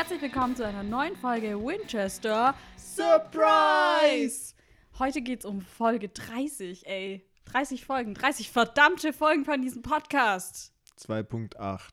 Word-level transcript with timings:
herzlich 0.00 0.22
willkommen 0.22 0.56
zu 0.56 0.66
einer 0.66 0.82
neuen 0.82 1.14
Folge 1.14 1.60
Winchester 1.60 2.54
Surprise! 2.78 4.54
Heute 4.98 5.20
geht's 5.20 5.44
um 5.44 5.60
Folge 5.60 6.08
30, 6.08 6.86
ey. 6.86 7.28
30 7.44 7.84
Folgen, 7.84 8.14
30 8.14 8.50
verdammte 8.50 9.12
Folgen 9.12 9.44
von 9.44 9.60
diesem 9.60 9.82
Podcast. 9.82 10.72
2.8. 10.98 11.90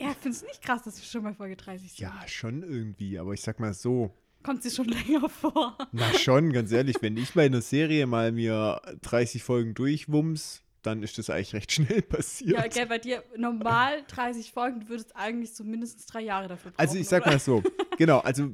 Ja, 0.00 0.14
findest 0.18 0.44
du 0.44 0.46
nicht 0.46 0.62
krass, 0.62 0.80
dass 0.84 0.96
wir 0.96 1.04
schon 1.04 1.24
bei 1.24 1.34
Folge 1.34 1.56
30 1.56 1.92
sind? 1.92 1.98
Ja, 1.98 2.26
schon 2.26 2.62
irgendwie, 2.62 3.18
aber 3.18 3.34
ich 3.34 3.42
sag 3.42 3.60
mal 3.60 3.74
so. 3.74 4.16
Kommt 4.42 4.62
sie 4.62 4.70
schon 4.70 4.88
länger 5.08 5.28
vor? 5.28 5.76
Na 5.92 6.10
schon, 6.14 6.54
ganz 6.54 6.72
ehrlich, 6.72 6.96
wenn 7.02 7.18
ich 7.18 7.34
bei 7.34 7.44
einer 7.44 7.60
Serie 7.60 8.06
mal 8.06 8.32
mir 8.32 8.80
30 9.02 9.42
Folgen 9.42 9.74
durchwumms, 9.74 10.62
dann 10.82 11.02
ist 11.02 11.16
das 11.18 11.30
eigentlich 11.30 11.54
recht 11.54 11.72
schnell 11.72 12.02
passiert. 12.02 12.58
Ja, 12.58 12.66
gell, 12.66 12.86
bei 12.86 12.98
dir 12.98 13.22
normal 13.36 14.02
30 14.08 14.52
Folgen, 14.52 14.80
du 14.80 14.88
würdest 14.88 15.14
eigentlich 15.16 15.54
so 15.54 15.64
mindestens 15.64 16.06
drei 16.06 16.20
Jahre 16.22 16.48
dafür 16.48 16.70
brauchen. 16.72 16.80
also 16.80 16.96
ich 16.98 17.08
sag 17.08 17.22
oder? 17.22 17.32
mal 17.32 17.38
so, 17.38 17.62
genau, 17.98 18.18
also 18.20 18.50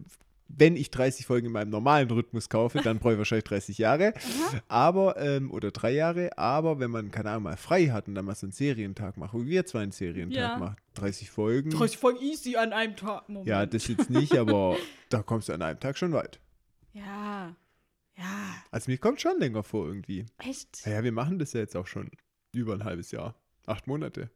wenn 0.51 0.77
ich 0.77 0.91
30 0.91 1.27
Folgen 1.27 1.49
in 1.49 1.53
meinem 1.53 1.69
normalen 1.69 2.11
Rhythmus 2.11 2.49
kaufe, 2.49 2.81
dann 2.83 2.99
brauche 3.01 3.13
ich 3.13 3.19
wahrscheinlich 3.19 3.45
30 3.45 3.77
Jahre, 3.77 4.15
aber, 4.67 5.19
ähm, 5.19 5.51
oder 5.51 5.71
drei 5.71 5.93
Jahre, 5.93 6.37
aber 6.39 6.81
wenn 6.81 6.91
man, 6.91 7.11
keine 7.11 7.31
Ahnung, 7.31 7.43
mal 7.45 7.57
frei 7.59 7.89
hat 7.89 8.09
und 8.09 8.15
dann 8.15 8.25
mal 8.25 8.35
so 8.35 8.47
einen 8.47 8.53
Serientag 8.53 9.19
macht, 9.19 9.35
wie 9.35 9.47
wir 9.47 9.67
zwei 9.67 9.81
einen 9.83 9.93
Serientag 9.93 10.39
Ja. 10.39 10.57
machen, 10.57 10.77
30 10.95 11.31
Folgen, 11.31 11.69
30 11.71 11.99
Folgen 11.99 12.21
easy 12.23 12.57
an 12.57 12.73
einem 12.73 12.97
Tag. 12.97 13.29
Moment. 13.29 13.47
ja, 13.47 13.67
das 13.67 13.89
jetzt 13.89 14.09
nicht, 14.09 14.35
aber 14.39 14.77
da 15.11 15.23
kommst 15.23 15.51
du 15.51 15.53
an 15.53 15.61
einem 15.61 15.81
Tag 15.81 15.99
schon 15.99 16.13
weit. 16.13 16.41
Ja. 16.95 17.55
Ja. 18.17 18.55
Also 18.71 18.91
mir 18.91 18.99
kommt 18.99 19.21
schon 19.21 19.39
länger 19.39 19.63
vor 19.63 19.87
irgendwie. 19.87 20.25
Echt? 20.39 20.81
Naja, 20.87 21.05
wir 21.05 21.13
machen 21.13 21.39
das 21.39 21.53
ja 21.53 21.61
jetzt 21.61 21.77
auch 21.77 21.87
schon 21.87 22.11
über 22.53 22.75
ein 22.75 22.85
halbes 22.85 23.11
Jahr. 23.11 23.35
Acht 23.67 23.87
Monate. 23.87 24.31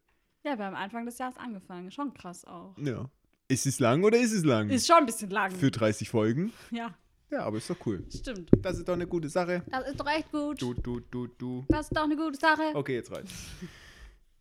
Ja, 0.44 0.58
wir 0.58 0.64
haben 0.66 0.76
Anfang 0.76 1.06
des 1.06 1.18
Jahres 1.18 1.36
angefangen. 1.38 1.90
Schon 1.90 2.12
krass 2.14 2.44
auch. 2.44 2.76
Ja. 2.78 3.08
Ist 3.48 3.66
es 3.66 3.78
lang 3.80 4.02
oder 4.04 4.18
ist 4.18 4.32
es 4.32 4.44
lang? 4.44 4.70
Ist 4.70 4.86
schon 4.86 4.96
ein 4.96 5.06
bisschen 5.06 5.30
lang. 5.30 5.50
Für 5.52 5.70
30 5.70 6.08
Folgen. 6.08 6.52
ja, 6.70 6.94
Ja, 7.30 7.44
aber 7.44 7.58
ist 7.58 7.68
doch 7.70 7.76
cool. 7.86 8.04
stimmt. 8.14 8.50
Das 8.58 8.78
ist 8.78 8.88
doch 8.88 8.94
eine 8.94 9.06
gute 9.06 9.28
Sache. 9.28 9.62
Das 9.70 9.88
ist 9.88 10.00
doch 10.00 10.06
echt 10.06 10.30
gut. 10.32 10.60
Du, 10.60 10.74
du, 10.74 11.00
du, 11.00 11.26
du. 11.26 11.64
Das 11.68 11.86
ist 11.86 11.96
doch 11.96 12.04
eine 12.04 12.16
gute 12.16 12.38
Sache. 12.38 12.72
Okay, 12.74 12.94
jetzt 12.96 13.10
reicht's. 13.12 13.32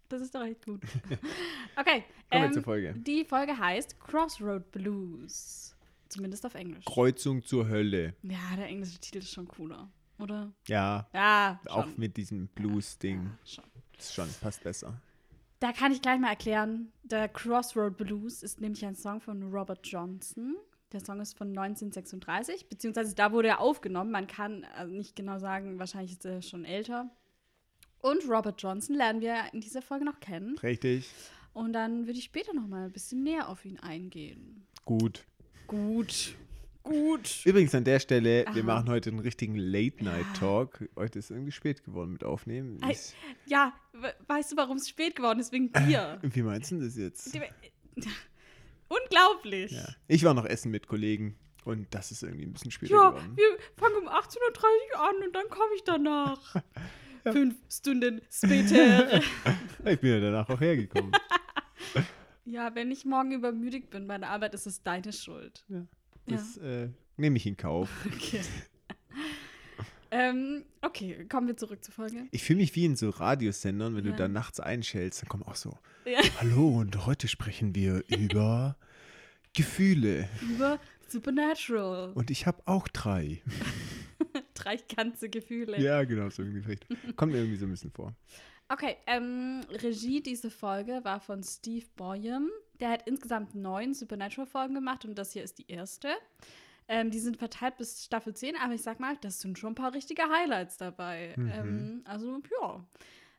Das 0.10 0.22
ist 0.22 0.34
doch 0.36 0.44
echt 0.44 0.66
gut. 0.66 0.82
Okay. 1.78 2.04
Kommen 2.30 2.42
wir 2.44 2.48
ähm, 2.48 2.54
zur 2.54 2.64
Folge. 2.64 2.94
Die 2.98 3.24
Folge 3.26 3.58
heißt 3.58 3.98
Crossroad 4.00 4.70
Blues. 4.72 5.74
Zumindest 6.10 6.46
auf 6.46 6.54
Englisch. 6.56 6.84
Kreuzung 6.86 7.44
zur 7.46 7.68
Hölle. 7.70 8.14
ja, 8.24 8.56
der 8.58 8.68
englische 8.68 9.00
Titel 9.00 9.20
ist 9.20 9.32
schon 9.32 9.48
cooler, 9.48 9.90
oder? 10.22 10.52
Ja, 10.68 11.08
Ja, 11.14 11.60
schon. 11.66 11.72
auch 11.74 11.98
mit 11.98 12.18
diesem 12.18 12.48
Blues-Ding. 12.50 13.24
Ja, 13.24 13.32
schon. 13.46 13.64
Ist 13.98 14.14
schon, 14.14 14.30
passt 14.42 14.64
besser. 14.64 15.00
Da 15.60 15.72
kann 15.74 15.92
ich 15.92 16.02
gleich 16.02 16.20
mal 16.20 16.30
erklären. 16.30 16.92
Der 17.04 17.28
Crossroad 17.30 17.96
Blues 17.98 18.42
ist 18.42 18.60
nämlich 18.62 18.84
ein 18.86 18.96
Song 18.96 19.22
von 19.22 19.52
Robert 19.54 19.86
Johnson. 19.86 20.56
Der 20.92 21.00
Song 21.00 21.20
ist 21.22 21.38
von 21.38 21.50
1936, 21.50 22.68
beziehungsweise 22.68 23.14
da 23.16 23.32
wurde 23.32 23.50
er 23.50 23.60
aufgenommen. 23.60 24.12
Man 24.12 24.28
kann 24.28 24.66
also 24.76 24.92
nicht 24.94 25.16
genau 25.16 25.38
sagen, 25.40 25.78
wahrscheinlich 25.80 26.14
ist 26.14 26.26
er 26.26 26.42
schon 26.42 26.66
älter. 26.66 27.10
Und 28.00 28.28
Robert 28.28 28.60
Johnson 28.62 28.96
lernen 28.96 29.22
wir 29.22 29.36
in 29.54 29.62
dieser 29.62 29.82
Folge 29.84 30.04
noch 30.04 30.20
kennen. 30.20 30.58
Richtig. 30.58 31.10
Und 31.54 31.74
dann 31.74 32.08
würde 32.08 32.18
ich 32.18 32.26
später 32.26 32.54
noch 32.54 32.68
mal 32.68 32.86
ein 32.86 32.92
bisschen 32.92 33.24
näher 33.24 33.48
auf 33.48 33.64
ihn 33.64 33.80
eingehen. 33.80 34.66
Gut. 34.86 35.26
Gut. 35.68 36.36
Gut. 36.84 37.42
Übrigens 37.46 37.76
an 37.76 37.84
der 37.84 38.00
Stelle, 38.00 38.46
Aha. 38.48 38.56
wir 38.56 38.64
machen 38.64 38.90
heute 38.90 39.10
einen 39.12 39.20
richtigen 39.20 39.56
Late-Night-Talk. 39.56 40.90
Heute 40.96 41.20
ist 41.20 41.30
irgendwie 41.30 41.52
spät 41.52 41.84
geworden 41.84 42.12
mit 42.14 42.24
Aufnehmen. 42.24 42.80
Ich, 42.90 43.14
Ja, 43.46 43.74
we- 43.94 44.14
weißt 44.28 44.52
du, 44.54 44.58
warum 44.58 44.78
es 44.78 44.90
spät 44.90 45.16
geworden 45.16 45.40
ist? 45.40 45.52
Wegen 45.52 45.72
dir. 45.72 46.20
wie 46.24 46.42
meinst 46.42 46.72
du 46.72 46.80
das 46.80 46.98
jetzt? 46.98 47.38
Unglaublich. 48.88 49.72
Ja. 49.72 49.88
Ich 50.08 50.24
war 50.24 50.34
noch 50.34 50.46
essen 50.46 50.72
mit 50.72 50.88
Kollegen 50.88 51.38
und 51.66 51.88
das 51.94 52.12
ist 52.12 52.24
irgendwie 52.24 52.46
ein 52.46 52.54
bisschen 52.54 52.72
später 52.72 52.94
Ja, 52.94 53.10
geworden. 53.12 53.34
wir 53.38 53.58
fangen 53.78 53.96
um 53.98 54.08
18.30 54.10 54.38
Uhr 54.96 55.00
an 55.10 55.16
und 55.28 55.36
dann 55.36 55.48
komme 55.50 55.72
ich 55.76 55.84
danach. 55.84 56.56
Fünf 57.32 57.56
Stunden 57.72 58.20
später. 58.32 59.22
Ich 59.86 60.00
bin 60.00 60.10
ja 60.12 60.20
danach 60.20 60.50
auch 60.50 60.60
hergekommen. 60.60 61.12
ja, 62.46 62.74
wenn 62.74 62.90
ich 62.90 63.06
morgen 63.06 63.32
übermüdet 63.32 63.92
bin 63.92 64.08
bei 64.08 64.18
der 64.18 64.30
Arbeit, 64.30 64.56
ist 64.56 64.66
es 64.66 64.82
deine 64.82 65.14
Schuld. 65.14 65.64
Ja. 65.70 65.86
Das 66.28 66.58
äh, 66.58 66.90
nehme 67.18 67.38
ich 67.38 67.46
in 67.46 67.58
Kauf. 67.58 67.90
Okay. 68.14 68.42
ähm, 70.14 70.64
okay, 70.82 71.26
kommen 71.30 71.48
wir 71.48 71.56
zurück 71.58 71.84
zur 71.84 71.94
Folge. 71.94 72.28
Ich 72.32 72.44
fühle 72.44 72.60
mich 72.60 72.76
wie 72.76 72.86
in 72.86 72.96
so 72.96 73.10
Radiosendern, 73.10 73.96
wenn 73.96 74.06
Ja. 74.06 74.12
du 74.12 74.18
da 74.18 74.28
nachts 74.28 74.60
einschältst, 74.60 75.22
dann 75.22 75.30
kommen 75.30 75.44
auch 75.44 75.56
so, 75.56 75.78
Ja. 76.06 76.20
hallo 76.42 76.80
und 76.80 77.06
heute 77.06 77.28
sprechen 77.28 77.76
wir 77.76 78.04
über 78.10 78.76
Gefühle. 79.54 80.28
Über 80.42 80.80
Supernatural. 81.08 82.12
Und 82.14 82.30
ich 82.32 82.46
habe 82.46 82.62
auch 82.66 82.88
drei. 82.90 83.42
Drei 84.54 84.78
ganze 84.96 85.30
Gefühle. 85.30 85.80
Ja, 85.82 86.04
genau, 86.04 86.30
so 86.30 86.44
irgendwie 86.44 86.62
vielleicht. 86.62 86.86
Kommt 87.18 87.32
mir 87.34 87.40
irgendwie 87.40 87.58
so 87.58 87.66
ein 87.66 87.72
bisschen 87.72 87.92
vor. 87.92 88.16
Okay, 88.70 88.96
ähm, 89.08 89.62
Regie 89.70 90.22
dieser 90.22 90.50
Folge 90.52 91.00
war 91.04 91.20
von 91.20 91.44
Steve 91.44 91.86
Boyum. 91.98 92.50
Der 92.82 92.90
hat 92.90 93.08
insgesamt 93.08 93.56
neun 93.56 93.94
Supernatural-Folgen 93.94 94.76
gemacht 94.76 95.06
und 95.06 95.16
das 95.16 95.32
hier 95.32 95.44
ist 95.44 95.60
die 95.60 95.72
erste. 95.72 96.10
Ähm, 96.88 97.12
die 97.12 97.20
sind 97.20 97.38
verteilt 97.38 97.78
bis 97.78 98.04
Staffel 98.04 98.34
10, 98.34 98.56
aber 98.58 98.74
ich 98.74 98.82
sag 98.82 99.00
mal, 99.00 99.16
das 99.22 99.40
sind 99.40 99.58
schon 99.58 99.72
ein 99.72 99.76
paar 99.76 99.94
richtige 99.94 100.24
Highlights 100.24 100.78
dabei. 100.78 101.36
Mhm. 101.38 101.52
Ähm, 101.54 102.02
also, 102.06 102.42
ja. 102.60 102.84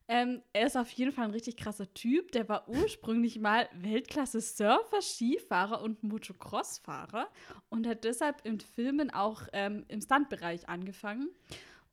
Ähm, 0.08 0.42
er 0.52 0.66
ist 0.66 0.76
auf 0.76 0.90
jeden 0.90 1.12
Fall 1.12 1.26
ein 1.26 1.30
richtig 1.30 1.56
krasser 1.56 1.92
Typ. 1.94 2.32
Der 2.32 2.48
war 2.48 2.68
ursprünglich 2.68 3.38
mal 3.38 3.68
Weltklasse-Surfer, 3.74 5.00
Skifahrer 5.00 5.82
und 5.82 6.02
Motocross-Fahrer 6.02 7.28
und 7.68 7.86
hat 7.86 8.04
deshalb 8.04 8.44
in 8.44 8.60
Filmen 8.60 9.10
auch 9.10 9.42
ähm, 9.52 9.84
im 9.88 10.00
Stuntbereich 10.00 10.68
angefangen 10.68 11.28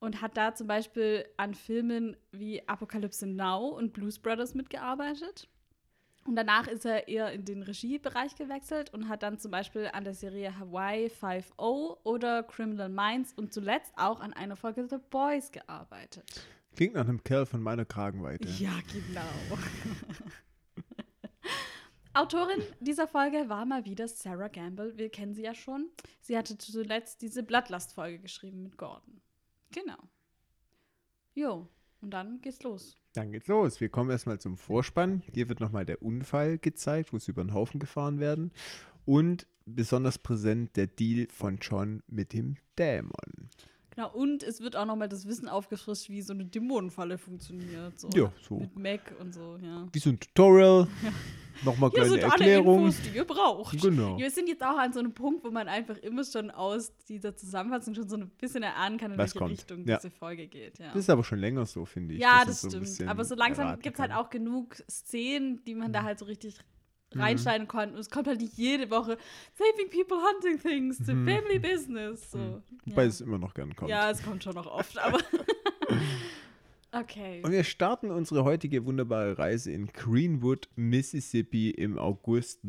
und 0.00 0.22
hat 0.22 0.36
da 0.36 0.54
zum 0.54 0.66
Beispiel 0.66 1.26
an 1.36 1.54
Filmen 1.54 2.16
wie 2.32 2.66
Apocalypse 2.68 3.26
Now 3.26 3.68
und 3.68 3.92
Blues 3.92 4.18
Brothers 4.18 4.54
mitgearbeitet. 4.54 5.48
Und 6.30 6.36
danach 6.36 6.68
ist 6.68 6.86
er 6.86 7.08
eher 7.08 7.32
in 7.32 7.44
den 7.44 7.64
Regiebereich 7.64 8.36
gewechselt 8.36 8.94
und 8.94 9.08
hat 9.08 9.24
dann 9.24 9.40
zum 9.40 9.50
Beispiel 9.50 9.90
an 9.92 10.04
der 10.04 10.14
Serie 10.14 10.56
Hawaii 10.56 11.08
5.0 11.08 11.98
oder 12.04 12.44
Criminal 12.44 12.88
Minds 12.88 13.32
und 13.32 13.52
zuletzt 13.52 13.92
auch 13.96 14.20
an 14.20 14.32
einer 14.32 14.54
Folge 14.54 14.86
The 14.88 14.98
Boys 15.10 15.50
gearbeitet. 15.50 16.30
Klingt 16.76 16.94
nach 16.94 17.08
einem 17.08 17.24
Kerl 17.24 17.46
von 17.46 17.60
meiner 17.60 17.84
Kragenweite. 17.84 18.48
Ja, 18.48 18.70
genau. 18.92 19.58
Autorin 22.14 22.62
dieser 22.78 23.08
Folge 23.08 23.48
war 23.48 23.66
mal 23.66 23.84
wieder 23.84 24.06
Sarah 24.06 24.46
Gamble. 24.46 24.96
Wir 24.96 25.10
kennen 25.10 25.34
sie 25.34 25.42
ja 25.42 25.56
schon. 25.56 25.90
Sie 26.20 26.38
hatte 26.38 26.56
zuletzt 26.58 27.22
diese 27.22 27.42
Blattlast-Folge 27.42 28.20
geschrieben 28.20 28.62
mit 28.62 28.78
Gordon. 28.78 29.20
Genau. 29.72 29.98
Jo, 31.34 31.66
und 32.00 32.10
dann 32.10 32.40
geht's 32.40 32.62
los. 32.62 32.99
Dann 33.12 33.32
geht's 33.32 33.48
los. 33.48 33.80
Wir 33.80 33.88
kommen 33.88 34.10
erstmal 34.10 34.38
zum 34.38 34.56
Vorspann. 34.56 35.22
Hier 35.32 35.48
wird 35.48 35.60
nochmal 35.60 35.84
der 35.84 36.02
Unfall 36.02 36.58
gezeigt, 36.58 37.12
wo 37.12 37.18
sie 37.18 37.32
über 37.32 37.42
den 37.42 37.54
Haufen 37.54 37.80
gefahren 37.80 38.20
werden. 38.20 38.52
Und 39.04 39.46
besonders 39.66 40.18
präsent 40.18 40.76
der 40.76 40.86
Deal 40.86 41.26
von 41.30 41.58
John 41.60 42.02
mit 42.06 42.32
dem 42.32 42.56
Dämon. 42.78 43.50
Genau, 43.94 44.10
und 44.12 44.42
es 44.42 44.60
wird 44.60 44.76
auch 44.76 44.86
nochmal 44.86 45.08
das 45.08 45.26
Wissen 45.26 45.48
aufgefrischt, 45.48 46.08
wie 46.10 46.22
so 46.22 46.32
eine 46.32 46.44
Dämonenfalle 46.44 47.18
funktioniert. 47.18 47.98
So. 47.98 48.08
Ja, 48.14 48.32
so. 48.48 48.56
Mit 48.58 48.76
Mac 48.76 49.14
und 49.20 49.34
so, 49.34 49.58
ja. 49.62 49.86
Wie 49.92 49.98
so 49.98 50.10
ein 50.10 50.20
Tutorial. 50.20 50.86
Nochmal 51.64 51.90
Hier 51.90 51.98
kleine 52.04 52.10
sind 52.10 52.22
alle 52.24 52.30
Erklärung. 52.32 52.86
Infos, 52.86 53.02
die 53.02 53.16
ihr 53.16 53.24
braucht. 53.24 53.78
Genau. 53.82 54.16
Wir 54.16 54.30
sind 54.30 54.48
jetzt 54.48 54.62
auch 54.62 54.78
an 54.78 54.92
so 54.94 55.00
einem 55.00 55.12
Punkt, 55.12 55.44
wo 55.44 55.50
man 55.50 55.68
einfach 55.68 55.98
immer 55.98 56.24
schon 56.24 56.50
aus 56.50 56.92
dieser 57.08 57.36
Zusammenfassung 57.36 57.94
schon 57.94 58.08
so 58.08 58.16
ein 58.16 58.30
bisschen 58.30 58.62
erahnen 58.62 58.96
kann, 58.96 59.12
in 59.12 59.18
Was 59.18 59.34
welche 59.34 59.38
kommt. 59.40 59.50
Richtung 59.52 59.84
Ja. 59.86 59.96
diese 59.98 60.10
Folge 60.10 60.46
geht. 60.46 60.78
Ja, 60.78 60.86
Das 60.92 60.96
ist 61.00 61.10
aber 61.10 61.22
schon 61.24 61.38
länger 61.38 61.66
so, 61.66 61.84
finde 61.84 62.14
ich. 62.14 62.20
ja 62.20 62.44
das 62.46 62.62
so 62.62 62.68
ein 62.68 62.70
stimmt. 62.70 62.84
bisschen 62.84 63.08
Aber 63.08 63.24
so 63.24 63.34
langsam 63.34 63.78
gibt 63.80 63.96
es 63.96 64.00
halt 64.00 64.12
auch 64.12 64.30
genug 64.30 64.76
Szenen, 64.90 65.62
die 65.66 65.74
man 65.74 65.88
Mhm. 65.88 65.92
da 65.92 66.02
halt 66.04 66.18
so 66.18 66.24
richtig 66.24 66.58
reinschneiden 67.14 67.66
konnte. 67.68 67.94
Und 67.94 68.00
es 68.00 68.10
kommt 68.10 68.26
halt 68.28 68.40
nicht 68.40 68.56
jede 68.56 68.90
Woche 68.90 69.16
Saving 69.54 69.90
People 69.90 70.18
Hunting 70.18 70.60
Things, 70.60 70.98
the 70.98 71.12
Mhm. 71.14 71.26
Family 71.28 71.58
Business. 71.58 72.30
So. 72.30 72.62
Wobei 72.86 73.02
Ja. 73.02 73.08
es 73.08 73.20
immer 73.20 73.38
noch 73.38 73.54
gern 73.54 73.74
kommt. 73.74 73.90
ja, 73.90 74.10
es 74.10 74.22
kommt 74.22 74.42
schon 74.44 74.54
noch 74.54 74.66
oft, 74.66 74.96
aber. 74.98 75.18
okay. 76.92 77.40
Und 77.44 77.52
wir 77.52 77.64
starten 77.64 78.10
unsere 78.10 78.44
heutige 78.44 78.84
wunderbare 78.84 79.38
Reise 79.38 79.70
in 79.72 79.86
Greenwood, 79.88 80.68
Mississippi 80.76 81.70
im 81.70 81.98
August 81.98 82.60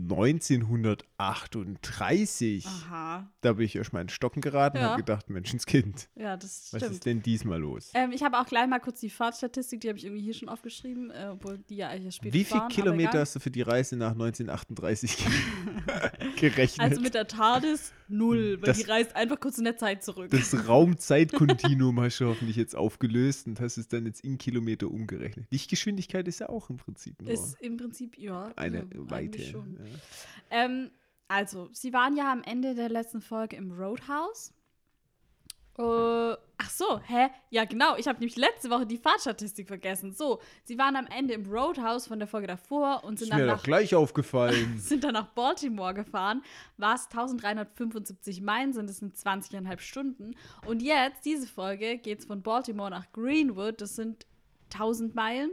1938. 1.20 2.66
Aha. 2.66 3.28
Da 3.42 3.54
bin 3.54 3.66
ich 3.66 3.76
erstmal 3.76 4.02
in 4.04 4.10
Stocken 4.10 4.42
geraten 4.42 4.78
und 4.78 4.84
Ja. 4.84 4.90
habe 4.92 5.02
gedacht, 5.02 5.30
Menschenskind, 5.30 6.10
Ja, 6.16 6.38
das 6.38 6.70
was 6.74 6.80
stimmt. 6.82 6.94
ist 6.96 7.06
denn 7.06 7.22
diesmal 7.22 7.60
los? 7.60 7.92
Ähm, 7.94 8.12
ich 8.12 8.24
habe 8.24 8.40
auch 8.40 8.46
gleich 8.46 8.68
mal 8.68 8.80
kurz 8.80 9.00
die 9.00 9.10
Fahrtstatistik, 9.10 9.82
die 9.82 9.90
habe 9.90 9.98
ich 9.98 10.06
irgendwie 10.06 10.24
hier 10.24 10.34
schon 10.34 10.50
aufgeschrieben, 10.50 11.12
äh, 11.12 11.30
obwohl 11.32 11.58
die 11.70 11.76
ja 11.78 11.90
eigentlich 11.90 12.16
spät 12.16 12.34
Wie 12.34 12.44
viele 12.44 12.68
Kilometer 12.70 13.20
hast 13.20 13.36
du 13.36 13.40
für 13.40 13.52
die 13.52 13.62
Reise 13.62 13.96
nach 13.98 14.12
1938 14.12 15.18
ge- 15.18 15.26
gerechnet? 16.40 16.90
Also 16.90 17.02
mit 17.02 17.14
der 17.14 17.28
TARDIS 17.28 17.94
null, 18.12 18.58
weil 18.60 18.68
Das- 18.68 18.78
die 18.78 18.84
reist 18.84 19.16
einfach 19.16 19.40
kurz 19.40 19.58
in 19.58 19.64
der 19.64 19.78
Zeit 19.78 20.04
zurück. 20.04 20.30
Das 20.32 20.68
Raumzeitkontinuum 20.68 22.00
hast 22.02 22.20
du 22.20 22.26
hoffentlich 22.26 22.58
jetzt 22.58 22.76
aufgelöst 22.76 23.48
und 23.48 23.60
hast 23.60 23.78
es 23.78 23.88
dann 23.88 24.06
jetzt 24.06 24.24
in 24.24 24.38
Kilometer 24.38 24.90
umgerechnet. 24.90 25.46
Lichtgeschwindigkeit 25.52 26.28
ist 26.28 26.40
ja 26.40 26.50
auch 26.50 26.70
im 26.70 26.78
Prinzip 26.78 27.22
nur 27.22 27.32
ist 27.32 27.56
im 27.62 27.78
Prinzip, 27.78 28.18
ja. 28.18 28.52
eine 28.56 28.80
ja, 28.80 28.86
Weite. 28.94 29.16
eigentlich 29.16 29.50
Schon. 29.50 29.78
Ja. 29.80 30.66
Ähm, 30.66 30.92
also, 31.28 31.70
sie 31.72 31.94
waren 31.94 32.16
ja 32.18 32.32
am 32.32 32.44
Ende 32.44 32.76
der 32.76 32.90
letzten 32.90 33.22
Folge 33.22 33.56
im 33.56 33.72
Roadhouse. 33.72 34.54
Äh, 35.78 36.36
ach 36.62 36.70
so, 36.70 37.00
hä? 37.00 37.30
Ja, 37.50 37.66
genau. 37.66 37.96
Ich 37.98 38.08
habe 38.08 38.20
nämlich 38.20 38.36
letzte 38.36 38.70
Woche 38.70 38.86
die 38.86 38.98
Fahrtstatistik 38.98 39.68
vergessen. 39.68 40.14
So, 40.14 40.42
sie 40.64 40.78
waren 40.78 40.96
am 40.96 41.08
Ende 41.08 41.34
im 41.34 41.46
Roadhouse 41.46 42.08
von 42.08 42.20
der 42.20 42.28
Folge 42.28 42.48
davor 42.48 43.04
und 43.04 43.18
sind 43.18 43.28
Ist 43.28 43.32
dann 43.32 43.40
mir 43.40 43.46
nach 43.48 43.58
doch 43.58 43.64
gleich 43.64 43.96
aufgefallen. 43.96 44.78
sind 44.80 45.04
dann 45.04 45.14
nach 45.14 45.28
Baltimore 45.28 45.94
gefahren, 45.94 46.44
was 46.78 47.06
1375 47.06 48.42
Meilen 48.42 48.74
sind, 48.74 48.90
das 48.90 48.98
sind 48.98 49.16
20,5 49.16 49.80
Stunden. 49.80 50.36
Und 50.66 50.82
jetzt, 50.82 51.26
diese 51.26 51.48
Folge, 51.48 51.98
geht 51.98 52.20
es 52.20 52.26
von 52.26 52.42
Baltimore 52.42 52.90
nach 52.90 53.12
Greenwood, 53.12 53.82
das 53.82 53.96
sind 53.96 54.26
1000 54.74 55.16
Meilen 55.16 55.52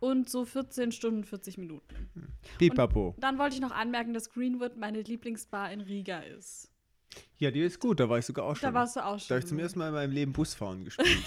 und 0.00 0.28
so 0.28 0.44
14 0.44 0.92
Stunden, 0.92 1.24
40 1.24 1.58
Minuten. 1.58 2.10
Pipapo. 2.58 3.14
Dann 3.18 3.38
wollte 3.38 3.54
ich 3.54 3.60
noch 3.60 3.70
anmerken, 3.70 4.14
dass 4.14 4.30
Greenwood 4.30 4.76
meine 4.76 5.02
Lieblingsbar 5.02 5.70
in 5.72 5.80
Riga 5.80 6.20
ist. 6.20 6.71
Ja, 7.38 7.50
die 7.50 7.60
ist 7.60 7.80
gut, 7.80 8.00
da 8.00 8.08
war 8.08 8.18
ich 8.18 8.26
sogar 8.26 8.44
auch 8.44 8.56
schon. 8.56 8.68
Da 8.68 8.74
warst 8.74 8.96
du 8.96 9.04
auch 9.04 9.14
Da 9.14 9.18
schon. 9.18 9.28
habe 9.30 9.40
ich 9.40 9.46
zum 9.46 9.58
ersten 9.58 9.78
Mal 9.78 9.88
in 9.88 9.94
meinem 9.94 10.12
Leben 10.12 10.32
Busfahren 10.32 10.84
gespielt. 10.84 11.08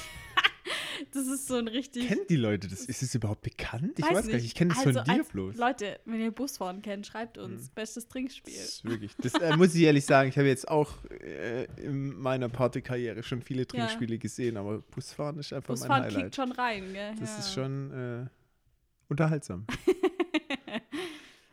Das 1.11 1.27
ist 1.27 1.47
so 1.47 1.55
ein 1.55 1.67
richtig. 1.67 2.07
Kennen 2.07 2.25
die 2.29 2.37
Leute 2.37 2.69
das? 2.69 2.85
Ist 2.85 3.03
es 3.03 3.13
überhaupt 3.13 3.41
bekannt? 3.41 3.99
Ich 3.99 4.05
weiß, 4.05 4.27
gar 4.27 4.35
nicht, 4.35 4.45
ich 4.45 4.55
kenne 4.55 4.73
das 4.73 4.85
Also 4.85 5.03
von 5.03 5.13
dir 5.13 5.23
bloß. 5.23 5.53
Hm. 5.53 5.59
Leute, 5.59 5.99
wenn 6.05 6.21
ihr 6.21 6.31
Busfahren 6.31 6.81
kennt, 6.81 7.05
schreibt 7.05 7.37
uns. 7.37 7.69
Bestes 7.69 8.07
Trinkspiel. 8.07 8.53
Das 8.53 8.65
ist 8.65 8.85
wirklich, 8.85 9.13
das 9.17 9.33
äh, 9.35 9.57
muss 9.57 9.75
ich 9.75 9.81
ehrlich 9.81 10.05
sagen, 10.05 10.29
ich 10.29 10.37
habe 10.37 10.47
jetzt 10.47 10.67
auch 10.69 11.03
äh, 11.09 11.65
in 11.81 12.17
meiner 12.17 12.47
Partykarriere 12.47 13.23
schon 13.23 13.41
viele 13.41 13.67
Trinkspiele 13.67 14.17
gesehen, 14.17 14.55
aber 14.55 14.79
Busfahren 14.79 15.37
ist 15.37 15.51
einfach 15.51 15.73
Busfahren 15.73 16.03
mein 16.03 16.09
kickt 16.09 16.17
Highlight. 16.17 16.35
schon 16.35 16.51
rein, 16.53 16.93
gell? 16.93 17.15
Das 17.19 17.29
ja. 17.29 17.39
ist 17.39 17.53
schon 17.53 17.91
äh, 17.91 18.25
unterhaltsam. 19.09 19.65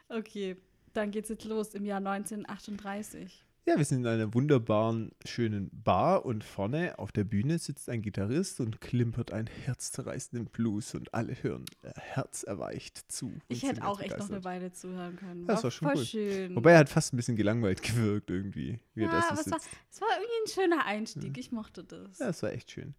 Okay, 0.09 0.57
dann 0.93 1.11
geht's 1.11 1.31
jetzt 1.31 1.45
los 1.45 1.75
im 1.75 1.87
Jahr 1.87 1.99
1938. 1.99 3.45
Ja, 3.65 3.79
wir 3.79 3.85
sind 3.85 4.01
in 4.01 4.07
einer 4.09 4.35
wunderbaren, 4.35 5.13
schönen 5.25 5.71
Bar 5.73 6.27
und 6.27 6.43
vorne 6.43 6.99
auf 6.99 7.13
der 7.13 7.23
Bühne 7.23 7.61
sitzt 7.61 7.89
ein 7.89 8.03
Gitarrist 8.03 8.59
und 8.59 8.81
klimpert 8.81 9.33
einen 9.33 9.47
herzzerreißenden 9.47 10.49
Blues 10.49 10.97
und 10.97 11.15
alle 11.15 11.41
hören 11.45 11.65
äh, 11.83 11.93
herzerweicht 11.95 13.13
zu. 13.13 13.33
Ich 13.47 13.63
hätte 13.63 13.87
auch 13.87 14.01
echt 14.01 14.19
noch 14.19 14.29
eine. 14.29 14.43
Weile 14.43 14.73
zuhören 14.73 15.15
können. 15.15 15.47
Das 15.47 15.63
war 15.63 15.71
schon 15.71 15.87
voll 15.87 15.99
cool. 15.99 16.05
schön. 16.05 16.57
Wobei 16.57 16.73
er 16.73 16.79
hat 16.79 16.89
fast 16.89 17.15
ein 17.15 17.17
bisschen 17.17 17.37
gelangweilt 17.37 17.83
gewirkt 17.85 18.31
irgendwie, 18.31 18.81
wie 18.95 19.03
ja, 19.03 19.11
aber 19.11 19.41
es 19.41 19.49
war, 19.49 19.59
es 19.59 20.01
war 20.01 20.09
irgendwie 20.11 20.43
ein 20.45 20.53
schöner 20.53 20.85
Einstieg. 20.85 21.39
Ich 21.39 21.53
mochte 21.53 21.85
das. 21.85 22.19
Ja, 22.19 22.27
das 22.27 22.43
war 22.43 22.53
echt 22.53 22.73
schön. 22.73 22.97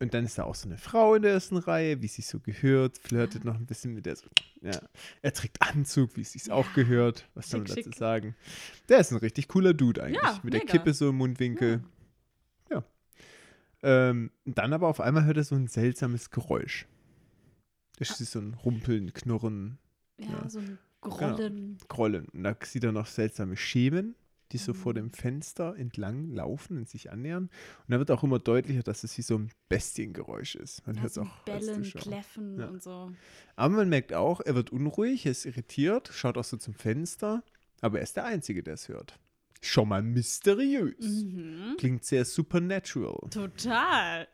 Und 0.00 0.14
dann 0.14 0.24
ist 0.24 0.38
da 0.38 0.44
auch 0.44 0.54
so 0.54 0.68
eine 0.68 0.78
Frau 0.78 1.16
in 1.16 1.22
der 1.22 1.32
ersten 1.32 1.56
Reihe, 1.56 2.00
wie 2.00 2.06
es 2.06 2.14
sich 2.14 2.26
so 2.26 2.38
gehört, 2.38 2.98
flirtet 2.98 3.44
noch 3.44 3.56
ein 3.56 3.66
bisschen 3.66 3.94
mit 3.94 4.06
der. 4.06 4.14
So, 4.14 4.28
ja. 4.60 4.80
Er 5.22 5.32
trägt 5.32 5.60
Anzug, 5.60 6.16
wie 6.16 6.20
es 6.20 6.32
sich 6.32 6.50
auch 6.52 6.72
gehört. 6.74 7.28
Was 7.34 7.50
soll 7.50 7.60
man 7.60 7.74
dazu 7.74 7.90
sagen? 7.90 8.36
Der 8.88 8.98
ist 8.98 9.10
ein 9.10 9.18
richtig 9.18 9.48
cooler 9.48 9.74
Dude 9.74 10.04
eigentlich. 10.04 10.22
Ja, 10.22 10.38
mit 10.44 10.54
der 10.54 10.60
mega. 10.60 10.72
Kippe 10.72 10.94
so 10.94 11.08
im 11.08 11.16
Mundwinkel. 11.16 11.82
Ja. 12.70 12.84
Ähm, 13.82 14.30
dann 14.44 14.72
aber 14.72 14.86
auf 14.86 15.00
einmal 15.00 15.24
hört 15.24 15.36
er 15.36 15.44
so 15.44 15.56
ein 15.56 15.66
seltsames 15.66 16.30
Geräusch. 16.30 16.86
Das 17.98 18.20
ist 18.20 18.30
so 18.30 18.38
ein 18.38 18.54
Rumpeln, 18.54 19.12
Knurren, 19.12 19.78
ja, 20.18 20.28
ja. 20.28 20.48
so 20.48 20.60
ein 20.60 20.78
Grollen. 21.00 21.78
Grollen. 21.88 22.26
Und 22.28 22.44
da 22.44 22.56
sieht 22.62 22.84
er 22.84 22.92
noch 22.92 23.06
seltsame 23.06 23.56
Schemen, 23.56 24.14
die 24.52 24.58
so 24.58 24.72
vor 24.74 24.92
Mhm. 24.92 24.96
dem 24.96 25.12
Fenster 25.12 25.76
entlang 25.76 26.30
laufen 26.30 26.78
und 26.78 26.88
sich 26.88 27.10
annähern. 27.12 27.44
Und 27.44 27.90
da 27.90 27.98
wird 27.98 28.10
auch 28.10 28.22
immer 28.24 28.38
deutlicher, 28.38 28.82
dass 28.82 29.04
es 29.04 29.16
wie 29.18 29.22
so 29.22 29.36
ein 29.38 29.50
Bestiengeräusch 29.68 30.54
ist. 30.54 30.86
Man 30.86 31.00
hört 31.00 31.10
es 31.10 31.18
auch 31.18 31.38
Bellen. 31.44 31.82
Kläffen 31.82 32.58
Ja. 32.58 32.68
und 32.68 32.82
so. 32.82 33.12
Aber 33.56 33.74
man 33.76 33.88
merkt 33.88 34.12
auch, 34.14 34.40
er 34.40 34.54
wird 34.54 34.70
unruhig, 34.70 35.26
er 35.26 35.32
ist 35.32 35.44
irritiert, 35.44 36.08
schaut 36.12 36.38
auch 36.38 36.44
so 36.44 36.56
zum 36.56 36.74
Fenster, 36.74 37.42
aber 37.80 37.98
er 37.98 38.04
ist 38.04 38.16
der 38.16 38.24
Einzige, 38.24 38.62
der 38.62 38.74
es 38.74 38.88
hört. 38.88 39.18
Schon 39.60 39.88
mal 39.88 40.02
mysteriös. 40.02 41.24
Mhm. 41.24 41.74
Klingt 41.78 42.04
sehr 42.04 42.24
supernatural. 42.24 43.28
Total. 43.30 44.28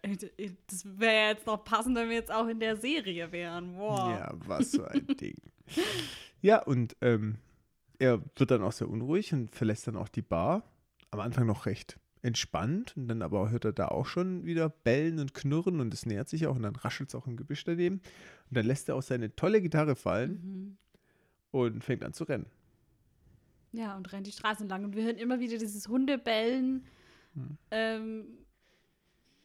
Das 0.66 0.84
wäre 0.99 1.31
jetzt 1.31 1.46
noch 1.46 1.64
passend, 1.64 1.96
wenn 1.96 2.11
wir 2.11 2.16
jetzt 2.16 2.31
auch 2.31 2.46
in 2.46 2.61
der 2.61 2.76
Serie 2.76 3.32
wären. 3.32 3.75
Wow. 3.76 4.11
Ja, 4.11 4.34
was 4.46 4.72
für 4.72 4.90
ein 4.90 5.06
Ding. 5.20 5.37
Ja, 6.43 6.62
und 6.62 6.94
ähm, 7.00 7.37
er 8.05 8.23
wird 8.37 8.51
dann 8.51 8.62
auch 8.62 8.73
sehr 8.73 8.89
unruhig 8.89 9.33
und 9.33 9.55
verlässt 9.55 9.87
dann 9.87 9.97
auch 9.97 10.09
die 10.09 10.23
Bar. 10.23 10.62
Am 11.11 11.21
Anfang 11.21 11.47
noch 11.47 11.67
recht 11.67 11.99
entspannt 12.23 12.97
und 12.97 13.09
dann 13.09 13.23
aber 13.23 13.51
hört 13.51 13.65
er 13.65 13.73
da 13.73 13.89
auch 13.89 14.06
schon 14.06 14.45
wieder 14.45 14.69
bellen 14.71 15.19
und 15.19 15.35
knurren 15.35 15.81
und 15.81 15.93
es 15.93 16.06
nähert 16.06 16.29
sich 16.29 16.47
auch 16.47 16.56
und 16.56 16.62
dann 16.62 16.77
raschelt 16.77 17.11
es 17.11 17.15
auch 17.15 17.27
im 17.27 17.37
Gebüsch 17.37 17.65
daneben. 17.65 17.97
Und 18.49 18.56
dann 18.56 18.67
lässt 18.67 18.89
er 18.89 18.97
auch 18.97 19.03
seine 19.03 19.35
tolle 19.37 19.61
Gitarre 19.61 19.95
fallen 19.97 20.33
Mhm. 20.33 20.77
und 21.51 21.85
fängt 21.85 22.05
an 22.05 22.12
zu 22.12 22.25
rennen. 22.25 22.47
Ja, 23.73 23.97
und 23.97 24.12
rennt 24.12 24.27
die 24.27 24.33
Straße 24.33 24.62
entlang. 24.62 24.85
Und 24.85 24.95
wir 24.97 25.05
hören 25.05 25.17
immer 25.17 25.41
wieder 25.41 25.59
dieses 25.59 25.89
Hundebellen. 25.89 26.87
Hm. 27.35 27.59
Ähm, 27.71 28.25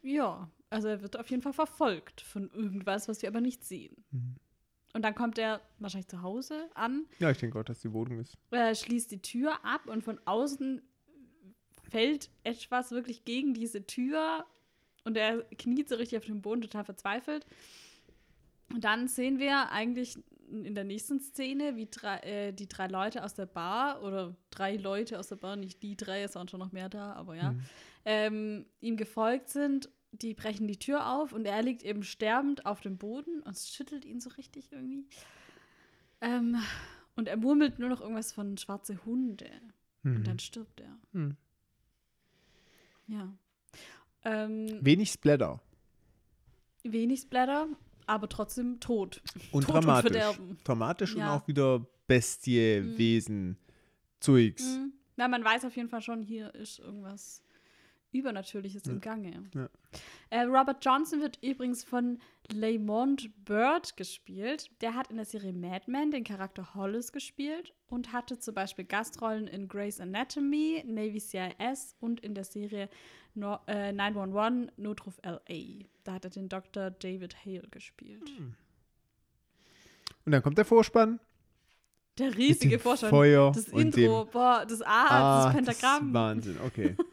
ja, 0.03 0.49
also 0.69 0.87
er 0.87 1.01
wird 1.01 1.17
auf 1.17 1.29
jeden 1.29 1.41
Fall 1.41 1.53
verfolgt 1.53 2.21
von 2.21 2.49
irgendwas, 2.51 3.07
was 3.07 3.21
wir 3.21 3.29
aber 3.29 3.41
nicht 3.41 3.65
sehen. 3.65 4.03
Mhm. 4.11 4.35
Und 4.93 5.03
dann 5.03 5.13
kommt 5.13 5.37
er 5.37 5.61
wahrscheinlich 5.77 6.07
zu 6.07 6.21
Hause 6.23 6.69
an, 6.73 7.05
Ja, 7.19 7.29
ich 7.29 7.37
denke 7.37 7.59
auch, 7.59 7.63
dass 7.63 7.79
die 7.79 7.93
Wohnung 7.93 8.19
ist. 8.19 8.37
äh, 8.51 8.73
schließt 8.73 9.11
die 9.11 9.21
Tür 9.21 9.63
ab 9.63 9.87
und 9.87 10.03
von 10.03 10.19
außen 10.25 10.81
fällt 11.89 12.29
etwas 12.43 12.91
wirklich 12.91 13.23
gegen 13.25 13.53
diese 13.53 13.85
Tür 13.85 14.45
und 15.05 15.15
er 15.17 15.43
kniet 15.57 15.89
so 15.89 15.95
richtig 15.95 16.17
auf 16.17 16.25
dem 16.25 16.41
Boden, 16.41 16.61
total 16.61 16.83
verzweifelt. 16.85 17.45
Und 18.73 18.83
dann 18.83 19.07
sehen 19.07 19.39
wir 19.39 19.71
eigentlich 19.71 20.15
in 20.51 20.73
der 20.75 20.83
nächsten 20.83 21.19
Szene, 21.19 21.75
wie 21.75 21.87
drei, 21.89 22.17
äh, 22.19 22.51
die 22.53 22.67
drei 22.67 22.87
Leute 22.87 23.23
aus 23.23 23.33
der 23.35 23.45
Bar 23.45 24.01
oder 24.03 24.35
drei 24.49 24.75
Leute 24.75 25.19
aus 25.19 25.27
der 25.27 25.35
Bar, 25.35 25.55
nicht 25.55 25.81
die 25.83 25.95
drei, 25.95 26.23
es 26.23 26.35
waren 26.35 26.47
schon 26.47 26.59
noch 26.59 26.71
mehr 26.71 26.89
da, 26.89 27.13
aber 27.13 27.35
ja, 27.35 27.51
Mhm. 27.51 27.61
ähm, 28.05 28.65
ihm 28.81 28.97
gefolgt 28.97 29.49
sind. 29.49 29.89
Die 30.11 30.33
brechen 30.33 30.67
die 30.67 30.77
Tür 30.79 31.07
auf 31.13 31.33
und 31.33 31.45
er 31.45 31.61
liegt 31.61 31.83
eben 31.83 32.03
sterbend 32.03 32.65
auf 32.65 32.81
dem 32.81 32.97
Boden 32.97 33.41
und 33.41 33.51
es 33.51 33.69
schüttelt 33.69 34.05
ihn 34.05 34.19
so 34.19 34.29
richtig 34.31 34.71
irgendwie. 34.71 35.05
Ähm, 36.21 36.57
und 37.15 37.27
er 37.27 37.37
murmelt 37.37 37.79
nur 37.79 37.89
noch 37.89 38.01
irgendwas 38.01 38.31
von 38.33 38.57
schwarze 38.57 39.05
Hunde. 39.05 39.49
Mhm. 40.03 40.15
Und 40.17 40.27
dann 40.27 40.39
stirbt 40.39 40.81
er. 40.81 40.97
Mhm. 41.11 41.37
Ja. 43.07 43.33
Ähm, 44.23 44.79
Wenig 44.81 45.11
Splatter 45.11 45.61
wenig 46.83 47.19
Splatter, 47.21 47.67
aber 48.07 48.29
trotzdem 48.29 48.79
tot. 48.79 49.21
und 49.51 49.65
und 49.67 49.73
dramatisch. 49.73 50.11
Verderben. 50.11 50.57
dramatisch 50.63 51.13
und 51.13 51.19
Ja. 51.21 51.35
auch 51.35 51.47
wieder 51.47 51.85
Bestie, 52.07 52.79
Mhm. 52.81 52.97
Wesen, 52.97 53.57
Zeugs. 54.19 54.63
Mhm. 54.63 54.93
Na, 55.17 55.27
man 55.27 55.43
weiß 55.43 55.65
auf 55.65 55.75
jeden 55.75 55.89
Fall 55.89 56.01
schon, 56.01 56.23
hier 56.23 56.53
ist 56.55 56.79
irgendwas 56.79 57.43
Übernatürliches 58.11 58.83
Ja. 58.85 58.91
im 58.93 59.01
Gange. 59.01 59.43
Ja. 59.53 59.69
Äh, 60.31 60.41
Robert 60.43 60.83
Johnson 60.83 61.21
wird 61.21 61.37
übrigens 61.43 61.83
von 61.83 62.19
Lamont 62.51 63.29
Bird 63.45 63.95
gespielt. 63.97 64.69
Der 64.81 64.95
hat 64.95 65.09
in 65.11 65.17
der 65.17 65.25
Serie 65.25 65.53
Mad 65.53 65.85
Men 65.89 66.11
den 66.11 66.23
Charakter 66.23 66.73
Hollis 66.75 67.11
gespielt 67.11 67.73
und 67.87 68.11
hatte 68.13 68.39
zum 68.39 68.53
Beispiel 68.55 68.85
Gastrollen 68.85 69.47
in 69.47 69.67
Grey's 69.67 69.99
Anatomy, 69.99 70.83
Navy 70.87 71.19
CIS 71.19 71.95
und 71.99 72.19
in 72.21 72.33
der 72.35 72.43
Serie 72.45 72.89
no 73.35 73.59
äh, 73.67 73.91
911 73.91 74.71
Notruf 74.77 75.19
LA. 75.23 75.85
Da 76.03 76.13
hat 76.13 76.25
er 76.25 76.31
den 76.31 76.49
Dr. 76.49 76.89
David 76.91 77.35
Hale 77.45 77.67
gespielt. 77.69 78.29
Und 80.25 80.31
dann 80.31 80.41
kommt 80.43 80.57
der 80.57 80.65
Vorspann. 80.65 81.19
Der 82.17 82.35
riesige 82.35 82.77
dem 82.77 82.81
Vorstand. 82.81 83.11
Feuer 83.11 83.51
Das 83.53 83.67
Intro, 83.69 84.25
boah, 84.25 84.65
das 84.67 84.81
A, 84.81 84.87
Ah, 85.07 85.45
das 85.45 85.55
Pentagramm. 85.55 86.07
ist 86.09 86.13
Wahnsinn, 86.13 86.57
okay. 86.65 86.95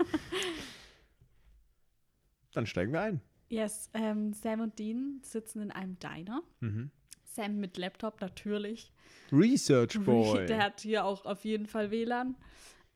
Dann 2.56 2.64
steigen 2.64 2.90
wir 2.94 3.02
ein. 3.02 3.20
Yes, 3.50 3.90
ähm, 3.92 4.32
Sam 4.32 4.60
und 4.60 4.78
Dean 4.78 5.20
sitzen 5.22 5.60
in 5.60 5.70
einem 5.70 5.98
Diner. 5.98 6.42
Mhm. 6.60 6.90
Sam 7.22 7.58
mit 7.58 7.76
Laptop 7.76 8.18
natürlich. 8.22 8.90
Research 9.30 10.00
Boy. 10.02 10.46
Der 10.46 10.64
hat 10.64 10.80
hier 10.80 11.04
auch 11.04 11.26
auf 11.26 11.44
jeden 11.44 11.66
Fall 11.66 11.90
WLAN. 11.90 12.34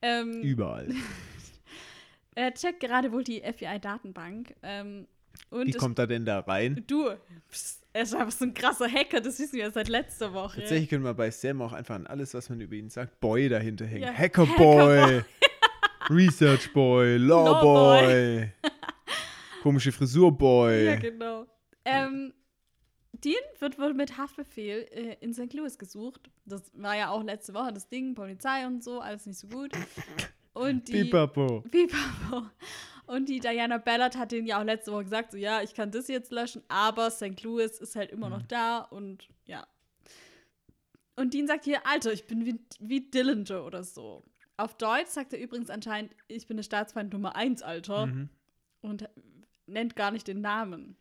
Ähm, 0.00 0.40
Überall. 0.40 0.88
er 2.34 2.54
checkt 2.54 2.80
gerade 2.80 3.12
wohl 3.12 3.22
die 3.22 3.42
FBI-Datenbank. 3.42 4.54
Ähm, 4.62 5.06
und 5.50 5.66
Wie 5.66 5.72
kommt 5.72 5.98
er 5.98 6.06
denn 6.06 6.24
da 6.24 6.40
rein? 6.40 6.82
du, 6.86 7.10
pst, 7.50 7.82
er 7.92 8.02
ist 8.04 8.14
einfach 8.14 8.32
so 8.32 8.46
ein 8.46 8.54
krasser 8.54 8.90
Hacker, 8.90 9.20
das 9.20 9.38
wissen 9.38 9.58
wir 9.58 9.70
seit 9.70 9.88
letzter 9.88 10.32
Woche. 10.32 10.60
Tatsächlich 10.60 10.88
können 10.88 11.04
wir 11.04 11.12
bei 11.12 11.30
Sam 11.30 11.60
auch 11.60 11.74
einfach 11.74 11.96
an 11.96 12.06
alles, 12.06 12.32
was 12.32 12.48
man 12.48 12.62
über 12.62 12.76
ihn 12.76 12.88
sagt, 12.88 13.20
Boy 13.20 13.50
dahinter 13.50 13.84
hängen. 13.84 14.04
Ja, 14.04 14.14
Hacker 14.14 14.48
Hacker 14.48 14.56
Boy. 14.56 15.22
Research 16.08 16.72
Boy. 16.72 17.18
Law 17.18 17.44
Law 17.44 17.60
Boy. 17.60 18.52
Komische 19.62 19.92
Frisur 19.92 20.36
Boy. 20.36 20.86
Ja, 20.86 20.96
genau. 20.96 21.46
Ähm, 21.84 22.32
Dean 23.12 23.42
wird 23.58 23.78
wohl 23.78 23.94
mit 23.94 24.16
Haftbefehl 24.16 24.86
äh, 24.92 25.16
in 25.20 25.34
St. 25.34 25.52
Louis 25.52 25.78
gesucht. 25.78 26.30
Das 26.46 26.62
war 26.74 26.96
ja 26.96 27.10
auch 27.10 27.22
letzte 27.22 27.54
Woche 27.54 27.72
das 27.72 27.88
Ding, 27.88 28.14
Polizei 28.14 28.66
und 28.66 28.82
so, 28.82 29.00
alles 29.00 29.26
nicht 29.26 29.38
so 29.38 29.48
gut. 29.48 29.72
Und 30.52 30.88
die, 30.88 31.04
Pipapo. 31.04 31.62
Pipapo. 31.70 32.46
Und 33.06 33.28
die 33.28 33.40
Diana 33.40 33.78
Ballard 33.78 34.16
hat 34.16 34.32
denen 34.32 34.46
ja 34.46 34.60
auch 34.60 34.64
letzte 34.64 34.92
Woche 34.92 35.04
gesagt, 35.04 35.32
so 35.32 35.36
ja, 35.38 35.62
ich 35.62 35.74
kann 35.74 35.90
das 35.90 36.08
jetzt 36.08 36.30
löschen, 36.30 36.62
aber 36.68 37.10
St. 37.10 37.42
Louis 37.42 37.78
ist 37.78 37.96
halt 37.96 38.10
immer 38.10 38.28
noch 38.28 38.42
da 38.42 38.78
und 38.78 39.28
ja. 39.46 39.66
Und 41.16 41.34
Dean 41.34 41.46
sagt 41.46 41.64
hier, 41.64 41.86
Alter, 41.86 42.12
ich 42.12 42.26
bin 42.26 42.46
wie, 42.46 42.58
wie 42.78 43.00
Dillinger 43.00 43.64
oder 43.64 43.84
so. 43.84 44.24
Auf 44.56 44.76
Deutsch 44.76 45.08
sagt 45.08 45.32
er 45.32 45.40
übrigens 45.40 45.70
anscheinend, 45.70 46.14
ich 46.28 46.46
bin 46.46 46.56
der 46.56 46.64
Staatsfeind 46.64 47.12
Nummer 47.12 47.34
1, 47.34 47.62
Alter. 47.62 48.06
Mhm. 48.06 48.28
Und 48.80 49.08
nennt 49.70 49.96
gar 49.96 50.10
nicht 50.10 50.28
den 50.28 50.40
Namen. 50.40 50.96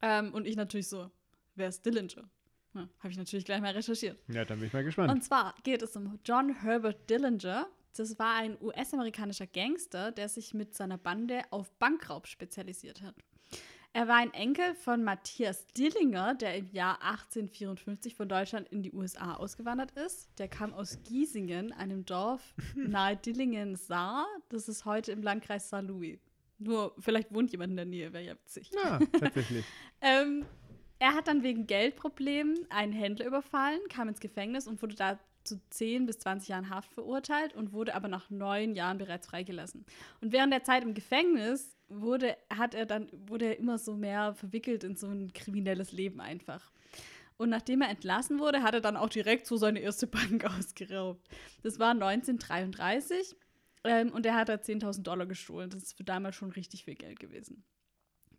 Ähm, 0.00 0.32
und 0.34 0.46
ich 0.46 0.56
natürlich 0.56 0.88
so, 0.88 1.10
wer 1.54 1.68
ist 1.68 1.84
Dillinger? 1.84 2.28
Ja, 2.74 2.88
Habe 3.00 3.10
ich 3.10 3.18
natürlich 3.18 3.44
gleich 3.44 3.60
mal 3.60 3.72
recherchiert. 3.72 4.18
Ja, 4.28 4.44
dann 4.44 4.58
bin 4.58 4.68
ich 4.68 4.72
mal 4.72 4.84
gespannt. 4.84 5.12
Und 5.12 5.22
zwar 5.22 5.54
geht 5.62 5.82
es 5.82 5.94
um 5.96 6.18
John 6.24 6.54
Herbert 6.62 7.08
Dillinger. 7.10 7.66
Das 7.96 8.18
war 8.18 8.36
ein 8.36 8.56
US-amerikanischer 8.62 9.46
Gangster, 9.46 10.12
der 10.12 10.28
sich 10.28 10.54
mit 10.54 10.74
seiner 10.74 10.96
Bande 10.96 11.42
auf 11.50 11.70
Bankraub 11.78 12.26
spezialisiert 12.26 13.02
hat. 13.02 13.14
Er 13.94 14.08
war 14.08 14.16
ein 14.16 14.32
Enkel 14.32 14.74
von 14.74 15.04
Matthias 15.04 15.66
Dillinger, 15.66 16.34
der 16.34 16.56
im 16.56 16.70
Jahr 16.70 17.02
1854 17.02 18.14
von 18.14 18.26
Deutschland 18.26 18.66
in 18.70 18.82
die 18.82 18.90
USA 18.92 19.34
ausgewandert 19.34 19.90
ist. 19.90 20.30
Der 20.38 20.48
kam 20.48 20.72
aus 20.72 21.02
Giesingen, 21.02 21.72
einem 21.72 22.06
Dorf 22.06 22.54
nahe 22.74 23.18
Dillingen-Saar. 23.18 24.26
Das 24.48 24.68
ist 24.68 24.86
heute 24.86 25.12
im 25.12 25.22
Landkreis 25.22 25.68
Saarlouis. 25.68 26.18
Nur, 26.62 26.94
vielleicht 26.98 27.32
wohnt 27.34 27.52
jemand 27.52 27.70
in 27.70 27.76
der 27.76 27.86
Nähe, 27.86 28.12
wäre 28.12 28.24
ja 28.24 28.34
witzig. 28.34 28.70
ja, 28.72 28.98
tatsächlich. 29.20 29.64
Ähm, 30.00 30.44
er 30.98 31.14
hat 31.14 31.26
dann 31.26 31.42
wegen 31.42 31.66
Geldproblemen 31.66 32.66
einen 32.70 32.92
Händler 32.92 33.26
überfallen, 33.26 33.80
kam 33.88 34.08
ins 34.08 34.20
Gefängnis 34.20 34.68
und 34.68 34.80
wurde 34.82 34.94
da 34.94 35.18
zu 35.44 35.60
10 35.70 36.06
bis 36.06 36.18
20 36.20 36.48
Jahren 36.48 36.70
Haft 36.70 36.92
verurteilt 36.92 37.54
und 37.54 37.72
wurde 37.72 37.94
aber 37.94 38.08
nach 38.08 38.30
neun 38.30 38.74
Jahren 38.74 38.98
bereits 38.98 39.26
freigelassen. 39.26 39.84
Und 40.20 40.32
während 40.32 40.52
der 40.52 40.62
Zeit 40.62 40.84
im 40.84 40.94
Gefängnis 40.94 41.76
wurde, 41.88 42.36
hat 42.54 42.74
er 42.74 42.86
dann, 42.86 43.08
wurde 43.26 43.46
er 43.46 43.58
immer 43.58 43.78
so 43.78 43.96
mehr 43.96 44.34
verwickelt 44.34 44.84
in 44.84 44.96
so 44.96 45.08
ein 45.08 45.32
kriminelles 45.32 45.92
Leben 45.92 46.20
einfach. 46.20 46.70
Und 47.36 47.50
nachdem 47.50 47.82
er 47.82 47.88
entlassen 47.88 48.38
wurde, 48.38 48.62
hat 48.62 48.74
er 48.74 48.80
dann 48.80 48.96
auch 48.96 49.08
direkt 49.08 49.46
so 49.46 49.56
seine 49.56 49.80
erste 49.80 50.06
Bank 50.06 50.44
ausgeraubt. 50.58 51.26
Das 51.62 51.78
war 51.78 51.90
1933 51.90 53.34
ähm, 53.84 54.10
und 54.12 54.26
er 54.26 54.34
hat 54.34 54.48
da 54.48 54.54
10.000 54.54 55.02
Dollar 55.02 55.26
gestohlen. 55.26 55.70
Das 55.70 55.82
ist 55.82 55.96
für 55.96 56.04
damals 56.04 56.36
schon 56.36 56.50
richtig 56.50 56.84
viel 56.84 56.94
Geld 56.94 57.18
gewesen. 57.18 57.64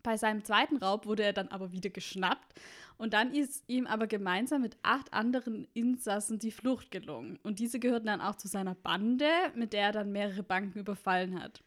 Bei 0.03 0.17
seinem 0.17 0.43
zweiten 0.43 0.77
Raub 0.77 1.05
wurde 1.05 1.23
er 1.23 1.31
dann 1.31 1.47
aber 1.47 1.71
wieder 1.71 1.89
geschnappt 1.89 2.59
und 2.97 3.13
dann 3.13 3.33
ist 3.33 3.63
ihm 3.67 3.87
aber 3.87 4.05
gemeinsam 4.05 4.61
mit 4.61 4.77
acht 4.81 5.13
anderen 5.13 5.65
Insassen 5.73 6.39
die 6.39 6.51
Flucht 6.51 6.91
gelungen. 6.91 7.39
Und 7.43 7.59
diese 7.59 7.79
gehörten 7.79 8.07
dann 8.07 8.19
auch 8.19 8.35
zu 8.35 8.49
seiner 8.49 8.75
Bande, 8.75 9.29
mit 9.55 9.71
der 9.71 9.83
er 9.83 9.91
dann 9.93 10.11
mehrere 10.11 10.43
Banken 10.43 10.79
überfallen 10.79 11.41
hat. 11.41 11.63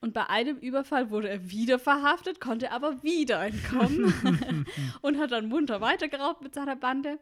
Und 0.00 0.14
bei 0.14 0.28
einem 0.28 0.56
Überfall 0.58 1.10
wurde 1.10 1.28
er 1.28 1.50
wieder 1.50 1.78
verhaftet, 1.80 2.40
konnte 2.40 2.70
aber 2.70 3.02
wieder 3.02 3.44
entkommen 3.44 4.14
und 5.02 5.18
hat 5.18 5.32
dann 5.32 5.48
munter 5.48 5.80
weitergeraubt 5.80 6.40
mit 6.42 6.54
seiner 6.54 6.76
Bande. 6.76 7.18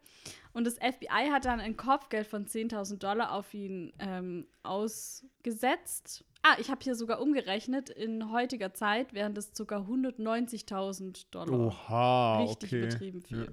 Und 0.52 0.64
das 0.66 0.74
FBI 0.74 1.30
hat 1.32 1.46
dann 1.46 1.60
ein 1.60 1.76
Kopfgeld 1.78 2.26
von 2.26 2.46
10.000 2.46 2.98
Dollar 2.98 3.32
auf 3.32 3.54
ihn 3.54 3.92
ähm, 3.98 4.46
ausgesetzt. 4.62 6.24
Ah, 6.42 6.56
ich 6.58 6.70
habe 6.70 6.80
hier 6.82 6.94
sogar 6.94 7.20
umgerechnet. 7.20 7.88
In 7.90 8.30
heutiger 8.30 8.72
Zeit 8.74 9.14
wären 9.14 9.34
das 9.34 9.50
sogar 9.56 9.82
190.000 9.88 11.26
Dollar. 11.30 11.58
Oha, 11.58 12.40
Richtig 12.42 12.72
okay. 12.72 12.82
übertrieben 12.84 13.22
viel. 13.22 13.44
Ja. 13.44 13.52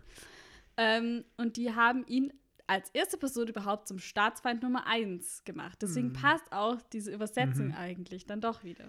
Ähm, 0.77 1.24
und 1.38 1.58
die 1.58 1.74
haben 1.74 2.06
ihn 2.08 2.34
als 2.68 2.89
erste 2.92 3.18
Person 3.18 3.48
überhaupt 3.48 3.88
zum 3.88 4.00
Staatsfeind 4.00 4.63
Nummer 4.63 4.88
1 4.88 5.44
gemacht. 5.44 5.80
Deswegen 5.82 6.10
Mhm. 6.10 6.13
passt 6.13 6.51
auch 6.51 6.82
diese 6.94 7.12
Übersetzung 7.12 7.68
Mhm. 7.68 7.75
eigentlich 7.75 8.25
dann 8.25 8.42
doch 8.42 8.63
wieder. 8.63 8.86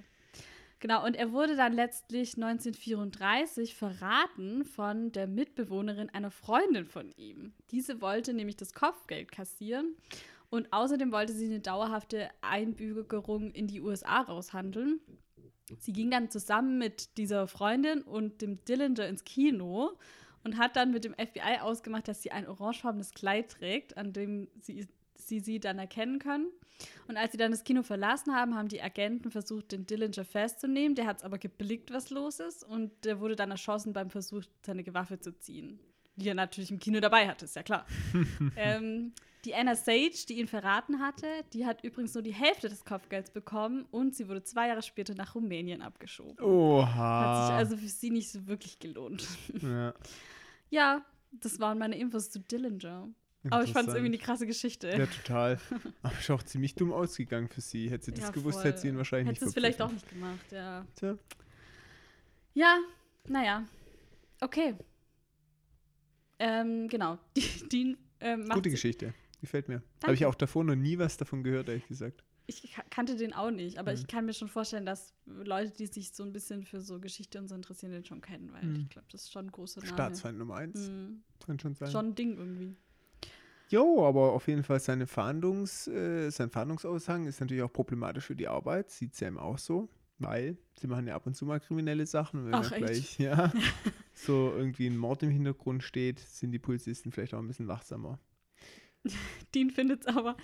Genau, 0.85 1.03
und 1.03 1.17
er 1.17 1.33
wurde 1.33 1.57
dann 1.57 1.73
letztlich 1.73 2.35
1934 2.35 3.75
verraten 3.75 4.67
von 4.67 5.13
der 5.13 5.27
Mitbewohnerin 5.27 6.11
einer 6.11 6.31
Freundin 6.31 6.85
von 6.85 7.11
ihm. 7.13 7.55
Diese 7.71 8.03
wollte 8.03 8.35
nämlich 8.35 8.57
das 8.59 8.75
Kopfgeld 8.75 9.33
kassieren 9.33 9.97
und 10.51 10.71
außerdem 10.75 11.11
wollte 11.11 11.33
sie 11.33 11.47
eine 11.47 11.61
dauerhafte 11.61 12.29
Einbürgerung 12.43 13.51
in 13.53 13.67
die 13.67 13.81
USA 13.81 14.21
raushandeln. 14.21 15.01
Sie 15.79 15.95
ging 15.95 16.11
dann 16.11 16.29
zusammen 16.29 16.77
mit 16.77 17.17
dieser 17.17 17.49
Freundin 17.49 18.03
und 18.03 18.43
dem 18.43 18.63
Dillinger 18.67 19.09
ins 19.09 19.25
Kino 19.25 19.93
und 20.45 20.59
hat 20.59 20.77
dann 20.77 20.91
mit 20.91 21.05
dem 21.05 21.15
FBI 21.15 21.61
ausgemacht, 21.63 22.09
dass 22.09 22.21
sie 22.21 22.31
ein 22.31 22.47
orangefarbenes 22.47 23.13
Kleid 23.13 23.49
trägt, 23.49 23.97
an 23.97 24.13
dem 24.13 24.49
sie 24.61 24.87
sie, 25.29 25.41
sie 25.41 25.61
dann 25.61 25.79
erkennen 25.79 26.19
können. 26.19 26.49
Und 27.07 27.17
als 27.17 27.33
sie 27.33 27.39
dann 27.39 27.53
das 27.53 27.65
Kino 27.65 27.83
verlassen 27.83 28.35
haben, 28.35 28.55
haben 28.55 28.69
die 28.69 28.83
Agenten 28.83 29.31
versucht, 29.31 29.73
den 29.73 29.87
Dillinger 29.87 30.25
festzunehmen. 30.25 30.95
Der 30.95 31.07
hat 31.07 31.19
es 31.19 31.23
aber 31.23 31.39
geblickt, 31.39 31.93
was 31.93 32.11
los 32.11 32.41
ist. 32.41 32.65
Und 32.65 32.93
der 33.05 33.21
wurde 33.21 33.37
dann 33.37 33.51
erschossen 33.51 33.93
beim 33.93 34.11
Versuch, 34.11 34.43
seine 34.65 34.85
Waffe 34.93 35.21
zu 35.21 35.39
ziehen. 35.39 35.79
Die 36.17 36.29
er 36.29 36.35
natürlich 36.35 36.71
im 36.71 36.79
Kino 36.79 37.01
dabei 37.01 37.29
hatte, 37.29 37.45
ist 37.45 37.57
ja 37.57 37.63
klar. 37.63 37.87
ähm, 38.57 39.13
die 39.45 39.55
Anna 39.55 39.75
Sage, 39.75 40.25
die 40.29 40.39
ihn 40.39 40.47
verraten 40.47 41.01
hatte, 41.01 41.27
die 41.53 41.67
hat 41.67 41.85
übrigens 41.85 42.15
nur 42.15 42.23
die 42.23 42.33
Hälfte 42.33 42.69
des 42.69 42.85
Kopfgelds 42.85 43.31
bekommen 43.31 43.85
und 43.91 44.15
sie 44.15 44.29
wurde 44.29 44.43
zwei 44.43 44.69
Jahre 44.69 44.83
später 44.83 45.15
nach 45.15 45.35
Rumänien 45.35 45.83
abgeschoben. 45.83 46.43
Oha. 46.45 46.87
Hat 47.21 47.47
sich 47.47 47.57
also 47.57 47.77
für 47.77 47.89
sie 47.89 48.11
nicht 48.11 48.31
so 48.31 48.47
wirklich 48.47 48.79
gelohnt. 48.79 49.27
ja, 49.61 49.93
Ja, 50.71 51.05
das 51.31 51.61
waren 51.61 51.79
meine 51.79 51.97
Infos 51.97 52.31
zu 52.31 52.41
Dillinger. 52.41 53.09
Aber 53.51 53.65
ich 53.65 53.73
fand 53.73 53.89
es 53.89 53.95
irgendwie 53.95 54.15
eine 54.15 54.23
krasse 54.25 54.47
Geschichte. 54.47 54.89
Ja, 54.89 55.07
total. 55.07 55.59
Aber 56.03 56.19
ist 56.19 56.31
auch 56.31 56.43
ziemlich 56.43 56.75
dumm 56.75 56.93
ausgegangen 56.93 57.49
für 57.49 57.61
sie. 57.61 57.91
Hätte 57.91 58.07
sie 58.07 58.13
das 58.13 58.21
Ja, 58.25 58.31
gewusst, 58.31 58.61
voll. 58.61 58.71
hätte 58.71 58.81
sie 58.81 58.89
ihn 58.89 58.97
wahrscheinlich 58.97 59.29
Hättest 59.29 59.43
du 59.43 59.47
es 59.47 59.55
nicht 59.55 59.55
vielleicht 59.77 59.83
auch 59.83 59.93
nicht 59.93 60.09
gemacht, 60.09 60.53
ja. 60.53 60.87
Tja. 60.97 61.19
Ja, 62.55 62.79
naja. 63.29 63.65
Okay. 64.41 64.75
Ähm, 66.39 66.89
genau. 66.89 67.19
Die, 67.37 67.69
die 67.69 67.97
ähm, 68.21 68.49
Gute 68.49 68.71
Geschichte. 68.71 69.15
Gefällt 69.41 69.69
mir. 69.69 69.83
Habe 70.03 70.15
ich 70.15 70.25
auch 70.27 70.35
davor 70.35 70.65
noch 70.65 70.75
nie 70.75 70.99
was 70.99 71.17
davon 71.17 71.43
gehört, 71.45 71.69
ehrlich 71.69 71.87
gesagt. 71.87 72.25
Ich 72.47 72.73
ka- 72.73 72.85
kannte 72.91 73.17
den 73.17 73.33
auch 73.33 73.51
nicht, 73.51 73.79
aber 73.79 73.93
Mhm. 73.93 73.99
ich 73.99 74.07
kann 74.07 74.27
mir 74.27 74.33
schon 74.35 74.49
vorstellen, 74.49 74.85
dass 74.87 75.15
Leute, 75.27 75.73
die 75.73 75.87
sich 75.87 76.13
so 76.13 76.23
ein 76.23 76.33
bisschen 76.33 76.63
für 76.63 76.81
so 76.81 76.99
Geschichte 77.01 77.39
und 77.39 77.49
so 77.49 77.55
interessieren, 77.55 77.93
den 77.93 78.05
schon 78.05 78.21
kennen, 78.21 78.53
weil 78.53 78.65
Mhm. 78.65 78.77
ich 78.83 78.89
glaube, 78.91 79.07
das 79.11 79.23
ist 79.23 79.33
schon 79.33 79.47
ein 79.47 79.51
großer 79.53 79.81
Name. 79.81 79.93
Staatsfeind 79.93 80.39
Nummer 80.39 80.57
eins. 80.57 80.89
Mhm. 80.89 81.23
Kann 81.45 81.59
schon 81.59 81.75
sein. 81.75 81.91
Schon 81.91 82.07
ein 82.09 82.15
Ding 82.15 82.37
irgendwie. 82.37 82.77
Jo, 83.75 84.07
aber 84.07 84.33
auf 84.33 84.47
jeden 84.47 84.63
Fall 84.63 84.79
seine 84.79 85.09
Fahndungs, 85.09 85.89
äh, 85.89 86.31
sein 86.31 86.49
Fahndungsaushang 86.49 87.27
ist 87.27 87.41
natürlich 87.41 87.65
auch 87.65 87.73
problematisch 87.73 88.27
für 88.27 88.37
die 88.37 88.47
Arbeit. 88.47 88.89
Sieht 88.91 89.21
ihm 89.21 89.37
auch 89.37 89.59
so, 89.59 89.89
weil 90.19 90.57
sie 90.79 90.87
machen 90.87 91.09
ja 91.09 91.17
ab 91.17 91.27
und 91.27 91.35
zu 91.35 91.45
mal 91.45 91.59
kriminelle 91.59 92.07
Sachen. 92.07 92.39
Und 92.41 92.47
wenn 92.47 92.55
Ach, 92.55 92.71
gleich 92.73 93.19
ja, 93.19 93.53
so 94.15 94.53
irgendwie 94.57 94.87
ein 94.87 94.97
Mord 94.97 95.25
im 95.25 95.31
Hintergrund 95.31 95.83
steht, 95.83 96.21
sind 96.21 96.53
die 96.53 96.61
Polizisten 96.61 97.11
vielleicht 97.11 97.35
auch 97.35 97.41
ein 97.41 97.49
bisschen 97.49 97.67
wachsamer. 97.67 98.21
Dean 99.57 99.71
findet 99.71 100.03
es 100.03 100.07
aber, 100.07 100.37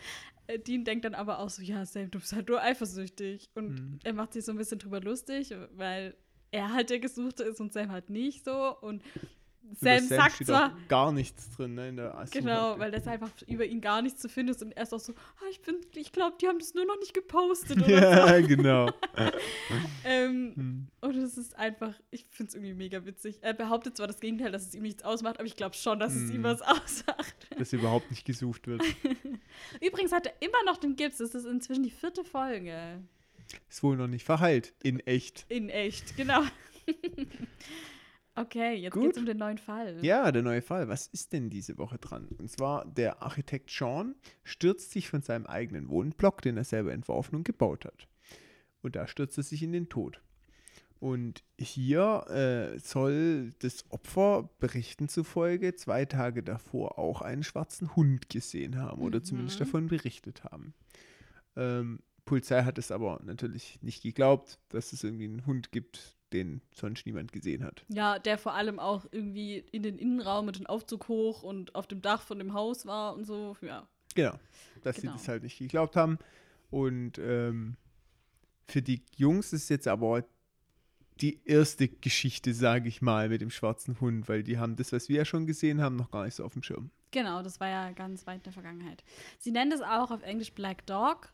äh, 0.49 0.59
Dean 0.59 0.85
denkt 0.85 1.05
dann 1.05 1.15
aber 1.15 1.39
auch 1.39 1.51
so, 1.51 1.63
ja, 1.63 1.87
Sam, 1.87 2.11
du 2.11 2.19
bist 2.19 2.33
halt 2.33 2.49
nur 2.49 2.61
eifersüchtig. 2.61 3.49
Und 3.55 3.81
Mhm. 3.81 4.01
er 4.03 4.13
macht 4.13 4.33
sich 4.33 4.45
so 4.45 4.51
ein 4.51 4.59
bisschen 4.59 4.81
drüber 4.81 5.01
lustig, 5.01 5.55
weil 5.77 6.17
er 6.51 6.73
halt 6.73 6.91
der 6.91 6.99
Gesuchte 6.99 7.45
ist 7.45 7.61
und 7.61 7.73
Sam 7.73 7.93
halt 7.93 8.11
nicht 8.11 8.45
so. 8.45 8.77
Und 8.81 9.03
Über 9.81 9.99
Sam 9.99 10.09
sagt 10.09 10.45
zwar, 10.47 10.77
gar 10.89 11.13
nichts 11.13 11.51
drin 11.57 11.75
ne, 11.75 11.89
in 11.89 11.97
der 11.97 12.15
Assumption. 12.15 12.45
Genau, 12.45 12.79
weil 12.79 12.91
das 12.91 13.07
einfach 13.07 13.31
über 13.47 13.65
ihn 13.65 13.81
gar 13.81 14.03
nichts 14.03 14.21
zu 14.21 14.29
finden 14.29 14.51
ist 14.53 14.63
und 14.63 14.73
er 14.73 14.83
ist 14.83 14.93
auch 14.93 15.01
so, 15.01 15.13
ah, 15.13 15.45
ich 15.51 15.61
bin, 15.63 15.77
ich 15.95 16.13
glaube, 16.13 16.37
die 16.41 16.49
haben 16.49 16.59
das 16.59 16.75
nur 16.75 16.85
noch 16.87 16.99
nicht 16.99 17.15
gepostet 17.15 17.79
oder 17.79 17.89
Ja, 17.89 18.41
genau. 18.47 18.87
so. 18.89 18.93
Ähm, 20.05 20.53
Hm. 20.57 20.87
und 21.03 21.17
es 21.17 21.37
ist 21.39 21.57
einfach, 21.57 21.95
ich 22.11 22.27
finde 22.31 22.49
es 22.49 22.55
irgendwie 22.55 22.75
mega 22.75 23.05
witzig. 23.05 23.39
Er 23.43 23.53
behauptet 23.55 23.97
zwar 23.97 24.07
das 24.07 24.19
Gegenteil, 24.21 24.51
dass 24.51 24.67
es 24.67 24.75
ihm 24.75 24.83
nichts 24.83 25.05
ausmacht, 25.05 25.39
aber 25.39 25.47
ich 25.47 25.57
glaube 25.57 25.77
schon, 25.77 25.99
dass 26.01 26.15
es 26.15 26.31
ihm 26.31 26.39
Mhm. 26.41 26.45
was 26.45 26.63
ausmacht. 26.63 27.35
Dass 27.59 27.73
überhaupt 27.73 28.11
nicht 28.11 28.25
gesucht 28.25 28.67
wird. 28.67 28.83
Übrigens 29.81 30.13
hat 30.13 30.27
er 30.27 30.33
immer 30.41 30.63
noch 30.67 30.79
den 30.79 30.97
Gips, 30.97 31.19
das 31.19 31.35
ist 31.35 31.45
inzwischen 31.45 31.83
die 31.83 31.91
vierte 31.91 32.25
Folge. 32.25 33.01
Ist 33.69 33.83
wohl 33.83 33.97
noch 33.97 34.07
nicht 34.09 34.25
verheilt. 34.25 34.73
In 34.83 35.01
echt. 35.01 35.45
In 35.49 35.69
echt, 35.69 36.17
genau. 36.17 36.43
Okay, 38.41 38.75
jetzt 38.75 38.95
Gut. 38.95 39.03
geht's 39.05 39.19
um 39.19 39.27
den 39.27 39.37
neuen 39.39 39.59
Fall. 39.59 39.99
Ja, 40.05 40.31
der 40.33 40.43
neue 40.43 40.63
Fall. 40.63 40.89
Was 40.89 41.07
ist 41.09 41.33
denn 41.33 41.51
diese 41.51 41.79
Woche 41.79 41.99
dran? 41.99 42.29
Und 42.39 42.51
zwar, 42.51 42.85
der 42.87 43.23
Architekt 43.23 43.71
Sean 43.71 44.15
stürzt 44.45 44.91
sich 44.91 45.09
von 45.09 45.23
seinem 45.23 45.47
eigenen 45.47 45.89
Wohnblock, 45.89 46.43
den 46.43 46.57
er 46.57 46.65
selber 46.65 46.93
entworfen 46.93 47.37
und 47.37 47.45
gebaut 47.45 47.85
hat. 47.85 48.09
Und 48.83 48.97
da 48.97 49.07
stürzt 49.07 49.37
er 49.39 49.45
sich 49.45 49.63
in 49.63 49.73
den 49.73 49.89
Tod. 49.89 50.21
Und 50.99 51.43
hier 51.59 52.27
äh, 52.29 52.79
soll 52.79 53.53
das 53.61 53.91
Opfer 53.91 54.51
Berichten 54.59 55.09
zufolge 55.09 55.75
zwei 55.75 56.05
Tage 56.05 56.43
davor 56.43 56.99
auch 56.99 57.23
einen 57.23 57.43
schwarzen 57.43 57.97
Hund 57.97 58.29
gesehen 58.29 58.77
haben 58.79 59.01
oder 59.01 59.23
zumindest 59.23 59.59
Mhm. 59.61 59.65
davon 59.65 59.87
berichtet 59.89 60.45
haben. 60.45 60.75
Ähm, 61.57 62.01
Polizei 62.27 62.63
hat 62.65 62.77
es 62.79 62.91
aber 62.91 63.19
natürlich 63.25 63.79
nicht 63.83 64.03
geglaubt, 64.03 64.59
dass 64.69 64.93
es 64.93 65.03
irgendwie 65.03 65.25
einen 65.25 65.47
Hund 65.47 65.73
gibt, 65.73 66.17
den 66.33 66.61
sonst 66.75 67.07
niemand 67.07 67.33
gesehen 67.33 67.65
hat. 67.65 67.85
Ja, 67.89 68.19
der 68.19 68.39
vor 68.39 68.55
allem 68.55 68.79
auch 68.79 69.07
irgendwie 69.11 69.59
in 69.73 69.83
den 69.83 69.99
Innenraum 69.99 70.47
mit 70.47 70.59
dem 70.59 70.67
Aufzug 70.67 71.09
hoch 71.09 71.43
und 71.43 71.75
auf 71.75 71.87
dem 71.87 72.03
Dach 72.03 72.23
von 72.23 72.39
dem 72.39 72.53
Haus 72.55 72.87
war 72.87 73.15
und 73.15 73.25
so. 73.25 73.57
Ja. 73.63 73.87
Genau, 74.15 74.39
dass 74.83 74.97
Genau. 74.97 75.13
sie 75.13 75.19
das 75.19 75.29
halt 75.29 75.43
nicht 75.43 75.59
geglaubt 75.59 75.97
haben. 75.97 76.19
Und 76.71 77.19
ähm, 77.19 77.77
für 78.69 78.83
die 78.83 79.03
Jungs 79.17 79.53
ist 79.53 79.69
jetzt 79.69 79.89
aber 79.89 80.25
die 81.21 81.41
erste 81.45 81.89
Geschichte, 81.89 82.55
sage 82.55 82.89
ich 82.89 83.03
mal, 83.03 83.29
mit 83.29 83.41
dem 83.41 83.51
schwarzen 83.51 84.01
Hund, 84.01 84.29
weil 84.29 84.43
die 84.43 84.59
haben 84.59 84.77
das, 84.77 84.93
was 84.93 85.09
wir 85.09 85.17
ja 85.19 85.25
schon 85.25 85.47
gesehen 85.47 85.81
haben, 85.81 85.97
noch 85.97 86.11
gar 86.11 86.25
nicht 86.25 86.35
so 86.35 86.45
auf 86.45 86.55
dem 86.55 86.63
Schirm. 86.63 86.91
Genau, 87.11 87.43
das 87.43 87.61
war 87.61 87.69
ja 87.69 87.91
ganz 87.93 88.27
weit 88.27 88.37
in 88.39 88.43
der 88.45 88.53
Vergangenheit. 88.53 89.03
Sie 89.39 89.51
nennt 89.51 89.73
es 89.75 89.83
auch 89.83 90.11
auf 90.13 90.23
Englisch 90.23 90.53
Black 90.53 90.87
Dog, 90.87 91.33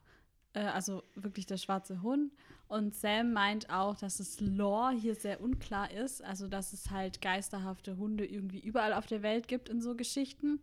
also 0.64 1.02
wirklich 1.14 1.46
der 1.46 1.56
schwarze 1.56 2.02
Hund. 2.02 2.32
Und 2.68 2.94
Sam 2.94 3.32
meint 3.32 3.70
auch, 3.70 3.96
dass 3.96 4.16
das 4.16 4.40
Lore 4.40 4.92
hier 4.92 5.14
sehr 5.14 5.40
unklar 5.40 5.90
ist, 5.90 6.22
also 6.24 6.48
dass 6.48 6.72
es 6.72 6.90
halt 6.90 7.20
geisterhafte 7.20 7.96
Hunde 7.96 8.26
irgendwie 8.26 8.58
überall 8.58 8.92
auf 8.92 9.06
der 9.06 9.22
Welt 9.22 9.46
gibt 9.46 9.68
in 9.68 9.80
so 9.80 9.94
Geschichten. 9.94 10.60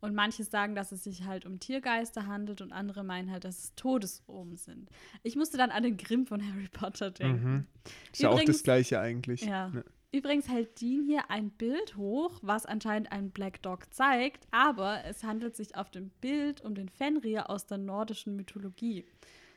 Und 0.00 0.14
manche 0.14 0.42
sagen, 0.42 0.74
dass 0.74 0.90
es 0.90 1.04
sich 1.04 1.24
halt 1.24 1.46
um 1.46 1.60
Tiergeister 1.60 2.26
handelt 2.26 2.60
und 2.60 2.72
andere 2.72 3.04
meinen 3.04 3.30
halt, 3.30 3.44
dass 3.44 3.58
es 3.58 3.74
Todesomen 3.76 4.56
sind. 4.56 4.90
Ich 5.22 5.36
musste 5.36 5.56
dann 5.56 5.70
an 5.70 5.84
den 5.84 5.96
Grimm 5.96 6.26
von 6.26 6.42
Harry 6.44 6.68
Potter 6.68 7.12
denken. 7.12 7.52
Mhm. 7.52 7.66
Ist 8.12 8.22
ja 8.22 8.30
auch 8.30 8.42
das 8.42 8.64
Gleiche 8.64 8.98
eigentlich. 8.98 9.42
Ja. 9.42 9.68
Ne? 9.68 9.84
Übrigens 10.14 10.46
hält 10.48 10.78
Dean 10.78 11.04
hier 11.06 11.30
ein 11.30 11.50
Bild 11.50 11.96
hoch, 11.96 12.38
was 12.42 12.66
anscheinend 12.66 13.10
einen 13.10 13.30
Black 13.30 13.62
Dog 13.62 13.92
zeigt, 13.94 14.46
aber 14.50 15.02
es 15.06 15.24
handelt 15.24 15.56
sich 15.56 15.74
auf 15.74 15.90
dem 15.90 16.10
Bild 16.20 16.60
um 16.60 16.74
den 16.74 16.90
Fenrir 16.90 17.48
aus 17.48 17.66
der 17.66 17.78
nordischen 17.78 18.36
Mythologie. 18.36 19.06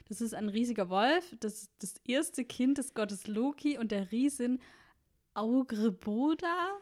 Das 0.07 0.21
ist 0.21 0.33
ein 0.33 0.47
riesiger 0.47 0.89
Wolf, 0.89 1.35
das 1.41 1.63
ist 1.63 1.71
das 1.79 1.95
erste 2.05 2.45
Kind 2.45 2.77
des 2.77 2.93
Gottes 2.93 3.27
Loki 3.27 3.77
und 3.77 3.91
der 3.91 4.13
Riesin 4.13 4.59
Augreboda. 5.33 6.77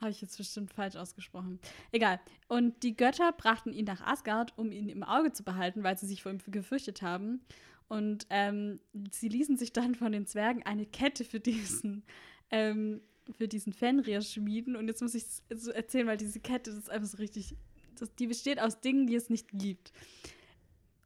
Habe 0.00 0.10
ich 0.10 0.22
jetzt 0.22 0.38
bestimmt 0.38 0.72
falsch 0.72 0.96
ausgesprochen. 0.96 1.60
Egal. 1.92 2.20
Und 2.48 2.82
die 2.82 2.96
Götter 2.96 3.32
brachten 3.32 3.72
ihn 3.72 3.84
nach 3.84 4.00
Asgard, 4.00 4.56
um 4.56 4.72
ihn 4.72 4.88
im 4.88 5.02
Auge 5.02 5.32
zu 5.32 5.44
behalten, 5.44 5.82
weil 5.82 5.98
sie 5.98 6.06
sich 6.06 6.22
vor 6.22 6.32
ihm 6.32 6.40
gefürchtet 6.46 7.02
haben. 7.02 7.42
Und 7.88 8.26
ähm, 8.30 8.80
sie 9.10 9.28
ließen 9.28 9.58
sich 9.58 9.74
dann 9.74 9.94
von 9.94 10.12
den 10.12 10.26
Zwergen 10.26 10.62
eine 10.62 10.86
Kette 10.86 11.24
für 11.24 11.40
diesen, 11.40 12.02
ähm, 12.54 13.00
für 13.36 13.48
diesen 13.48 13.72
Fenrir 13.72 14.22
schmieden. 14.22 14.76
Und 14.76 14.86
jetzt 14.86 15.02
muss 15.02 15.14
ich 15.14 15.24
es 15.24 15.64
so 15.64 15.70
erzählen, 15.70 16.06
weil 16.06 16.16
diese 16.16 16.40
Kette, 16.40 16.70
das 16.70 16.78
ist 16.78 16.90
einfach 16.90 17.08
so 17.08 17.16
richtig, 17.18 17.56
das, 17.98 18.14
die 18.14 18.26
besteht 18.26 18.60
aus 18.60 18.80
Dingen, 18.80 19.06
die 19.06 19.16
es 19.16 19.28
nicht 19.28 19.48
gibt. 19.52 19.92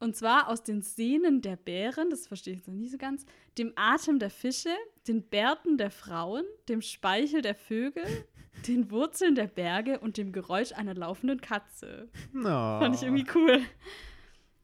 Und 0.00 0.14
zwar 0.14 0.48
aus 0.48 0.62
den 0.62 0.82
Sehnen 0.82 1.42
der 1.42 1.56
Bären, 1.56 2.10
das 2.10 2.26
verstehe 2.26 2.54
ich 2.54 2.66
noch 2.66 2.74
nicht 2.74 2.92
so 2.92 2.98
ganz, 2.98 3.24
dem 3.56 3.72
Atem 3.74 4.18
der 4.18 4.30
Fische, 4.30 4.74
den 5.08 5.22
Bärten 5.22 5.76
der 5.76 5.90
Frauen, 5.90 6.44
dem 6.68 6.82
Speichel 6.82 7.42
der 7.42 7.54
Vögel, 7.54 8.04
den 8.68 8.90
Wurzeln 8.90 9.34
der 9.34 9.48
Berge 9.48 9.98
und 9.98 10.16
dem 10.16 10.32
Geräusch 10.32 10.72
einer 10.72 10.94
laufenden 10.94 11.40
Katze. 11.40 12.08
No. 12.32 12.78
Fand 12.78 12.94
ich 12.94 13.02
irgendwie 13.02 13.26
cool. 13.34 13.60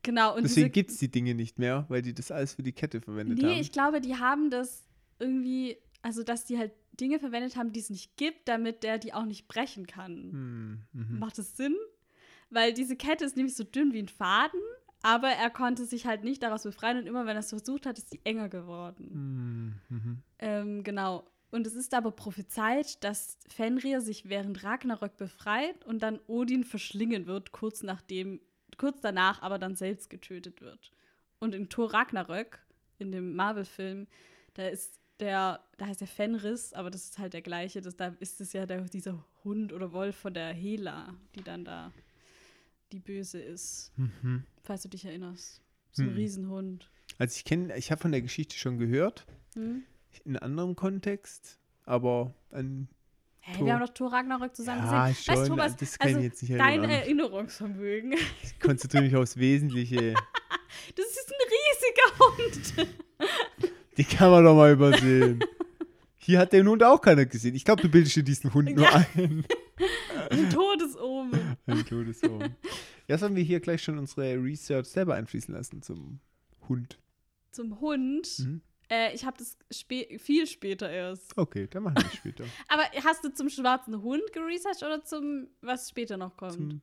Genau. 0.02 0.36
Und 0.36 0.44
Deswegen 0.44 0.70
gibt 0.70 0.90
es 0.90 0.98
die 0.98 1.10
Dinge 1.10 1.34
nicht 1.34 1.58
mehr, 1.58 1.86
weil 1.88 2.02
die 2.02 2.14
das 2.14 2.30
alles 2.30 2.54
für 2.54 2.62
die 2.62 2.72
Kette 2.72 3.00
verwendet 3.00 3.38
nee, 3.38 3.44
haben. 3.44 3.60
ich 3.60 3.72
glaube, 3.72 4.00
die 4.00 4.16
haben 4.16 4.50
das 4.50 4.86
irgendwie, 5.18 5.78
also 6.04 6.22
dass 6.22 6.44
die 6.44 6.58
halt 6.58 6.72
Dinge 7.00 7.18
verwendet 7.18 7.56
haben, 7.56 7.72
die 7.72 7.80
es 7.80 7.88
nicht 7.88 8.16
gibt, 8.18 8.46
damit 8.46 8.82
der 8.82 8.98
die 8.98 9.14
auch 9.14 9.24
nicht 9.24 9.48
brechen 9.48 9.86
kann. 9.86 10.16
Hm, 10.30 10.82
mhm. 10.92 11.18
Macht 11.18 11.38
das 11.38 11.56
Sinn? 11.56 11.74
Weil 12.50 12.74
diese 12.74 12.94
Kette 12.94 13.24
ist 13.24 13.36
nämlich 13.36 13.56
so 13.56 13.64
dünn 13.64 13.94
wie 13.94 14.02
ein 14.02 14.08
Faden, 14.08 14.60
aber 15.02 15.28
er 15.28 15.48
konnte 15.48 15.86
sich 15.86 16.06
halt 16.06 16.22
nicht 16.22 16.42
daraus 16.42 16.62
befreien 16.62 16.98
und 16.98 17.06
immer 17.06 17.24
wenn 17.24 17.36
er 17.36 17.40
es 17.40 17.48
versucht 17.48 17.86
hat, 17.86 17.96
ist 17.96 18.10
sie 18.10 18.20
enger 18.22 18.50
geworden. 18.50 19.80
Mhm. 19.88 20.18
Ähm, 20.40 20.84
genau. 20.84 21.24
Und 21.50 21.66
es 21.66 21.74
ist 21.74 21.94
aber 21.94 22.10
prophezeit, 22.10 23.02
dass 23.02 23.38
Fenrir 23.48 24.02
sich 24.02 24.28
während 24.28 24.62
Ragnarök 24.62 25.16
befreit 25.16 25.86
und 25.86 26.02
dann 26.02 26.20
Odin 26.26 26.64
verschlingen 26.64 27.26
wird, 27.26 27.52
kurz 27.52 27.82
nachdem, 27.82 28.42
kurz 28.76 29.00
danach 29.00 29.40
aber 29.40 29.58
dann 29.58 29.74
selbst 29.74 30.10
getötet 30.10 30.60
wird. 30.60 30.92
Und 31.38 31.54
in 31.54 31.70
Thor 31.70 31.94
Ragnarök, 31.94 32.58
in 32.98 33.10
dem 33.10 33.34
Marvel-Film, 33.36 34.06
da 34.52 34.68
ist 34.68 35.00
der, 35.20 35.60
da 35.78 35.86
heißt 35.86 36.00
der 36.00 36.08
Fenris, 36.08 36.72
aber 36.72 36.90
das 36.90 37.04
ist 37.04 37.18
halt 37.18 37.32
der 37.34 37.42
gleiche, 37.42 37.80
das, 37.80 37.96
da 37.96 38.14
ist 38.20 38.40
es 38.40 38.52
ja 38.52 38.66
der, 38.66 38.82
dieser 38.82 39.24
Hund 39.44 39.72
oder 39.72 39.92
Wolf 39.92 40.16
von 40.16 40.34
der 40.34 40.52
Hela, 40.52 41.14
die 41.34 41.42
dann 41.42 41.64
da 41.64 41.92
die 42.92 42.98
Böse 43.00 43.40
ist. 43.40 43.92
Mhm. 43.96 44.44
Falls 44.62 44.82
du 44.82 44.88
dich 44.88 45.04
erinnerst. 45.04 45.60
So 45.92 46.02
ein 46.02 46.08
Hm. 46.10 46.14
Riesenhund. 46.16 46.90
Also 47.18 47.36
ich 47.36 47.44
kenne, 47.44 47.76
ich 47.76 47.90
habe 47.92 48.00
von 48.00 48.10
der 48.12 48.22
Geschichte 48.22 48.56
schon 48.56 48.78
gehört, 48.78 49.26
Hm? 49.54 49.84
in 50.24 50.36
anderem 50.36 50.74
Kontext, 50.76 51.58
aber 51.84 52.34
an, 52.50 52.88
Hey, 53.40 53.66
wir 53.66 53.74
haben 53.74 53.80
doch 53.80 53.92
Thor 53.92 54.10
Ragnarök 54.12 54.56
zusammen 54.56 54.84
ja, 54.86 55.08
gesehen. 55.08 55.22
schon, 55.24 55.36
weißt 55.36 55.48
Thomas, 55.48 55.76
das 55.76 55.98
kann 55.98 56.08
also 56.08 56.18
ich 56.20 56.24
jetzt 56.24 56.42
nicht 56.42 56.52
dein 56.54 56.60
erinnern. 56.60 56.90
Erinnerungsvermögen. 56.90 58.14
Ich 58.42 58.58
konzentriere 58.58 59.04
mich 59.04 59.14
aufs 59.16 59.36
Wesentliche. 59.36 60.14
Das 60.96 61.06
ist 61.06 61.30
ein 61.30 61.46
riesiger 61.54 62.86
Hund. 62.88 62.88
Die 63.96 64.04
kann 64.04 64.30
man 64.30 64.44
doch 64.44 64.54
mal 64.56 64.72
übersehen. 64.72 65.42
Hier 66.16 66.38
hat 66.38 66.52
den 66.52 66.66
Hund 66.68 66.82
auch 66.82 67.00
keiner 67.00 67.26
gesehen. 67.26 67.54
Ich 67.54 67.64
glaube, 67.64 67.82
du 67.82 67.88
bildest 67.88 68.16
dir 68.16 68.22
diesen 68.22 68.52
Hund 68.54 68.74
nur 68.74 68.84
Ja. 68.84 69.04
ein. 69.14 69.44
Ein 70.30 70.48
Todesomen. 70.50 71.56
Ein 71.66 71.84
Todesohren. 71.84 72.56
Ja, 73.08 73.18
sollen 73.18 73.36
wir 73.36 73.42
hier 73.42 73.60
gleich 73.60 73.82
schon 73.82 73.98
unsere 73.98 74.34
Research 74.42 74.86
selber 74.86 75.16
einfließen 75.16 75.52
lassen 75.52 75.82
zum 75.82 76.20
Hund? 76.68 76.98
Zum 77.50 77.80
Hund. 77.80 78.28
Mhm. 78.38 78.62
Äh, 78.88 79.14
ich 79.14 79.24
habe 79.24 79.36
das 79.36 79.58
spä 79.70 80.18
viel 80.18 80.46
später 80.46 80.88
erst. 80.90 81.36
Okay, 81.36 81.66
dann 81.70 81.82
machen 81.82 81.96
wir 81.96 82.04
das 82.04 82.14
später. 82.14 82.44
Aber 82.68 82.84
hast 83.04 83.24
du 83.24 83.34
zum 83.34 83.50
schwarzen 83.50 84.00
Hund 84.00 84.22
geresearched 84.32 84.82
oder 84.82 85.04
zum, 85.04 85.48
was 85.60 85.90
später 85.90 86.16
noch 86.16 86.36
kommt? 86.36 86.52
Zum, 86.54 86.68
Zum 86.70 86.80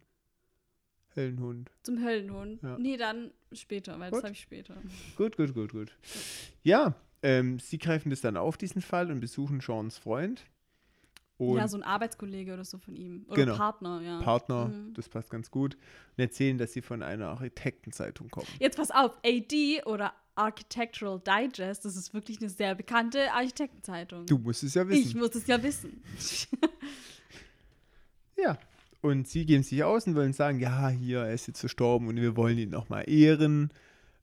hellen 1.15 1.39
Hund. 1.39 1.71
Höllenhund? 1.88 2.62
Ja. 2.62 2.78
Nee, 2.78 2.97
dann 2.97 3.32
später, 3.53 3.99
weil 3.99 4.09
Gut. 4.11 4.17
das 4.19 4.23
habe 4.23 4.33
ich 4.33 4.41
später. 4.41 4.75
Gut, 5.15 5.37
gut, 5.37 5.53
gut, 5.53 5.71
gut. 5.71 5.91
Ja, 6.63 6.95
ähm, 7.23 7.59
sie 7.59 7.77
greifen 7.77 8.09
das 8.09 8.21
dann 8.21 8.37
auf, 8.37 8.57
diesen 8.57 8.81
Fall, 8.81 9.11
und 9.11 9.19
besuchen 9.19 9.61
Seans 9.61 9.97
Freund. 9.97 10.43
Und 11.37 11.57
ja, 11.57 11.67
so 11.67 11.75
ein 11.77 11.81
Arbeitskollege 11.83 12.53
oder 12.53 12.63
so 12.63 12.77
von 12.77 12.95
ihm. 12.95 13.25
Oder 13.27 13.35
Genau. 13.45 13.57
Partner, 13.57 14.01
ja. 14.03 14.21
Partner, 14.21 14.65
Mhm. 14.67 14.93
das 14.93 15.09
passt 15.09 15.29
ganz 15.31 15.49
gut. 15.49 15.73
Und 15.75 16.19
erzählen, 16.23 16.57
dass 16.59 16.71
sie 16.73 16.81
von 16.83 17.01
einer 17.01 17.29
Architektenzeitung 17.29 18.29
kommen. 18.29 18.45
Jetzt 18.59 18.77
pass 18.77 18.91
auf, 18.91 19.17
AD 19.25 19.81
oder 19.85 20.13
Architectural 20.35 21.19
Digest, 21.19 21.83
das 21.83 21.95
ist 21.95 22.13
wirklich 22.13 22.39
eine 22.39 22.49
sehr 22.49 22.75
bekannte 22.75 23.31
Architektenzeitung. 23.33 24.25
Du 24.27 24.37
musst 24.37 24.61
es 24.63 24.75
ja 24.75 24.87
wissen. 24.87 25.01
ich 25.09 25.15
muss 25.15 25.33
es 25.35 25.45
ja 25.47 25.61
wissen. 25.61 26.01
Ja. 28.37 28.57
Und 29.01 29.27
sie 29.27 29.45
geben 29.45 29.63
sich 29.63 29.83
aus 29.83 30.05
und 30.05 30.15
wollen 30.15 30.33
sagen, 30.33 30.59
ja, 30.59 30.89
hier, 30.89 31.21
er 31.21 31.33
ist 31.33 31.47
jetzt 31.47 31.59
verstorben 31.59 32.07
und 32.07 32.17
wir 32.17 32.35
wollen 32.35 32.57
ihn 32.57 32.69
nochmal 32.69 33.09
ehren. 33.09 33.71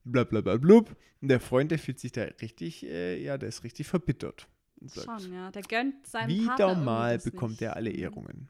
Blablabla. 0.05 0.57
blub. 0.57 0.95
Und 1.21 1.27
der 1.27 1.41
Freund, 1.41 1.71
der 1.71 1.79
fühlt 1.79 1.99
sich 1.99 2.13
da 2.13 2.23
richtig, 2.23 2.85
äh, 2.85 3.21
ja, 3.21 3.37
der 3.37 3.49
ist 3.49 3.63
richtig 3.63 3.87
verbittert. 3.87 4.47
Sagt, 4.81 5.21
Schon, 5.21 5.33
ja. 5.33 5.51
Der 5.51 5.61
gönnt 5.63 6.07
seinem 6.07 6.29
wieder 6.29 6.55
Partner 6.55 6.75
mal 6.75 7.17
bekommt 7.19 7.51
nicht. 7.51 7.63
er 7.63 7.75
alle 7.75 7.91
Ehrungen. 7.91 8.47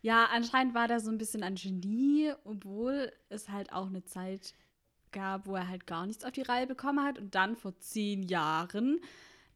Ja, 0.00 0.28
anscheinend 0.32 0.74
war 0.74 0.86
der 0.86 1.00
so 1.00 1.10
ein 1.10 1.18
bisschen 1.18 1.42
ein 1.42 1.56
Genie, 1.56 2.32
obwohl 2.44 3.10
es 3.28 3.48
halt 3.48 3.72
auch 3.72 3.88
eine 3.88 4.04
Zeit 4.04 4.54
gab, 5.10 5.46
wo 5.46 5.56
er 5.56 5.68
halt 5.68 5.86
gar 5.86 6.06
nichts 6.06 6.24
auf 6.24 6.30
die 6.30 6.42
Reihe 6.42 6.68
bekommen 6.68 7.04
hat. 7.04 7.18
Und 7.18 7.34
dann 7.34 7.56
vor 7.56 7.76
zehn 7.80 8.22
Jahren, 8.22 9.00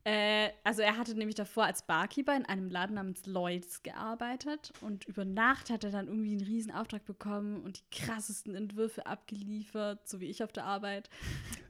äh, 0.05 0.51
also 0.65 0.83
er 0.83 0.99
hatte 0.99 1.15
nämlich 1.15 1.37
davor 1.37 1.65
als 1.65 1.83
Barkeeper 1.83 2.35
in 2.37 2.45
einem 2.45 2.69
Laden 2.71 2.97
namens 2.97 3.25
Lloyds 3.27 3.83
gearbeitet. 3.83 4.73
Und 4.81 5.05
über 5.07 5.25
Nacht 5.25 5.71
hat 5.71 5.85
er 5.85 5.91
dann 5.91 6.09
irgendwie 6.09 6.33
einen 6.33 6.43
riesen 6.47 6.73
Auftrag 6.73 7.05
bekommen 7.05 7.63
und 7.63 7.79
die 7.79 7.99
krassesten 7.99 8.55
Entwürfe 8.55 9.07
abgeliefert, 9.07 10.09
so 10.09 10.21
wie 10.21 10.27
ich 10.27 10.43
auf 10.43 10.53
der 10.53 10.65
Arbeit. 10.65 11.09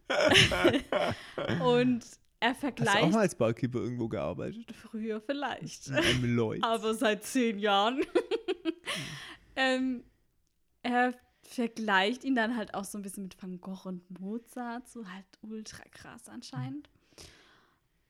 und 1.64 2.06
er 2.40 2.50
Hast 2.50 2.62
du 2.62 2.66
auch 2.66 2.74
vergleicht 2.74 3.12
mal 3.12 3.20
als 3.20 3.34
Barkeeper 3.34 3.78
irgendwo 3.78 4.08
gearbeitet? 4.08 4.72
früher 4.74 5.20
vielleicht. 5.20 5.88
In 5.88 5.94
einem 5.94 6.36
Lloyd. 6.36 6.64
aber 6.64 6.94
seit 6.94 7.24
zehn 7.24 7.58
Jahren. 7.58 8.00
ähm, 9.56 10.02
er 10.82 11.14
vergleicht 11.42 12.24
ihn 12.24 12.34
dann 12.34 12.56
halt 12.56 12.74
auch 12.74 12.84
so 12.84 12.98
ein 12.98 13.02
bisschen 13.02 13.24
mit 13.24 13.40
Van 13.40 13.60
Gogh 13.60 13.88
und 13.88 14.18
Mozart, 14.18 14.88
so 14.88 15.06
halt 15.06 15.26
ultra 15.42 15.84
krass 15.90 16.28
anscheinend. 16.28 16.88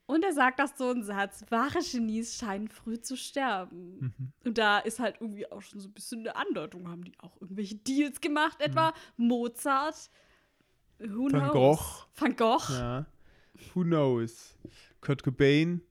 Und 0.05 0.23
er 0.25 0.33
sagt 0.33 0.59
auch 0.61 0.67
so 0.75 0.89
einen 0.89 1.03
Satz, 1.03 1.45
wahre 1.49 1.79
Genies 1.79 2.35
scheinen 2.37 2.67
früh 2.67 2.99
zu 2.99 3.15
sterben. 3.15 3.97
Mhm. 3.99 4.33
Und 4.45 4.57
da 4.57 4.79
ist 4.79 4.99
halt 4.99 5.15
irgendwie 5.21 5.49
auch 5.49 5.61
schon 5.61 5.79
so 5.79 5.87
ein 5.87 5.93
bisschen 5.93 6.19
eine 6.21 6.35
Andeutung, 6.35 6.89
haben 6.89 7.03
die 7.05 7.17
auch 7.19 7.39
irgendwelche 7.41 7.75
Deals 7.75 8.19
gemacht, 8.19 8.59
etwa 8.61 8.93
Mozart, 9.17 10.09
who 10.99 11.27
Mhm. 11.29 11.33
Van 11.33 11.49
knows? 11.51 11.51
Gogh. 11.53 12.05
Van 12.21 12.35
Gogh, 12.35 12.69
Ja. 12.73 13.05
Who 13.73 13.83
knows? 13.83 14.57
Kurt 15.01 15.23
Cobain. 15.23 15.81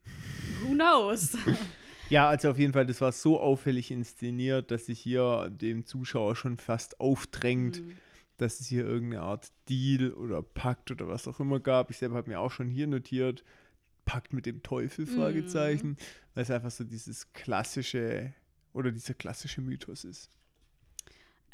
who 0.62 0.72
knows? 0.74 1.34
Ja, 2.10 2.28
also 2.28 2.50
auf 2.50 2.58
jeden 2.58 2.74
Fall, 2.74 2.84
das 2.84 3.00
war 3.00 3.12
so 3.12 3.40
auffällig 3.40 3.90
inszeniert, 3.90 4.70
dass 4.70 4.86
sich 4.86 5.00
hier 5.00 5.48
dem 5.50 5.86
Zuschauer 5.86 6.36
schon 6.36 6.58
fast 6.58 7.00
aufdrängt, 7.00 7.80
Mhm. 7.80 7.96
dass 8.36 8.60
es 8.60 8.66
hier 8.66 8.84
irgendeine 8.84 9.22
Art 9.22 9.50
Deal 9.70 10.12
oder 10.12 10.42
Pakt 10.42 10.90
oder 10.90 11.08
was 11.08 11.26
auch 11.26 11.40
immer 11.40 11.58
gab. 11.60 11.88
Ich 11.90 11.96
selber 11.96 12.16
habe 12.16 12.28
mir 12.28 12.40
auch 12.40 12.50
schon 12.50 12.68
hier 12.68 12.86
notiert, 12.86 13.44
Pakt 14.04 14.32
mit 14.32 14.46
dem 14.46 14.62
Teufel, 14.62 15.06
Fragezeichen, 15.06 15.96
weil 16.34 16.42
es 16.42 16.50
einfach 16.50 16.70
so 16.70 16.84
dieses 16.84 17.32
klassische 17.32 18.32
oder 18.72 18.90
dieser 18.90 19.14
klassische 19.14 19.60
Mythos 19.60 20.04
ist. 20.04 20.30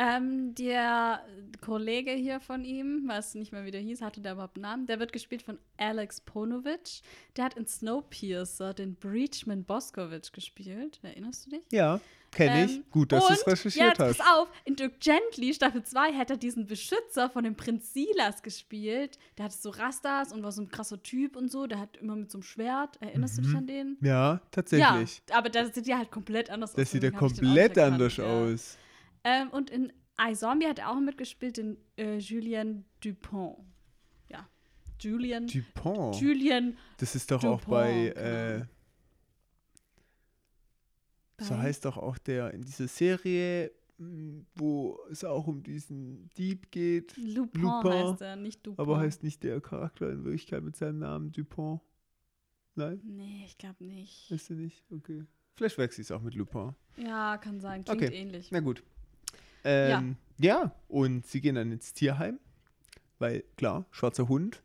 Ähm, 0.00 0.54
der 0.54 1.24
Kollege 1.60 2.12
hier 2.12 2.38
von 2.38 2.64
ihm, 2.64 3.02
was 3.06 3.34
nicht 3.34 3.50
mehr 3.50 3.64
wieder 3.64 3.80
hieß, 3.80 4.00
hatte 4.00 4.20
der 4.20 4.34
überhaupt 4.34 4.56
einen 4.56 4.62
Namen, 4.62 4.86
der 4.86 5.00
wird 5.00 5.12
gespielt 5.12 5.42
von 5.42 5.58
Alex 5.76 6.20
Ponovich. 6.20 7.02
Der 7.36 7.46
hat 7.46 7.54
in 7.54 7.66
Snowpiercer 7.66 8.74
den 8.74 8.94
Breachman 8.94 9.64
Boskovic 9.64 10.32
gespielt. 10.32 11.00
Erinnerst 11.02 11.46
du 11.46 11.50
dich? 11.50 11.62
Ja, 11.72 12.00
kenne 12.30 12.64
ich. 12.64 12.76
Ähm, 12.76 12.84
Gut, 12.90 13.12
dass 13.12 13.26
du 13.26 13.32
es 13.32 13.46
recherchiert 13.46 13.98
ja, 13.98 14.06
hast. 14.06 14.18
Pass 14.18 14.26
auf, 14.34 14.48
in 14.64 14.76
Dirk 14.76 15.00
Gently, 15.00 15.54
Staffel 15.54 15.82
2, 15.82 16.14
hat 16.14 16.30
er 16.30 16.36
diesen 16.36 16.66
Beschützer 16.66 17.30
von 17.30 17.44
dem 17.44 17.56
Prinz 17.56 17.92
Silas 17.92 18.42
gespielt. 18.42 19.18
Der 19.36 19.46
hatte 19.46 19.56
so 19.56 19.70
Rastas 19.70 20.32
und 20.32 20.42
war 20.42 20.52
so 20.52 20.62
ein 20.62 20.68
krasser 20.68 21.02
Typ 21.02 21.36
und 21.36 21.50
so. 21.50 21.66
Der 21.66 21.78
hat 21.78 21.96
immer 21.96 22.16
mit 22.16 22.30
so 22.30 22.38
einem 22.38 22.42
Schwert. 22.42 23.00
Erinnerst 23.00 23.38
du 23.38 23.42
dich 23.42 23.54
an 23.54 23.66
den? 23.66 23.96
Ja, 24.00 24.40
tatsächlich. 24.50 25.22
Ja, 25.28 25.36
aber 25.36 25.48
da 25.48 25.66
sieht 25.66 25.86
ja 25.86 25.98
halt 25.98 26.10
komplett 26.10 26.50
anders 26.50 26.70
aus. 26.70 26.76
das 26.76 26.90
sieht 26.90 27.02
ja 27.02 27.10
auch 27.10 27.18
komplett 27.18 27.78
anders 27.78 28.16
ja. 28.16 28.24
aus. 28.24 28.78
Ähm, 29.24 29.50
und 29.50 29.70
in 29.70 29.92
iZombie 30.20 30.66
hat 30.66 30.78
er 30.78 30.90
auch 30.90 31.00
mitgespielt, 31.00 31.56
den 31.56 31.76
äh, 31.96 32.18
Julien 32.18 32.84
Dupont. 33.02 33.58
Ja, 34.28 34.48
Julien. 35.00 35.46
Dupont. 35.46 36.20
Julien. 36.20 36.76
Das 36.98 37.14
ist 37.14 37.30
doch 37.30 37.42
auch 37.44 37.60
Dupont, 37.60 37.68
bei, 37.68 38.12
genau. 38.14 38.20
äh, 38.20 38.66
so 41.40 41.56
heißt 41.56 41.84
doch 41.84 41.96
auch 41.96 42.18
der 42.18 42.52
in 42.54 42.62
dieser 42.62 42.88
Serie, 42.88 43.70
m, 43.98 44.46
wo 44.54 44.98
es 45.10 45.24
auch 45.24 45.46
um 45.46 45.62
diesen 45.62 46.28
Dieb 46.36 46.70
geht, 46.70 47.16
Lupin, 47.16 47.62
Lupin, 47.62 47.90
heißt 47.92 48.20
er, 48.22 48.36
nicht 48.36 48.66
Dupont. 48.66 48.78
aber 48.88 48.98
heißt 48.98 49.22
nicht 49.22 49.42
der 49.42 49.60
Charakter 49.60 50.10
in 50.10 50.24
Wirklichkeit 50.24 50.62
mit 50.62 50.76
seinem 50.76 50.98
Namen 51.00 51.32
Dupont. 51.32 51.80
Nein, 52.74 53.00
Nee, 53.04 53.44
ich 53.46 53.58
glaube 53.58 53.84
nicht. 53.84 54.30
ist 54.30 54.50
er 54.50 54.56
nicht? 54.56 54.84
Okay. 54.92 55.24
Vielleicht 55.56 55.78
wechsle 55.78 56.02
ich 56.02 56.06
es 56.06 56.12
auch 56.12 56.22
mit 56.22 56.34
Lupin. 56.34 56.74
Ja, 56.96 57.36
kann 57.38 57.60
sein. 57.60 57.84
Klingt 57.84 58.02
Okay. 58.04 58.14
ähnlich. 58.14 58.50
Na 58.52 58.60
gut. 58.60 58.84
Ähm, 59.64 60.16
ja. 60.38 60.72
und 60.86 61.26
sie 61.26 61.40
gehen 61.40 61.56
dann 61.56 61.72
ins 61.72 61.92
Tierheim, 61.92 62.38
weil 63.18 63.42
klar, 63.56 63.84
schwarzer 63.90 64.28
Hund 64.28 64.62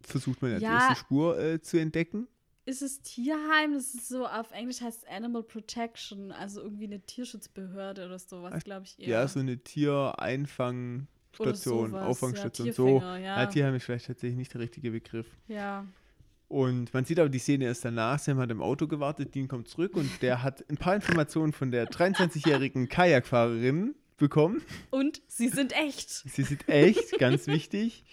versucht 0.00 0.40
man 0.40 0.52
ja, 0.52 0.58
die 0.58 0.64
Ja. 0.64 0.78
erste 0.88 0.96
Spur 0.96 1.38
äh, 1.38 1.60
zu 1.60 1.78
entdecken. 1.78 2.26
Ist 2.64 2.80
es 2.82 3.02
Tierheim? 3.02 3.74
Das 3.74 3.92
ist 3.94 4.08
so, 4.08 4.26
auf 4.26 4.52
Englisch 4.52 4.80
heißt 4.80 5.02
es 5.02 5.08
Animal 5.08 5.42
Protection, 5.42 6.30
also 6.30 6.60
irgendwie 6.60 6.84
eine 6.84 7.00
Tierschutzbehörde 7.00 8.06
oder 8.06 8.16
sowas, 8.18 8.62
glaube 8.62 8.86
ich 8.86 9.00
eher. 9.00 9.08
Ja, 9.08 9.26
so 9.26 9.40
eine 9.40 9.58
Tiereinfangstation, 9.58 11.96
Auffangstation, 11.96 12.68
ja, 12.68 12.72
so. 12.72 13.00
Ja. 13.00 13.18
Ja, 13.18 13.46
Tierheim 13.46 13.74
ist 13.74 13.82
vielleicht 13.84 14.06
tatsächlich 14.06 14.36
nicht 14.36 14.54
der 14.54 14.60
richtige 14.60 14.92
Begriff. 14.92 15.26
ja. 15.48 15.84
Und 16.48 16.92
man 16.92 17.04
sieht 17.06 17.18
aber 17.18 17.30
die 17.30 17.38
Szene 17.38 17.64
erst 17.64 17.86
danach. 17.86 18.18
Sam 18.18 18.36
hat 18.36 18.50
im 18.50 18.60
Auto 18.60 18.86
gewartet, 18.86 19.34
Dean 19.34 19.48
kommt 19.48 19.68
zurück 19.68 19.96
und 19.96 20.20
der 20.20 20.42
hat 20.42 20.62
ein 20.68 20.76
paar 20.76 20.94
Informationen 20.94 21.54
von 21.54 21.70
der 21.70 21.88
23-jährigen 21.88 22.90
Kajakfahrerin 22.90 23.94
bekommen. 24.18 24.60
Und 24.90 25.22
sie 25.28 25.48
sind 25.48 25.72
echt. 25.72 26.10
Sie 26.10 26.42
sieht 26.42 26.68
echt, 26.68 27.18
ganz 27.18 27.46
wichtig. 27.46 28.04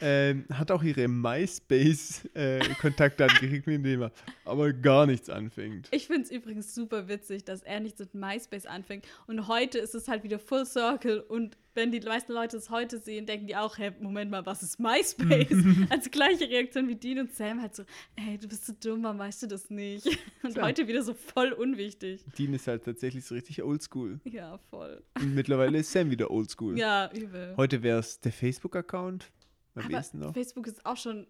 Ähm, 0.00 0.46
hat 0.52 0.70
auch 0.70 0.82
ihre 0.82 1.08
MySpace-Kontaktdaten 1.08 3.38
gekriegt, 3.40 3.66
mit 3.66 3.84
dem 3.84 4.02
er 4.02 4.12
aber 4.44 4.72
gar 4.72 5.06
nichts 5.06 5.28
anfängt. 5.30 5.88
Ich 5.90 6.06
finde 6.06 6.22
es 6.22 6.30
übrigens 6.30 6.74
super 6.74 7.08
witzig, 7.08 7.44
dass 7.44 7.62
er 7.62 7.80
nicht 7.80 7.98
mit 7.98 8.14
MySpace 8.14 8.66
anfängt. 8.66 9.06
Und 9.26 9.48
heute 9.48 9.78
ist 9.78 9.94
es 9.94 10.08
halt 10.08 10.22
wieder 10.22 10.38
Full 10.38 10.66
Circle. 10.66 11.20
Und 11.20 11.56
wenn 11.76 11.92
die 11.92 12.00
meisten 12.00 12.32
Leute 12.32 12.56
es 12.56 12.70
heute 12.70 12.98
sehen, 12.98 13.26
denken 13.26 13.46
die 13.46 13.54
auch, 13.54 13.78
hey, 13.78 13.92
Moment 14.00 14.30
mal, 14.30 14.44
was 14.46 14.62
ist 14.62 14.80
MySpace? 14.80 15.50
also 15.90 16.10
gleiche 16.10 16.48
Reaktion 16.48 16.88
wie 16.88 16.94
Dean 16.94 17.20
und 17.20 17.34
Sam 17.34 17.60
halt 17.60 17.74
so, 17.74 17.84
hey, 18.16 18.38
du 18.38 18.48
bist 18.48 18.66
so 18.66 18.72
dumm, 18.72 19.02
warum 19.02 19.18
weißt 19.18 19.42
du 19.42 19.46
das 19.46 19.70
nicht? 19.70 20.06
Und 20.42 20.54
Tja. 20.54 20.62
heute 20.62 20.88
wieder 20.88 21.02
so 21.02 21.14
voll 21.14 21.52
unwichtig. 21.52 22.24
Dean 22.38 22.54
ist 22.54 22.66
halt 22.66 22.84
tatsächlich 22.84 23.24
so 23.24 23.34
richtig 23.34 23.62
oldschool. 23.62 24.20
Ja, 24.24 24.58
voll. 24.70 25.02
Und 25.16 25.34
mittlerweile 25.34 25.78
ist 25.78 25.92
Sam 25.92 26.10
wieder 26.10 26.30
oldschool. 26.30 26.78
Ja, 26.78 27.10
übel. 27.12 27.54
Heute 27.56 27.82
wäre 27.82 27.98
es 27.98 28.20
der 28.20 28.32
Facebook-Account. 28.32 29.30
Am 29.76 29.84
Aber 29.84 30.02
noch. 30.14 30.32
Facebook 30.32 30.66
ist 30.66 30.84
auch 30.84 30.96
schon. 30.96 31.26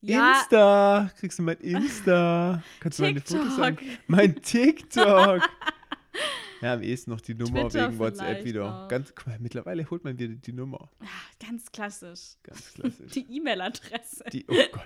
Ja, 0.00 0.38
Insta! 0.38 1.10
Kriegst 1.18 1.38
du 1.38 1.42
mein 1.42 1.58
Insta? 1.58 2.62
Kannst 2.80 2.98
du 2.98 3.02
meine 3.02 3.20
Fotos? 3.20 3.56
TikTok. 3.56 3.84
Mein 4.06 4.42
TikTok! 4.42 5.42
ja, 6.62 6.74
am 6.74 6.82
ehesten 6.82 7.10
noch 7.10 7.20
die 7.20 7.34
Nummer 7.34 7.68
Twitter 7.68 7.88
wegen 7.88 7.98
WhatsApp 7.98 8.44
wieder. 8.44 8.70
noch. 8.70 8.88
Ganz, 8.88 9.14
guck 9.14 9.26
mal, 9.26 9.38
mittlerweile 9.38 9.88
holt 9.90 10.04
man 10.04 10.18
wieder 10.18 10.34
die 10.34 10.52
Nummer. 10.52 10.90
Ja, 11.00 11.48
ganz 11.48 11.70
klassisch. 11.72 12.36
Ganz 12.42 12.74
klassisch. 12.74 13.12
Die 13.12 13.26
E-Mail-Adresse. 13.36 14.24
Die, 14.32 14.44
oh 14.48 14.54
Gott. 14.72 14.84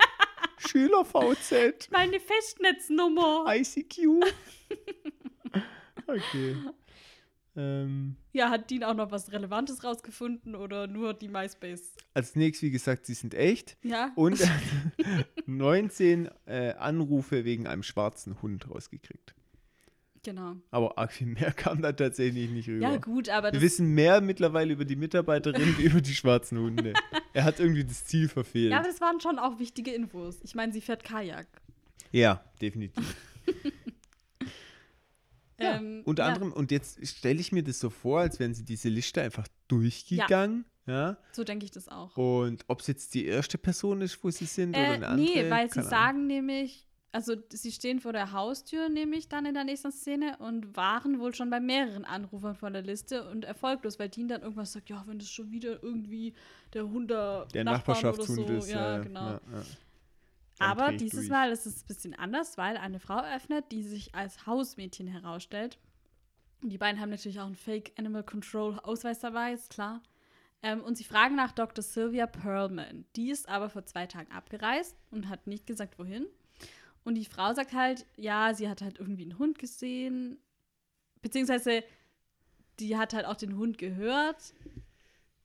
Schüler 0.68 1.04
VZ. 1.04 1.88
Meine 1.90 2.20
Festnetznummer. 2.20 3.44
ICQ. 3.48 4.06
okay. 6.06 6.56
Ähm, 7.60 8.16
Ja, 8.32 8.48
hat 8.48 8.70
Dean 8.70 8.84
auch 8.84 8.94
noch 8.94 9.10
was 9.10 9.30
Relevantes 9.32 9.84
rausgefunden 9.84 10.54
oder 10.54 10.86
nur 10.86 11.12
die 11.14 11.28
MySpace? 11.28 11.94
als 12.14 12.34
nächstes, 12.36 12.66
wie 12.66 12.70
gesagt, 12.70 13.06
sie 13.06 13.14
sind 13.14 13.34
echt. 13.34 13.76
Ja. 13.82 14.10
Und 14.16 14.40
er 14.40 14.48
hat 14.48 14.62
19 15.46 16.28
äh, 16.46 16.72
Anrufe 16.72 17.44
wegen 17.44 17.66
einem 17.66 17.82
schwarzen 17.82 18.40
Hund 18.42 18.70
rausgekriegt. 18.70 19.34
Genau. 20.22 20.56
Aber 20.70 20.98
arg 20.98 21.12
viel 21.12 21.26
mehr 21.28 21.52
kam 21.56 21.80
da 21.82 21.92
tatsächlich 21.92 22.50
nicht 22.50 22.68
rüber. 22.68 22.90
Ja, 22.90 22.96
gut, 22.98 23.28
aber 23.30 23.52
Wir 23.52 23.60
wissen 23.60 23.94
mehr 23.94 24.20
mittlerweile 24.20 24.72
über 24.74 24.84
die 24.84 24.96
Mitarbeiterin 24.96 25.74
wie 25.78 25.84
über 25.84 26.00
die 26.00 26.14
schwarzen 26.14 26.58
Hunde. 26.58 26.92
Er 27.32 27.44
hat 27.44 27.58
irgendwie 27.60 27.84
das 27.84 28.04
Ziel 28.04 28.28
verfehlt. 28.28 28.70
ja, 28.72 28.78
aber 28.78 28.88
das 28.88 29.00
waren 29.00 29.20
schon 29.20 29.38
auch 29.38 29.58
wichtige 29.58 29.92
Infos. 29.92 30.38
Ich 30.42 30.54
meine, 30.54 30.72
sie 30.72 30.80
fährt 30.80 31.04
Kajak. 31.04 31.46
Ja, 32.12 32.44
definitiv. 32.60 33.04
Ja, 35.60 35.76
Ähm, 35.76 36.02
unter 36.04 36.22
ja, 36.24 36.28
anderem, 36.28 36.52
und 36.52 36.70
jetzt 36.70 37.06
stelle 37.06 37.40
ich 37.40 37.52
mir 37.52 37.62
das 37.62 37.80
so 37.80 37.90
vor, 37.90 38.20
als 38.20 38.38
wären 38.40 38.54
sie 38.54 38.64
diese 38.64 38.88
Liste 38.88 39.20
einfach 39.22 39.46
durchgegangen. 39.68 40.64
Ja. 40.86 41.16
So 41.32 41.44
denke 41.44 41.64
ich 41.64 41.70
das 41.70 41.88
auch. 41.88 42.16
Und 42.16 42.64
ob 42.66 42.80
es 42.80 42.86
jetzt 42.86 43.14
die 43.14 43.26
erste 43.26 43.58
Person 43.58 44.00
ist, 44.00 44.22
wo 44.24 44.30
sie 44.30 44.46
sind 44.46 44.70
oder 44.70 44.80
Äh, 44.86 44.90
eine 44.92 45.08
andere. 45.08 45.28
nee, 45.44 45.50
weil 45.50 45.70
sie 45.70 45.82
sagen 45.82 46.26
nämlich, 46.26 46.86
also 47.12 47.34
sie 47.52 47.70
stehen 47.72 48.00
vor 48.00 48.12
der 48.12 48.32
Haustür 48.32 48.88
nämlich 48.88 49.28
dann 49.28 49.44
in 49.44 49.54
der 49.54 49.64
nächsten 49.64 49.92
Szene 49.92 50.36
und 50.38 50.76
waren 50.76 51.18
wohl 51.20 51.34
schon 51.34 51.50
bei 51.50 51.60
mehreren 51.60 52.04
Anrufern 52.04 52.54
von 52.54 52.72
der 52.72 52.82
Liste 52.82 53.28
und 53.28 53.44
erfolglos, 53.44 53.98
weil 53.98 54.08
Dean 54.08 54.28
dann 54.28 54.42
irgendwas 54.42 54.72
sagt, 54.72 54.88
ja, 54.90 55.02
wenn 55.06 55.18
das 55.18 55.28
schon 55.30 55.50
wieder 55.50 55.82
irgendwie 55.82 56.34
der 56.72 56.88
Hund 56.88 57.10
der, 57.10 57.46
der 57.52 57.64
Nachbarn 57.64 57.96
Nachbarschaftshund 58.02 58.38
oder 58.40 58.60
so, 58.60 58.66
ist. 58.66 58.70
ja, 58.72 58.98
äh, 58.98 59.02
genau. 59.02 59.20
ja, 59.20 59.40
ja. 59.52 59.62
Aber 60.60 60.92
dieses 60.92 61.20
durch. 61.20 61.30
Mal 61.30 61.50
ist 61.50 61.66
es 61.66 61.82
ein 61.82 61.86
bisschen 61.86 62.14
anders, 62.14 62.58
weil 62.58 62.76
eine 62.76 63.00
Frau 63.00 63.20
öffnet, 63.20 63.72
die 63.72 63.82
sich 63.82 64.14
als 64.14 64.46
Hausmädchen 64.46 65.06
herausstellt. 65.06 65.78
Und 66.62 66.70
die 66.70 66.78
beiden 66.78 67.00
haben 67.00 67.10
natürlich 67.10 67.40
auch 67.40 67.46
einen 67.46 67.56
Fake 67.56 67.92
Animal 67.96 68.22
Control 68.22 68.78
Ausweis 68.80 69.20
dabei, 69.20 69.52
ist 69.52 69.70
klar. 69.70 70.02
Ähm, 70.62 70.82
und 70.82 70.98
sie 70.98 71.04
fragen 71.04 71.36
nach 71.36 71.52
Dr. 71.52 71.82
Sylvia 71.82 72.26
Perlman. 72.26 73.06
Die 73.16 73.30
ist 73.30 73.48
aber 73.48 73.70
vor 73.70 73.86
zwei 73.86 74.06
Tagen 74.06 74.30
abgereist 74.30 74.94
und 75.10 75.28
hat 75.28 75.46
nicht 75.46 75.66
gesagt, 75.66 75.98
wohin. 75.98 76.26
Und 77.02 77.14
die 77.14 77.24
Frau 77.24 77.54
sagt 77.54 77.72
halt, 77.72 78.04
ja, 78.16 78.52
sie 78.52 78.68
hat 78.68 78.82
halt 78.82 78.98
irgendwie 78.98 79.22
einen 79.22 79.38
Hund 79.38 79.58
gesehen. 79.58 80.38
Beziehungsweise, 81.22 81.82
die 82.78 82.98
hat 82.98 83.14
halt 83.14 83.24
auch 83.24 83.36
den 83.36 83.56
Hund 83.56 83.78
gehört 83.78 84.52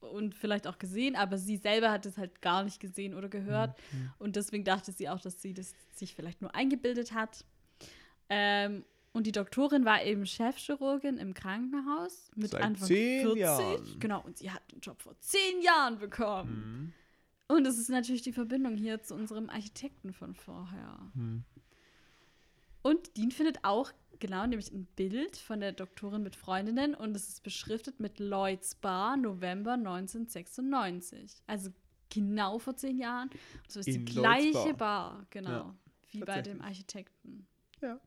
und 0.00 0.34
vielleicht 0.34 0.66
auch 0.66 0.78
gesehen, 0.78 1.16
aber 1.16 1.38
sie 1.38 1.56
selber 1.56 1.90
hat 1.90 2.06
es 2.06 2.18
halt 2.18 2.42
gar 2.42 2.62
nicht 2.64 2.80
gesehen 2.80 3.14
oder 3.14 3.28
gehört. 3.28 3.76
Mhm. 3.92 4.10
Und 4.18 4.36
deswegen 4.36 4.64
dachte 4.64 4.92
sie 4.92 5.08
auch, 5.08 5.20
dass 5.20 5.40
sie 5.40 5.54
das 5.54 5.74
sich 5.94 6.14
vielleicht 6.14 6.42
nur 6.42 6.54
eingebildet 6.54 7.12
hat. 7.12 7.44
Ähm, 8.28 8.84
und 9.12 9.26
die 9.26 9.32
Doktorin 9.32 9.86
war 9.86 10.04
eben 10.04 10.26
Chefchirurgin 10.26 11.16
im 11.16 11.32
Krankenhaus 11.32 12.30
mit 12.36 12.50
Seit 12.50 12.62
Anfang 12.62 12.86
zehn 12.86 13.22
40. 13.22 13.40
Jahren. 13.40 13.98
Genau, 13.98 14.20
und 14.20 14.36
sie 14.36 14.50
hat 14.50 14.60
den 14.70 14.80
Job 14.80 15.00
vor 15.00 15.18
zehn 15.20 15.62
Jahren 15.62 15.98
bekommen. 15.98 16.92
Mhm. 17.48 17.56
Und 17.56 17.64
das 17.64 17.78
ist 17.78 17.88
natürlich 17.88 18.22
die 18.22 18.32
Verbindung 18.32 18.76
hier 18.76 19.02
zu 19.02 19.14
unserem 19.14 19.48
Architekten 19.48 20.12
von 20.12 20.34
vorher. 20.34 20.98
Mhm. 21.14 21.44
Und 22.86 23.16
Dean 23.16 23.32
findet 23.32 23.64
auch, 23.64 23.90
genau, 24.20 24.46
nämlich 24.46 24.70
ein 24.70 24.86
Bild 24.94 25.36
von 25.36 25.58
der 25.58 25.72
Doktorin 25.72 26.22
mit 26.22 26.36
Freundinnen 26.36 26.94
und 26.94 27.16
es 27.16 27.28
ist 27.28 27.42
beschriftet 27.42 27.98
mit 27.98 28.20
Lloyds 28.20 28.76
Bar, 28.76 29.16
November 29.16 29.72
1996. 29.72 31.42
Also 31.48 31.70
genau 32.10 32.60
vor 32.60 32.76
zehn 32.76 33.00
Jahren. 33.00 33.28
Und 33.28 33.72
so 33.72 33.80
ist 33.80 33.88
In 33.88 34.06
die 34.06 34.12
gleiche 34.12 34.72
Bar. 34.74 34.74
Bar, 35.14 35.26
genau. 35.30 35.50
Ja, 35.50 35.76
wie 36.12 36.20
bei 36.20 36.42
dem. 36.42 36.60
Architekten. 36.60 37.48
Ja. 37.82 37.98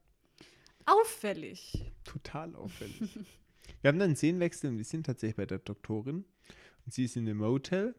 Auffällig. 0.86 1.92
Total 2.06 2.56
auffällig. 2.56 3.02
wir 3.82 3.90
haben 3.90 4.00
dann 4.00 4.08
einen 4.08 4.16
Szenenwechsel 4.16 4.70
und 4.70 4.78
wir 4.78 4.86
sind 4.86 5.08
tatsächlich 5.08 5.36
bei 5.36 5.46
der 5.46 5.60
Doktorin. 5.60 6.24
Und 6.86 6.94
sie 6.94 7.04
ist 7.04 7.18
in 7.18 7.28
einem 7.28 7.40
Motel 7.40 7.96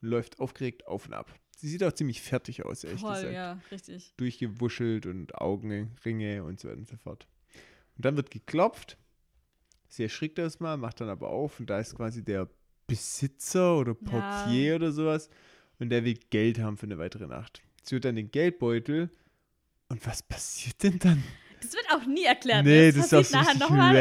und 0.00 0.08
läuft 0.08 0.38
aufgeregt 0.38 0.86
auf 0.86 1.06
und 1.06 1.12
ab. 1.12 1.34
Sie 1.60 1.68
sieht 1.68 1.84
auch 1.84 1.92
ziemlich 1.92 2.22
fertig 2.22 2.64
aus, 2.64 2.84
ehrlich 2.84 3.02
Voll, 3.02 3.14
gesagt. 3.16 3.34
ja, 3.34 3.60
richtig. 3.70 4.14
Durchgewuschelt 4.16 5.04
und 5.04 5.34
Augenringe 5.34 6.42
und 6.42 6.58
so 6.58 6.68
weiter 6.68 6.78
und 6.78 6.88
so 6.88 6.96
fort. 6.96 7.26
Und 7.96 8.04
dann 8.06 8.16
wird 8.16 8.30
geklopft. 8.30 8.96
Sie 9.88 10.02
erschrickt 10.04 10.38
erstmal, 10.38 10.78
macht 10.78 11.02
dann 11.02 11.10
aber 11.10 11.28
auf 11.28 11.60
und 11.60 11.68
da 11.68 11.78
ist 11.78 11.94
quasi 11.94 12.24
der 12.24 12.48
Besitzer 12.86 13.76
oder 13.76 13.94
Ja. 14.06 14.10
Portier 14.10 14.76
oder 14.76 14.90
sowas 14.90 15.28
und 15.78 15.90
der 15.90 16.04
will 16.04 16.18
Geld 16.30 16.58
haben 16.60 16.78
für 16.78 16.86
eine 16.86 16.96
weitere 16.96 17.26
Nacht. 17.26 17.60
Sie 17.82 17.94
holt 17.94 18.04
dann 18.06 18.16
den 18.16 18.30
Geldbeutel 18.30 19.10
und 19.88 20.06
was 20.06 20.22
passiert 20.22 20.82
denn 20.82 20.98
dann? 20.98 21.22
Das 21.60 21.72
wird 21.74 21.84
auch 21.92 22.06
nie 22.06 22.24
erklärt. 22.24 22.64
nee, 22.64 22.86
ne? 22.86 22.92
das 22.92 23.12
ist 23.12 23.14
auch 23.14 23.24
so 23.24 23.58
noch 23.58 23.70
mal. 23.70 23.92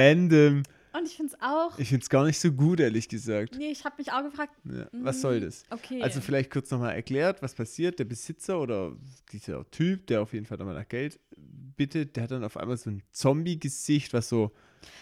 Und 0.92 1.06
ich 1.08 1.16
finde 1.16 1.34
es 1.34 1.42
auch. 1.42 1.78
Ich 1.78 1.90
finde 1.90 2.04
es 2.04 2.10
gar 2.10 2.26
nicht 2.26 2.40
so 2.40 2.52
gut, 2.52 2.80
ehrlich 2.80 3.08
gesagt. 3.10 3.56
Nee, 3.58 3.72
ich 3.72 3.86
habe 3.86 3.96
mich 4.00 4.12
auch 4.12 4.24
gefragt. 4.24 4.54
Ja, 4.66 4.88
was 4.92 5.22
soll 5.22 5.40
mm, 5.40 5.44
das? 5.44 5.64
Okay. 5.70 6.02
Also 6.02 6.20
vielleicht 6.22 6.50
kurz 6.52 6.72
nochmal 6.72 6.96
erklärt, 6.96 7.42
was 7.42 7.54
passiert. 7.54 8.00
Der 8.00 8.06
Besitzer 8.06 8.60
oder 8.60 8.96
dieser 9.32 9.70
Typ, 9.70 10.08
der 10.08 10.22
auf 10.22 10.34
jeden 10.34 10.46
Fall 10.46 10.58
nochmal 10.58 10.74
nach 10.76 10.88
Geld 10.88 11.20
bittet, 11.38 12.16
der 12.16 12.24
hat 12.24 12.32
dann 12.32 12.44
auf 12.44 12.58
einmal 12.58 12.78
so 12.78 12.90
ein 12.90 13.04
Zombie-Gesicht, 13.12 14.14
was 14.14 14.30
so 14.30 14.52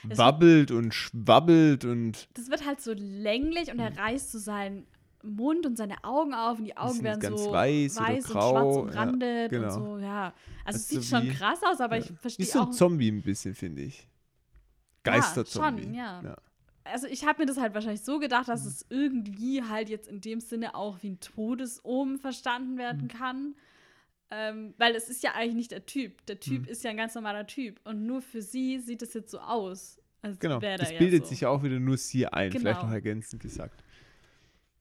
Es- 0.10 0.18
wabbelt 0.18 0.72
und 0.72 0.94
schwabbelt 0.94 1.86
und 1.86 2.28
das 2.34 2.50
wird 2.50 2.66
halt 2.66 2.82
so 2.82 2.94
länglich 2.94 3.72
und 3.72 3.80
er 3.80 3.96
reißt 3.98 4.32
so 4.32 4.40
seinen 4.40 4.86
Mund 5.24 5.66
und 5.66 5.78
seine 5.78 6.04
Augen 6.04 6.34
auf 6.34 6.60
und 6.60 6.66
die 6.66 6.78
Augen 6.78 7.02
werden 7.04 7.20
ganz 7.20 7.42
so 7.42 7.52
weiß 7.52 7.98
oder 7.98 8.14
und 8.14 8.24
schwarz 8.24 8.54
ja, 8.76 8.82
umrandet 8.82 9.50
genau. 9.50 9.68
und 9.68 9.72
so, 9.74 9.98
ja. 10.00 10.34
Also 10.66 10.76
es 10.76 10.76
Das 10.76 10.76
ist 10.82 10.90
sieht 10.90 11.04
so 11.04 11.16
schon 11.18 11.30
krass 11.30 11.60
aus, 11.64 11.80
aber 11.80 11.98
ich 11.98 12.10
wie 12.10 12.16
verstehe 12.16 12.46
so 12.46 12.60
auch. 12.60 12.68
ein 12.68 12.74
Zombie 12.74 13.10
ein 13.12 13.22
bisschen, 13.22 13.56
finde 13.56 13.84
ich. 13.84 14.08
Geisterzombie. 15.12 15.84
schon, 15.84 15.94
ja. 15.94 16.22
ja. 16.24 16.38
also 16.84 17.08
ich 17.08 17.26
habe 17.26 17.40
mir 17.42 17.46
das 17.46 17.58
halt 17.58 17.74
wahrscheinlich 17.74 18.02
so 18.04 18.20
gedacht, 18.20 18.48
dass 18.48 18.66
es 18.66 18.86
irgendwie 18.90 19.64
halt 19.64 19.90
jetzt 19.90 20.08
in 20.08 20.22
dem 20.22 20.40
Sinne 20.40 20.76
auch 20.76 21.02
wie 21.04 21.10
ein 21.12 21.20
Todesohm 21.20 22.18
verstanden 22.20 22.78
werden 22.78 23.04
Mhm. 23.04 23.08
kann. 23.08 23.56
Ähm, 24.30 24.74
weil 24.78 24.94
es 24.94 25.08
ist 25.10 25.24
ja 25.24 25.32
eigentlich 25.36 25.56
nicht 25.56 25.72
der 25.72 25.86
Typ. 25.86 26.26
Der 26.26 26.38
Typ 26.40 26.64
Mhm. 26.64 26.68
ist 26.68 26.84
ja 26.84 26.90
ein 26.92 26.98
ganz 26.98 27.16
normaler 27.16 27.48
Typ. 27.48 27.80
Und 27.86 28.06
nur 28.06 28.22
für 28.22 28.42
sie 28.42 28.80
sieht 28.80 29.02
es 29.02 29.14
jetzt 29.14 29.32
so 29.32 29.40
aus. 29.40 30.02
Als 30.22 30.38
Genau, 30.40 30.60
das 30.60 30.90
der 30.90 30.98
bildet 30.98 31.20
ja 31.22 31.26
so. 31.26 31.30
sich 31.30 31.42
ja 31.42 31.50
auch 31.50 31.64
wieder 31.64 31.80
nur 31.80 31.96
sie 31.98 32.26
ein, 32.28 32.52
vielleicht 32.52 32.80
Genau. 32.80 32.88
noch 32.88 32.94
ergänzend 32.94 33.42
gesagt. 33.42 33.82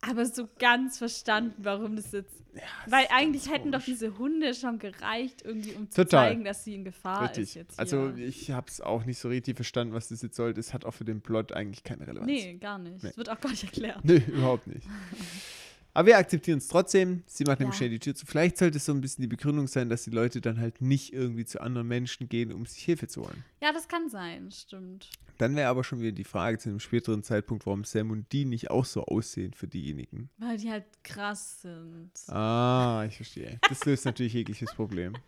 Aber 0.08 0.24
so 0.26 0.48
ganz 0.58 0.98
verstanden, 0.98 1.54
warum 1.58 1.96
das 1.96 2.12
jetzt. 2.12 2.32
das 2.54 2.62
weil 2.92 3.04
ist 3.04 3.12
eigentlich 3.12 3.50
hätten 3.50 3.72
doch 3.72 3.82
diese 3.82 4.18
Hunde 4.18 4.54
schon 4.54 4.78
gereicht, 4.78 5.42
irgendwie, 5.44 5.72
um 5.72 5.90
zu 5.90 6.04
Total. 6.04 6.28
zeigen, 6.28 6.44
dass 6.44 6.64
sie 6.64 6.74
in 6.74 6.84
Gefahr 6.84 7.24
ist 7.24 7.38
Richtig. 7.38 7.54
jetzt. 7.54 7.72
Hier. 7.74 7.80
Also 7.80 8.10
ich 8.16 8.50
habe 8.50 8.66
es 8.68 8.80
auch 8.80 9.04
nicht 9.04 9.18
so 9.18 9.28
richtig 9.28 9.56
verstanden, 9.56 9.94
was 9.94 10.08
das 10.08 10.22
jetzt 10.22 10.36
sollte. 10.36 10.60
Es 10.60 10.72
hat 10.74 10.84
auch 10.84 10.92
für 10.94 11.04
den 11.04 11.20
Plot 11.20 11.52
eigentlich 11.52 11.82
keine 11.84 12.06
Relevanz. 12.06 12.26
nee, 12.26 12.54
gar 12.54 12.78
nicht. 12.78 13.02
Nee. 13.02 13.08
Das 13.08 13.16
wird 13.16 13.28
auch 13.30 13.40
gar 13.40 13.50
nicht 13.50 13.64
erklärt. 13.64 14.04
Nö, 14.04 14.16
überhaupt 14.16 14.66
nicht. 14.66 14.86
Aber 15.96 16.09
wir 16.09 16.18
akzeptieren 16.18 16.59
es 16.59 16.68
trotzdem. 16.68 17.22
Sie 17.26 17.44
macht 17.44 17.59
nämlich 17.59 17.74
Ja. 17.76 17.78
schnell 17.78 17.90
die 17.90 17.98
Tür 17.98 18.14
zu. 18.14 18.26
Vielleicht 18.26 18.59
sollte 18.59 18.76
es 18.76 18.85
so 18.85 18.92
ein 18.92 19.00
bisschen 19.00 19.22
die 19.22 19.28
Begründung 19.28 19.66
sein, 19.66 19.88
dass 19.88 20.04
die 20.04 20.11
Leute 20.11 20.42
dann 20.42 20.61
halt 20.61 20.82
nicht 20.82 21.14
irgendwie 21.14 21.46
zu 21.46 21.59
anderen 21.62 21.87
Menschen 21.88 22.28
gehen, 22.28 22.52
um 22.52 22.66
sich 22.66 22.82
Hilfe 22.85 23.09
zu 23.09 23.22
holen. 23.22 23.44
Ja, 23.62 23.72
das 23.72 23.88
kann 23.88 24.11
sein, 24.11 24.50
stimmt. 24.50 25.09
Dann 25.38 25.56
wäre 25.56 25.68
aber 25.70 25.85
schon 25.85 26.00
wieder 26.00 26.12
die 26.12 26.24
Frage 26.24 26.59
zu 26.59 26.68
einem 26.68 26.80
späteren 26.80 27.22
Zeitpunkt, 27.22 27.64
warum 27.64 27.85
Sam 27.85 28.11
und 28.11 28.30
Dean 28.30 28.50
nicht 28.50 28.70
auch 28.70 28.85
so 28.85 29.04
aussehen 29.06 29.54
für 29.54 29.68
diejenigen. 29.68 30.28
Weil 30.37 30.59
die 30.59 30.70
halt 30.70 30.85
krass 31.02 31.62
sind. 31.62 32.11
Ah, 32.28 33.04
ich 33.09 33.16
verstehe. 33.16 33.59
Das 33.68 33.82
löst 33.87 34.04
natürlich 34.04 34.35
jegliches 34.35 34.74
Problem. 34.74 35.14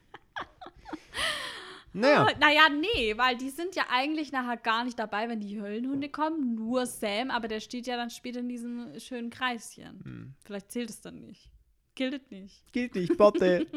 Naja, 1.92 2.27
Ah, 2.27 2.38
Naja, 2.38 2.68
nee, 2.68 3.16
weil 3.16 3.37
die 3.37 3.51
sind 3.51 3.74
ja 3.74 3.87
eigentlich 3.90 4.31
nachher 4.33 4.57
gar 4.57 4.85
nicht 4.85 4.98
dabei, 4.98 5.29
wenn 5.29 5.40
die 5.40 5.61
Höllenhunde 5.61 6.09
kommen. 6.09 6.55
Nur 6.55 6.87
Sam, 6.87 7.31
aber 7.31 7.48
der 7.48 7.61
steht 7.61 7.87
ja 7.87 7.96
dann 7.96 8.11
später 8.11 8.40
in 8.40 8.48
diesem 8.48 8.98
schönen 9.01 9.31
Kreischen. 9.31 10.01
Hm. 10.05 10.35
Vielleicht 10.44 10.70
zählt 10.70 10.90
es 10.90 11.01
dann 11.01 11.20
nicht. 11.20 11.51
Gilt 11.94 12.14
es 12.14 12.31
nicht. 12.31 12.72
gilt 12.72 12.94
nicht, 12.94 13.16
Botte. 13.16 13.66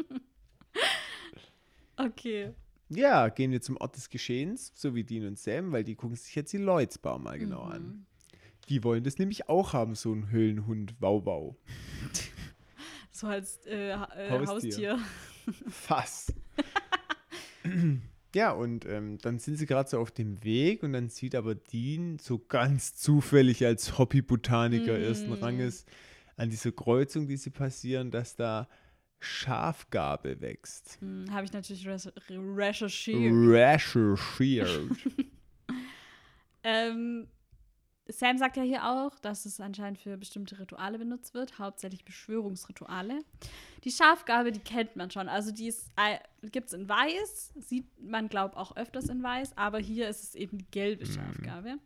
Okay. 1.97 2.53
ja, 2.89 3.29
gehen 3.29 3.51
wir 3.51 3.61
zum 3.61 3.77
Ort 3.77 3.95
des 3.95 4.09
Geschehens, 4.09 4.71
so 4.75 4.95
wie 4.95 5.03
Dean 5.03 5.27
und 5.27 5.37
Sam, 5.39 5.71
weil 5.71 5.83
die 5.83 5.95
gucken 5.95 6.15
sich 6.15 6.33
jetzt 6.35 6.51
die 6.53 6.57
Lloyds 6.57 6.97
Bar 6.97 7.19
mal 7.19 7.37
genau 7.37 7.65
Mhm. 7.65 7.71
an. 7.71 8.05
Die 8.69 8.83
wollen 8.83 9.03
das 9.03 9.17
nämlich 9.17 9.49
auch 9.49 9.73
haben, 9.73 9.95
so 9.95 10.13
ein 10.13 10.29
Höhlenhund, 10.29 10.95
Wauwau. 11.01 11.57
So 13.13 13.27
als 13.27 13.63
äh, 13.67 13.93
Ha- 13.93 14.09
äh, 14.15 14.29
Haustier. 14.31 14.93
Haustier. 14.93 14.99
Fast. 15.69 16.33
ja, 18.35 18.51
und 18.51 18.85
ähm, 18.85 19.17
dann 19.19 19.39
sind 19.39 19.57
sie 19.57 19.65
gerade 19.65 19.89
so 19.89 19.99
auf 19.99 20.11
dem 20.11 20.43
Weg 20.43 20.83
und 20.83 20.93
dann 20.93 21.09
sieht 21.09 21.35
aber 21.35 21.55
Dean 21.55 22.17
so 22.19 22.39
ganz 22.39 22.95
zufällig 22.95 23.65
als 23.65 23.97
Hobbybotaniker 23.97 24.97
Mm. 24.97 25.01
ersten 25.03 25.33
Ranges 25.33 25.85
an 26.37 26.49
dieser 26.49 26.71
Kreuzung, 26.71 27.27
die 27.27 27.37
sie 27.37 27.49
passieren, 27.51 28.09
dass 28.11 28.35
da 28.35 28.67
Schafgarbe 29.19 30.41
wächst. 30.41 30.97
Hm, 31.01 31.25
Habe 31.31 31.45
ich 31.45 31.53
natürlich 31.53 31.87
recherchiert. 31.87 33.33
Recherchiert. 33.33 34.79
Ähm, 36.63 37.27
Sam 38.11 38.37
sagt 38.37 38.57
ja 38.57 38.63
hier 38.63 38.85
auch, 38.85 39.17
dass 39.19 39.45
es 39.45 39.59
anscheinend 39.59 39.99
für 39.99 40.17
bestimmte 40.17 40.59
Rituale 40.59 40.97
benutzt 40.97 41.33
wird, 41.33 41.59
hauptsächlich 41.59 42.05
Beschwörungsrituale. 42.05 43.19
Die 43.83 43.91
Schafgabe, 43.91 44.51
die 44.51 44.59
kennt 44.59 44.95
man 44.95 45.11
schon. 45.11 45.29
Also 45.29 45.51
die 45.51 45.73
gibt 46.51 46.67
es 46.67 46.73
in 46.73 46.87
Weiß, 46.87 47.53
sieht 47.55 47.85
man, 47.99 48.29
glaube 48.29 48.57
auch 48.57 48.75
öfters 48.75 49.09
in 49.09 49.23
Weiß, 49.23 49.57
aber 49.57 49.79
hier 49.79 50.09
ist 50.09 50.23
es 50.23 50.35
eben 50.35 50.57
die 50.57 50.69
gelbe 50.71 51.05
Schafgabe. 51.05 51.77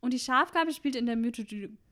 Und 0.00 0.12
die 0.12 0.18
Schafgabe 0.18 0.72
spielt 0.72 0.96
in 0.96 1.06
der 1.06 1.16
Mytho 1.16 1.44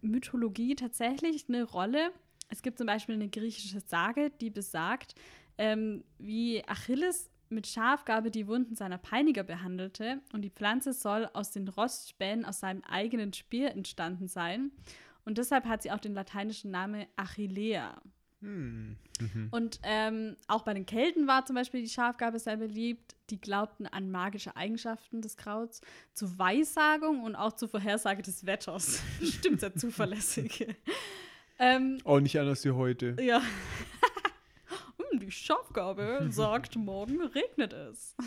Mythologie 0.03 0.75
tatsächlich 0.75 1.45
eine 1.49 1.63
Rolle. 1.63 2.11
Es 2.49 2.63
gibt 2.63 2.79
zum 2.79 2.89
Beispiel 2.89 3.15
eine 3.15 3.29
griechische 3.29 3.81
Sage, 3.81 4.33
die 4.41 4.51
besagt, 4.51 5.15
ähm, 5.59 6.03
wie 6.19 6.67
Achilles 6.67 7.31
mit 7.51 7.67
Schafgabe 7.67 8.31
die 8.31 8.47
Wunden 8.47 8.77
seiner 8.77 8.99
Peiniger 8.99 9.43
behandelte 9.43 10.21
und 10.33 10.43
die 10.43 10.51
Pflanze 10.51 10.93
soll 10.93 11.29
aus 11.33 11.51
den 11.51 11.69
Rostspänen 11.69 12.45
aus 12.45 12.61
seinem 12.61 12.83
eigenen 12.85 13.33
Speer 13.33 13.73
entstanden 13.73 14.29
sein. 14.29 14.71
Und 15.25 15.39
deshalb 15.39 15.67
hat 15.67 15.83
sie 15.83 15.91
auch 15.91 15.99
den 15.99 16.15
lateinischen 16.15 16.71
Namen 16.71 17.07
Achillea. 17.17 18.01
hm. 19.33 19.49
Und 19.51 19.81
ähm, 19.83 20.37
auch 20.49 20.63
bei 20.63 20.73
den 20.73 20.87
Kelten 20.87 21.27
war 21.27 21.45
zum 21.45 21.55
Beispiel 21.57 21.83
die 21.83 21.89
Schafgabe 21.91 22.39
sehr 22.39 22.57
beliebt. 22.57 23.15
Die 23.29 23.41
glaubten 23.41 23.87
an 23.87 24.11
magische 24.11 24.57
Eigenschaften 24.57 25.21
des 25.21 25.37
Krauts, 25.37 25.83
zur 26.15 26.39
Weissagung 26.39 27.23
und 27.23 27.37
auch 27.37 27.53
zur 27.53 27.69
Vorhersage 27.69 28.23
des 28.23 28.47
Wetters. 28.47 29.03
Stimmt 29.23 29.61
sehr 29.61 29.75
zuverlässig. 29.75 30.67
ähm, 31.59 31.99
Auch 32.05 32.21
nicht 32.21 32.39
anders 32.41 32.65
wie 32.65 32.71
heute. 32.71 33.17
ja. 33.21 33.43
Die 35.31 35.37
Schafgabe 35.37 36.27
sagt, 36.31 36.77
morgen 36.77 37.21
regnet 37.23 37.73
es. 37.73 38.17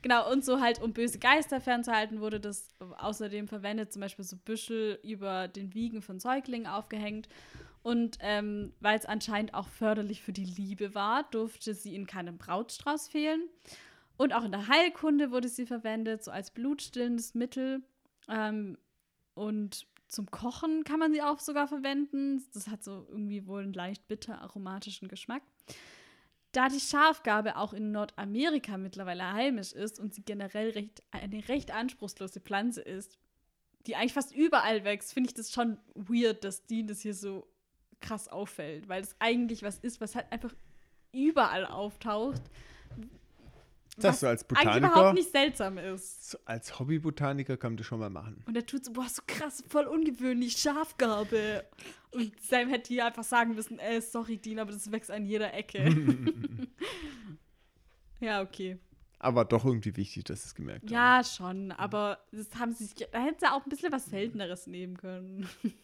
Genau, 0.00 0.30
und 0.30 0.44
so 0.44 0.60
halt, 0.60 0.80
um 0.80 0.92
böse 0.92 1.18
Geister 1.18 1.60
fernzuhalten, 1.60 2.20
wurde 2.20 2.38
das 2.38 2.68
außerdem 2.98 3.48
verwendet, 3.48 3.92
zum 3.92 3.98
Beispiel 3.98 4.24
so 4.24 4.36
Büschel 4.36 5.00
über 5.02 5.48
den 5.48 5.74
Wiegen 5.74 6.02
von 6.02 6.20
Säuglingen 6.20 6.68
aufgehängt. 6.68 7.28
Und 7.82 8.16
ähm, 8.20 8.74
weil 8.78 8.96
es 8.96 9.06
anscheinend 9.06 9.54
auch 9.54 9.66
förderlich 9.66 10.22
für 10.22 10.32
die 10.32 10.44
Liebe 10.44 10.94
war, 10.94 11.24
durfte 11.32 11.74
sie 11.74 11.96
in 11.96 12.06
keinem 12.06 12.38
Brautstrauß 12.38 13.08
fehlen. 13.08 13.42
Und 14.16 14.32
auch 14.34 14.44
in 14.44 14.52
der 14.52 14.68
Heilkunde 14.68 15.32
wurde 15.32 15.48
sie 15.48 15.66
verwendet, 15.66 16.22
so 16.22 16.30
als 16.30 16.52
blutstillendes 16.52 17.34
Mittel. 17.34 17.82
Ähm, 18.28 18.78
und 19.34 19.88
zum 20.08 20.30
Kochen 20.30 20.84
kann 20.84 21.00
man 21.00 21.12
sie 21.12 21.22
auch 21.22 21.40
sogar 21.40 21.66
verwenden. 21.66 22.44
Das 22.54 22.68
hat 22.68 22.84
so 22.84 23.06
irgendwie 23.10 23.46
wohl 23.46 23.62
einen 23.62 23.72
leicht 23.72 24.06
bitter 24.06 24.40
aromatischen 24.40 25.08
Geschmack. 25.08 25.42
Da 26.52 26.68
die 26.68 26.80
Schafgabe 26.80 27.56
auch 27.56 27.72
in 27.72 27.92
Nordamerika 27.92 28.78
mittlerweile 28.78 29.32
heimisch 29.32 29.72
ist 29.72 30.00
und 30.00 30.14
sie 30.14 30.22
generell 30.22 30.70
recht, 30.70 31.02
eine 31.10 31.46
recht 31.48 31.70
anspruchslose 31.70 32.40
Pflanze 32.40 32.80
ist, 32.80 33.18
die 33.86 33.96
eigentlich 33.96 34.14
fast 34.14 34.34
überall 34.34 34.84
wächst, 34.84 35.12
finde 35.12 35.28
ich 35.28 35.34
das 35.34 35.52
schon 35.52 35.78
weird, 35.94 36.44
dass 36.44 36.66
die 36.66 36.84
das 36.84 37.00
hier 37.00 37.14
so 37.14 37.46
krass 38.00 38.28
auffällt, 38.28 38.88
weil 38.88 39.02
es 39.02 39.14
eigentlich 39.18 39.62
was 39.62 39.78
ist, 39.78 40.00
was 40.00 40.14
halt 40.14 40.30
einfach 40.32 40.54
überall 41.12 41.66
auftaucht. 41.66 42.42
Das 43.98 44.20
so 44.20 44.26
als 44.26 44.42
eigentlich 44.42 44.58
Botaniker, 44.58 44.92
überhaupt 44.92 45.14
nicht 45.14 45.30
seltsam 45.30 45.78
ist. 45.78 46.38
als 46.44 46.78
Hobbybotaniker 46.78 47.56
kann 47.56 47.72
man 47.72 47.76
das 47.78 47.86
schon 47.86 47.98
mal 47.98 48.10
machen. 48.10 48.42
Und 48.46 48.54
er 48.54 48.66
tut 48.66 48.84
so, 48.84 48.92
boah, 48.92 49.08
so 49.08 49.22
krass, 49.26 49.64
voll 49.68 49.86
ungewöhnlich, 49.86 50.58
Schafgabe. 50.58 51.64
Und 52.10 52.38
Sam 52.42 52.68
hätte 52.68 52.88
hier 52.88 53.06
einfach 53.06 53.24
sagen 53.24 53.54
müssen, 53.54 53.78
äh, 53.78 54.00
sorry, 54.00 54.36
Dean, 54.36 54.58
aber 54.58 54.72
das 54.72 54.90
wächst 54.92 55.10
an 55.10 55.24
jeder 55.24 55.54
Ecke. 55.54 55.88
ja, 58.20 58.42
okay. 58.42 58.78
Aber 59.18 59.46
doch 59.46 59.64
irgendwie 59.64 59.96
wichtig, 59.96 60.24
dass 60.24 60.42
sie 60.42 60.48
es 60.48 60.54
gemerkt 60.54 60.84
haben. 60.84 60.92
Ja, 60.92 61.24
schon, 61.24 61.72
aber 61.72 62.18
das 62.32 62.54
haben 62.58 62.72
sie 62.72 62.84
sich, 62.84 63.08
da 63.10 63.24
hätten 63.24 63.40
sie 63.40 63.50
auch 63.50 63.64
ein 63.64 63.70
bisschen 63.70 63.92
was 63.92 64.06
Selteneres 64.06 64.66
nehmen 64.66 64.98
können. 64.98 65.48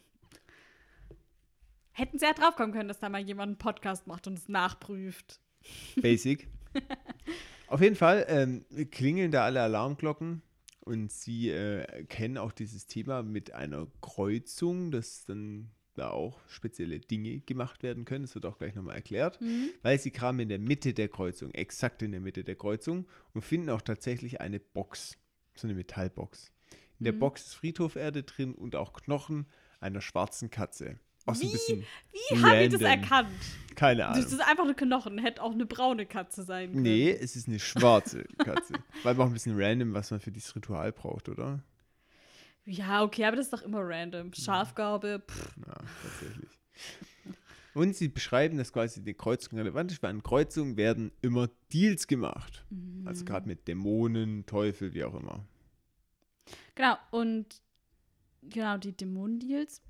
hätten 1.93 2.19
sie 2.19 2.27
ja 2.27 2.35
draufkommen 2.35 2.73
können, 2.73 2.89
dass 2.89 2.99
da 2.99 3.09
mal 3.09 3.23
jemand 3.23 3.49
einen 3.49 3.59
Podcast 3.59 4.07
macht 4.07 4.27
und 4.27 4.39
es 4.39 4.49
nachprüft. 4.49 5.41
Basic. 5.97 6.49
Auf 7.73 7.81
jeden 7.81 7.97
Fall 7.97 8.27
ähm, 8.29 8.67
klingeln 8.91 9.33
da 9.33 9.47
alle 9.47 9.63
Alarmglocken 9.63 10.43
und 10.81 11.11
sie 11.11 11.49
äh, 11.49 12.05
kennen 12.05 12.37
auch 12.37 12.53
dieses 12.53 12.87
Thema 12.87 13.23
mit 13.23 13.55
einer 13.55 13.87
Kreuzung, 14.03 14.91
dass 14.91 15.25
dann 15.25 15.71
da 15.95 16.11
auch 16.11 16.39
spezielle 16.49 17.01
Dinge 17.01 17.41
gemacht 17.41 17.83
werden 17.83 18.05
können. 18.05 18.25
Das 18.25 18.35
wird 18.35 18.45
auch 18.45 18.59
gleich 18.59 18.75
nochmal 18.75 18.97
erklärt. 18.97 19.39
Weil 19.81 19.99
sie 19.99 20.11
kramen 20.11 20.41
in 20.41 20.49
der 20.51 20.59
Mitte 20.59 20.93
der 20.93 21.09
Kreuzung, 21.09 21.55
exakt 21.55 22.03
in 22.03 22.13
der 22.13 22.21
Mitte 22.21 22.45
der 22.45 22.57
Kreuzung 22.57 23.07
und 23.33 23.41
finden 23.41 23.71
auch 23.71 23.81
tatsächlich 23.81 24.43
eine 24.43 24.61
Box, 24.61 25.17
so 25.55 25.67
eine 25.67 25.75
Metallbox. 25.75 26.53
In 26.99 27.05
der 27.05 27.13
Box 27.13 27.47
ist 27.47 27.55
Friedhoferde 27.55 28.23
drin 28.23 28.53
und 28.53 28.77
auch 28.77 28.93
Knochen 28.93 29.47
einer 29.81 30.03
schwarzen 30.03 30.51
Katze. 30.51 30.99
Auch 31.27 31.35
so 31.35 31.43
Wie? 31.43 31.85
Wie 32.13 32.43
haben 32.43 32.61
die 32.61 32.69
das 32.71 32.81
erkannt? 32.81 33.29
Keine 33.75 34.07
Ahnung. 34.07 34.23
Das 34.23 34.33
ist 34.33 34.41
einfach 34.41 34.65
eine 34.65 34.75
Knochen, 34.75 35.19
hätte 35.19 35.43
auch 35.43 35.53
eine 35.53 35.67
braune 35.67 36.07
Katze 36.07 36.43
sein 36.43 36.73
können. 36.73 36.83
Nee, 36.83 37.11
es 37.11 37.37
ist 37.37 37.49
eine 37.49 37.59
schwarze 37.59 38.25
Katze. 38.39 38.75
Weil 39.03 39.19
auch 39.21 39.27
ein 39.27 39.33
bisschen 39.33 39.55
random, 39.57 39.95
was 39.95 40.11
man 40.11 40.21
für 40.21 40.31
dieses 40.31 40.55
Ritual 40.55 40.93
braucht, 40.93 41.29
oder? 41.29 41.63
Ja, 42.65 43.03
okay, 43.03 43.25
aber 43.25 43.37
das 43.37 43.47
ist 43.47 43.53
doch 43.53 43.63
immer 43.63 43.81
random. 43.83 44.33
Schafgarbe, 44.33 45.23
pff. 45.27 45.57
Ja, 45.67 45.75
tatsächlich. 46.03 46.51
Und 47.75 47.97
sie 47.97 48.09
beschreiben, 48.09 48.59
dass 48.59 48.73
quasi 48.73 49.03
die 49.03 49.15
Kreuzung 49.15 49.59
relevant 49.59 49.91
ist, 49.91 50.03
weil 50.03 50.11
an 50.11 50.23
Kreuzungen 50.23 50.77
werden 50.77 51.11
immer 51.23 51.49
Deals 51.73 52.07
gemacht. 52.07 52.65
Mhm. 52.71 53.07
Also 53.07 53.25
gerade 53.25 53.49
mit 53.49 53.67
Dämonen, 53.67 54.45
Teufel, 54.47 54.93
wie 54.93 55.05
auch 55.05 55.15
immer. 55.15 55.47
Genau, 56.75 56.97
und 57.11 57.63
genau, 58.43 58.77
die 58.77 58.93
Dämonendeals. 58.93 59.81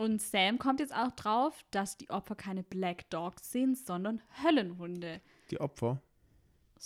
Und 0.00 0.22
Sam 0.22 0.58
kommt 0.58 0.80
jetzt 0.80 0.94
auch 0.94 1.10
drauf, 1.12 1.62
dass 1.70 1.98
die 1.98 2.08
Opfer 2.08 2.34
keine 2.34 2.62
Black 2.62 3.10
Dogs 3.10 3.52
sind, 3.52 3.76
sondern 3.76 4.22
Höllenhunde. 4.42 5.20
Die 5.50 5.60
Opfer. 5.60 6.00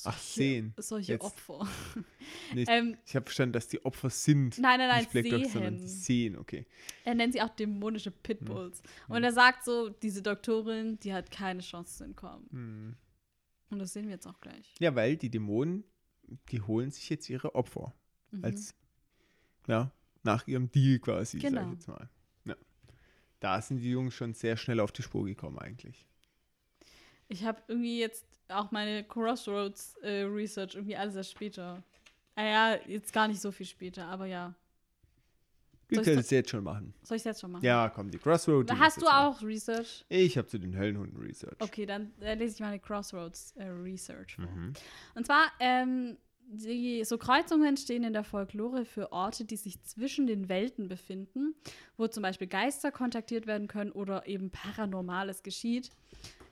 Ach, 0.03 0.19
Solche- 0.19 0.19
sehen. 0.35 0.75
Solche 0.79 1.13
Jetzt- 1.13 1.25
Opfer. 1.25 1.69
Nee, 2.53 2.65
ähm, 2.67 2.97
ich 3.07 3.15
habe 3.15 3.25
verstanden, 3.27 3.53
dass 3.53 3.69
die 3.69 3.85
Opfer 3.85 4.11
sind. 4.11 4.59
nein, 4.59 4.79
nein, 4.79 4.89
nein, 4.89 4.99
nicht 5.01 5.13
Black 5.13 5.31
Dogs, 5.31 5.53
sondern 5.53 5.79
sehen. 5.79 5.89
sehen, 5.89 6.37
okay. 6.39 6.67
Er 7.05 7.15
nennt 7.15 7.33
sie 7.35 7.43
auch 7.43 7.51
dämonische 7.51 8.11
Pitbulls. 8.11 8.83
Hm. 9.07 9.15
Und 9.17 9.23
er 9.25 9.33
sagt 9.33 9.65
so, 9.65 9.91
diese 9.91 10.21
Doktorin, 10.21 10.99
die 10.99 11.13
hat 11.15 11.31
keine 11.31 11.61
Chance 11.61 11.99
zu 11.99 12.05
entkommen. 12.05 12.49
Hm. 12.51 12.97
Und 13.71 13.79
das 13.79 13.93
sehen 13.93 14.07
wir 14.07 14.15
jetzt 14.15 14.27
auch 14.27 14.41
gleich. 14.41 14.75
Ja, 14.81 14.95
weil 14.97 15.17
die 15.17 15.31
Dämonen, 15.31 15.85
die 16.51 16.61
holen 16.61 16.91
sich 16.91 17.09
jetzt 17.11 17.31
ihre 17.31 17.55
Opfer. 17.55 17.95
Mhm. 18.33 18.45
Als, 18.45 18.75
ja, 19.69 19.93
nach 20.25 20.47
ihrem 20.49 20.71
Deal 20.73 20.99
quasi, 20.99 21.39
sag 21.39 21.51
Genau. 21.51 21.67
ich 21.69 21.73
jetzt 21.75 21.87
mal. 21.89 22.09
Da 23.45 23.61
sind 23.61 23.81
die 23.81 23.91
Jungs 23.91 24.15
schon 24.15 24.33
sehr 24.33 24.57
schnell 24.57 24.81
auf 24.81 24.91
die 24.91 25.03
Spur 25.03 25.27
gekommen 25.27 25.59
eigentlich. 25.59 26.07
Ich 27.29 27.45
habe 27.45 27.61
irgendwie 27.69 28.01
jetzt 28.01 28.25
auch 28.49 28.71
meine 28.71 29.05
Crossroads 29.05 29.97
äh, 29.97 30.23
Research 30.23 30.77
irgendwie 30.77 30.97
alles 30.97 31.15
erst 31.15 31.33
später. 31.33 31.83
Ah 32.37 32.43
ja, 32.43 32.79
jetzt 32.87 33.13
gar 33.13 33.29
nicht 33.29 33.43
so 33.43 33.53
viel 33.53 33.67
später, 33.67 34.07
aber 34.07 34.25
ja. 34.25 34.55
Können 35.89 36.05
das- 36.07 36.25
es 36.25 36.31
jetzt 36.31 36.49
schon 36.49 36.65
machen. 36.65 36.95
Soll 37.03 37.17
ich 37.17 37.21
es 37.21 37.25
jetzt 37.25 37.43
schon 37.43 37.53
machen? 37.53 37.63
Ja, 37.63 37.91
komm, 37.91 38.11
die 38.11 38.17
Crossroads. 38.17 38.73
Hast 38.73 39.03
du 39.03 39.07
auch 39.07 39.43
Research? 39.43 40.07
Ich 40.09 40.39
habe 40.39 40.49
zu 40.49 40.59
den 40.59 40.75
Höllenhunden 40.79 41.21
Research. 41.21 41.61
Okay, 41.61 41.85
dann 41.85 42.13
äh, 42.23 42.37
lese 42.37 42.55
ich 42.55 42.61
meine 42.61 42.81
Crossroads 42.81 43.53
äh, 43.57 43.65
Research. 43.65 44.39
Mhm. 44.39 44.73
Und 45.15 45.27
zwar, 45.27 45.53
ähm, 45.61 46.17
die, 46.47 47.05
so 47.05 47.19
Kreuzungen 47.19 47.77
stehen 47.77 48.05
in 48.05 48.13
der 48.13 48.25
Folklore 48.25 48.85
für 48.85 49.13
Orte, 49.13 49.45
die 49.45 49.57
sich 49.57 49.83
zwischen 49.83 50.27
den 50.27 50.49
Welten 50.49 50.89
befinden, 50.89 51.55
wo 51.97 52.07
zum 52.07 52.23
Beispiel 52.23 52.47
Geister 52.47 52.91
kontaktiert 52.91 53.47
werden 53.47 53.69
können 53.69 53.93
oder 53.93 54.27
eben 54.27 54.51
Paranormales 54.51 55.43
geschieht. 55.43 55.91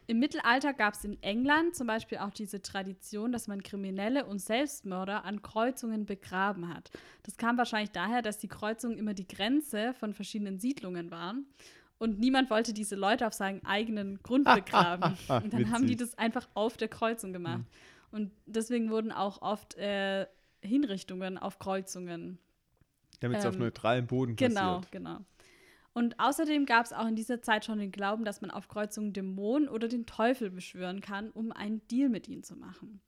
Im 0.08 0.18
Mittelalter 0.18 0.74
gab 0.74 0.94
es 0.94 1.04
in 1.04 1.22
England 1.22 1.76
zum 1.76 1.86
Beispiel 1.86 2.18
auch 2.18 2.32
diese 2.32 2.60
Tradition, 2.60 3.30
dass 3.30 3.46
man 3.46 3.62
Kriminelle 3.62 4.26
und 4.26 4.40
Selbstmörder 4.40 5.24
an 5.24 5.42
Kreuzungen 5.42 6.06
begraben 6.06 6.68
hat. 6.68 6.90
Das 7.22 7.36
kam 7.36 7.56
wahrscheinlich 7.56 7.92
daher, 7.92 8.20
dass 8.20 8.38
die 8.38 8.48
Kreuzungen 8.48 8.98
immer 8.98 9.14
die 9.14 9.28
Grenze 9.28 9.94
von 9.94 10.12
verschiedenen 10.12 10.58
Siedlungen 10.58 11.10
waren. 11.10 11.46
Und 11.98 12.18
niemand 12.18 12.50
wollte 12.50 12.72
diese 12.72 12.96
Leute 12.96 13.28
auf 13.28 13.32
seinen 13.32 13.64
eigenen 13.64 14.20
Grund 14.24 14.44
begraben. 14.54 15.16
Und 15.28 15.52
dann 15.52 15.70
haben 15.70 15.86
die 15.86 15.92
Witzig. 15.92 16.10
das 16.10 16.18
einfach 16.18 16.48
auf 16.54 16.76
der 16.76 16.88
Kreuzung 16.88 17.32
gemacht. 17.32 17.62
Und 18.12 18.30
deswegen 18.46 18.90
wurden 18.90 19.10
auch 19.10 19.42
oft 19.42 19.74
äh, 19.76 20.26
Hinrichtungen 20.60 21.38
auf 21.38 21.58
Kreuzungen. 21.58 22.38
Damit 23.20 23.38
es 23.38 23.46
auf 23.46 23.54
Ähm, 23.54 23.60
neutralem 23.60 24.06
Boden 24.06 24.36
Genau, 24.36 24.76
passiert. 24.76 24.92
genau. 24.92 25.18
Und 25.94 26.18
außerdem 26.18 26.64
gab 26.64 26.86
es 26.86 26.92
auch 26.92 27.06
in 27.06 27.16
dieser 27.16 27.42
Zeit 27.42 27.64
schon 27.64 27.78
den 27.78 27.92
Glauben, 27.92 28.24
dass 28.24 28.40
man 28.40 28.50
auf 28.50 28.68
Kreuzungen 28.68 29.12
Dämonen 29.12 29.68
oder 29.68 29.88
den 29.88 30.06
Teufel 30.06 30.50
beschwören 30.50 31.00
kann, 31.00 31.30
um 31.30 31.52
einen 31.52 31.86
Deal 31.88 32.08
mit 32.08 32.28
ihnen 32.28 32.42
zu 32.42 32.56
machen. 32.56 33.00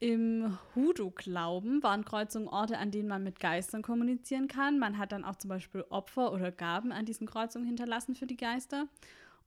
Im 0.00 0.56
Hoodoo-Glauben 0.76 1.82
waren 1.82 2.04
Kreuzungen 2.04 2.46
Orte, 2.48 2.78
an 2.78 2.90
denen 2.92 3.08
man 3.08 3.24
mit 3.24 3.40
Geistern 3.40 3.82
kommunizieren 3.82 4.46
kann. 4.46 4.78
Man 4.78 4.96
hat 4.96 5.10
dann 5.12 5.24
auch 5.24 5.36
zum 5.36 5.48
Beispiel 5.48 5.84
Opfer 5.88 6.30
oder 6.32 6.52
Gaben 6.52 6.92
an 6.92 7.04
diesen 7.04 7.26
Kreuzungen 7.26 7.66
hinterlassen 7.66 8.14
für 8.14 8.26
die 8.26 8.36
Geister. 8.36 8.86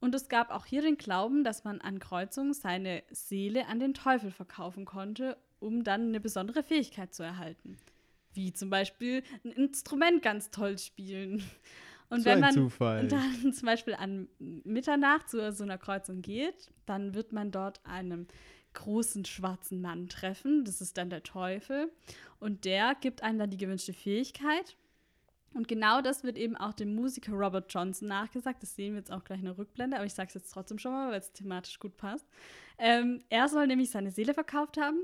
Und 0.01 0.15
es 0.15 0.27
gab 0.29 0.49
auch 0.49 0.65
hier 0.65 0.81
den 0.81 0.97
Glauben, 0.97 1.43
dass 1.43 1.63
man 1.63 1.79
an 1.79 1.99
Kreuzungen 1.99 2.53
seine 2.53 3.03
Seele 3.11 3.67
an 3.67 3.79
den 3.79 3.93
Teufel 3.93 4.31
verkaufen 4.31 4.83
konnte, 4.83 5.37
um 5.59 5.83
dann 5.83 6.07
eine 6.07 6.19
besondere 6.19 6.63
Fähigkeit 6.63 7.13
zu 7.13 7.21
erhalten. 7.21 7.77
Wie 8.33 8.51
zum 8.51 8.71
Beispiel 8.71 9.23
ein 9.45 9.51
Instrument 9.51 10.23
ganz 10.23 10.49
toll 10.49 10.79
spielen. 10.79 11.43
Und 12.09 12.21
So 12.21 12.25
wenn 12.25 12.39
man 12.39 12.53
Zufall. 12.53 13.07
dann 13.07 13.53
zum 13.53 13.65
Beispiel 13.67 13.93
an 13.93 14.27
Mitternacht 14.39 15.29
zu 15.29 15.51
so 15.53 15.63
einer 15.63 15.77
Kreuzung 15.77 16.23
geht, 16.23 16.71
dann 16.87 17.13
wird 17.13 17.31
man 17.31 17.51
dort 17.51 17.79
einen 17.85 18.27
großen 18.73 19.23
schwarzen 19.25 19.81
Mann 19.81 20.09
treffen. 20.09 20.65
Das 20.65 20.81
ist 20.81 20.97
dann 20.97 21.11
der 21.11 21.21
Teufel. 21.21 21.91
Und 22.39 22.65
der 22.65 22.95
gibt 22.95 23.21
einem 23.21 23.37
dann 23.37 23.51
die 23.51 23.57
gewünschte 23.57 23.93
Fähigkeit. 23.93 24.75
Und 25.53 25.67
genau 25.67 26.01
das 26.01 26.23
wird 26.23 26.37
eben 26.37 26.55
auch 26.55 26.73
dem 26.73 26.95
Musiker 26.95 27.33
Robert 27.33 27.73
Johnson 27.73 28.07
nachgesagt. 28.07 28.63
Das 28.63 28.75
sehen 28.75 28.93
wir 28.93 28.99
jetzt 28.99 29.11
auch 29.11 29.23
gleich 29.23 29.39
in 29.39 29.45
der 29.45 29.57
Rückblende, 29.57 29.97
aber 29.97 30.05
ich 30.05 30.13
sage 30.13 30.29
es 30.29 30.33
jetzt 30.33 30.51
trotzdem 30.51 30.79
schon 30.79 30.93
mal, 30.93 31.11
weil 31.11 31.19
es 31.19 31.33
thematisch 31.33 31.79
gut 31.79 31.97
passt. 31.97 32.25
Ähm, 32.77 33.21
er 33.29 33.49
soll 33.49 33.67
nämlich 33.67 33.91
seine 33.91 34.11
Seele 34.11 34.33
verkauft 34.33 34.77
haben. 34.77 34.99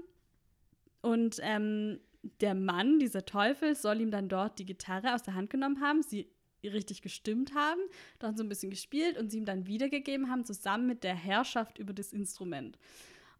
Und 1.01 1.39
ähm, 1.41 1.99
der 2.41 2.55
Mann, 2.55 2.99
dieser 2.99 3.25
Teufel, 3.25 3.75
soll 3.75 4.01
ihm 4.01 4.11
dann 4.11 4.29
dort 4.29 4.59
die 4.59 4.65
Gitarre 4.65 5.13
aus 5.13 5.23
der 5.23 5.35
Hand 5.35 5.49
genommen 5.49 5.81
haben, 5.81 6.01
sie 6.01 6.29
richtig 6.63 7.01
gestimmt 7.01 7.53
haben, 7.53 7.79
dann 8.19 8.35
so 8.35 8.43
ein 8.43 8.49
bisschen 8.49 8.69
gespielt 8.69 9.17
und 9.17 9.29
sie 9.29 9.37
ihm 9.37 9.45
dann 9.45 9.67
wiedergegeben 9.67 10.29
haben, 10.29 10.45
zusammen 10.45 10.87
mit 10.87 11.03
der 11.03 11.15
Herrschaft 11.15 11.77
über 11.77 11.93
das 11.93 12.13
Instrument. 12.13 12.77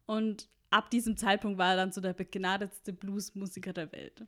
Und 0.05 0.49
ab 0.69 0.89
diesem 0.91 1.17
Zeitpunkt 1.17 1.57
war 1.57 1.71
er 1.71 1.77
dann 1.77 1.91
so 1.91 2.01
der 2.01 2.13
begnadetste 2.13 2.93
Bluesmusiker 2.93 3.73
der 3.73 3.91
Welt. 3.91 4.25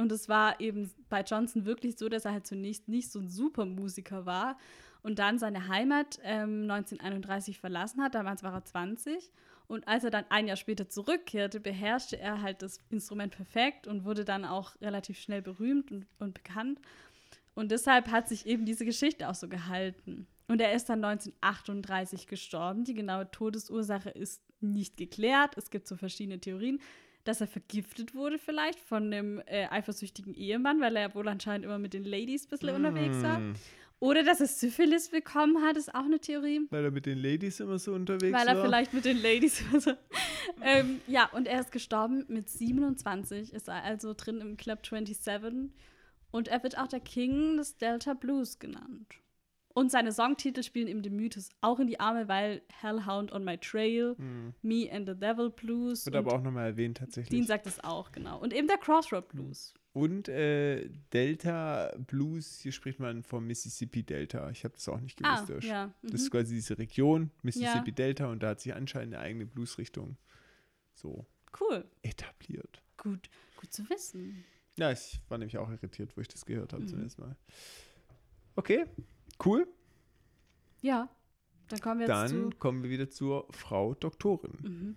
Und 0.00 0.10
es 0.12 0.28
war 0.30 0.58
eben 0.60 0.90
bei 1.10 1.20
Johnson 1.20 1.66
wirklich 1.66 1.98
so, 1.98 2.08
dass 2.08 2.24
er 2.24 2.32
halt 2.32 2.46
zunächst 2.46 2.88
nicht 2.88 3.12
so 3.12 3.20
ein 3.20 3.28
super 3.28 3.66
Musiker 3.66 4.24
war 4.24 4.56
und 5.02 5.18
dann 5.18 5.38
seine 5.38 5.68
Heimat 5.68 6.18
ähm, 6.22 6.62
1931 6.70 7.58
verlassen 7.58 8.02
hat. 8.02 8.14
Damals 8.14 8.42
war 8.42 8.54
er 8.54 8.64
20. 8.64 9.30
Und 9.68 9.86
als 9.86 10.02
er 10.02 10.10
dann 10.10 10.24
ein 10.30 10.48
Jahr 10.48 10.56
später 10.56 10.88
zurückkehrte, 10.88 11.60
beherrschte 11.60 12.18
er 12.18 12.40
halt 12.40 12.62
das 12.62 12.80
Instrument 12.88 13.36
perfekt 13.36 13.86
und 13.86 14.04
wurde 14.04 14.24
dann 14.24 14.46
auch 14.46 14.80
relativ 14.80 15.18
schnell 15.18 15.42
berühmt 15.42 15.92
und, 15.92 16.06
und 16.18 16.34
bekannt. 16.34 16.80
Und 17.54 17.70
deshalb 17.70 18.10
hat 18.10 18.26
sich 18.26 18.46
eben 18.46 18.64
diese 18.64 18.86
Geschichte 18.86 19.28
auch 19.28 19.34
so 19.34 19.48
gehalten. 19.48 20.26
Und 20.48 20.62
er 20.62 20.72
ist 20.72 20.88
dann 20.88 21.04
1938 21.04 22.26
gestorben. 22.26 22.84
Die 22.84 22.94
genaue 22.94 23.30
Todesursache 23.30 24.10
ist 24.10 24.42
nicht 24.60 24.96
geklärt. 24.96 25.56
Es 25.58 25.70
gibt 25.70 25.86
so 25.86 25.96
verschiedene 25.96 26.40
Theorien, 26.40 26.80
dass 27.30 27.40
er 27.40 27.46
vergiftet 27.46 28.14
wurde 28.14 28.38
vielleicht 28.38 28.80
von 28.80 29.04
einem 29.04 29.40
äh, 29.46 29.66
eifersüchtigen 29.70 30.34
Ehemann, 30.34 30.80
weil 30.80 30.96
er 30.96 31.14
wohl 31.14 31.28
anscheinend 31.28 31.64
immer 31.64 31.78
mit 31.78 31.94
den 31.94 32.04
Ladies 32.04 32.46
ein 32.46 32.50
bisschen 32.50 32.74
unterwegs 32.74 33.22
war. 33.22 33.36
Hm, 33.36 33.54
Oder 34.00 34.24
dass 34.24 34.40
er 34.40 34.46
Syphilis 34.48 35.10
bekommen 35.10 35.62
hat, 35.62 35.76
ist 35.76 35.94
auch 35.94 36.04
eine 36.04 36.18
Theorie. 36.18 36.62
Weil 36.70 36.84
er 36.86 36.90
mit 36.90 37.06
den 37.06 37.18
Ladies 37.18 37.60
immer 37.60 37.78
so 37.78 37.92
unterwegs 37.92 38.36
Weil 38.36 38.48
er 38.48 38.56
war. 38.56 38.64
vielleicht 38.64 38.92
mit 38.92 39.04
den 39.04 39.22
Ladies. 39.22 39.62
Also, 39.72 39.92
ähm, 40.62 41.00
ja, 41.06 41.26
und 41.32 41.46
er 41.46 41.60
ist 41.60 41.70
gestorben 41.70 42.24
mit 42.28 42.48
27, 42.48 43.52
ist 43.52 43.68
er 43.68 43.84
also 43.84 44.12
drin 44.16 44.40
im 44.40 44.56
Club 44.56 44.84
27. 44.84 45.70
Und 46.32 46.48
er 46.48 46.62
wird 46.62 46.78
auch 46.78 46.88
der 46.88 47.00
King 47.00 47.58
des 47.58 47.76
Delta 47.76 48.14
Blues 48.14 48.58
genannt. 48.58 49.06
Und 49.80 49.90
seine 49.90 50.12
Songtitel 50.12 50.62
spielen 50.62 50.88
ihm 50.88 51.00
den 51.00 51.16
Mythos 51.16 51.48
auch 51.62 51.80
in 51.80 51.86
die 51.86 51.98
Arme, 51.98 52.28
weil 52.28 52.60
Hellhound 52.82 53.32
on 53.32 53.44
My 53.44 53.56
Trail, 53.56 54.14
Hm. 54.18 54.52
Me 54.60 54.86
and 54.92 55.08
the 55.08 55.14
Devil 55.14 55.48
Blues. 55.48 56.04
Wird 56.04 56.16
aber 56.16 56.34
auch 56.34 56.42
nochmal 56.42 56.66
erwähnt 56.66 56.98
tatsächlich. 56.98 57.30
Dean 57.30 57.46
sagt 57.46 57.66
es 57.66 57.82
auch, 57.82 58.12
genau. 58.12 58.38
Und 58.40 58.52
eben 58.52 58.68
der 58.68 58.76
Crossroad 58.76 59.26
Blues. 59.28 59.72
Und 59.94 60.28
äh, 60.28 60.90
Delta 61.14 61.94
Blues, 62.06 62.58
hier 62.60 62.72
spricht 62.72 63.00
man 63.00 63.22
vom 63.22 63.46
Mississippi 63.46 64.02
Delta. 64.02 64.50
Ich 64.50 64.64
habe 64.64 64.74
das 64.74 64.86
auch 64.90 65.00
nicht 65.00 65.16
gewusst. 65.16 65.50
Ah, 65.50 65.58
ja. 65.66 65.94
Das 66.02 66.12
ist 66.20 66.26
Mhm. 66.26 66.30
quasi 66.30 66.54
diese 66.56 66.76
Region, 66.76 67.30
Mississippi 67.42 67.92
Delta, 67.92 68.26
und 68.30 68.42
da 68.42 68.50
hat 68.50 68.60
sich 68.60 68.74
anscheinend 68.74 69.14
eine 69.14 69.22
eigene 69.24 69.46
Bluesrichtung 69.46 70.18
so 70.92 71.24
Cool. 71.58 71.86
etabliert. 72.02 72.82
Gut, 72.98 73.30
gut 73.56 73.72
zu 73.72 73.88
wissen. 73.88 74.44
Ja, 74.76 74.92
ich 74.92 75.20
war 75.30 75.38
nämlich 75.38 75.56
auch 75.56 75.70
irritiert, 75.70 76.14
wo 76.18 76.20
ich 76.20 76.28
das 76.28 76.44
gehört 76.44 76.74
habe 76.74 76.82
Mhm. 76.82 76.88
zunächst 76.88 77.18
mal. 77.18 77.34
Okay, 78.56 78.84
cool. 79.46 79.66
Ja. 80.82 81.08
Dann 81.68 81.80
kommen 81.80 82.00
wir 82.00 82.08
jetzt 82.08 82.30
zu. 82.30 82.40
Dann 82.42 82.58
kommen 82.58 82.82
wir 82.82 82.90
wieder 82.90 83.08
zur 83.10 83.46
Frau 83.50 83.94
Doktorin. 83.94 84.58
Mhm. 84.62 84.96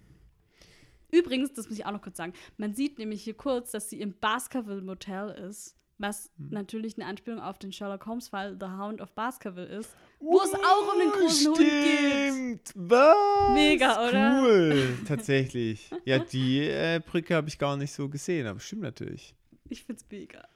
Übrigens, 1.11 1.53
das 1.53 1.69
muss 1.69 1.77
ich 1.77 1.85
auch 1.85 1.91
noch 1.91 2.01
kurz 2.01 2.17
sagen, 2.17 2.33
man 2.57 2.73
sieht 2.73 2.97
nämlich 2.97 3.23
hier 3.23 3.35
kurz, 3.35 3.69
dass 3.71 3.89
sie 3.89 4.01
im 4.01 4.15
Baskerville 4.19 4.81
Motel 4.81 5.29
ist, 5.29 5.77
was 5.99 6.31
Hm. 6.37 6.49
natürlich 6.49 6.97
eine 6.97 7.05
Anspielung 7.05 7.39
auf 7.39 7.59
den 7.59 7.71
Sherlock 7.71 8.07
Holmes 8.07 8.29
Fall 8.29 8.57
The 8.59 8.65
Hound 8.65 8.99
of 8.99 9.13
Baskerville 9.13 9.67
ist, 9.67 9.95
wo 10.19 10.41
es 10.41 10.51
auch 10.55 10.91
um 10.93 10.99
den 10.99 11.11
großen 11.11 11.47
Hund 11.49 11.57
geht. 11.59 12.63
Stimmt, 12.63 12.71
was? 12.75 13.53
Mega, 13.53 14.09
oder? 14.09 14.41
Cool, 14.41 14.97
tatsächlich. 15.07 15.91
Ja, 16.03 16.17
die 16.17 16.61
äh, 16.61 16.99
Brücke 17.05 17.35
habe 17.35 17.47
ich 17.47 17.59
gar 17.59 17.77
nicht 17.77 17.91
so 17.93 18.09
gesehen, 18.09 18.47
aber 18.47 18.59
stimmt 18.59 18.81
natürlich. 18.81 19.35
Ich 19.69 19.83
find's 19.83 20.05
mega. 20.09 20.47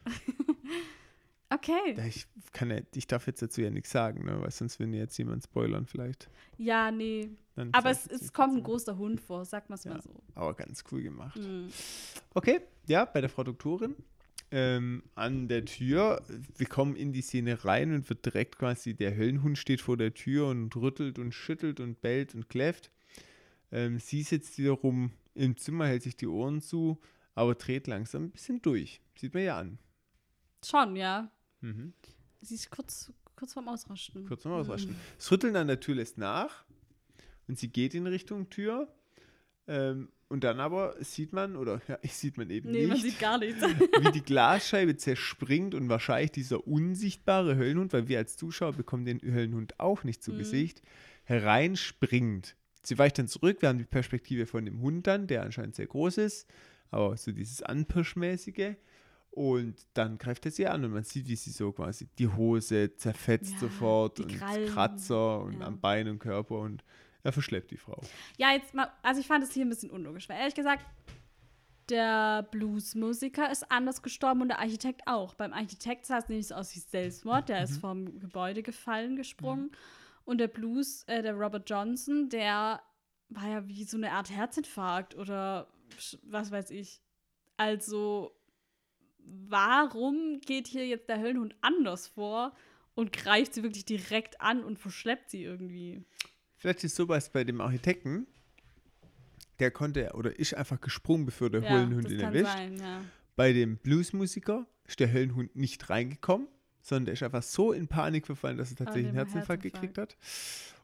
Okay. 1.50 1.96
Ich, 2.08 2.26
kann 2.54 2.70
ja, 2.72 2.80
ich 2.96 3.08
darf 3.08 3.28
jetzt 3.28 3.42
dazu 3.42 3.62
ja 3.62 3.70
nichts 3.70 3.92
sagen, 3.92 4.26
ne? 4.26 4.42
weil 4.42 4.52
sonst 4.52 4.80
will 4.80 4.94
jetzt 4.94 5.18
jemand 5.18 5.44
spoilern 5.44 5.86
vielleicht. 5.86 6.30
Ja, 6.58 6.92
nee. 6.92 7.30
Dann 7.56 7.74
Aber 7.74 7.90
es, 7.90 8.08
es 8.08 8.34
kommt 8.34 8.58
ein 8.58 8.64
großer 8.64 8.98
Hund 8.98 9.20
vor, 9.22 9.46
sag 9.46 9.70
mal's 9.70 9.84
Ja. 9.84 9.94
mal 9.94 10.02
so. 10.02 10.12
Aber 10.36 10.54
ganz 10.54 10.84
cool 10.92 11.02
gemacht. 11.04 11.38
Mhm. 11.38 11.70
Okay, 12.34 12.62
ja, 12.88 13.06
bei 13.06 13.22
der 13.22 13.30
Frau 13.30 13.44
Doktorin. 13.44 13.96
ähm, 14.52 15.04
an 15.16 15.48
der 15.48 15.66
Tür. 15.66 16.22
Wir 16.56 16.68
kommen 16.68 16.96
in 16.96 17.12
die 17.14 17.22
Szene 17.22 17.66
rein 17.66 17.94
und 17.94 18.08
wird 18.10 18.26
direkt 18.26 18.58
quasi, 18.58 18.94
der 18.94 19.16
Höllenhund 19.18 19.58
steht 19.58 19.82
vor 19.82 19.98
der 19.98 20.14
Tür 20.14 20.48
und 20.48 20.76
rüttelt 20.76 21.20
und 21.20 21.34
schüttelt 21.34 21.80
und 21.80 22.02
bellt 22.02 22.34
und 22.36 22.48
kläfft. 22.50 22.92
Ähm, 23.72 24.00
sie 24.00 24.24
sitzt 24.24 24.58
wiederum 24.58 25.12
im 25.34 25.58
Zimmer, 25.58 25.88
hält 25.88 26.04
sich 26.04 26.16
die 26.16 26.28
Ohren 26.28 26.62
zu, 26.62 27.00
aber 27.36 27.56
dreht 27.56 27.88
langsam 27.88 28.24
ein 28.26 28.32
bisschen 28.32 28.62
durch. 28.62 29.02
Sieht 29.18 29.34
man 29.34 29.44
ja 29.44 29.60
an. 29.60 29.80
Schon, 30.66 30.96
ja. 30.96 31.30
Mhm. 31.62 31.94
Sie 32.42 32.56
ist 32.56 32.70
kurz, 32.70 33.12
kurz 33.36 33.54
vorm 33.54 33.68
Ausrasten. 33.68 34.26
Kurz 34.28 34.46
noch 34.46 34.52
ausraschen. 34.52 34.96
Das 35.18 35.32
Rütteln 35.32 35.56
an 35.56 35.68
der 35.68 35.80
Tür 35.80 35.96
lässt 35.96 36.18
nach 36.18 36.66
und 37.48 37.58
sie 37.58 37.70
geht 37.70 37.94
in 37.94 38.08
Richtung 38.08 38.50
Tür. 38.50 38.88
Ähm, 39.68 40.10
und 40.30 40.44
dann 40.44 40.60
aber 40.60 40.96
sieht 41.04 41.34
man, 41.34 41.56
oder 41.56 41.82
ja, 41.88 41.98
sieht 42.04 42.38
man 42.38 42.50
eben 42.50 42.70
Nee, 42.72 42.80
nicht, 42.82 42.90
man 42.90 42.98
sieht 42.98 43.20
gar 43.20 43.38
nichts. 43.38 43.62
wie 44.02 44.12
die 44.12 44.22
Glasscheibe 44.24 44.96
zerspringt 44.98 45.74
und 45.74 45.90
wahrscheinlich 45.90 46.32
dieser 46.32 46.68
unsichtbare 46.68 47.56
Höllenhund, 47.56 47.94
weil 47.94 48.08
wir 48.08 48.18
als 48.20 48.38
Zuschauer 48.38 48.74
bekommen 48.74 49.06
den 49.06 49.22
Höllenhund 49.22 49.80
auch 49.80 50.04
nicht 50.04 50.22
zu 50.24 50.34
Mhm. 50.34 50.38
Gesicht, 50.40 50.82
hereinspringt. 51.24 52.56
Sie 52.84 52.98
weicht 52.98 53.18
dann 53.18 53.28
zurück, 53.28 53.62
wir 53.62 53.70
haben 53.70 53.80
die 53.80 53.86
Perspektive 53.86 54.46
von 54.46 54.64
dem 54.66 54.82
Hund 54.82 55.08
dann, 55.08 55.28
der 55.28 55.44
anscheinend 55.44 55.76
sehr 55.76 55.88
groß 55.88 56.18
ist, 56.20 56.48
aber 56.92 57.18
so 57.18 57.32
dieses 57.32 57.62
Anpirschmäßige. 57.64 58.76
Und 59.38 59.76
dann 59.94 60.18
greift 60.18 60.46
er 60.46 60.52
sie 60.52 60.66
an 60.66 60.84
und 60.84 60.92
man 60.94 61.04
sieht, 61.04 61.28
wie 61.28 61.36
sie 61.36 61.52
so 61.52 61.72
quasi 61.72 62.08
die 62.18 62.28
Hose 62.28 62.96
zerfetzt 62.96 63.54
Ja, 63.54 63.60
sofort 63.60 64.20
und 64.20 64.36
Krallen, 64.36 64.68
Kratzer 64.68 65.42
und 65.42 65.60
ja. 65.60 65.68
am 65.68 65.80
Bein 65.80 66.08
und 66.10 66.18
Körper 66.18 66.56
und 66.60 66.84
er 67.22 67.32
verschleppt 67.32 67.70
die 67.70 67.78
Frau. 67.78 68.02
Ja, 68.38 68.52
jetzt 68.54 68.74
mal, 68.74 68.92
also 69.04 69.22
ich 69.22 69.28
fand 69.28 69.44
es 69.44 69.52
hier 69.54 69.64
ein 69.64 69.70
bisschen 69.70 69.92
unlogisch, 69.92 70.28
weil 70.28 70.40
ehrlich 70.40 70.56
gesagt, 70.56 70.84
der 71.90 72.44
Bluesmusiker 72.50 73.52
ist 73.52 73.72
anders 73.72 74.02
gestorben 74.02 74.42
und 74.42 74.48
der 74.48 74.60
Architekt 74.60 75.04
auch. 75.06 75.36
Beim 75.36 75.54
Architekt 75.54 76.08
sah 76.08 76.18
es 76.18 76.28
nämlich 76.30 76.48
so 76.48 76.56
aus 76.56 76.76
wie 76.76 76.80
Selbstmord, 76.80 77.48
der 77.50 77.60
Mhm. 77.60 77.64
ist 77.64 77.78
vom 77.78 78.20
Gebäude 78.20 78.64
gefallen, 78.64 79.16
gesprungen. 79.16 79.72
Und 80.26 80.40
der 80.40 80.48
Blues, 80.48 81.04
äh, 81.04 81.22
der 81.22 81.36
Robert 81.36 81.70
Johnson, 81.70 82.28
der 82.30 82.82
war 83.30 83.48
ja 83.48 83.68
wie 83.68 83.84
so 83.84 83.98
eine 83.98 84.12
Art 84.14 84.32
Herzinfarkt 84.32 85.16
oder 85.16 85.68
was 86.24 86.52
weiß 86.52 86.72
ich. 86.72 87.02
Also, 87.56 88.32
warum 89.48 90.40
geht 90.42 90.68
hier 90.68 90.88
jetzt 90.88 91.10
der 91.10 91.20
Höllenhund 91.20 91.56
anders 91.62 92.08
vor 92.08 92.54
und 92.96 93.14
greift 93.14 93.54
sie 93.54 93.64
wirklich 93.64 93.86
direkt 93.86 94.40
an 94.42 94.64
und 94.64 94.80
verschleppt 94.80 95.30
sie 95.30 95.44
irgendwie? 95.44 96.04
Vielleicht 96.56 96.84
ist 96.84 96.96
sowas 96.96 97.30
bei 97.32 97.44
dem 97.44 97.62
Architekten, 97.62 98.26
der 99.60 99.72
konnte 99.72 100.12
oder 100.14 100.38
ist 100.38 100.54
einfach 100.54 100.80
gesprungen, 100.82 101.26
bevor 101.26 101.50
der 101.50 101.62
Ja, 101.64 101.70
Höllenhund 101.70 102.10
ihn 102.10 102.20
erwischt. 102.20 102.54
sein, 102.54 102.78
ja. 102.78 103.02
Bei 103.36 103.54
dem 103.54 103.78
Bluesmusiker 103.78 104.66
ist 104.86 105.00
der 105.00 105.12
Höllenhund 105.12 105.56
nicht 105.56 105.90
reingekommen, 105.90 106.48
sondern 106.82 107.06
der 107.06 107.14
ist 107.14 107.24
einfach 107.24 107.44
so 107.44 107.72
in 107.74 107.88
Panik 107.88 108.26
verfallen, 108.26 108.58
dass 108.58 108.72
er 108.72 108.78
tatsächlich 108.78 109.08
einen 109.10 109.16
Herzinfarkt 109.16 109.64
Herzinfarkt. 109.64 109.94
gekriegt 109.94 109.98
hat. 109.98 110.18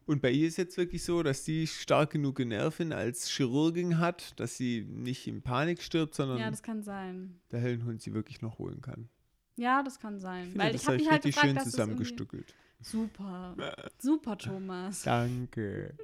Und 0.06 0.22
bei 0.22 0.32
ihr 0.32 0.48
ist 0.48 0.58
jetzt 0.58 0.78
wirklich 0.78 1.04
so, 1.04 1.24
dass 1.24 1.46
sie 1.46 1.66
stark 1.68 2.12
genug 2.12 2.40
Nerven 2.40 2.92
als 2.92 3.30
Chirurgin 3.30 4.00
hat, 4.00 4.40
dass 4.40 4.58
sie 4.58 4.86
nicht 4.90 5.28
in 5.28 5.42
Panik 5.42 5.82
stirbt, 5.82 6.14
sondern 6.16 6.38
Ja, 6.40 6.50
das 6.50 6.62
kann 6.64 6.84
sein. 6.84 7.40
der 7.52 7.62
Höllenhund 7.62 8.02
sie 8.02 8.14
wirklich 8.14 8.42
noch 8.42 8.60
holen 8.60 8.82
kann. 8.82 9.10
Ja, 9.56 9.84
das 9.84 10.00
kann 10.00 10.20
sein. 10.20 10.44
Ich 10.46 10.50
finde, 10.52 10.64
Weil 10.66 10.72
das 10.74 10.82
ich 10.82 10.88
habe 10.88 10.98
mich 10.98 11.06
ich 11.06 11.12
halt 11.12 11.24
gefragt, 11.24 11.46
schön 11.48 11.56
dass 11.56 11.64
zusammengestückelt. 11.66 12.56
Super. 12.82 13.56
Super, 14.00 14.38
Thomas. 14.38 15.02
Danke. 15.04 15.96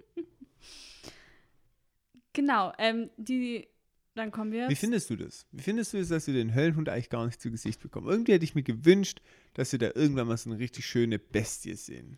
Genau, 2.33 2.71
ähm, 2.77 3.09
die, 3.17 3.67
dann 4.15 4.31
kommen 4.31 4.51
wir. 4.51 4.69
Wie 4.69 4.75
findest 4.75 5.09
du 5.09 5.15
das? 5.15 5.45
Wie 5.51 5.61
findest 5.61 5.93
du 5.93 5.97
es, 5.97 6.09
dass 6.09 6.27
wir 6.27 6.33
den 6.33 6.53
Höllenhund 6.53 6.87
eigentlich 6.89 7.09
gar 7.09 7.25
nicht 7.25 7.41
zu 7.41 7.51
Gesicht 7.51 7.81
bekommen? 7.81 8.07
Irgendwie 8.07 8.33
hätte 8.33 8.45
ich 8.45 8.55
mir 8.55 8.63
gewünscht, 8.63 9.21
dass 9.55 9.71
wir 9.71 9.79
da 9.79 9.91
irgendwann 9.95 10.27
mal 10.27 10.37
so 10.37 10.49
eine 10.49 10.59
richtig 10.59 10.85
schöne 10.85 11.19
Bestie 11.19 11.73
sehen. 11.73 12.17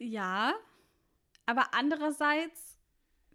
Ja, 0.00 0.54
aber 1.46 1.74
andererseits 1.74 2.78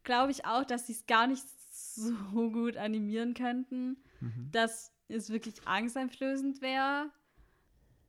glaube 0.04 0.32
ich 0.32 0.46
auch, 0.46 0.66
dass 0.66 0.88
sie 0.88 0.94
es 0.94 1.06
gar 1.06 1.28
nicht 1.28 1.44
so 1.72 2.12
gut 2.52 2.76
animieren 2.78 3.34
könnten, 3.34 3.98
Mhm. 4.22 4.50
dass 4.52 4.92
es 5.08 5.30
wirklich 5.30 5.68
angsteinflößend 5.68 6.62
wäre. 6.62 7.12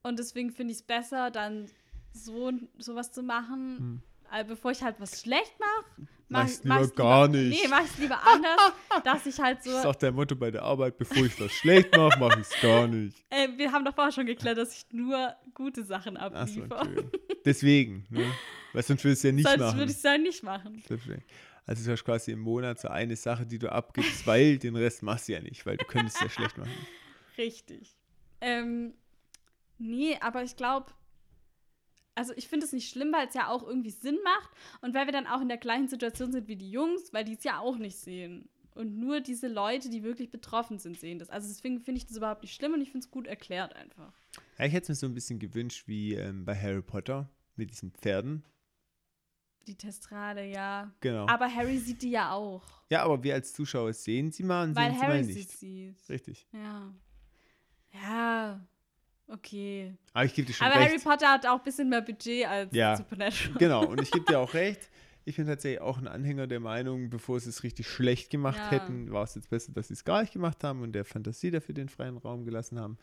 Und 0.03 0.19
deswegen 0.19 0.51
finde 0.53 0.73
ich 0.73 0.79
es 0.79 0.87
besser, 0.87 1.31
dann 1.31 1.69
so 2.13 2.53
sowas 2.79 3.13
zu 3.13 3.23
machen, 3.23 3.79
Hm. 3.79 4.03
Äh, 4.33 4.45
bevor 4.45 4.71
ich 4.71 4.83
halt 4.83 4.97
was 4.99 5.21
schlecht 5.21 5.55
mache. 5.59 6.09
Mach's 6.29 6.65
lieber 6.65 6.89
gar 6.89 7.29
nicht. 7.29 7.63
Nee, 7.63 7.69
mach 7.69 7.85
ich 7.85 7.99
lieber 7.99 8.19
anders, 8.27 8.73
dass 9.05 9.27
ich 9.27 9.39
halt 9.39 9.63
so. 9.63 9.71
Das 9.71 9.81
ist 9.81 9.87
auch 9.87 9.95
der 9.95 10.11
Motto 10.11 10.35
bei 10.35 10.51
der 10.51 10.63
Arbeit, 10.63 10.99
bevor 10.99 11.25
ich 11.25 11.41
was 11.41 11.53
schlecht 11.53 11.97
mache, 11.97 12.19
mache 12.19 12.41
ich 12.41 12.49
es 12.49 12.61
gar 12.61 12.89
nicht. 12.89 13.17
Äh, 13.31 13.49
wir 13.57 13.71
haben 13.71 13.85
doch 13.85 13.95
vorher 13.95 14.11
schon 14.13 14.27
geklärt, 14.27 14.59
dass 14.59 14.77
ich 14.77 14.87
nur 14.91 15.35
gute 15.55 15.85
Sachen 15.85 16.17
abliefere. 16.17 16.81
okay. 16.81 17.09
Deswegen, 17.45 18.07
ne? 18.11 18.27
Weil 18.73 18.83
sonst 18.83 19.05
würdest 19.05 19.23
du 19.23 19.29
ja 19.29 19.33
nicht 19.33 19.47
Sonst 19.47 19.61
machen. 19.61 19.79
würde 19.79 19.91
ich 19.91 19.97
es 19.97 20.03
ja 20.03 20.19
nicht 20.19 20.43
machen. 20.43 20.83
Also 21.65 21.85
du 21.85 21.93
hast 21.93 22.05
quasi 22.05 22.33
im 22.33 22.41
Monat 22.41 22.81
so 22.81 22.89
eine 22.89 23.17
Sache, 23.17 23.47
die 23.47 23.59
du 23.59 23.71
abgibst, 23.71 24.27
weil 24.27 24.59
den 24.59 24.77
Rest 24.77 25.03
machst 25.03 25.29
du 25.29 25.33
ja 25.33 25.41
nicht, 25.41 25.65
weil 25.65 25.77
du 25.77 25.85
könntest 25.85 26.17
es 26.17 26.23
ja 26.23 26.29
schlecht 26.29 26.59
machen. 26.59 26.87
Richtig. 27.39 27.97
Ähm, 28.41 28.95
nee, 29.79 30.17
aber 30.21 30.43
ich 30.43 30.57
glaube, 30.57 30.93
also 32.17 32.33
ich 32.37 32.49
finde 32.49 32.67
es 32.67 32.73
nicht 32.73 32.89
schlimm, 32.91 33.13
weil 33.13 33.29
es 33.29 33.35
ja 33.35 33.49
auch 33.49 33.63
irgendwie 33.63 33.91
Sinn 33.91 34.19
macht 34.25 34.51
und 34.81 34.95
weil 34.95 35.07
wir 35.07 35.13
dann 35.13 35.27
auch 35.27 35.41
in 35.41 35.49
der 35.49 35.59
gleichen 35.59 35.87
Situation 35.89 36.33
sind 36.33 36.49
wie 36.49 36.57
die 36.57 36.71
Jungs, 36.71 37.13
weil 37.13 37.25
die 37.25 37.35
es 37.35 37.45
ja 37.45 37.61
auch 37.61 37.77
nicht 37.79 37.97
sehen. 37.99 38.49
Und 38.75 38.99
nur 38.99 39.21
diese 39.21 39.49
Leute, 39.49 39.89
die 39.89 40.03
wirklich 40.03 40.31
betroffen 40.31 40.79
sind, 40.79 40.99
sehen 40.99 41.19
das. 41.19 41.31
Also 41.31 41.49
deswegen 41.49 41.81
finde 41.81 41.99
ich 41.99 42.07
das 42.07 42.17
überhaupt 42.19 42.43
nicht 42.43 42.55
schlimm 42.55 42.75
und 42.75 42.81
ich 42.83 42.91
finde 42.91 43.07
es 43.07 43.11
gut 43.11 43.27
erklärt 43.27 43.75
einfach. 43.75 44.13
Ja, 44.59 44.67
ich 44.67 44.73
hätte 44.73 44.83
es 44.85 44.89
mir 44.91 44.95
so 44.97 45.07
ein 45.07 45.15
bisschen 45.15 45.39
gewünscht 45.39 45.85
wie 45.87 46.15
ähm, 46.15 46.45
bei 46.45 46.55
Harry 46.55 46.83
Potter 46.83 47.31
mit 47.55 47.71
diesen 47.71 47.91
Pferden. 47.93 48.45
Die 49.67 49.77
Testrade, 49.77 50.45
ja. 50.45 50.93
Genau. 51.01 51.27
Aber 51.27 51.53
Harry 51.53 51.79
sieht 51.79 52.03
die 52.03 52.11
ja 52.11 52.33
auch. 52.33 52.63
ja, 52.91 53.03
aber 53.03 53.23
wir 53.23 53.35
als 53.35 53.53
Zuschauer 53.53 53.93
sehen 53.95 54.31
sie 54.31 54.43
mal 54.43 54.69
und 54.69 54.77
Weil 54.77 54.91
sehen 54.91 54.95
sie 55.01 55.05
Harry 55.07 55.17
mal 55.19 55.25
sie 55.25 55.35
nicht. 55.35 55.51
sieht. 55.59 56.09
Richtig. 56.09 56.47
Ja. 56.53 56.95
Ja. 57.93 58.67
Okay. 59.29 59.95
Aber 60.13 60.25
ich 60.25 60.35
gebe 60.35 60.47
dir 60.47 60.53
schon 60.55 60.67
Aber 60.67 60.77
recht. 60.77 60.91
Harry 60.91 60.99
Potter 61.01 61.29
hat 61.33 61.47
auch 61.47 61.59
ein 61.59 61.65
bisschen 61.65 61.89
mehr 61.89 62.03
Budget 62.03 62.47
als 62.47 62.75
Ja. 62.75 62.97
Supernatural. 62.97 63.59
Genau, 63.59 63.87
und 63.87 64.01
ich 64.01 64.11
gebe 64.11 64.25
dir 64.25 64.39
auch 64.39 64.55
recht. 64.55 64.89
Ich 65.25 65.35
bin 65.35 65.47
tatsächlich 65.49 65.81
auch 65.81 65.99
ein 65.99 66.07
Anhänger 66.07 66.47
der 66.47 66.61
Meinung, 66.61 67.11
bevor 67.11 67.41
sie 67.41 67.49
es 67.49 67.65
richtig 67.65 67.89
schlecht 67.89 68.31
gemacht 68.31 68.59
Ja. 68.59 68.71
hätten, 68.71 69.11
war 69.11 69.25
es 69.25 69.35
jetzt 69.35 69.51
besser, 69.51 69.73
dass 69.73 69.89
sie 69.89 69.95
es 69.95 70.05
gar 70.05 70.21
nicht 70.21 70.33
gemacht 70.33 70.63
haben 70.63 70.83
und 70.83 70.93
der 70.93 71.05
Fantasie 71.05 71.51
dafür 71.51 71.75
den 71.75 71.89
freien 71.89 72.17
Raum 72.17 72.45
gelassen 72.45 72.79
haben. 72.79 72.97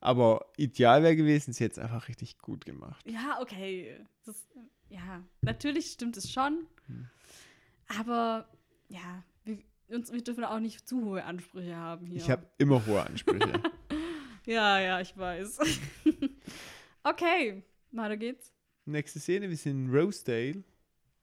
Aber 0.00 0.44
ideal 0.58 1.02
wäre 1.02 1.16
gewesen, 1.16 1.54
sie 1.54 1.64
hätten 1.64 1.72
es 1.72 1.78
einfach 1.78 2.08
richtig 2.08 2.36
gut 2.38 2.66
gemacht. 2.66 3.02
Ja, 3.08 3.38
okay. 3.40 3.96
Das, 4.26 4.46
ja, 4.90 5.22
natürlich 5.40 5.86
stimmt 5.92 6.18
es 6.18 6.30
schon. 6.30 6.66
Hm. 6.86 7.08
Aber 7.98 8.46
ja, 8.88 9.24
wir, 9.44 9.58
uns, 9.88 10.12
wir 10.12 10.22
dürfen 10.22 10.44
auch 10.44 10.60
nicht 10.60 10.86
zu 10.86 11.02
hohe 11.06 11.24
Ansprüche 11.24 11.76
haben 11.76 12.04
hier. 12.06 12.18
Ich 12.18 12.30
habe 12.30 12.46
immer 12.58 12.84
hohe 12.84 13.02
Ansprüche. 13.02 13.52
ja, 14.46 14.80
ja, 14.80 15.00
ich 15.00 15.16
weiß. 15.16 15.58
okay, 17.04 17.62
weiter 17.92 18.16
geht's. 18.16 18.52
Nächste 18.84 19.20
Szene, 19.20 19.48
wir 19.48 19.56
sind 19.56 19.86
in 19.86 19.90
Rosedale. 19.94 20.64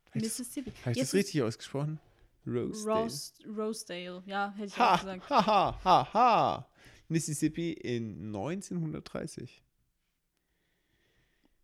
Habe 0.09 0.20
Mississippi. 0.20 0.72
hab 0.86 0.93
ich 0.93 0.99
das 0.99 1.13
richtig 1.13 1.41
ausgesprochen? 1.41 1.99
Rosedale. 2.45 3.01
Rose, 3.01 3.34
Rosedale, 3.45 4.24
ja, 4.26 4.53
hätte 4.55 4.68
ich 4.68 4.74
auch 4.76 4.80
Ha, 4.80 4.95
gesagt. 4.97 5.30
ha, 5.30 5.45
ha, 5.45 5.80
ha, 5.84 6.13
ha. 6.13 6.70
Mississippi 7.09 7.74
in 7.74 8.28
1930. 8.28 9.63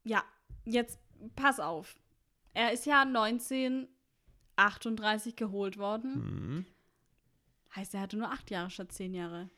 Ja, 0.03 0.23
jetzt 0.65 0.99
pass 1.35 1.59
auf. 1.59 1.95
Er 2.53 2.71
ist 2.73 2.85
ja 2.85 3.01
1938 3.03 5.35
geholt 5.35 5.77
worden. 5.77 6.15
Mhm. 6.15 6.65
Heißt, 7.75 7.93
er 7.95 8.01
hatte 8.01 8.17
nur 8.17 8.31
acht 8.31 8.51
Jahre 8.51 8.69
statt 8.69 8.91
zehn 8.91 9.13
Jahre. 9.13 9.49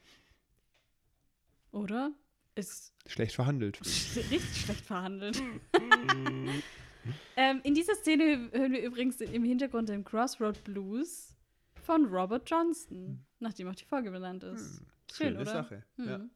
Oder? 1.76 2.13
Ist 2.55 2.93
Schlecht 3.05 3.36
verhandelt. 3.36 3.80
richtig 3.86 4.61
schlecht 4.63 4.86
verhandelt. 4.86 5.41
ähm, 7.36 7.59
in 7.63 7.73
dieser 7.76 7.95
Szene 7.95 8.49
hören 8.53 8.71
wir 8.71 8.82
übrigens 8.82 9.19
im 9.19 9.43
Hintergrund 9.43 9.89
den 9.89 10.03
Crossroad 10.05 10.63
Blues 10.63 11.36
von 11.84 12.05
Robert 12.05 12.49
Johnson, 12.49 13.26
nachdem 13.39 13.67
auch 13.67 13.76
die 13.76 13.84
Folge 13.86 14.09
benannt 14.09 14.43
ist. 14.43 14.82
Schön, 15.11 15.28
Schöne 15.34 15.41
oder? 15.41 15.51
Sache. 15.51 15.84
Ja. 15.97 16.17
Mhm. 16.19 16.30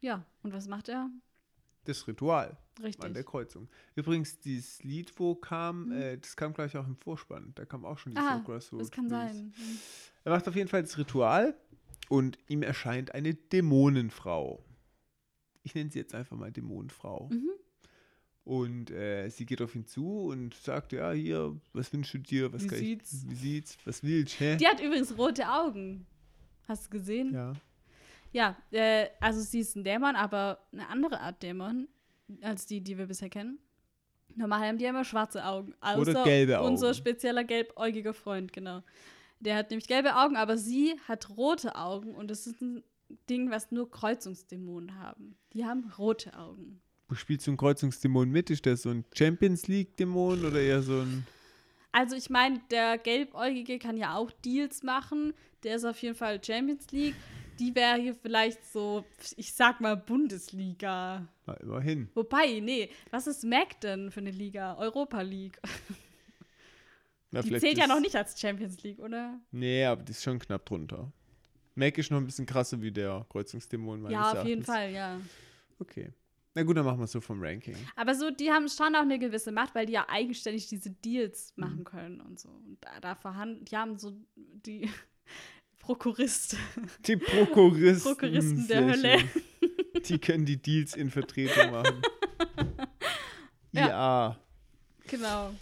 Ja, 0.00 0.24
und 0.42 0.52
was 0.52 0.68
macht 0.68 0.88
er? 0.88 1.10
Das 1.84 2.06
Ritual 2.06 2.56
Richtig. 2.82 3.04
an 3.04 3.14
der 3.14 3.24
Kreuzung. 3.24 3.68
Übrigens, 3.96 4.38
dieses 4.38 4.82
Lied, 4.84 5.12
wo 5.18 5.34
kam, 5.34 5.86
Mhm. 5.86 5.92
äh, 5.92 6.16
das 6.18 6.36
kam 6.36 6.54
gleich 6.54 6.76
auch 6.76 6.86
im 6.86 6.96
Vorspann. 6.96 7.52
Da 7.56 7.64
kam 7.64 7.84
auch 7.84 7.98
schon 7.98 8.14
dieser 8.14 8.36
Ah, 8.36 8.42
Crossroad 8.44 8.80
das 8.80 8.90
kann 8.90 9.08
Blues. 9.08 9.20
sein. 9.20 9.46
Mhm. 9.56 9.78
Er 10.24 10.32
macht 10.32 10.48
auf 10.48 10.54
jeden 10.56 10.68
Fall 10.68 10.82
das 10.82 10.96
Ritual 10.96 11.54
und 12.08 12.38
ihm 12.48 12.62
erscheint 12.62 13.14
eine 13.14 13.34
Dämonenfrau. 13.34 14.64
Ich 15.62 15.74
nenne 15.74 15.90
sie 15.90 15.98
jetzt 15.98 16.14
einfach 16.14 16.36
mal 16.36 16.52
Dämonenfrau. 16.52 17.28
Mhm. 17.32 17.50
Und 18.44 18.90
äh, 18.90 19.30
sie 19.30 19.46
geht 19.46 19.62
auf 19.62 19.74
ihn 19.74 19.86
zu 19.86 20.26
und 20.26 20.54
sagt, 20.54 20.92
ja, 20.92 21.12
hier, 21.12 21.58
was 21.72 21.92
wünschst 21.92 22.14
du 22.14 22.18
dir? 22.18 22.52
Was 22.52 22.64
Wie 22.64 22.66
kann 22.66 22.78
sieht's? 22.78 23.12
Ich, 23.12 23.30
wie 23.30 23.34
sieht's? 23.34 23.78
Was 23.86 24.02
willst 24.02 24.38
du? 24.38 24.56
Die 24.58 24.66
hat 24.66 24.80
übrigens 24.80 25.16
rote 25.16 25.48
Augen. 25.48 26.06
Hast 26.68 26.86
du 26.86 26.90
gesehen? 26.90 27.32
Ja. 27.32 27.54
Ja, 28.32 28.56
äh, 28.72 29.06
also 29.20 29.40
sie 29.40 29.60
ist 29.60 29.76
ein 29.76 29.84
Dämon, 29.84 30.16
aber 30.16 30.58
eine 30.72 30.88
andere 30.88 31.20
Art 31.20 31.42
Dämon 31.42 31.88
als 32.42 32.66
die, 32.66 32.80
die 32.82 32.98
wir 32.98 33.06
bisher 33.06 33.30
kennen. 33.30 33.58
Normal 34.34 34.66
haben 34.66 34.78
die 34.78 34.84
immer 34.84 35.04
schwarze 35.04 35.44
Augen. 35.44 35.74
Außer 35.80 36.00
Oder 36.00 36.24
gelbe 36.24 36.58
Augen. 36.58 36.68
Unser 36.68 36.92
spezieller 36.94 37.44
gelbäugiger 37.44 38.12
Freund, 38.12 38.52
genau. 38.52 38.82
Der 39.44 39.56
hat 39.56 39.70
nämlich 39.70 39.88
gelbe 39.88 40.16
Augen, 40.16 40.36
aber 40.36 40.56
sie 40.56 40.98
hat 41.06 41.28
rote 41.36 41.76
Augen 41.76 42.14
und 42.14 42.30
das 42.30 42.46
ist 42.46 42.62
ein 42.62 42.82
Ding, 43.28 43.50
was 43.50 43.70
nur 43.70 43.90
Kreuzungsdämonen 43.90 44.98
haben. 44.98 45.36
Die 45.52 45.66
haben 45.66 45.92
rote 45.98 46.36
Augen. 46.38 46.80
Wo 47.08 47.14
spielst 47.14 47.46
du 47.46 47.50
einen 47.50 47.58
Kreuzungsdämon 47.58 48.30
mit? 48.30 48.48
Ist 48.48 48.64
der 48.64 48.78
so 48.78 48.88
ein 48.88 49.04
Champions 49.12 49.68
League-Dämon 49.68 50.46
oder 50.46 50.60
eher 50.60 50.82
so 50.82 51.00
ein. 51.00 51.26
Also 51.92 52.16
ich 52.16 52.30
meine, 52.30 52.60
der 52.70 52.96
Gelbäugige 52.96 53.78
kann 53.78 53.98
ja 53.98 54.16
auch 54.16 54.30
Deals 54.30 54.82
machen. 54.82 55.34
Der 55.62 55.76
ist 55.76 55.84
auf 55.84 55.98
jeden 55.98 56.16
Fall 56.16 56.42
Champions 56.42 56.90
League. 56.90 57.14
Die 57.58 57.74
wäre 57.74 58.00
hier 58.00 58.14
vielleicht 58.14 58.64
so, 58.72 59.04
ich 59.36 59.52
sag 59.52 59.80
mal, 59.80 59.96
Bundesliga. 59.96 61.28
Na, 61.46 61.54
immerhin. 61.54 62.08
Wobei, 62.14 62.60
nee, 62.60 62.88
was 63.10 63.26
ist 63.26 63.44
Mac 63.44 63.80
denn 63.80 64.10
für 64.10 64.20
eine 64.20 64.32
Liga? 64.32 64.76
Europa 64.78 65.20
League. 65.20 65.60
Na, 67.34 67.42
Die 67.42 67.58
zählt 67.58 67.78
ja 67.78 67.86
noch 67.86 68.00
nicht 68.00 68.14
als 68.16 68.38
Champions 68.40 68.82
League, 68.82 68.98
oder? 69.00 69.38
Nee, 69.50 69.84
aber 69.84 70.02
die 70.02 70.12
ist 70.12 70.22
schon 70.22 70.38
knapp 70.38 70.64
drunter. 70.66 71.12
Mac 71.74 71.98
ist 71.98 72.10
noch 72.10 72.18
ein 72.18 72.26
bisschen 72.26 72.46
krasser 72.46 72.80
wie 72.80 72.92
der 72.92 73.26
Kreuzungsdämon. 73.28 74.02
meines 74.02 74.12
ja, 74.14 74.30
auf 74.32 74.46
jeden 74.46 74.62
Erachtens. 74.62 74.66
Fall, 74.66 74.92
ja. 74.92 75.20
Okay. 75.80 76.12
Na 76.54 76.62
gut, 76.62 76.76
dann 76.76 76.84
machen 76.84 76.98
wir 77.00 77.04
es 77.04 77.10
so 77.12 77.20
vom 77.20 77.42
Ranking. 77.42 77.74
Aber 77.96 78.14
so, 78.14 78.30
die 78.30 78.48
haben 78.52 78.68
schon 78.68 78.94
auch 78.94 79.00
eine 79.02 79.18
gewisse 79.18 79.50
Macht, 79.50 79.74
weil 79.74 79.86
die 79.86 79.94
ja 79.94 80.06
eigenständig 80.08 80.68
diese 80.68 80.90
Deals 80.90 81.52
Mhm. 81.56 81.64
machen 81.64 81.84
können 81.84 82.20
und 82.20 82.38
so. 82.38 82.48
Und 82.48 82.78
da, 82.80 83.00
da 83.00 83.14
verhandeln, 83.16 83.64
die 83.64 83.76
haben 83.76 83.98
so 83.98 84.12
die 84.36 84.88
Prokurist. 85.80 86.56
Die 87.06 87.16
Prokuristen. 87.16 88.12
Prokuristen 88.12 88.68
der 88.68 88.84
Hölle. 88.86 89.18
Die 90.06 90.18
können 90.18 90.46
die 90.46 90.62
Deals 90.62 90.94
in 90.94 91.10
Vertretung 91.10 91.72
machen. 91.72 92.00
Ja. 93.72 93.88
ja. 93.88 94.36
Genau. 95.08 95.52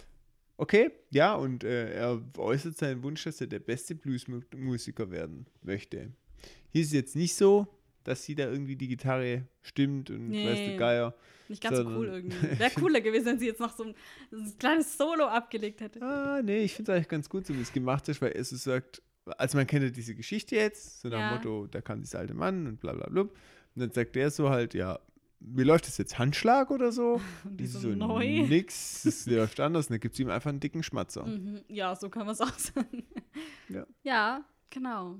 Okay, 0.57 0.91
ja, 1.09 1.33
und 1.35 1.63
äh, 1.63 1.93
er 1.93 2.21
äußert 2.37 2.77
seinen 2.77 3.01
Wunsch, 3.03 3.23
dass 3.23 3.41
er 3.41 3.47
der 3.47 3.59
beste 3.59 3.95
Bluesmusiker 3.95 5.09
werden 5.11 5.47
möchte. 5.61 6.11
Hier 6.71 6.81
ist 6.81 6.87
es 6.87 6.93
jetzt 6.93 7.15
nicht 7.15 7.35
so, 7.35 7.67
dass 8.03 8.23
sie 8.23 8.35
da 8.35 8.49
irgendwie 8.49 8.75
die 8.75 8.87
Gitarre 8.87 9.47
stimmt 9.61 10.09
und 10.09 10.29
Nee. 10.29 10.43
weiß 10.43 10.63
der 10.65 10.73
Geier. 10.77 11.15
Nicht 11.47 11.63
ganz 11.63 11.77
so 11.77 11.85
cool 11.85 12.07
irgendwie. 12.07 12.37
Wäre 12.59 12.71
cooler 12.71 13.01
gewesen, 13.01 13.25
wenn 13.25 13.39
sie 13.39 13.47
jetzt 13.47 13.59
noch 13.59 13.75
so 13.75 13.83
ein, 13.83 13.95
ein 14.31 14.57
kleines 14.59 14.97
Solo 14.97 15.25
abgelegt 15.25 15.81
hätte. 15.81 16.01
Ah, 16.01 16.41
nee, 16.43 16.63
ich 16.63 16.73
finde 16.73 16.91
es 16.91 16.95
eigentlich 16.97 17.09
ganz 17.09 17.29
gut, 17.29 17.45
so 17.47 17.55
wie 17.55 17.61
es 17.61 17.71
gemacht 17.71 18.07
ist, 18.09 18.21
weil 18.21 18.31
er 18.33 18.43
so 18.43 18.55
sagt, 18.55 19.01
also 19.37 19.57
man 19.57 19.65
kennt 19.67 19.83
ja 19.83 19.89
diese 19.89 20.15
Geschichte 20.15 20.55
jetzt, 20.55 21.01
so 21.01 21.09
nach 21.09 21.19
Ja. 21.19 21.29
dem 21.29 21.37
Motto, 21.37 21.67
da 21.67 21.81
kam 21.81 22.01
dieser 22.01 22.19
alte 22.19 22.33
Mann 22.33 22.67
und 22.67 22.79
bla 22.79 22.93
bla 22.93 23.07
bla. 23.09 23.21
Und 23.23 23.31
dann 23.75 23.91
sagt 23.91 24.15
der 24.15 24.29
so 24.31 24.49
halt, 24.49 24.73
ja, 24.73 24.99
wie 25.45 25.63
läuft 25.63 25.87
das 25.87 25.97
jetzt? 25.97 26.17
Handschlag 26.17 26.71
oder 26.71 26.91
so? 26.91 27.21
Die 27.43 27.67
so, 27.67 27.89
ist 27.89 27.97
neu. 27.97 28.47
Nix, 28.47 29.01
das 29.05 29.25
läuft 29.25 29.59
anders. 29.59 29.87
Dann 29.87 29.99
gibt 29.99 30.13
es 30.15 30.19
ihm 30.19 30.29
einfach 30.29 30.49
einen 30.49 30.59
dicken 30.59 30.83
Schmatzer. 30.83 31.25
Mhm. 31.25 31.61
Ja, 31.67 31.95
so 31.95 32.09
kann 32.09 32.25
man 32.25 32.33
es 32.33 32.41
auch 32.41 32.57
sagen. 32.57 33.03
Ja. 33.69 33.85
Ja, 34.03 34.45
genau. 34.69 35.19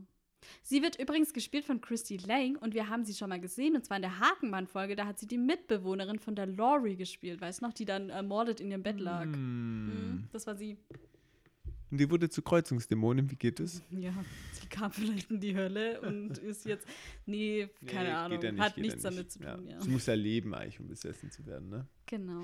Sie 0.62 0.82
wird 0.82 1.00
übrigens 1.00 1.34
gespielt 1.34 1.66
von 1.66 1.80
Christy 1.80 2.18
Lang 2.18 2.58
und 2.58 2.74
wir 2.74 2.90
haben 2.90 3.06
sie 3.06 3.14
schon 3.14 3.30
mal 3.30 3.40
gesehen, 3.40 3.76
und 3.76 3.86
zwar 3.86 3.98
in 3.98 4.04
der 4.04 4.20
Hakenmann-Folge. 4.20 4.96
Da 4.96 5.06
hat 5.06 5.18
sie 5.18 5.28
die 5.28 5.38
Mitbewohnerin 5.38 6.20
von 6.20 6.36
der 6.36 6.48
Laurie 6.48 6.98
gespielt, 6.98 7.40
weißt 7.40 7.62
du 7.62 7.66
noch, 7.66 7.74
die 7.74 7.86
dann 7.86 8.10
ermordet 8.10 8.60
in 8.60 8.70
ihrem 8.70 8.84
Bett 8.84 9.00
lag. 9.00 9.24
Hm. 9.24 9.86
Mhm, 9.86 10.28
das 10.32 10.46
war 10.48 10.56
sie. 10.56 10.78
Und 11.94 12.00
die 12.00 12.10
wurde 12.10 12.28
zu 12.28 12.42
Kreuzungsdämonin, 12.42 13.30
wie 13.30 13.36
geht 13.36 13.60
es? 13.60 13.84
Ja, 13.92 14.12
sie 14.60 14.66
kam 14.68 14.92
vielleicht 14.92 15.30
in 15.30 15.40
die 15.40 15.56
Hölle 15.56 16.02
und 16.02 16.38
ist 16.40 16.66
jetzt. 16.66 16.88
Nee, 17.28 17.70
keine 17.86 18.10
Nee, 18.10 18.16
Ahnung. 18.16 18.42
ja 18.42 18.52
nicht, 18.52 18.62
hat 18.64 18.76
geht 18.76 18.78
ja 18.78 18.82
nichts 18.92 19.04
nicht. 19.04 19.16
damit 19.16 19.32
zu 19.32 19.40
tun, 19.42 19.68
ja. 19.70 19.80
Sie 19.80 19.90
muss 19.92 20.08
ja 20.08 20.16
leben 20.16 20.56
eigentlich, 20.56 20.80
um 20.80 20.88
besessen 20.88 21.30
zu 21.30 21.46
werden, 21.46 21.70
ne? 21.70 21.86
Genau. 22.08 22.42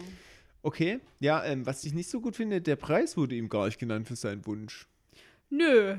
Okay, 0.61 0.99
ja, 1.19 1.43
ähm, 1.45 1.65
was 1.65 1.83
ich 1.83 1.93
nicht 1.95 2.11
so 2.11 2.21
gut 2.21 2.35
finde, 2.35 2.61
der 2.61 2.75
Preis 2.75 3.17
wurde 3.17 3.33
ihm 3.33 3.49
gar 3.49 3.65
nicht 3.65 3.79
genannt 3.79 4.07
für 4.07 4.15
seinen 4.15 4.45
Wunsch. 4.45 4.85
Nö. 5.49 5.97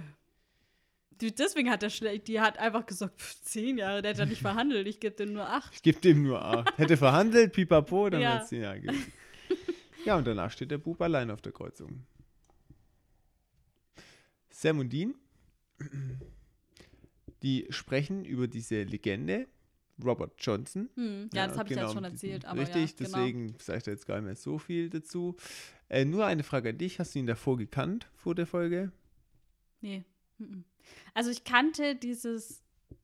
Deswegen 1.20 1.70
hat 1.70 1.82
er 1.82 1.90
schlecht. 1.90 2.28
Die 2.28 2.38
hat 2.40 2.56
einfach 2.56 2.86
gesagt, 2.86 3.20
pff, 3.20 3.42
zehn 3.42 3.78
Jahre, 3.78 4.00
der 4.00 4.12
hat 4.12 4.18
ja 4.18 4.26
nicht 4.26 4.42
verhandelt. 4.42 4.86
Ich 4.86 5.00
gebe 5.00 5.16
dem 5.16 5.32
nur 5.32 5.48
acht. 5.50 5.74
Ich 5.74 5.82
gebe 5.82 6.00
dem 6.00 6.22
nur 6.22 6.40
acht. 6.40 6.78
Hätte 6.78 6.96
verhandelt, 6.96 7.52
pipapo, 7.52 8.10
dann 8.10 8.20
Ja. 8.20 8.34
wäre 8.34 8.42
es 8.44 8.48
zehn 8.48 8.62
Jahre 8.62 8.80
gewesen. 8.80 9.12
Ja, 10.06 10.16
und 10.16 10.24
danach 10.26 10.50
steht 10.52 10.70
der 10.70 10.78
Bub 10.78 11.02
allein 11.02 11.30
auf 11.32 11.42
der 11.42 11.52
Kreuzung. 11.52 12.06
Sam 14.50 14.78
und 14.80 14.92
Dean, 14.92 15.14
die 17.42 17.66
sprechen 17.70 18.24
über 18.24 18.48
diese 18.48 18.82
Legende, 18.82 19.46
Robert 20.04 20.32
Johnson. 20.38 20.88
Hm. 20.94 21.28
Ja, 21.32 21.46
das 21.46 21.58
habe 21.58 21.68
ich 21.70 21.76
ja 21.76 21.82
genau, 21.82 21.92
schon 21.92 22.02
diesen- 22.04 22.14
erzählt. 22.14 22.44
Aber 22.46 22.60
Richtig, 22.60 22.90
ja, 23.00 23.06
genau. 23.06 23.18
deswegen 23.18 23.54
sage 23.58 23.78
ich 23.78 23.84
da 23.84 23.90
jetzt 23.90 24.06
gar 24.06 24.16
nicht 24.16 24.24
mehr 24.24 24.36
so 24.36 24.58
viel 24.58 24.90
dazu. 24.90 25.36
Äh, 25.88 26.04
nur 26.04 26.24
eine 26.26 26.42
Frage 26.42 26.70
an 26.70 26.78
dich. 26.78 26.98
Hast 26.98 27.14
du 27.14 27.18
ihn 27.18 27.26
davor 27.26 27.56
gekannt, 27.56 28.08
vor 28.14 28.34
der 28.34 28.46
Folge? 28.46 28.92
Nee. 29.80 30.04
Also 31.14 31.30
ich 31.30 31.44
kannte 31.44 31.96
dieses 31.96 32.62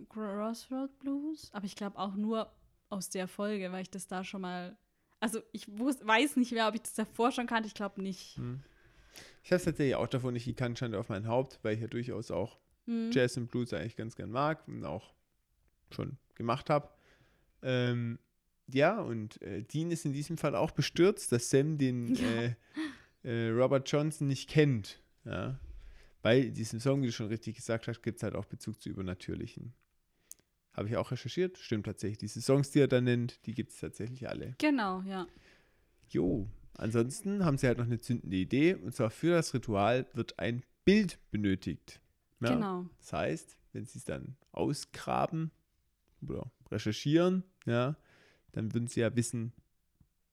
Crossroad 0.08 0.98
Blues, 0.98 1.50
aber 1.52 1.66
ich 1.66 1.76
glaube 1.76 1.98
auch 1.98 2.14
nur 2.14 2.50
aus 2.88 3.10
der 3.10 3.28
Folge, 3.28 3.70
weil 3.72 3.82
ich 3.82 3.90
das 3.90 4.06
da 4.06 4.24
schon 4.24 4.40
mal. 4.40 4.76
Also 5.20 5.40
ich 5.52 5.66
weiß 5.68 6.36
nicht 6.36 6.52
mehr, 6.52 6.68
ob 6.68 6.74
ich 6.74 6.82
das 6.82 6.94
davor 6.94 7.32
schon 7.32 7.46
kannte. 7.46 7.66
Ich 7.66 7.74
glaube 7.74 8.02
nicht. 8.02 8.36
Hm. 8.36 8.62
Ich 9.46 9.52
habe 9.52 9.58
es 9.58 9.64
tatsächlich 9.64 9.94
auch 9.94 10.08
davor 10.08 10.32
nicht 10.32 10.44
gekannt, 10.44 10.76
stand 10.76 10.96
auf 10.96 11.08
mein 11.08 11.28
Haupt, 11.28 11.60
weil 11.62 11.76
ich 11.76 11.80
ja 11.80 11.86
durchaus 11.86 12.32
auch 12.32 12.58
Hm. 12.86 13.12
Jazz 13.12 13.36
und 13.36 13.48
Blues 13.48 13.72
eigentlich 13.72 13.94
ganz 13.94 14.16
gern 14.16 14.32
mag 14.32 14.66
und 14.66 14.84
auch 14.84 15.14
schon 15.92 16.18
gemacht 16.34 16.68
habe. 16.68 16.88
Ähm, 17.62 18.18
ja, 18.66 19.00
und 19.00 19.40
äh, 19.42 19.62
Dean 19.62 19.92
ist 19.92 20.04
in 20.04 20.12
diesem 20.12 20.36
Fall 20.36 20.56
auch 20.56 20.72
bestürzt, 20.72 21.30
dass 21.30 21.48
Sam 21.48 21.78
den 21.78 22.14
Ja. 22.16 22.24
äh, 22.24 22.54
äh, 23.22 23.50
Robert 23.50 23.88
Johnson 23.88 24.26
nicht 24.26 24.50
kennt. 24.50 25.00
Ja. 25.24 25.60
Weil 26.22 26.46
in 26.46 26.54
diesem 26.54 26.80
Song, 26.80 27.02
wie 27.02 27.06
du 27.06 27.12
schon 27.12 27.28
richtig 27.28 27.54
gesagt 27.54 27.86
hast, 27.86 28.02
gibt 28.02 28.16
es 28.16 28.24
halt 28.24 28.34
auch 28.34 28.46
Bezug 28.46 28.82
zu 28.82 28.88
Übernatürlichen. 28.88 29.74
Habe 30.72 30.88
ich 30.88 30.96
auch 30.96 31.12
recherchiert. 31.12 31.56
Stimmt 31.58 31.86
tatsächlich. 31.86 32.18
Diese 32.18 32.40
Songs, 32.42 32.72
die 32.72 32.80
er 32.80 32.88
da 32.88 33.00
nennt, 33.00 33.46
die 33.46 33.54
gibt 33.54 33.70
es 33.70 33.78
tatsächlich 33.78 34.28
alle. 34.28 34.56
Genau, 34.58 35.02
ja. 35.02 35.28
Jo. 36.08 36.48
Ansonsten 36.78 37.44
haben 37.44 37.58
sie 37.58 37.66
halt 37.66 37.78
noch 37.78 37.84
eine 37.86 37.98
zündende 38.00 38.36
Idee. 38.36 38.74
Und 38.74 38.94
zwar 38.94 39.10
für 39.10 39.32
das 39.32 39.54
Ritual 39.54 40.06
wird 40.14 40.38
ein 40.38 40.62
Bild 40.84 41.18
benötigt. 41.30 42.00
Ja? 42.40 42.54
Genau. 42.54 42.86
Das 42.98 43.12
heißt, 43.12 43.58
wenn 43.72 43.86
sie 43.86 43.98
es 43.98 44.04
dann 44.04 44.36
ausgraben 44.52 45.50
oder 46.22 46.50
recherchieren, 46.70 47.44
ja, 47.66 47.96
dann 48.52 48.72
würden 48.74 48.88
sie 48.88 49.00
ja 49.00 49.14
wissen, 49.16 49.52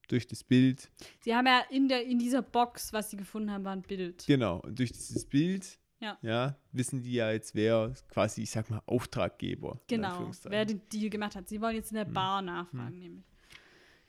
durch 0.10 0.28
das 0.28 0.44
Bild, 0.44 0.92
Sie 1.22 1.34
haben 1.34 1.48
ja 1.48 1.62
in, 1.70 1.88
der, 1.88 2.06
in 2.06 2.20
dieser 2.20 2.42
Box, 2.42 2.92
was 2.92 3.10
sie 3.10 3.18
gefunden 3.18 3.50
haben, 3.52 3.64
war 3.64 3.72
ein 3.72 3.82
Bild. 3.82 4.26
genau, 4.28 4.60
und 4.60 4.78
durch 4.78 4.92
dieses 4.92 5.26
Bild, 5.26 5.80
Ja. 6.22 6.58
wissen 6.74 7.02
die 7.02 7.14
ja 7.14 7.32
jetzt, 7.32 7.56
wer 7.56 7.94
quasi, 8.10 8.44
ich 8.44 8.52
sag 8.52 8.70
mal, 8.70 8.82
Auftraggeber. 8.86 9.80
Genau, 9.88 10.30
wer 10.44 10.66
den 10.66 10.82
Deal 10.90 11.10
gemacht 11.10 11.36
hat. 11.38 11.48
Sie 11.48 11.62
wollen 11.62 11.76
jetzt 11.78 11.92
in 11.92 11.96
der 11.96 12.06
Hm. 12.06 12.14
Bar 12.14 12.42
nachfragen, 12.42 13.00
nämlich. 13.00 13.24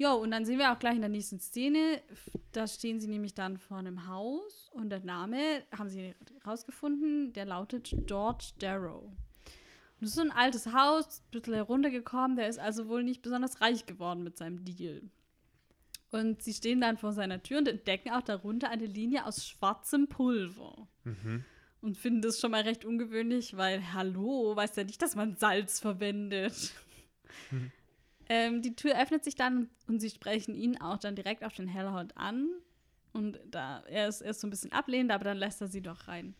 Jo, 0.04 0.16
und 0.16 0.32
dann 0.32 0.44
sehen 0.44 0.58
wir 0.58 0.70
auch 0.70 0.78
gleich 0.78 0.96
in 0.96 1.00
der 1.00 1.08
nächsten 1.08 1.40
Szene, 1.40 2.02
da 2.52 2.66
stehen 2.66 3.00
sie 3.00 3.08
nämlich 3.08 3.32
dann 3.32 3.56
vor 3.56 3.78
einem 3.78 4.06
Haus 4.06 4.68
und 4.74 4.90
der 4.90 5.00
Name, 5.00 5.62
haben 5.74 5.88
sie 5.88 6.14
rausgefunden, 6.46 7.32
der 7.32 7.46
lautet 7.46 7.90
George 8.04 8.52
Darrow. 8.58 9.04
Und 9.04 9.16
das 10.00 10.10
ist 10.10 10.16
so 10.16 10.20
ein 10.20 10.30
altes 10.30 10.74
Haus, 10.74 11.22
ein 11.22 11.30
bisschen 11.30 11.54
heruntergekommen, 11.54 12.36
der 12.36 12.48
ist 12.48 12.58
also 12.58 12.86
wohl 12.88 13.02
nicht 13.02 13.22
besonders 13.22 13.62
reich 13.62 13.86
geworden 13.86 14.22
mit 14.22 14.36
seinem 14.36 14.62
Deal. 14.62 15.00
Und 16.10 16.42
sie 16.42 16.52
stehen 16.52 16.82
dann 16.82 16.98
vor 16.98 17.14
seiner 17.14 17.42
Tür 17.42 17.60
und 17.60 17.68
entdecken 17.68 18.10
auch 18.10 18.22
darunter 18.22 18.68
eine 18.68 18.84
Linie 18.84 19.24
aus 19.24 19.46
schwarzem 19.48 20.08
Pulver. 20.08 20.86
Mhm. 21.04 21.46
Und 21.80 21.96
finden 21.96 22.20
das 22.20 22.40
schon 22.40 22.50
mal 22.50 22.62
recht 22.62 22.84
ungewöhnlich, 22.84 23.56
weil, 23.56 23.94
hallo, 23.94 24.54
weiß 24.54 24.76
ja 24.76 24.84
nicht, 24.84 25.00
dass 25.00 25.16
man 25.16 25.36
Salz 25.36 25.80
verwendet. 25.80 26.74
Mhm. 27.50 27.72
Ähm, 28.28 28.62
die 28.62 28.74
Tür 28.74 29.00
öffnet 29.00 29.24
sich 29.24 29.34
dann 29.34 29.68
und 29.86 30.00
sie 30.00 30.10
sprechen 30.10 30.54
ihn 30.54 30.80
auch 30.80 30.98
dann 30.98 31.16
direkt 31.16 31.44
auf 31.44 31.52
den 31.52 31.68
Hellhound 31.68 32.16
an. 32.16 32.48
Und 33.12 33.38
da, 33.50 33.82
er 33.88 34.08
ist, 34.08 34.22
er 34.22 34.30
ist 34.30 34.40
so 34.40 34.46
ein 34.46 34.50
bisschen 34.50 34.72
ablehnend, 34.72 35.12
aber 35.12 35.24
dann 35.24 35.36
lässt 35.36 35.60
er 35.60 35.68
sie 35.68 35.82
doch 35.82 36.08
rein. 36.08 36.34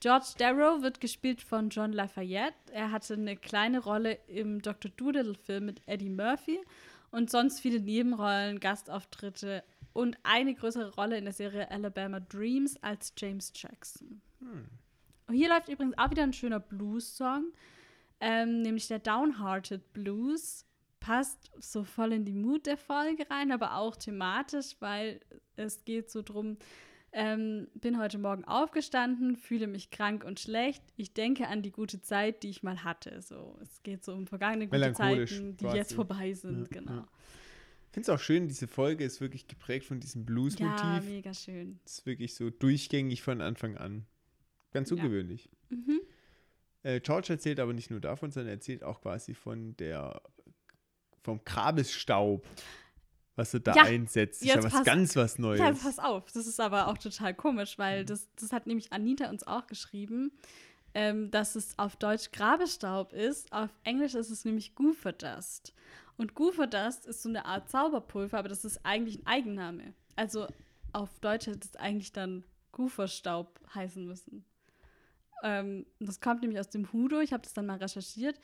George 0.00 0.28
Darrow 0.38 0.80
wird 0.80 1.00
gespielt 1.00 1.42
von 1.42 1.68
John 1.68 1.92
Lafayette. 1.92 2.54
Er 2.72 2.90
hatte 2.90 3.14
eine 3.14 3.36
kleine 3.36 3.80
Rolle 3.80 4.18
im 4.28 4.62
Dr. 4.62 4.90
Doolittle-Film 4.96 5.66
mit 5.66 5.82
Eddie 5.86 6.08
Murphy 6.08 6.58
und 7.10 7.30
sonst 7.30 7.60
viele 7.60 7.80
Nebenrollen, 7.80 8.60
Gastauftritte 8.60 9.62
und 9.92 10.16
eine 10.22 10.54
größere 10.54 10.94
Rolle 10.94 11.18
in 11.18 11.24
der 11.24 11.34
Serie 11.34 11.70
Alabama 11.70 12.20
Dreams 12.20 12.82
als 12.82 13.12
James 13.18 13.52
Jackson. 13.54 14.22
Und 15.26 15.34
hier 15.34 15.48
läuft 15.48 15.68
übrigens 15.68 15.98
auch 15.98 16.10
wieder 16.10 16.22
ein 16.22 16.32
schöner 16.32 16.60
Blues-Song, 16.60 17.52
ähm, 18.20 18.62
nämlich 18.62 18.88
der 18.88 19.00
Downhearted 19.00 19.92
Blues. 19.92 20.64
Passt 21.00 21.50
so 21.58 21.82
voll 21.84 22.12
in 22.12 22.24
die 22.24 22.34
Mut 22.34 22.66
der 22.66 22.76
Folge 22.76 23.28
rein, 23.30 23.52
aber 23.52 23.76
auch 23.76 23.96
thematisch, 23.96 24.76
weil 24.80 25.20
es 25.56 25.84
geht 25.84 26.10
so 26.10 26.22
drum, 26.22 26.56
Ähm, 27.12 27.66
bin 27.74 27.98
heute 27.98 28.18
Morgen 28.18 28.44
aufgestanden, 28.44 29.34
fühle 29.34 29.66
mich 29.66 29.90
krank 29.90 30.22
und 30.22 30.38
schlecht. 30.38 30.80
Ich 30.94 31.12
denke 31.12 31.48
an 31.48 31.60
die 31.60 31.72
gute 31.72 32.00
Zeit, 32.00 32.44
die 32.44 32.50
ich 32.50 32.62
mal 32.62 32.84
hatte. 32.84 33.20
So, 33.20 33.58
es 33.60 33.82
geht 33.82 34.04
so 34.04 34.12
um 34.14 34.28
vergangene 34.28 34.68
gute 34.68 34.92
Zeiten, 34.92 35.56
die 35.56 35.64
quasi. 35.64 35.76
jetzt 35.76 35.92
vorbei 35.94 36.32
sind. 36.34 36.68
Ja, 36.72 36.80
genau. 36.80 36.92
ja. 36.92 37.08
Ich 37.88 37.94
finde 37.94 38.02
es 38.02 38.08
auch 38.10 38.20
schön, 38.22 38.46
diese 38.46 38.68
Folge 38.68 39.02
ist 39.02 39.20
wirklich 39.20 39.48
geprägt 39.48 39.86
von 39.86 39.98
diesem 39.98 40.20
Ja, 40.20 40.26
Blues-Motiv. 40.26 41.04
mega 41.10 41.34
schön. 41.34 41.80
ist 41.84 42.06
wirklich 42.06 42.36
so 42.36 42.48
durchgängig 42.48 43.22
von 43.22 43.40
Anfang 43.40 43.76
an. 43.76 44.06
Ganz 44.70 44.90
Ja. 44.90 44.96
ungewöhnlich. 44.96 45.48
Mhm. 45.70 46.00
Äh, 46.84 47.00
George 47.00 47.32
erzählt 47.32 47.58
aber 47.58 47.72
nicht 47.72 47.90
nur 47.90 47.98
davon, 48.00 48.30
sondern 48.30 48.52
erzählt 48.54 48.84
auch 48.84 49.00
quasi 49.00 49.34
von 49.34 49.76
der 49.78 50.22
vom 51.22 51.44
Grabesstaub, 51.44 52.46
was 53.36 53.54
er 53.54 53.60
da 53.60 53.74
Ja, 53.74 53.82
einsetzt. 53.84 54.42
Ist 54.42 54.48
ja 54.48 54.62
was 54.62 54.72
passt- 54.72 54.84
ganz 54.84 55.16
was 55.16 55.38
Neues. 55.38 55.60
Ja, 55.60 55.72
pass 55.72 55.98
auf. 55.98 56.30
Das 56.32 56.46
ist 56.46 56.60
aber 56.60 56.88
auch 56.88 56.98
total 56.98 57.34
komisch, 57.34 57.78
Mhm. 57.78 57.82
weil 57.82 58.04
das, 58.04 58.28
das 58.36 58.52
hat 58.52 58.66
nämlich 58.66 58.92
Anita 58.92 59.28
uns 59.30 59.46
auch 59.46 59.66
geschrieben, 59.66 60.32
ähm, 60.94 61.30
dass 61.30 61.54
es 61.54 61.78
auf 61.78 61.96
Deutsch 61.96 62.32
Grabestaub 62.32 63.12
ist. 63.12 63.52
Auf 63.52 63.70
Englisch 63.84 64.14
ist 64.14 64.30
es 64.30 64.44
nämlich 64.44 64.74
Goofer 64.74 65.12
Dust. 65.12 65.72
Und 66.16 66.34
Goofer 66.34 66.66
Dust 66.66 67.06
ist 67.06 67.22
so 67.22 67.28
eine 67.28 67.44
Art 67.46 67.70
Zauberpulver, 67.70 68.38
aber 68.38 68.48
das 68.48 68.64
ist 68.64 68.84
eigentlich 68.84 69.20
ein 69.20 69.26
Eigenname. 69.26 69.94
Also 70.16 70.46
auf 70.92 71.18
Deutsch 71.20 71.46
hätte 71.46 71.60
es 71.66 71.76
eigentlich 71.76 72.12
dann 72.12 72.44
Gooferstaub 72.72 73.58
heißen 73.74 74.04
müssen. 74.06 74.44
Ähm, 75.42 75.86
das 76.00 76.20
kommt 76.20 76.42
nämlich 76.42 76.60
aus 76.60 76.68
dem 76.68 76.92
Hudo. 76.92 77.20
Ich 77.20 77.32
habe 77.32 77.42
das 77.42 77.54
dann 77.54 77.66
mal 77.66 77.78
recherchiert. 77.78 78.38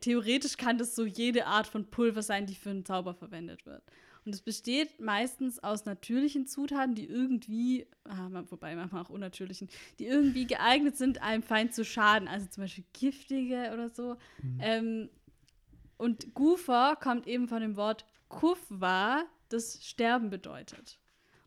Theoretisch 0.00 0.56
kann 0.56 0.78
das 0.78 0.94
so 0.94 1.04
jede 1.04 1.46
Art 1.46 1.66
von 1.66 1.90
Pulver 1.90 2.22
sein, 2.22 2.46
die 2.46 2.54
für 2.54 2.70
einen 2.70 2.84
Zauber 2.84 3.14
verwendet 3.14 3.66
wird. 3.66 3.82
Und 4.24 4.34
es 4.34 4.40
besteht 4.40 5.00
meistens 5.00 5.58
aus 5.62 5.84
natürlichen 5.84 6.46
Zutaten, 6.46 6.94
die 6.94 7.06
irgendwie, 7.06 7.86
ah, 8.04 8.44
wobei 8.50 8.76
manchmal 8.76 9.02
auch 9.02 9.10
unnatürlichen, 9.10 9.68
die 9.98 10.06
irgendwie 10.06 10.46
geeignet 10.46 10.96
sind, 10.96 11.20
einem 11.20 11.42
Feind 11.42 11.74
zu 11.74 11.84
schaden. 11.84 12.28
Also 12.28 12.46
zum 12.46 12.62
Beispiel 12.62 12.84
giftige 12.92 13.70
oder 13.72 13.88
so. 13.88 14.16
Ähm, 14.60 15.10
und 15.96 16.34
Gufer 16.34 16.96
kommt 16.96 17.26
eben 17.26 17.48
von 17.48 17.60
dem 17.60 17.76
Wort 17.76 18.04
Kufwa, 18.28 19.24
das 19.48 19.84
Sterben 19.84 20.30
bedeutet. 20.30 20.98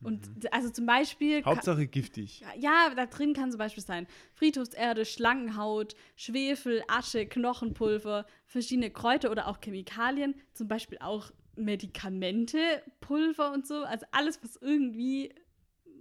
Und 0.05 0.43
d- 0.43 0.49
also 0.51 0.69
zum 0.69 0.85
Beispiel. 0.85 1.43
Hauptsache 1.43 1.87
giftig. 1.87 2.43
ja, 2.57 2.91
da 2.95 3.05
drin 3.07 3.33
kann 3.33 3.51
zum 3.51 3.57
Beispiel 3.57 3.83
sein 3.83 4.07
Friedhofserde, 4.35 5.03
Schlangenhaut, 5.05 5.95
Schwefel, 6.15 6.83
Asche, 6.87 7.25
Knochenpulver, 7.25 8.25
verschiedene 8.45 8.91
Kräuter 8.91 9.31
oder 9.31 9.47
auch 9.47 9.57
Chemikalien, 9.61 10.35
zum 10.53 10.67
Beispiel 10.67 10.99
auch 11.01 11.31
Medikamente, 11.55 12.57
Pulver 13.01 13.51
und 13.51 13.65
so. 13.65 13.83
Also 13.83 14.05
alles, 14.11 14.41
was 14.43 14.55
irgendwie, 14.57 15.33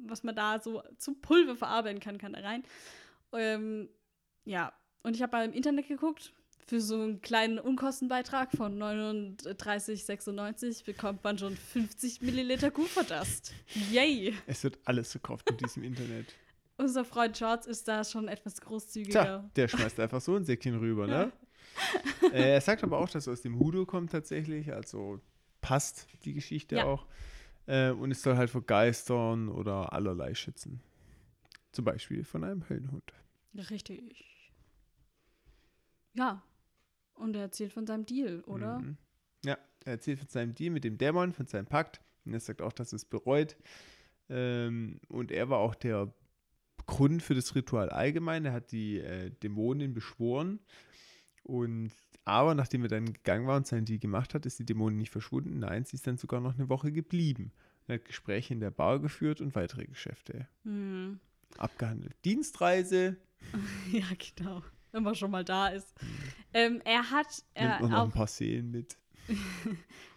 was 0.06 0.22
man 0.22 0.34
da 0.36 0.60
so 0.60 0.82
zu 0.98 1.14
Pulver 1.14 1.56
verarbeiten 1.56 2.00
kann, 2.00 2.18
kann 2.18 2.32
da 2.32 2.40
rein. 2.40 2.62
Ähm, 3.32 3.88
ja, 4.44 4.72
und 5.02 5.16
ich 5.16 5.22
habe 5.22 5.36
mal 5.36 5.44
im 5.44 5.52
Internet 5.52 5.88
geguckt. 5.88 6.32
Für 6.66 6.80
so 6.80 6.94
einen 6.94 7.20
kleinen 7.20 7.58
Unkostenbeitrag 7.58 8.50
von 8.52 8.78
39,96 8.82 10.84
bekommt 10.84 11.22
man 11.22 11.36
schon 11.36 11.54
50 11.56 12.22
Milliliter 12.22 12.70
Kupferdust. 12.70 13.52
Yay! 13.90 14.34
Es 14.46 14.64
wird 14.64 14.78
alles 14.84 15.10
verkauft 15.12 15.50
in 15.50 15.58
diesem 15.58 15.82
Internet. 15.84 16.26
Unser 16.78 17.04
Freund 17.04 17.36
Shorts 17.36 17.66
ist 17.66 17.86
da 17.86 18.02
schon 18.02 18.28
etwas 18.28 18.54
Tja, 18.54 18.64
großzügiger. 18.64 19.50
der 19.54 19.68
schmeißt 19.68 20.00
einfach 20.00 20.20
so 20.22 20.34
ein 20.36 20.44
Säckchen 20.44 20.76
rüber, 20.78 21.06
ne? 21.06 21.30
äh, 22.32 22.54
er 22.54 22.60
sagt 22.60 22.82
aber 22.82 22.98
auch, 22.98 23.10
dass 23.10 23.26
er 23.26 23.34
aus 23.34 23.42
dem 23.42 23.58
Hudo 23.58 23.84
kommt 23.84 24.12
tatsächlich, 24.12 24.72
also 24.72 25.20
passt 25.60 26.06
die 26.24 26.32
Geschichte 26.32 26.76
Ja. 26.76 26.84
auch. 26.86 27.06
Äh, 27.66 27.90
und 27.90 28.10
es 28.10 28.22
soll 28.22 28.36
halt 28.36 28.50
vor 28.50 28.62
Geistern 28.62 29.48
oder 29.48 29.92
allerlei 29.92 30.34
schützen. 30.34 30.80
Zum 31.72 31.84
Beispiel 31.84 32.24
von 32.24 32.44
einem 32.44 32.68
Höllenhund. 32.68 33.12
Richtig. 33.70 34.50
Ja. 36.14 36.42
Und 37.14 37.36
er 37.36 37.42
erzählt 37.42 37.72
von 37.72 37.86
seinem 37.86 38.06
Deal, 38.06 38.40
oder? 38.42 38.80
Mhm. 38.80 38.96
Ja, 39.44 39.58
er 39.84 39.92
erzählt 39.92 40.18
von 40.18 40.28
seinem 40.28 40.54
Deal 40.54 40.70
mit 40.70 40.84
dem 40.84 40.98
Dämon, 40.98 41.32
von 41.32 41.46
seinem 41.46 41.66
Pakt. 41.66 42.00
Und 42.24 42.32
er 42.32 42.40
sagt 42.40 42.62
auch, 42.62 42.72
dass 42.72 42.92
er 42.92 42.96
es 42.96 43.04
bereut. 43.04 43.56
Ähm, 44.28 45.00
und 45.08 45.30
er 45.30 45.50
war 45.50 45.58
auch 45.58 45.74
der 45.74 46.12
Grund 46.86 47.22
für 47.22 47.34
das 47.34 47.54
Ritual 47.54 47.90
allgemein. 47.90 48.44
Er 48.44 48.52
hat 48.52 48.72
die 48.72 48.98
äh, 48.98 49.30
Dämonen 49.42 49.94
beschworen. 49.94 50.60
Und 51.42 51.92
aber 52.26 52.54
nachdem 52.54 52.82
er 52.82 52.88
dann 52.88 53.12
gegangen 53.12 53.46
war 53.46 53.56
und 53.58 53.66
sein 53.66 53.84
Deal 53.84 53.98
gemacht 53.98 54.32
hat, 54.32 54.46
ist 54.46 54.58
die 54.58 54.64
Dämonin 54.64 54.96
nicht 54.98 55.10
verschwunden. 55.10 55.58
Nein, 55.58 55.84
sie 55.84 55.96
ist 55.96 56.06
dann 56.06 56.16
sogar 56.16 56.40
noch 56.40 56.54
eine 56.54 56.70
Woche 56.70 56.90
geblieben. 56.90 57.52
Er 57.86 57.96
hat 57.96 58.06
Gespräche 58.06 58.54
in 58.54 58.60
der 58.60 58.70
Bar 58.70 58.98
geführt 58.98 59.42
und 59.42 59.54
weitere 59.54 59.84
Geschäfte 59.84 60.48
Hm. 60.64 61.20
abgehandelt. 61.58 62.16
Dienstreise, 62.24 63.18
ja, 63.92 64.06
genau. 64.36 64.62
Wenn 64.94 65.02
man 65.02 65.14
schon 65.16 65.32
mal 65.32 65.44
da 65.44 65.68
ist. 65.68 65.92
Ähm, 66.52 66.80
er 66.84 67.10
hat 67.10 67.26
nimmt 67.58 67.70
er 67.72 67.80
noch, 67.80 67.88
noch 67.90 67.98
auch 67.98 68.04
ein 68.04 68.10
paar 68.12 68.28
Seelen 68.28 68.70
mit. 68.70 68.96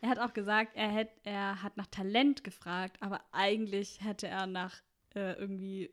Er 0.01 0.09
hat 0.09 0.19
auch 0.19 0.34
gesagt, 0.34 0.73
er, 0.75 0.89
hätt, 0.89 1.09
er 1.23 1.63
hat 1.63 1.75
nach 1.75 1.88
Talent 1.88 2.43
gefragt, 2.43 2.97
aber 3.01 3.19
eigentlich 3.32 3.99
hätte 4.03 4.28
er 4.28 4.45
nach 4.45 4.75
äh, 5.15 5.34
irgendwie 5.34 5.89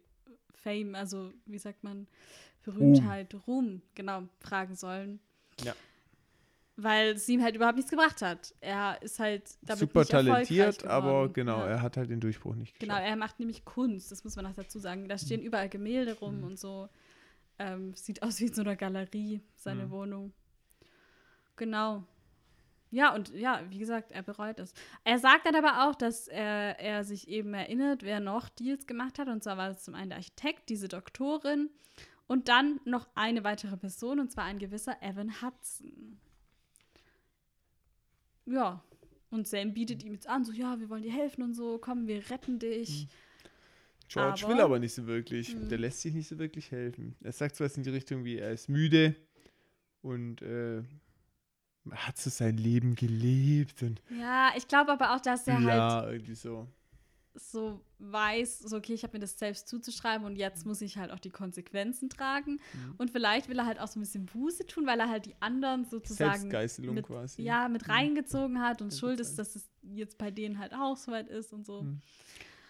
Fame, 0.53 0.95
also 0.95 1.32
wie 1.47 1.57
sagt 1.59 1.82
man, 1.85 2.07
Berühmtheit, 2.64 3.35
Ruhm, 3.47 3.80
genau, 3.95 4.24
fragen 4.41 4.74
sollen. 4.74 5.20
Ja. 5.62 5.72
Weil 6.76 7.12
es 7.12 7.26
ihm 7.28 7.43
halt 7.43 7.57
überhaupt 7.57 7.76
nichts 7.76 7.91
gebracht 7.91 8.20
hat. 8.20 8.55
Er 8.61 9.01
ist 9.01 9.18
halt 9.20 9.49
damit 9.62 9.78
Super 9.78 10.01
nicht 10.01 10.11
talentiert, 10.11 10.85
aber 10.85 11.28
genau, 11.32 11.61
Ja. 11.61 11.66
er 11.68 11.82
hat 11.82 11.97
halt 11.97 12.11
den 12.11 12.20
Durchbruch 12.20 12.55
nicht 12.57 12.78
Genau, 12.78 12.95
geschafft. 12.95 13.09
er 13.11 13.16
macht 13.16 13.39
nämlich 13.41 13.64
Kunst, 13.64 14.12
das 14.12 14.22
muss 14.24 14.37
man 14.37 14.45
noch 14.45 14.55
dazu 14.55 14.78
sagen. 14.78 15.09
Da 15.09 15.14
Mhm. 15.14 15.18
stehen 15.20 15.41
überall 15.43 15.70
Gemälde 15.70 16.12
rum 16.18 16.43
und 16.45 16.59
so. 16.59 16.91
Ähm, 17.59 17.94
sieht 17.94 18.22
aus 18.22 18.40
wie 18.40 18.46
in 18.46 18.55
so 18.55 18.62
einer 18.62 18.76
Galerie, 18.76 19.40
seine 19.57 19.86
Mhm. 19.86 19.90
Wohnung. 19.90 20.32
Genau. 21.57 22.05
Ja, 22.90 23.14
und 23.14 23.30
ja, 23.30 23.62
wie 23.70 23.78
gesagt, 23.78 24.12
er 24.12 24.22
bereut 24.22 24.61
es. 24.61 24.72
Er 25.02 25.18
sagt 25.18 25.46
dann 25.46 25.57
aber 25.57 25.88
auch, 25.88 25.94
dass 25.96 26.28
er, 26.28 26.78
er 26.78 27.05
sich 27.05 27.26
eben 27.28 27.52
erinnert, 27.55 28.02
wer 28.05 28.20
noch 28.20 28.48
Deals 28.48 28.86
gemacht 28.86 29.18
hat. 29.18 29.28
Und 29.28 29.42
zwar 29.42 29.57
war 29.57 29.70
es 29.70 29.82
zum 29.82 29.94
einen 29.94 30.11
der 30.11 30.18
Architekt, 30.18 30.68
diese 30.68 30.86
Doktorin 30.88 31.70
und 32.26 32.48
dann 32.48 32.80
noch 32.84 33.09
eine 33.14 33.42
weitere 33.44 33.76
Person, 33.76 34.20
und 34.20 34.30
zwar 34.30 34.44
ein 34.44 34.59
gewisser 34.59 35.02
Evan 35.02 35.42
Hudson. 35.42 36.18
Ja, 38.46 38.82
und 39.30 39.48
Sam 39.48 39.74
bietet 39.74 40.05
ihm 40.05 40.12
jetzt 40.12 40.28
an, 40.28 40.44
so, 40.44 40.52
ja, 40.52 40.78
wir 40.78 40.88
wollen 40.88 41.02
dir 41.02 41.12
helfen 41.12 41.42
und 41.42 41.55
so, 41.55 41.78
komm, 41.78 42.07
wir 42.07 42.30
retten 42.30 42.59
dich. 42.59 43.09
George 44.15 44.45
Aber- 44.45 44.55
will 44.55 44.61
aber 44.61 44.79
nicht 44.79 44.95
so 44.95 45.07
wirklich. 45.07 45.55
Mhm. 45.55 45.69
Der 45.69 45.79
lässt 45.79 46.01
sich 46.01 46.15
nicht 46.15 46.29
so 46.29 46.39
wirklich 46.39 46.71
helfen. 46.71 47.15
Er 47.23 47.33
sagt 47.33 47.57
zwar 47.57 47.69
in 47.77 47.83
die 47.83 47.91
Richtung 47.91 48.25
wie, 48.25 48.39
er 48.39 48.53
ist 48.53 48.69
müde 48.69 49.15
und 50.03 50.41
äh, 50.43 50.83
hat 51.91 52.17
so 52.17 52.31
sein 52.31 52.57
Leben 52.57 52.95
gelebt 52.95 53.83
und 53.83 54.01
Ja, 54.19 54.53
ich 54.57 54.67
glaube 54.69 54.93
aber 54.93 55.15
auch, 55.15 55.21
dass 55.21 55.47
er 55.47 55.55
halt 55.57 55.65
bla, 55.65 56.11
irgendwie 56.11 56.35
so. 56.35 56.67
so 57.35 57.81
weiß, 57.99 58.61
so 58.61 58.77
okay, 58.77 58.95
ich 58.95 59.03
habe 59.03 59.15
mir 59.15 59.21
das 59.21 59.39
selbst 59.39 59.69
zuzuschreiben 59.69 60.25
und 60.27 60.37
jetzt 60.37 60.65
muss 60.67 60.81
ich 60.81 60.97
halt 60.97 61.11
auch 61.11 61.19
die 61.19 61.31
Konsequenzen 61.31 62.09
tragen. 62.09 62.53
Mhm. 62.73 62.95
Und 62.99 63.11
vielleicht 63.11 63.49
will 63.49 63.59
er 63.59 63.67
halt 63.67 63.81
auch 63.81 63.89
so 63.89 63.99
ein 63.99 64.03
bisschen 64.03 64.27
Buße 64.27 64.67
tun, 64.67 64.87
weil 64.87 65.01
er 65.01 65.09
halt 65.11 65.27
die 65.27 65.35
anderen 65.41 65.85
sozusagen 65.85 66.41
Selbstgeißelung 66.43 66.95
mit, 66.95 67.07
quasi. 67.07 67.43
ja, 67.43 67.69
mit 67.69 67.87
Mhm. 67.87 67.93
reingezogen 67.93 68.61
hat 68.62 68.81
und 68.83 68.93
schuld 68.95 69.21
ist, 69.21 69.37
dass 69.39 69.57
es 69.57 69.69
jetzt 69.83 70.17
bei 70.19 70.31
denen 70.31 70.59
halt 70.59 70.73
auch 70.75 70.97
so 70.97 71.12
weit 71.12 71.29
ist 71.29 71.53
und 71.53 71.67
so. 71.67 71.83
Mhm. 71.83 72.01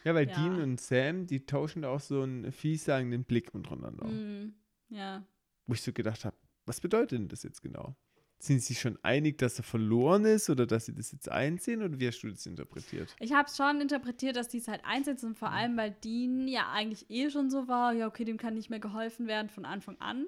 Ja, 0.04 0.14
weil 0.14 0.28
Ja. 0.28 0.34
Dean 0.34 0.60
und 0.60 0.80
Sam, 0.80 1.26
die 1.26 1.46
tauschen 1.46 1.82
da 1.82 1.88
auch 1.88 2.00
so 2.00 2.22
einen 2.22 2.52
vielsagenden 2.52 3.24
Blick 3.24 3.54
untereinander. 3.54 4.06
Mhm. 4.06 4.54
Ja. 4.90 5.26
Wo 5.66 5.74
ich 5.74 5.82
so 5.82 5.92
gedacht 5.92 6.24
habe, 6.24 6.36
was 6.66 6.80
bedeutet 6.80 7.18
denn 7.18 7.28
das 7.28 7.42
jetzt 7.42 7.62
genau? 7.62 7.96
Sind 8.38 8.60
sie 8.60 8.74
sich 8.74 8.80
schon 8.80 8.98
einig, 9.02 9.38
dass 9.38 9.58
er 9.58 9.64
verloren 9.64 10.26
ist 10.26 10.50
oder 10.50 10.66
dass 10.66 10.86
sie 10.86 10.94
das 10.94 11.12
jetzt 11.12 11.30
einsehen 11.30 11.82
oder 11.82 11.98
wie 11.98 12.06
hast 12.06 12.20
du 12.20 12.28
das 12.28 12.44
interpretiert? 12.44 13.14
Ich 13.18 13.32
habe 13.32 13.48
es 13.48 13.56
schon 13.56 13.80
interpretiert, 13.80 14.36
dass 14.36 14.48
die 14.48 14.58
es 14.58 14.68
halt 14.68 14.84
einsetzen, 14.84 15.34
vor 15.34 15.50
allem, 15.50 15.76
weil 15.78 15.92
Dean 15.92 16.46
ja 16.48 16.70
eigentlich 16.70 17.08
eh 17.08 17.30
schon 17.30 17.48
so 17.48 17.68
war, 17.68 17.94
ja, 17.94 18.06
okay, 18.06 18.24
dem 18.24 18.36
kann 18.36 18.54
nicht 18.54 18.68
mehr 18.68 18.80
geholfen 18.80 19.26
werden 19.26 19.48
von 19.48 19.64
Anfang 19.64 19.98
an. 20.00 20.26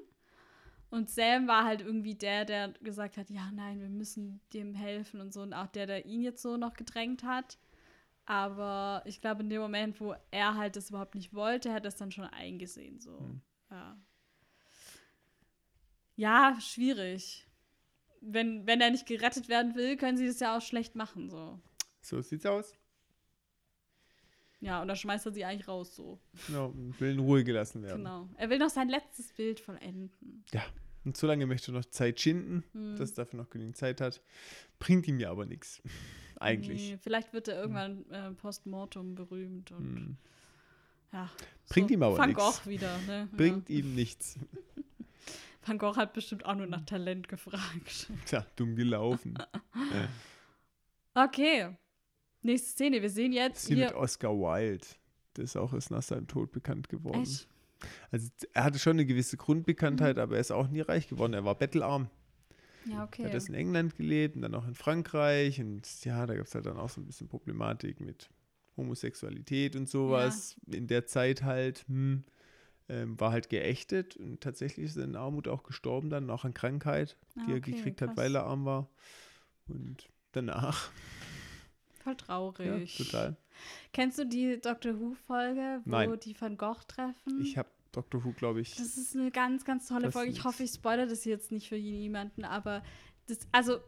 Und 0.88 1.10
Sam 1.10 1.48
war 1.48 1.64
halt 1.64 1.82
irgendwie 1.82 2.14
der, 2.14 2.44
der 2.44 2.72
gesagt 2.80 3.16
hat, 3.16 3.28
ja, 3.28 3.50
nein, 3.52 3.80
wir 3.80 3.88
müssen 3.88 4.40
dem 4.54 4.74
helfen 4.74 5.20
und 5.20 5.34
so. 5.34 5.42
Und 5.42 5.52
auch 5.52 5.66
der, 5.66 5.86
der 5.86 6.06
ihn 6.06 6.22
jetzt 6.22 6.40
so 6.40 6.56
noch 6.56 6.74
gedrängt 6.74 7.24
hat. 7.24 7.58
Aber 8.26 9.02
ich 9.06 9.20
glaube, 9.20 9.42
in 9.42 9.48
dem 9.50 9.60
Moment, 9.60 10.00
wo 10.00 10.14
er 10.32 10.56
halt 10.56 10.74
das 10.76 10.90
überhaupt 10.90 11.14
nicht 11.14 11.32
wollte, 11.32 11.72
hat 11.72 11.84
er 11.84 11.88
es 11.88 11.96
dann 11.96 12.10
schon 12.10 12.24
eingesehen. 12.24 12.98
So. 13.00 13.18
Hm. 13.20 13.40
Ja. 13.70 13.96
ja, 16.16 16.58
schwierig. 16.60 17.46
Wenn, 18.20 18.66
wenn 18.66 18.80
er 18.80 18.90
nicht 18.90 19.06
gerettet 19.06 19.48
werden 19.48 19.74
will, 19.76 19.96
können 19.96 20.16
sie 20.18 20.26
das 20.26 20.40
ja 20.40 20.56
auch 20.56 20.62
schlecht 20.62 20.96
machen. 20.96 21.30
So. 21.30 21.60
So 22.00 22.20
sieht's 22.20 22.46
aus. 22.46 22.74
Ja, 24.60 24.80
und 24.82 24.88
dann 24.88 24.96
schmeißt 24.96 25.26
er 25.26 25.32
sie 25.32 25.44
eigentlich 25.44 25.68
raus, 25.68 25.94
so. 25.94 26.18
Genau, 26.46 26.72
will 26.98 27.12
in 27.12 27.20
Ruhe 27.20 27.44
gelassen 27.44 27.82
werden. 27.82 27.98
Genau. 27.98 28.28
Er 28.36 28.48
will 28.50 28.58
noch 28.58 28.70
sein 28.70 28.88
letztes 28.88 29.32
Bild 29.34 29.60
vollenden. 29.60 30.44
Ja, 30.52 30.64
und 31.04 31.16
solange 31.16 31.46
möchte 31.46 31.70
er 31.70 31.74
noch 31.74 31.84
Zeit 31.84 32.18
schinden, 32.20 32.64
Hm. 32.72 32.96
dass 32.96 33.10
er 33.12 33.24
dafür 33.24 33.38
noch 33.38 33.50
genügend 33.50 33.76
Zeit 33.76 34.00
hat. 34.00 34.22
Bringt 34.80 35.06
ihm 35.06 35.20
ja 35.20 35.30
aber 35.30 35.44
nichts. 35.44 35.82
Eigentlich. 36.38 36.90
Nee, 36.92 36.98
vielleicht 37.00 37.32
wird 37.32 37.48
er 37.48 37.56
irgendwann 37.60 38.08
äh, 38.10 38.30
postmortem 38.32 39.14
berühmt 39.14 39.72
und 39.72 39.96
Hm. 39.96 40.16
Ja. 41.12 41.30
Bringt 41.68 41.90
ihm 41.90 42.02
aber 42.02 42.18
Van 42.18 42.28
nichts. 42.30 42.42
Gogh 42.62 42.66
wieder, 42.70 42.98
ne? 43.06 43.28
Bringt 43.36 43.70
ihm 43.70 43.94
nichts. 43.94 44.36
Ja. 44.36 44.42
Van 45.68 45.78
Gogh 45.78 45.96
hat 45.96 46.12
bestimmt 46.12 46.44
auch 46.44 46.54
nur 46.54 46.66
nach 46.66 46.84
Talent 46.84 47.28
gefragt. 47.28 48.08
Tja, 48.26 48.44
dumm 48.56 48.76
gelaufen. 48.76 49.34
Okay. 51.14 51.74
Nächste 52.42 52.70
Szene. 52.72 53.00
Wir 53.02 53.10
sehen 53.10 53.32
jetzt 53.32 53.66
Sie 53.66 53.74
mit 53.74 53.88
hier. 53.88 53.96
Oscar 53.96 54.32
Wilde. 54.32 54.86
Der 55.36 55.44
ist 55.44 55.56
auch 55.56 55.72
erst 55.72 55.90
nach 55.90 56.02
seinem 56.02 56.26
Tod 56.26 56.52
bekannt 56.52 56.88
geworden. 56.88 57.22
Echt? 57.22 57.48
Also 58.10 58.28
er 58.52 58.64
hatte 58.64 58.78
schon 58.78 58.92
eine 58.96 59.06
gewisse 59.06 59.36
Mhm. 59.36 59.40
Grundbekanntheit, 59.40 60.18
aber 60.18 60.34
er 60.34 60.40
ist 60.40 60.50
auch 60.52 60.68
nie 60.68 60.80
reich 60.82 61.08
geworden. 61.08 61.32
Er 61.34 61.44
war 61.44 61.54
bettelarm. 61.54 62.10
Ja, 62.88 62.98
Er 62.98 63.04
okay. 63.04 63.24
hat 63.24 63.34
erst 63.34 63.48
in 63.48 63.54
England 63.54 63.96
gelebt 63.96 64.36
und 64.36 64.42
dann 64.42 64.54
auch 64.54 64.66
in 64.66 64.74
Frankreich. 64.74 65.60
Und 65.60 66.04
ja, 66.04 66.26
da 66.26 66.34
gab 66.34 66.46
es 66.46 66.54
halt 66.54 66.66
dann 66.66 66.76
auch 66.76 66.88
so 66.88 67.00
ein 67.00 67.06
bisschen 67.06 67.28
Problematik 67.28 68.00
mit 68.00 68.30
Homosexualität 68.76 69.74
und 69.76 69.88
sowas. 69.88 70.56
In 70.66 70.86
der 70.86 71.06
Zeit 71.06 71.42
halt, 71.42 71.84
hm, 71.88 72.24
ähm, 72.88 73.18
war 73.18 73.32
halt 73.32 73.48
geächtet 73.48 74.16
und 74.16 74.40
tatsächlich 74.40 74.86
ist 74.86 74.96
er 74.96 75.04
in 75.04 75.16
Armut 75.16 75.48
auch 75.48 75.64
gestorben, 75.64 76.08
dann 76.10 76.30
auch 76.30 76.44
an 76.44 76.54
Krankheit, 76.54 77.16
Ah, 77.36 77.44
die 77.46 77.52
er 77.52 77.56
okay, 77.56 77.72
gekriegt 77.72 78.00
hat, 78.00 78.10
krass. 78.10 78.16
weil 78.18 78.34
er 78.36 78.44
arm 78.44 78.64
war. 78.64 78.88
Und 79.66 80.08
danach, 80.32 80.90
Voll 82.04 82.12
ja, 82.12 82.16
traurig. 82.16 82.96
total. 82.98 83.36
Kennst 83.92 84.18
du 84.18 84.26
die 84.26 84.60
Doctor 84.60 85.00
Who-Folge, 85.00 85.80
wo 85.84 85.90
Nein. 85.90 86.20
die 86.20 86.40
Van 86.40 86.56
Gogh 86.56 86.76
treffen? 86.86 87.40
Ich 87.40 87.56
habe 87.58 87.68
Dr. 87.96 88.22
Who, 88.22 88.32
glaube 88.32 88.60
ich, 88.60 88.74
Das 88.76 88.98
ist 88.98 89.16
eine 89.16 89.30
ganz, 89.30 89.64
ganz 89.64 89.88
tolle 89.88 90.04
Das 90.04 90.12
Folge. 90.12 90.30
Ich 90.30 90.44
hoffe, 90.44 90.62
ich 90.62 90.70
spoilere 90.70 91.06
das 91.06 91.24
jetzt 91.24 91.50
nicht 91.50 91.68
für 91.68 91.76
jemanden, 91.76 92.44
aber 92.44 92.82
das, 93.26 93.38
also, 93.52 93.78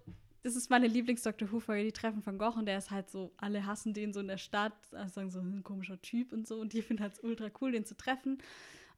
das 0.42 0.56
ist 0.56 0.70
meine 0.70 0.86
Lieblings-Doctor 0.86 1.52
Who-Folge. 1.52 1.84
Die 1.84 1.92
treffen 1.92 2.24
Van 2.24 2.38
Gogh 2.38 2.58
und 2.58 2.64
der 2.64 2.78
ist 2.78 2.90
halt 2.90 3.10
so, 3.10 3.34
alle 3.36 3.66
hassen 3.66 3.92
den 3.92 4.14
so 4.14 4.20
in 4.20 4.28
der 4.28 4.38
Stadt, 4.38 4.72
also 4.92 5.12
sagen 5.12 5.30
so, 5.30 5.40
ein 5.40 5.62
komischer 5.62 6.00
Typ 6.00 6.32
und 6.32 6.46
so. 6.48 6.58
Und 6.58 6.72
die 6.72 6.80
finden 6.80 7.02
halt 7.02 7.22
ultra 7.22 7.50
cool, 7.60 7.72
den 7.72 7.84
zu 7.84 7.96
treffen. 7.96 8.38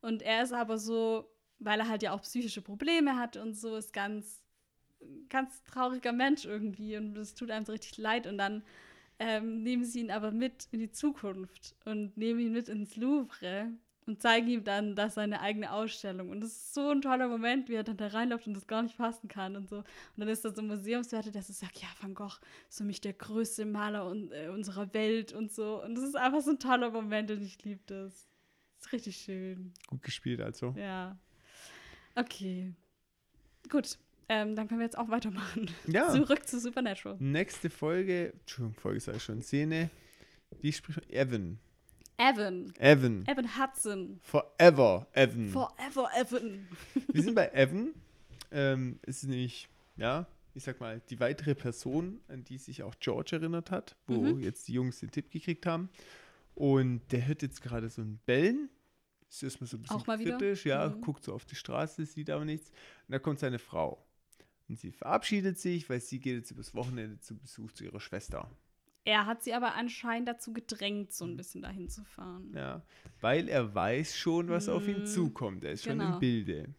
Und 0.01 0.23
er 0.23 0.45
ist 0.45 0.53
aber 0.53 0.79
so, 0.79 1.29
weil 1.59 1.81
er 1.81 1.89
halt 1.89 2.05
ja 2.05 2.13
auch 2.13 2.23
psychische 2.23 2.63
Probleme 2.63 3.17
hat 3.17 3.37
und 3.37 3.55
so, 3.55 3.75
ist 3.75 3.93
ganz, 3.93 4.45
ganz 5.29 5.65
trauriger 5.65 6.13
Mensch 6.13 6.45
irgendwie. 6.45 6.97
Und 6.97 7.19
es 7.19 7.35
tut 7.35 7.51
einem 7.51 7.65
so 7.65 7.73
richtig 7.73 7.99
leid. 7.99 8.29
Und 8.29 8.39
dann 8.39 8.63
ähm, 9.19 9.65
nehmen 9.65 9.85
sie 9.85 10.01
ihn 10.01 10.13
aber 10.13 10.31
mit 10.31 10.69
in 10.71 10.79
die 10.79 10.93
Zukunft 10.93 11.75
und 11.85 12.17
nehmen 12.17 12.39
ihn 12.39 12.53
mit 12.53 12.69
ins 12.69 12.95
Louvre 12.95 13.73
und 14.11 14.21
zeigen 14.21 14.49
ihm 14.49 14.65
dann 14.65 14.97
das 14.97 15.15
seine 15.15 15.41
eigene 15.41 15.73
Ausstellung. 15.73 16.31
Und 16.31 16.41
das 16.41 16.51
ist 16.51 16.75
so 16.75 16.91
ein 16.91 17.01
toller 17.01 17.29
Moment, 17.29 17.69
wie 17.69 17.75
er 17.75 17.85
dann 17.85 17.97
da 17.97 18.09
reinläuft 18.09 18.47
und 18.49 18.55
das 18.55 18.67
gar 18.67 18.83
nicht 18.83 18.97
fassen 18.97 19.29
kann 19.29 19.55
und 19.55 19.69
so. 19.69 19.77
Und 19.77 19.87
dann 20.17 20.29
ist 20.29 20.45
da 20.45 20.53
so 20.53 20.63
ein 20.63 20.67
Museumswärter, 20.67 21.31
der 21.31 21.43
so 21.43 21.53
sagt, 21.53 21.79
ja, 21.81 21.87
Van 22.01 22.15
Gogh 22.15 22.41
ist 22.69 22.79
für 22.79 22.85
mich 22.85 23.01
der 23.01 23.13
größte 23.13 23.65
Maler 23.65 24.07
un 24.07 24.33
äh, 24.33 24.49
unserer 24.49 24.93
Welt 24.95 25.33
und 25.33 25.53
so. 25.53 25.81
Und 25.83 25.95
das 25.95 26.03
ist 26.03 26.17
einfach 26.17 26.41
so 26.41 26.51
ein 26.51 26.59
toller 26.59 26.91
Moment 26.91 27.31
und 27.31 27.43
ich 27.43 27.63
liebe 27.65 27.83
das. 27.87 28.29
Das 28.79 28.87
ist 28.87 28.93
richtig 28.93 29.17
schön. 29.19 29.73
gut 29.87 30.03
gespielt, 30.03 30.41
also. 30.41 30.75
Ja. 30.77 31.17
Okay. 32.17 32.73
Gut. 33.69 33.97
Ähm, 34.29 34.57
dann 34.57 34.69
können 34.69 34.81
wir 34.81 34.87
jetzt 34.87 34.99
auch 34.99 35.09
weitermachen. 35.09 35.71
Ja. 35.87 36.09
Zurück 36.13 36.49
zu 36.49 36.59
Supernatural. 36.59 37.17
Nächste 37.21 37.71
Folge, 37.71 38.33
Entschuldigung, 38.41 38.81
Folge 38.81 39.01
sage 39.01 39.19
ich 39.19 39.25
schon, 39.25 39.43
Szene. 39.43 39.91
Wie 40.61 40.73
spricht? 40.73 41.11
Evan. 41.11 41.59
Evan. 42.21 42.73
Evan. 42.79 43.25
Evan 43.27 43.49
Hudson. 43.59 44.21
Forever 44.23 45.07
Evan. 45.13 45.49
Forever 45.49 46.11
Evan. 46.17 46.69
Wir 47.13 47.23
sind 47.23 47.35
bei 47.35 47.49
Evan. 47.53 47.95
Ähm, 48.51 48.99
es 49.03 49.23
ist 49.23 49.29
nämlich, 49.29 49.69
ja, 49.97 50.27
ich 50.55 50.65
sag 50.65 50.81
mal, 50.81 51.01
die 51.09 51.19
weitere 51.21 51.55
Person, 51.55 52.21
an 52.29 52.45
die 52.45 52.59
sich 52.59 52.83
auch 52.83 52.95
George 53.01 53.37
erinnert 53.37 53.71
hat, 53.71 53.97
wo 54.07 54.21
Mhm. 54.21 54.41
jetzt 54.41 54.69
die 54.69 54.75
Jungs 54.75 55.01
den 55.01 55.11
Tipp 55.11 55.31
gekriegt 55.31 55.65
haben. 55.67 55.89
Und 56.55 57.01
der 57.11 57.27
hört 57.27 57.43
jetzt 57.43 57.63
gerade 57.63 57.89
so 57.89 58.03
ein 58.03 58.21
Bellen. 58.27 58.69
Ist 59.31 59.43
erstmal 59.45 59.69
so 59.69 59.77
ein 59.77 59.83
bisschen 59.83 59.97
Auch 59.97 60.07
mal 60.07 60.19
wieder? 60.19 60.37
kritisch, 60.37 60.67
ja, 60.67 60.89
Mhm. 60.89 61.01
guckt 61.03 61.25
so 61.25 61.33
auf 61.33 61.45
die 61.47 61.55
Straße, 61.55 62.05
sieht 62.05 62.29
aber 62.31 62.45
nichts. 62.45 62.69
Und 63.09 63.13
da 63.13 63.19
kommt 63.19 63.39
seine 63.39 63.59
Frau. 63.61 64.05
Und 64.69 64.79
sie 64.79 64.91
verabschiedet 64.93 65.59
sich, 65.59 65.89
weil 65.89 66.01
sie 66.01 66.19
geht 66.21 66.37
jetzt 66.37 66.51
übers 66.51 66.75
Wochenende 66.75 67.19
zu 67.21 67.37
Besuch 67.37 67.73
zu 67.73 67.85
ihrer 67.85 68.01
Schwester. 68.01 68.51
Er 69.05 69.27
hat 69.27 69.43
sie 69.43 69.55
aber 69.55 69.75
anscheinend 69.75 70.29
dazu 70.29 70.53
gedrängt, 70.53 71.13
so 71.13 71.25
ein 71.25 71.37
bisschen 71.37 71.63
dahin 71.63 71.89
zu 71.89 72.05
fahren. 72.05 72.53
Ja, 72.55 72.83
weil 73.21 73.49
er 73.49 73.75
weiß 73.75 74.17
schon, 74.17 74.49
was 74.49 74.69
auf 74.69 74.87
ihn 74.87 75.01
Mhm. 75.01 75.07
zukommt. 75.07 75.65
Er 75.65 75.73
ist 75.73 75.85
schon 75.85 75.99
Genau. 75.99 76.15
im 76.15 76.21
Bilde. 76.21 76.75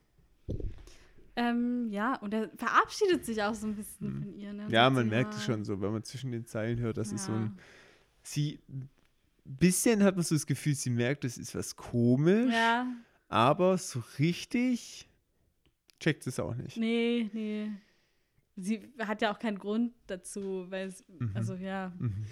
Ähm, 1.36 1.88
ja, 1.89 2.15
und 2.17 2.34
er 2.34 2.49
verabschiedet 2.57 3.26
sich 3.26 3.41
auch 3.41 3.53
so 3.55 3.65
ein 3.67 3.76
bisschen 3.76 4.19
von 4.22 4.34
ihr. 4.34 4.53
Ne? 4.53 4.65
Mhm. 4.65 4.69
Ja, 4.69 4.89
man 4.89 5.05
so, 5.05 5.09
merkt 5.09 5.34
ja, 5.34 5.39
es 5.39 5.45
schon 5.45 5.63
so, 5.63 5.82
wenn 5.82 5.91
man 5.93 6.03
zwischen 6.03 6.32
den 6.32 6.45
Zeilen 6.45 6.80
hört, 6.80 6.97
dass 6.97 7.11
es 7.11 7.26
so 7.26 7.32
ja. 7.32 7.39
ein. 7.39 7.57
Sie. 8.24 8.59
Ein 8.67 8.89
bisschen 9.57 10.03
hat 10.03 10.15
man 10.15 10.24
so 10.24 10.36
das 10.36 10.45
Gefühl, 10.45 10.76
sie 10.76 10.91
merkt, 10.91 11.26
es 11.26 11.38
ist 11.38 11.55
was 11.55 11.76
komisch, 11.76 12.53
Ja, 12.53 12.86
aber 13.28 13.76
so 13.80 14.03
richtig 14.19 15.09
checkt 15.99 16.28
es 16.28 16.39
auch 16.39 16.53
nicht. 16.53 16.78
nee, 16.78 17.28
nee. 17.34 17.72
Sie 18.64 18.82
hat 18.99 19.22
ja 19.22 19.34
auch 19.34 19.39
keinen 19.39 19.57
Grund 19.59 19.93
dazu, 20.07 20.66
weil 20.70 20.88
es, 20.88 21.03
Mhm. 21.07 21.32
also 21.34 21.55
ja. 21.55 21.91
Mhm. 21.99 22.26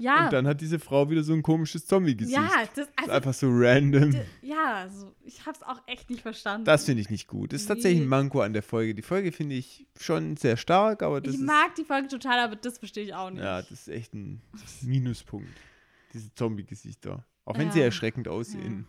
Ja, 0.00 0.26
Und 0.26 0.32
dann 0.32 0.46
hat 0.46 0.60
diese 0.60 0.78
Frau 0.78 1.10
wieder 1.10 1.24
so 1.24 1.32
ein 1.32 1.42
komisches 1.42 1.84
Zombie-Gesicht. 1.84 2.36
ja, 2.36 2.48
das, 2.72 2.86
ist 2.86 2.92
also, 2.94 3.10
einfach 3.10 3.34
so 3.34 3.48
random. 3.50 4.14
ja, 4.42 4.74
also, 4.76 5.12
ich 5.24 5.44
hab's 5.44 5.60
auch 5.64 5.80
echt 5.88 6.08
nicht 6.08 6.22
verstanden. 6.22 6.64
Das 6.64 6.84
finde 6.84 7.02
ich 7.02 7.10
nicht 7.10 7.26
gut. 7.26 7.52
Das 7.52 7.62
ist 7.62 7.66
tatsächlich 7.66 7.98
Nee. 7.98 8.04
ein 8.06 8.08
Manko 8.08 8.40
an 8.42 8.52
der 8.52 8.62
Folge. 8.62 8.94
Die 8.94 9.02
Folge 9.02 9.32
finde 9.32 9.56
ich 9.56 9.88
schon 9.98 10.36
sehr 10.36 10.56
stark, 10.56 11.02
aber 11.02 11.20
das 11.20 11.34
ich 11.34 11.40
ist. 11.40 11.46
mag 11.46 11.74
die 11.74 11.82
Folge 11.84 12.06
total, 12.06 12.38
aber 12.38 12.54
das 12.54 12.78
verstehe 12.78 13.02
ich 13.04 13.14
auch 13.14 13.30
nicht. 13.30 13.42
Ja, 13.42 13.60
das 13.60 13.72
ist 13.72 13.88
echt 13.88 14.14
ein 14.14 14.40
Minuspunkt. 14.82 15.48
Diese 16.14 16.32
Zombie-Gesichter. 16.32 17.24
Auch 17.44 17.58
wenn 17.58 17.72
sie 17.72 17.80
Ja. 17.80 17.86
erschreckend 17.86 18.28
aussehen. 18.28 18.86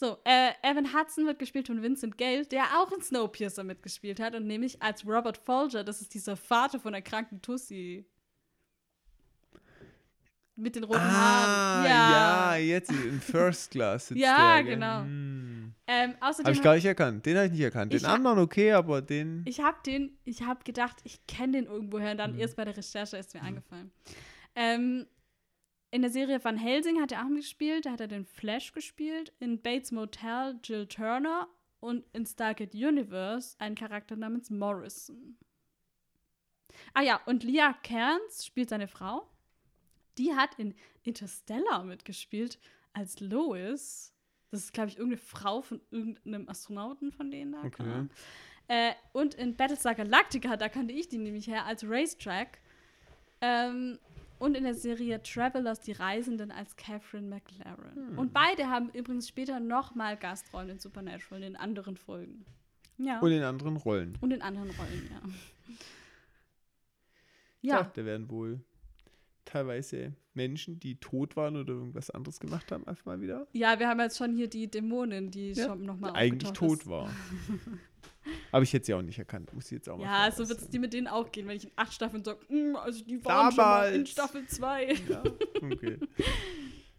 So, 0.00 0.16
äh, 0.22 0.52
Evan 0.62 0.94
Hudson 0.94 1.26
wird 1.26 1.40
gespielt 1.40 1.66
von 1.66 1.82
Vincent 1.82 2.16
Gale, 2.16 2.46
der 2.46 2.62
auch 2.78 2.92
in 2.92 3.02
Snowpiercer 3.02 3.64
mitgespielt 3.64 4.20
hat 4.20 4.36
und 4.36 4.46
nämlich 4.46 4.80
als 4.80 5.04
Robert 5.04 5.36
Folger, 5.38 5.82
das 5.82 6.00
ist 6.00 6.14
dieser 6.14 6.36
Vater 6.36 6.78
von 6.78 6.92
der 6.92 7.02
kranken 7.02 7.42
Tussi. 7.42 8.06
Mit 10.54 10.76
den 10.76 10.84
roten 10.84 11.00
Ah, 11.00 11.82
Haaren. 11.82 11.84
ja. 11.86 12.56
jetzt 12.56 12.90
in 12.90 13.20
First 13.20 13.72
Class 13.72 14.08
sitzt 14.08 14.20
Ja, 14.22 14.54
der, 14.62 14.64
genau. 14.74 15.00
Hm. 15.02 15.72
Ähm, 15.88 16.14
außerdem 16.20 16.46
Habe 16.46 16.56
ich 16.56 16.62
gar 16.62 16.74
nicht 16.76 16.84
erkannt. 16.84 17.26
Den 17.26 17.36
habe 17.36 17.46
ich 17.46 17.52
nicht 17.52 17.60
erkannt. 17.62 17.92
Den 17.92 18.04
anderen 18.04 18.38
okay, 18.40 18.72
aber 18.72 19.00
den. 19.02 19.42
Ich 19.46 19.60
habe 19.60 19.78
den, 19.86 20.16
ich 20.24 20.42
habe 20.42 20.62
gedacht, 20.64 20.96
ich 21.04 21.24
kenne 21.26 21.52
den 21.58 21.66
irgendwoher 21.66 22.12
und 22.12 22.18
dann 22.18 22.34
Mhm. 22.34 22.40
erst 22.40 22.56
bei 22.56 22.64
der 22.64 22.76
Recherche 22.76 23.16
ist 23.16 23.34
mir 23.34 23.42
eingefallen. 23.42 23.90
Ähm, 24.54 25.06
in 25.90 26.02
der 26.02 26.10
Serie 26.10 26.42
Van 26.42 26.56
Helsing 26.56 27.00
hat 27.00 27.12
er 27.12 27.24
auch 27.24 27.28
mitgespielt, 27.28 27.86
da 27.86 27.92
hat 27.92 28.00
er 28.00 28.08
den 28.08 28.26
Flash 28.26 28.72
gespielt, 28.72 29.32
in 29.40 29.60
Bates 29.60 29.92
Motel 29.92 30.58
Jill 30.62 30.86
Turner 30.86 31.48
und 31.80 32.04
in 32.12 32.26
Stargate 32.26 32.74
Universe 32.74 33.56
einen 33.58 33.74
Charakter 33.74 34.16
namens 34.16 34.50
Morrison. 34.50 35.36
Ah 36.94 37.02
ja, 37.02 37.20
und 37.26 37.42
Leah 37.42 37.74
Cairns 37.82 38.44
spielt 38.44 38.68
seine 38.68 38.88
Frau. 38.88 39.28
Die 40.18 40.34
hat 40.34 40.58
in 40.58 40.74
Interstellar 41.02 41.84
mitgespielt 41.84 42.58
als 42.92 43.20
Lois. 43.20 44.12
Das 44.50 44.60
ist, 44.60 44.72
glaube 44.72 44.88
ich, 44.90 44.98
irgendeine 44.98 45.20
Frau 45.20 45.62
von 45.62 45.80
irgendeinem 45.90 46.48
Astronauten 46.48 47.12
von 47.12 47.30
denen 47.30 47.52
da. 47.52 47.64
Okay. 47.64 48.06
Äh, 48.68 48.92
und 49.12 49.34
in 49.34 49.56
Battlestar 49.56 49.94
Galactica, 49.94 50.56
da 50.56 50.68
kannte 50.68 50.92
ich 50.92 51.08
die 51.08 51.18
nämlich 51.18 51.46
her 51.46 51.64
als 51.64 51.84
Racetrack. 51.88 52.60
Ähm, 53.40 53.98
und 54.38 54.56
in 54.56 54.64
der 54.64 54.74
Serie 54.74 55.22
Travelers, 55.22 55.80
die 55.80 55.92
Reisenden 55.92 56.50
als 56.50 56.76
Catherine 56.76 57.28
McLaren. 57.28 58.10
Hm. 58.10 58.18
Und 58.18 58.32
beide 58.32 58.68
haben 58.68 58.90
übrigens 58.90 59.28
später 59.28 59.60
nochmal 59.60 60.16
Gastrollen 60.16 60.70
in 60.70 60.78
Supernatural 60.78 61.42
in 61.42 61.56
anderen 61.56 61.96
Folgen. 61.96 62.44
Ja. 62.98 63.20
Und 63.20 63.32
in 63.32 63.42
anderen 63.42 63.76
Rollen. 63.76 64.16
Und 64.20 64.32
in 64.32 64.42
anderen 64.42 64.70
Rollen, 64.70 65.10
ja. 65.10 65.74
Ja. 67.60 67.90
Da 67.92 68.04
werden 68.04 68.30
wohl 68.30 68.60
teilweise 69.44 70.14
Menschen, 70.34 70.78
die 70.78 71.00
tot 71.00 71.36
waren 71.36 71.56
oder 71.56 71.72
irgendwas 71.72 72.08
anderes 72.10 72.38
gemacht 72.38 72.70
haben, 72.70 72.86
einfach 72.86 73.04
mal 73.04 73.20
wieder. 73.20 73.48
ja, 73.52 73.78
wir 73.78 73.88
haben 73.88 73.98
jetzt 73.98 74.16
schon 74.16 74.36
hier 74.36 74.48
die 74.48 74.70
Dämonin, 74.70 75.30
die 75.30 75.52
Ja, 75.52 75.66
schon 75.66 75.82
nochmal 75.82 76.12
Eigentlich 76.14 76.52
tot 76.52 76.86
war. 76.86 77.10
Aber 78.52 78.62
ich 78.62 78.72
hätte 78.72 78.86
sie 78.86 78.94
auch 78.94 79.02
nicht 79.02 79.18
erkannt. 79.18 79.52
Muss 79.52 79.66
ich 79.66 79.72
jetzt 79.72 79.88
auch 79.88 79.96
mal 79.98 80.04
Ja, 80.04 80.30
so 80.32 80.48
wird 80.48 80.60
es 80.60 80.68
dir 80.68 80.80
mit 80.80 80.92
denen 80.92 81.06
auch 81.06 81.30
gehen, 81.32 81.46
wenn 81.48 81.56
ich 81.56 81.64
in 81.64 81.70
acht 81.76 81.92
Staffeln 81.92 82.24
sage, 82.24 82.40
"Mm, 82.52 82.76
also 82.76 83.04
die 83.04 83.22
waren 83.24 83.52
schon 83.52 83.64
mal 83.64 83.86
in 83.88 83.92
Damals." 84.04 84.10
Staffel 84.10 84.46
2. 84.46 84.94
Ja, 85.08 85.22
okay. 85.62 85.98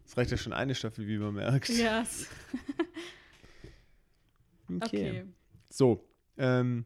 Es 0.05 0.17
reicht 0.17 0.31
ja 0.31 0.37
schon 0.37 0.53
eine 0.53 0.75
Staffel, 0.75 1.07
wie 1.07 1.17
man 1.17 1.33
merkt. 1.35 1.69
Ja, 1.69 2.01
s- 2.01 2.27
Okay. 4.69 4.85
okay. 4.85 5.25
So, 5.69 6.07
ähm, 6.37 6.85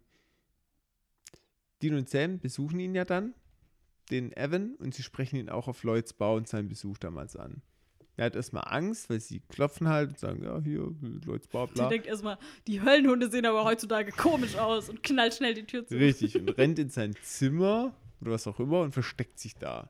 Dean 1.82 1.96
und 1.96 2.10
Sam 2.10 2.40
besuchen 2.40 2.80
ihn 2.80 2.96
ja 2.96 3.06
dann, 3.06 3.34
den 4.10 4.32
Evan, 4.36 4.76
und 4.76 4.94
sie 4.96 5.04
sprechen 5.04 5.36
ihn 5.38 5.50
auch 5.50 5.68
auf 5.68 5.84
Lloyds 5.84 6.14
Bau 6.14 6.36
und 6.36 6.48
seinen 6.48 6.70
Besuch 6.70 6.98
damals 6.98 7.36
an. 7.36 7.62
Er 8.16 8.26
hat 8.26 8.36
erstmal 8.36 8.64
Angst, 8.68 9.10
weil 9.10 9.20
sie 9.20 9.40
klopfen 9.40 9.88
halt 9.88 10.10
und 10.10 10.20
sagen, 10.20 10.44
ja, 10.44 10.60
hier, 10.62 10.82
Bau, 11.52 11.68
Die 11.68 11.74
bla. 11.74 11.90
denkt 11.90 12.06
erstmal, 12.06 12.38
die 12.68 12.82
Höllenhunde 12.82 13.30
sehen 13.32 13.46
aber 13.46 13.64
heutzutage 13.64 14.12
komisch 14.12 14.56
aus 14.56 14.90
und 14.90 15.02
knallt 15.02 15.34
schnell 15.34 15.56
die 15.56 15.66
Tür 15.66 15.86
zu. 15.86 15.96
Richtig, 15.96 16.36
und 16.38 16.50
rennt 16.58 16.78
in 16.78 16.90
sein 16.90 17.16
Zimmer 17.24 17.94
oder 18.22 18.32
was 18.32 18.46
auch 18.48 18.60
immer 18.60 18.82
und 18.82 18.92
versteckt 18.92 19.40
sich 19.40 19.56
da. 19.56 19.90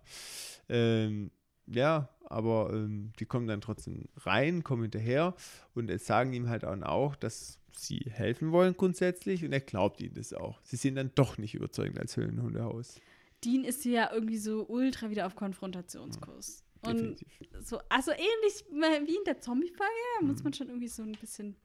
Ähm, 0.70 1.32
ja, 1.68 2.10
aber 2.26 2.72
ähm, 2.74 3.12
die 3.20 3.26
kommen 3.26 3.48
dann 3.48 3.62
trotzdem 3.62 4.08
rein, 4.18 4.64
kommen 4.64 4.84
hinterher 4.84 5.36
und 5.76 5.92
sagen 6.02 6.34
ihm 6.34 6.50
halt 6.50 6.64
auch, 6.66 7.16
dass 7.16 7.60
sie 7.72 8.06
helfen 8.10 8.52
wollen 8.52 8.76
grundsätzlich 8.78 9.44
und 9.44 9.52
er 9.52 9.60
glaubt 9.60 10.00
ihnen 10.02 10.14
das 10.14 10.34
auch. 10.34 10.60
Sie 10.64 10.76
sind 10.78 10.96
dann 10.96 11.12
doch 11.16 11.38
nicht 11.38 11.56
überzeugend 11.56 12.00
als 12.00 12.16
Höhlenhundehaus. 12.16 12.96
Dean 13.44 13.64
ist 13.66 13.84
hier 13.84 13.92
ja 13.94 14.10
irgendwie 14.14 14.38
so 14.38 14.66
ultra 14.68 15.10
wieder 15.10 15.26
auf 15.26 15.36
Konfrontationskurs. 15.36 16.60
Ja, 16.60 16.73
und 16.84 16.96
definitiv. 16.96 17.28
so, 17.62 17.80
also 17.90 18.12
ähnlich 18.12 18.66
wie 19.08 19.16
in 19.16 19.24
der 19.26 19.40
Zombie-Folge, 19.40 19.92
Mhm. 20.22 20.28
muss 20.28 20.44
man 20.44 20.54
schon 20.54 20.68
irgendwie 20.68 20.88
so 20.88 21.04
ein 21.04 21.14
bisschen 21.14 21.56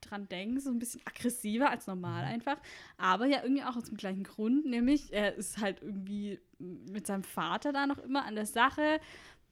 dran 0.00 0.28
denken, 0.28 0.60
so 0.60 0.70
ein 0.70 0.78
bisschen 0.78 1.00
aggressiver 1.04 1.70
als 1.70 1.86
normal 1.86 2.22
Mhm. 2.24 2.28
einfach. 2.32 2.56
Aber 2.96 3.26
ja 3.26 3.42
irgendwie 3.42 3.64
auch 3.64 3.76
aus 3.76 3.84
dem 3.84 3.96
gleichen 3.96 4.24
Grund, 4.24 4.64
nämlich 4.64 5.12
er 5.12 5.34
ist 5.34 5.58
halt 5.58 5.82
irgendwie 5.82 6.38
mit 6.58 7.06
seinem 7.06 7.24
Vater 7.24 7.72
da 7.72 7.86
noch 7.86 7.98
immer 7.98 8.24
an 8.24 8.36
der 8.36 8.46
Sache, 8.46 9.00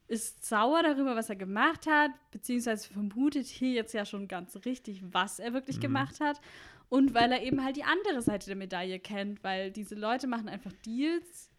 ist 0.08 0.44
sauer 0.46 0.84
darüber, 0.84 1.16
was 1.16 1.28
er 1.30 1.36
gemacht 1.36 1.86
hat, 1.88 2.12
beziehungsweise 2.30 2.88
vermutet 2.92 3.46
hier 3.46 3.72
jetzt 3.72 3.92
ja 3.92 4.04
schon 4.04 4.28
ganz 4.28 4.54
richtig, 4.64 5.02
was 5.12 5.40
er 5.40 5.52
wirklich 5.52 5.78
Mhm. 5.78 5.82
gemacht 5.82 6.20
hat. 6.20 6.40
Und 6.88 7.12
weil 7.14 7.32
er 7.32 7.42
eben 7.42 7.64
halt 7.64 7.76
die 7.76 7.82
andere 7.82 8.22
Seite 8.22 8.46
der 8.46 8.54
Medaille 8.54 9.00
kennt, 9.00 9.42
weil 9.42 9.72
diese 9.72 9.96
Leute 9.96 10.28
machen 10.28 10.48
einfach 10.48 10.70
Deals 10.86 11.50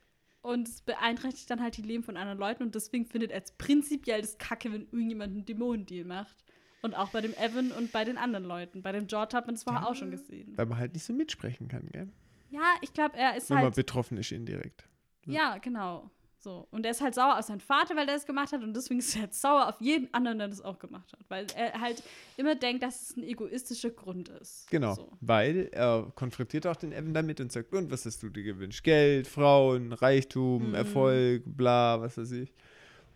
und 0.48 0.68
es 0.68 0.82
beeinträchtigt 0.82 1.50
dann 1.50 1.62
halt 1.62 1.78
die 1.78 1.82
Leben 1.82 2.04
von 2.04 2.18
anderen 2.18 2.40
Leuten 2.40 2.64
und 2.64 2.74
deswegen 2.76 3.06
findet 3.06 3.32
er 3.32 3.44
es 3.44 3.52
prinzipiell 3.52 4.22
das 4.22 4.38
Kacke, 4.38 4.72
wenn 4.72 4.82
irgendjemand 4.84 5.34
einen 5.34 5.46
Dämonendeal 5.46 6.06
macht. 6.06 6.44
Und 6.84 6.94
auch 6.96 7.10
bei 7.10 7.22
dem 7.22 7.34
Evan 7.34 7.72
und 7.72 7.92
bei 7.92 8.06
den 8.06 8.18
anderen 8.18 8.46
Leuten. 8.46 8.82
Bei 8.84 8.92
dem 8.92 9.08
George 9.08 9.36
hat 9.36 9.48
man 9.48 9.56
das 9.56 9.64
vorher 9.64 9.82
Ja. 9.82 9.88
auch 9.90 9.96
schon 9.96 10.12
gesehen. 10.12 10.54
Weil 10.56 10.68
man 10.68 10.78
halt 10.78 10.94
nicht 10.94 11.04
so 11.04 11.12
mitsprechen 11.12 11.68
kann, 11.68 11.88
gell? 11.92 12.08
Ja, 12.50 12.76
ich 12.82 12.94
glaube, 12.94 13.18
er 13.18 13.36
ist 13.36 13.50
Wenn 13.50 13.56
man 13.56 13.64
halt. 13.66 13.76
betroffen 13.76 14.18
ist 14.18 14.32
indirekt. 14.32 14.88
Ja, 15.26 15.58
genau. 15.58 16.10
So. 16.40 16.68
Und 16.72 16.86
er 16.86 16.92
ist 16.92 17.02
halt 17.02 17.16
sauer 17.16 17.38
auf 17.40 17.46
seinen 17.46 17.60
Vater, 17.62 17.96
weil 17.96 18.06
der 18.06 18.16
es 18.16 18.26
gemacht 18.26 18.52
hat. 18.52 18.62
Und 18.62 18.74
deswegen 18.76 19.00
ist 19.00 19.16
er 19.16 19.24
jetzt 19.24 19.42
sauer 19.42 19.68
auf 19.70 19.82
jeden 19.82 20.14
anderen, 20.14 20.38
der 20.38 20.48
das 20.48 20.62
auch 20.62 20.78
gemacht 20.80 21.12
hat. 21.12 21.20
Weil 21.30 21.48
er 21.56 21.80
halt 21.82 22.04
immer 22.38 22.56
denkt, 22.56 22.84
dass 22.84 23.02
es 23.10 23.18
ein 23.18 23.24
egoistischer 23.24 23.90
Grund 23.90 24.30
ist. 24.30 24.68
Genau, 24.70 24.94
So. 24.94 25.12
weil 25.20 25.70
er 25.72 26.12
konfrontiert 26.16 26.68
auch 26.68 26.76
den 26.76 26.92
Evan 26.92 27.14
damit 27.14 27.40
und 27.42 27.52
sagt, 27.52 27.74
und 27.74 27.90
was 27.92 28.06
hast 28.06 28.22
du 28.22 28.30
dir 28.30 28.44
gewünscht? 28.44 28.84
Geld, 28.84 29.28
Frauen, 29.28 29.94
Reichtum, 29.94 30.70
Mhm. 30.70 30.74
Erfolg, 30.76 31.44
bla, 31.46 32.00
was 32.02 32.18
weiß 32.18 32.32
ich. 32.34 32.54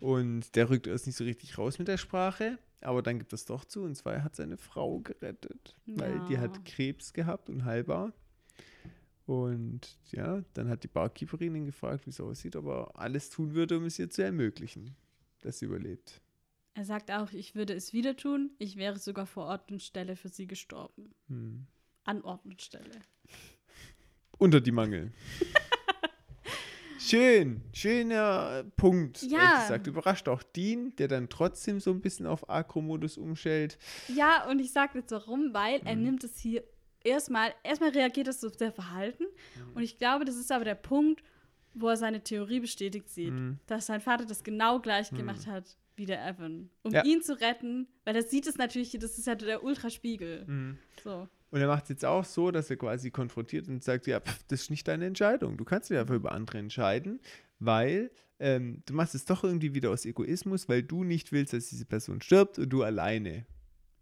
Und 0.00 0.56
der 0.56 0.68
rückt 0.68 0.88
erst 0.88 1.06
nicht 1.06 1.16
so 1.16 1.22
richtig 1.24 1.56
raus 1.58 1.78
mit 1.78 1.86
der 1.86 1.96
Sprache, 1.98 2.58
aber 2.80 3.02
dann 3.02 3.18
gibt 3.20 3.32
es 3.32 3.44
doch 3.44 3.64
zu, 3.64 3.82
und 3.82 3.94
zwar 3.94 4.14
er 4.14 4.24
hat 4.24 4.34
seine 4.34 4.56
Frau 4.56 4.98
gerettet, 4.98 5.76
weil 5.86 6.18
die 6.28 6.32
Ja. 6.34 6.40
hat 6.40 6.64
Krebs 6.64 7.12
gehabt, 7.12 7.48
unheilbar. 7.48 8.12
Und 9.32 9.96
ja, 10.10 10.42
dann 10.52 10.68
hat 10.68 10.82
die 10.84 10.88
Barkeeperin 10.88 11.54
ihn 11.54 11.64
gefragt, 11.64 12.04
wie 12.06 12.10
es 12.10 12.20
aussieht, 12.20 12.54
ob 12.54 12.66
er 12.66 12.90
alles 13.00 13.30
tun 13.30 13.54
würde, 13.54 13.78
um 13.78 13.84
es 13.86 13.98
ihr 13.98 14.10
zu 14.10 14.22
ermöglichen, 14.22 14.94
dass 15.40 15.58
sie 15.58 15.64
überlebt. 15.64 16.20
Er 16.74 16.84
sagt 16.84 17.10
auch, 17.10 17.32
ich 17.32 17.54
würde 17.54 17.72
es 17.72 17.94
wieder 17.94 18.14
tun. 18.14 18.50
Ich 18.58 18.76
wäre 18.76 18.98
sogar 18.98 19.24
vor 19.26 19.46
Ort 19.46 19.70
und 19.72 19.82
Stelle 19.82 20.16
für 20.16 20.28
sie 20.28 20.46
gestorben. 20.46 21.14
Hm. 21.28 21.66
An 22.04 22.20
Ort 22.22 22.44
und 22.44 22.60
Stelle. 22.60 22.90
Unter 24.38 24.60
die 24.60 24.72
Mangel. 24.72 25.12
Schön, 26.98 27.62
schöner 27.72 28.64
Punkt. 28.76 29.22
Ja. 29.22 29.38
ehrlich 29.38 29.60
gesagt. 29.62 29.86
Überrascht 29.88 30.28
auch 30.28 30.42
Dean, 30.42 30.94
der 30.96 31.08
dann 31.08 31.28
trotzdem 31.28 31.80
so 31.80 31.90
ein 31.90 32.00
bisschen 32.00 32.26
auf 32.26 32.48
Akro-Modus 32.48 33.18
umstellt. 33.18 33.76
Ja, 34.14 34.48
und 34.48 34.60
ich 34.60 34.72
sage 34.72 34.98
jetzt 35.00 35.10
warum, 35.10 35.52
weil 35.52 35.80
er 35.84 35.96
Mhm. 35.96 36.02
nimmt 36.04 36.24
es 36.24 36.38
hier 36.38 36.62
erstmal, 37.04 37.52
erstmal 37.62 37.90
reagiert 37.90 38.28
es 38.28 38.40
so 38.40 38.48
sehr 38.48 38.72
verhalten. 38.72 39.24
Und 39.74 39.82
ich 39.82 39.98
glaube, 39.98 40.24
das 40.24 40.36
ist 40.36 40.50
aber 40.52 40.64
der 40.64 40.74
Punkt, 40.74 41.22
wo 41.74 41.88
er 41.88 41.96
seine 41.96 42.22
Theorie 42.22 42.60
bestätigt 42.60 43.08
sieht, 43.08 43.32
Mhm. 43.32 43.58
dass 43.66 43.86
sein 43.86 44.00
Vater 44.00 44.26
das 44.26 44.44
genau 44.44 44.78
gleich 44.80 45.10
gemacht 45.10 45.46
hat 45.46 45.76
wie 45.96 46.06
der 46.06 46.26
Evan. 46.26 46.70
Um 46.82 46.92
Ja. 46.92 47.04
ihn 47.04 47.22
zu 47.22 47.38
retten, 47.40 47.86
weil 48.04 48.16
er 48.16 48.22
sieht 48.22 48.46
es 48.46 48.56
natürlich, 48.56 48.92
das 48.98 49.18
ist 49.18 49.26
ja 49.26 49.34
der 49.34 49.62
Ultraspiegel. 49.62 50.76
So. 51.02 51.28
Und 51.50 51.60
er 51.60 51.66
macht 51.68 51.84
es 51.84 51.88
jetzt 51.90 52.04
auch 52.04 52.24
so, 52.24 52.50
dass 52.50 52.70
er 52.70 52.76
quasi 52.76 53.10
konfrontiert 53.10 53.68
und 53.68 53.84
sagt, 53.84 54.06
ja, 54.06 54.20
pff, 54.20 54.42
das 54.48 54.62
ist 54.62 54.70
nicht 54.70 54.88
deine 54.88 55.04
Entscheidung. 55.06 55.56
Du 55.58 55.64
kannst 55.64 55.90
dich 55.90 55.98
einfach 55.98 56.14
über 56.14 56.32
andere 56.32 56.58
entscheiden, 56.58 57.20
weil 57.58 58.10
ähm, 58.40 58.82
du 58.86 58.94
machst 58.94 59.14
es 59.14 59.24
doch 59.26 59.44
irgendwie 59.44 59.72
wieder 59.74 59.90
aus 59.90 60.04
Egoismus, 60.04 60.68
weil 60.68 60.82
du 60.82 61.04
nicht 61.04 61.30
willst, 61.30 61.52
dass 61.52 61.68
diese 61.68 61.84
Person 61.84 62.20
stirbt 62.22 62.58
und 62.58 62.70
du 62.70 62.82
alleine 62.82 63.46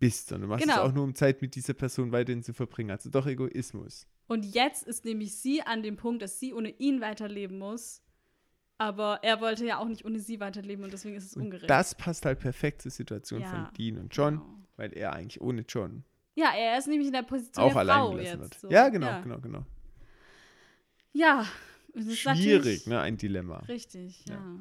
bist, 0.01 0.29
sondern 0.29 0.49
du 0.49 0.55
machst 0.55 0.67
es 0.67 0.71
Genau. 0.73 0.83
auch 0.85 0.93
nur, 0.93 1.05
um 1.05 1.15
Zeit 1.15 1.41
mit 1.43 1.55
dieser 1.55 1.75
Person 1.75 2.11
weiterhin 2.11 2.43
zu 2.43 2.53
verbringen. 2.53 2.91
Also 2.91 3.09
doch 3.11 3.27
Egoismus. 3.27 4.09
Und 4.27 4.45
jetzt 4.45 4.83
ist 4.87 5.05
nämlich 5.05 5.37
sie 5.37 5.63
an 5.63 5.83
dem 5.85 5.97
Punkt, 5.97 6.23
dass 6.23 6.41
sie 6.41 6.53
ohne 6.53 6.71
ihn 6.71 7.01
weiterleben 7.01 7.59
muss. 7.59 8.03
Aber 8.79 9.21
er 9.23 9.41
wollte 9.43 9.67
ja 9.67 9.79
auch 9.79 9.87
nicht 9.89 10.05
ohne 10.07 10.19
sie 10.19 10.41
weiterleben 10.41 10.83
und 10.85 10.93
deswegen 10.93 11.15
ist 11.15 11.27
es 11.27 11.37
Und 11.37 11.43
ungerecht. 11.43 11.69
das 11.69 11.95
passt 11.95 12.25
halt 12.25 12.41
perfekt 12.41 12.81
zur 12.83 12.91
Situation 12.91 13.43
Ja. 13.43 13.51
von 13.51 13.75
Dean 13.77 13.99
und 13.99 14.17
John, 14.17 14.35
Genau. 14.39 14.59
weil 14.77 14.93
er 14.97 15.13
eigentlich 15.13 15.41
ohne 15.41 15.65
John 15.69 16.03
Ja, 16.35 16.53
er 16.57 16.79
ist 16.79 16.87
nämlich 16.89 17.09
in 17.09 17.13
der 17.13 17.23
Position 17.23 17.63
auch 17.67 17.73
der 17.73 17.81
allein 17.81 18.11
gelassen 18.17 18.25
jetzt. 18.27 18.41
wird. 18.41 18.55
So. 18.55 18.71
Ja, 18.71 18.89
genau, 18.89 19.07
ja. 19.09 19.21
genau, 19.21 19.39
genau. 19.41 19.67
Ja, 21.13 21.45
Schwierig, 22.15 22.87
ne? 22.87 23.01
Ein 23.01 23.17
Dilemma. 23.17 23.59
Richtig, 23.69 24.25
ja. 24.27 24.35
Ja. 24.37 24.61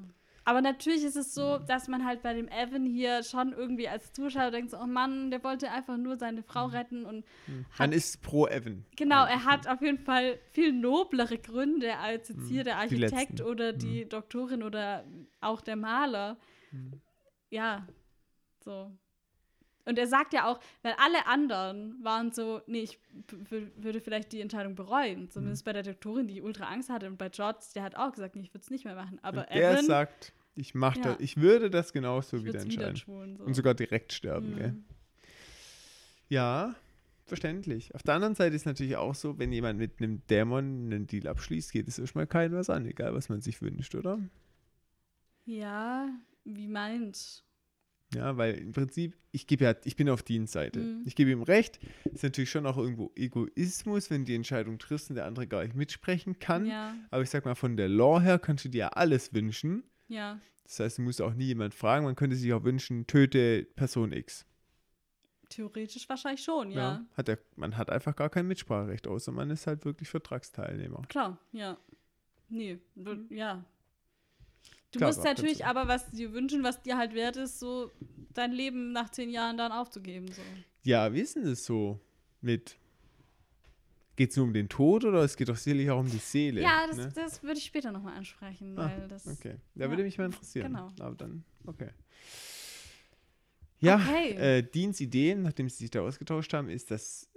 Aber 0.50 0.62
natürlich 0.62 1.04
ist 1.04 1.16
es 1.16 1.36
so, 1.36 1.60
dass 1.60 1.88
man 1.88 2.04
halt 2.06 2.24
bei 2.24 2.34
dem 2.34 2.48
Evan 2.48 2.84
hier 2.84 3.22
schon 3.22 3.54
irgendwie 3.54 3.88
als 3.88 4.12
Zuschauer 4.14 4.50
denkt, 4.50 4.72
so, 4.72 4.78
oh 4.80 4.88
Mann, 4.88 5.30
der 5.30 5.44
wollte 5.44 5.70
einfach 5.70 5.96
nur 5.96 6.18
seine 6.18 6.42
Frau 6.42 6.68
Mhm. 6.70 6.74
retten 6.74 7.06
und 7.06 7.24
Man 7.78 7.92
ist 7.92 8.24
pro 8.24 8.48
Evan. 8.48 8.84
genau, 8.96 9.26
er 9.26 9.46
hat 9.46 9.68
auf 9.68 9.80
jeden 9.84 10.00
Fall 10.00 10.40
viel 10.52 10.74
noblere 10.74 11.38
Gründe 11.38 11.96
als 11.98 12.30
jetzt 12.30 12.48
hier 12.48 12.64
der 12.64 12.78
Mhm. 12.78 12.90
die 12.90 13.04
Architekt 13.06 13.42
oder 13.42 13.74
die 13.74 14.10
Doktorin 14.10 14.64
oder 14.64 15.04
auch 15.40 15.62
der 15.62 15.76
Maler. 15.76 16.38
Mhm. 16.72 16.94
Ja, 17.52 17.88
so. 18.66 18.92
Und 19.86 19.98
er 20.00 20.08
sagt 20.08 20.34
ja 20.34 20.46
auch, 20.48 20.60
weil 20.84 20.94
alle 20.98 21.26
anderen 21.28 22.04
waren 22.04 22.32
so, 22.32 22.62
nee, 22.68 22.82
ich 22.82 23.00
würde 23.78 24.02
vielleicht 24.02 24.32
die 24.32 24.42
Entscheidung 24.42 24.74
bereuen. 24.76 25.30
Zumindest 25.30 25.64
bei 25.66 25.74
der 25.74 25.84
Doktorin, 25.84 26.28
die 26.28 26.42
ultra 26.42 26.66
Angst 26.66 26.90
hatte. 26.90 27.08
Und 27.08 27.18
bei 27.18 27.30
George, 27.30 27.60
der 27.76 27.84
hat 27.84 27.96
auch 27.96 28.12
gesagt, 28.12 28.36
nee, 28.36 28.42
ich 28.44 28.54
würde 28.54 28.64
es 28.64 28.70
nicht 28.72 28.86
mehr 28.86 28.96
machen. 28.96 29.20
Aber 29.24 29.42
Und 29.42 29.48
er 29.52 29.72
Evan, 29.74 29.86
sagt, 29.86 30.34
ich 30.56 30.74
mach 30.76 30.96
Ja. 30.98 31.04
das, 31.04 31.20
ich 31.20 31.38
würde 31.38 31.70
das 31.70 31.94
genauso 31.94 32.38
ich 32.38 32.44
wieder 32.44 32.54
wieder 32.66 32.88
entscheiden. 32.88 32.96
tun. 32.96 33.36
So. 33.38 33.44
Und 33.44 33.54
sogar 33.54 33.74
direkt 33.74 34.14
sterben, 34.14 34.56
gell? 34.56 34.72
Mhm. 34.74 34.84
Ja, 36.30 36.76
verständlich. 37.26 37.94
Auf 37.96 38.04
der 38.04 38.16
anderen 38.16 38.36
Seite 38.36 38.56
ist 38.56 38.66
natürlich 38.66 38.96
auch 38.98 39.16
so, 39.16 39.38
wenn 39.40 39.52
jemand 39.52 39.80
mit 39.80 40.00
einem 40.00 40.22
Dämon 40.28 40.86
einen 40.86 41.08
Deal 41.08 41.28
abschließt, 41.28 41.72
geht 41.72 41.88
es 41.88 41.98
erstmal 42.00 42.28
keinem 42.28 42.54
was 42.54 42.70
an, 42.70 42.86
egal 42.86 43.14
was 43.14 43.30
man 43.30 43.42
sich 43.42 43.62
wünscht, 43.62 43.96
oder? 43.96 44.20
Ja, 45.46 46.10
wie 46.46 46.68
meint? 46.68 47.44
Ja, 48.16 48.38
weil 48.38 48.56
im 48.56 48.72
Prinzip, 48.72 49.16
ich 49.32 49.46
gebe 49.46 49.66
ja, 49.66 49.76
ich 49.84 49.96
bin 49.96 50.10
auf 50.10 50.24
Deans 50.24 50.52
Seite. 50.52 50.80
Mhm. 50.80 51.04
Ich 51.06 51.16
gebe 51.16 51.30
ihm 51.30 51.44
recht. 51.44 51.80
Ist 52.12 52.24
natürlich 52.24 52.50
schon 52.50 52.66
auch 52.66 52.78
irgendwo 52.78 53.12
Egoismus, 53.16 54.10
wenn 54.10 54.26
die 54.26 54.34
Entscheidung 54.34 54.80
triffst 54.80 55.10
und 55.12 55.16
der 55.16 55.26
andere 55.26 55.46
gar 55.46 55.64
nicht 55.64 55.76
mitsprechen 55.76 56.40
kann. 56.40 56.66
Ja, 56.66 56.96
Aber 57.12 57.22
ich 57.22 57.30
sag 57.30 57.46
mal, 57.46 57.54
von 57.56 57.78
der 57.78 57.88
Law 57.88 58.20
her 58.20 58.40
kannst 58.40 58.66
du 58.66 58.70
dir 58.70 58.78
ja 58.80 58.88
alles 58.90 59.34
wünschen. 59.34 59.84
Ja. 60.10 60.40
Das 60.66 60.80
heißt, 60.80 60.98
du 61.00 61.02
musst 61.02 61.20
auch 61.22 61.34
nie 61.34 61.46
jemand 61.46 61.74
fragen. 61.74 62.06
Man 62.06 62.16
könnte 62.16 62.36
sich 62.36 62.54
auch 62.54 62.64
wünschen, 62.64 63.08
töte 63.08 63.66
Person 63.76 64.12
X. 64.12 64.46
Theoretisch 65.50 66.08
wahrscheinlich 66.08 66.44
schon, 66.44 66.70
ja. 66.70 67.04
Hat 67.18 67.28
er, 67.28 67.40
man 67.56 67.76
hat 67.76 67.90
einfach 67.90 68.16
gar 68.16 68.30
kein 68.30 68.48
Mitspracherecht, 68.48 69.08
außer 69.08 69.32
man 69.32 69.50
ist 69.50 69.66
halt 69.66 69.84
wirklich 69.84 70.10
Vertragsteilnehmer. 70.10 71.02
Klar, 71.10 71.40
ja. 71.54 71.76
Nee, 72.50 72.78
w- 72.94 73.34
ja. 73.36 73.66
Du 74.92 75.00
Klar, 75.00 75.10
musst 75.10 75.24
natürlich 75.24 75.66
aber 75.66 75.88
was 75.88 76.12
dir 76.12 76.34
wünschen, 76.34 76.64
was 76.64 76.82
dir 76.84 76.98
halt 76.98 77.16
wert 77.16 77.38
ist, 77.38 77.60
so 77.60 77.92
dein 78.34 78.52
Leben 78.52 78.92
nach 78.92 79.10
zehn 79.10 79.30
Jahren 79.32 79.58
dann 79.58 79.72
aufzugeben. 79.72 80.32
So. 80.32 80.42
Ja, 80.84 81.12
wie 81.14 81.22
ist 81.22 81.36
denn 81.36 81.46
das 81.46 81.66
so 81.66 82.00
mit. 82.42 82.78
Geht 84.20 84.32
es 84.32 84.36
nur 84.36 84.48
um 84.48 84.52
den 84.54 84.68
Tod 84.68 85.06
oder 85.06 85.24
es 85.24 85.38
geht 85.38 85.48
doch 85.48 85.56
sicherlich 85.56 85.90
auch 85.90 86.00
um 86.02 86.12
die 86.12 86.18
Seele? 86.18 86.62
Ja, 86.62 86.86
das, 86.88 86.98
ne? 86.98 87.10
das 87.16 87.42
würde 87.42 87.58
ich 87.58 87.64
später 87.64 87.90
nochmal 87.94 88.18
ansprechen, 88.18 88.78
Ah, 88.78 88.92
weil 88.92 89.08
das. 89.08 89.26
Okay, 89.26 89.56
da 89.76 89.86
Ja, 89.86 89.90
würde 89.90 90.04
mich 90.04 90.18
mal 90.18 90.26
interessieren. 90.26 90.74
genau. 90.74 90.92
Aber 91.00 91.16
dann, 91.16 91.46
okay. 91.66 91.88
Ja, 93.80 93.96
Okay. 93.96 94.32
Äh, 94.32 94.62
Deans 94.64 95.00
Idee, 95.00 95.36
nachdem 95.36 95.70
sie 95.70 95.78
sich 95.78 95.92
da 95.92 96.02
ausgetauscht 96.02 96.54
haben, 96.54 96.68
ist, 96.70 96.92
dass 96.92 97.30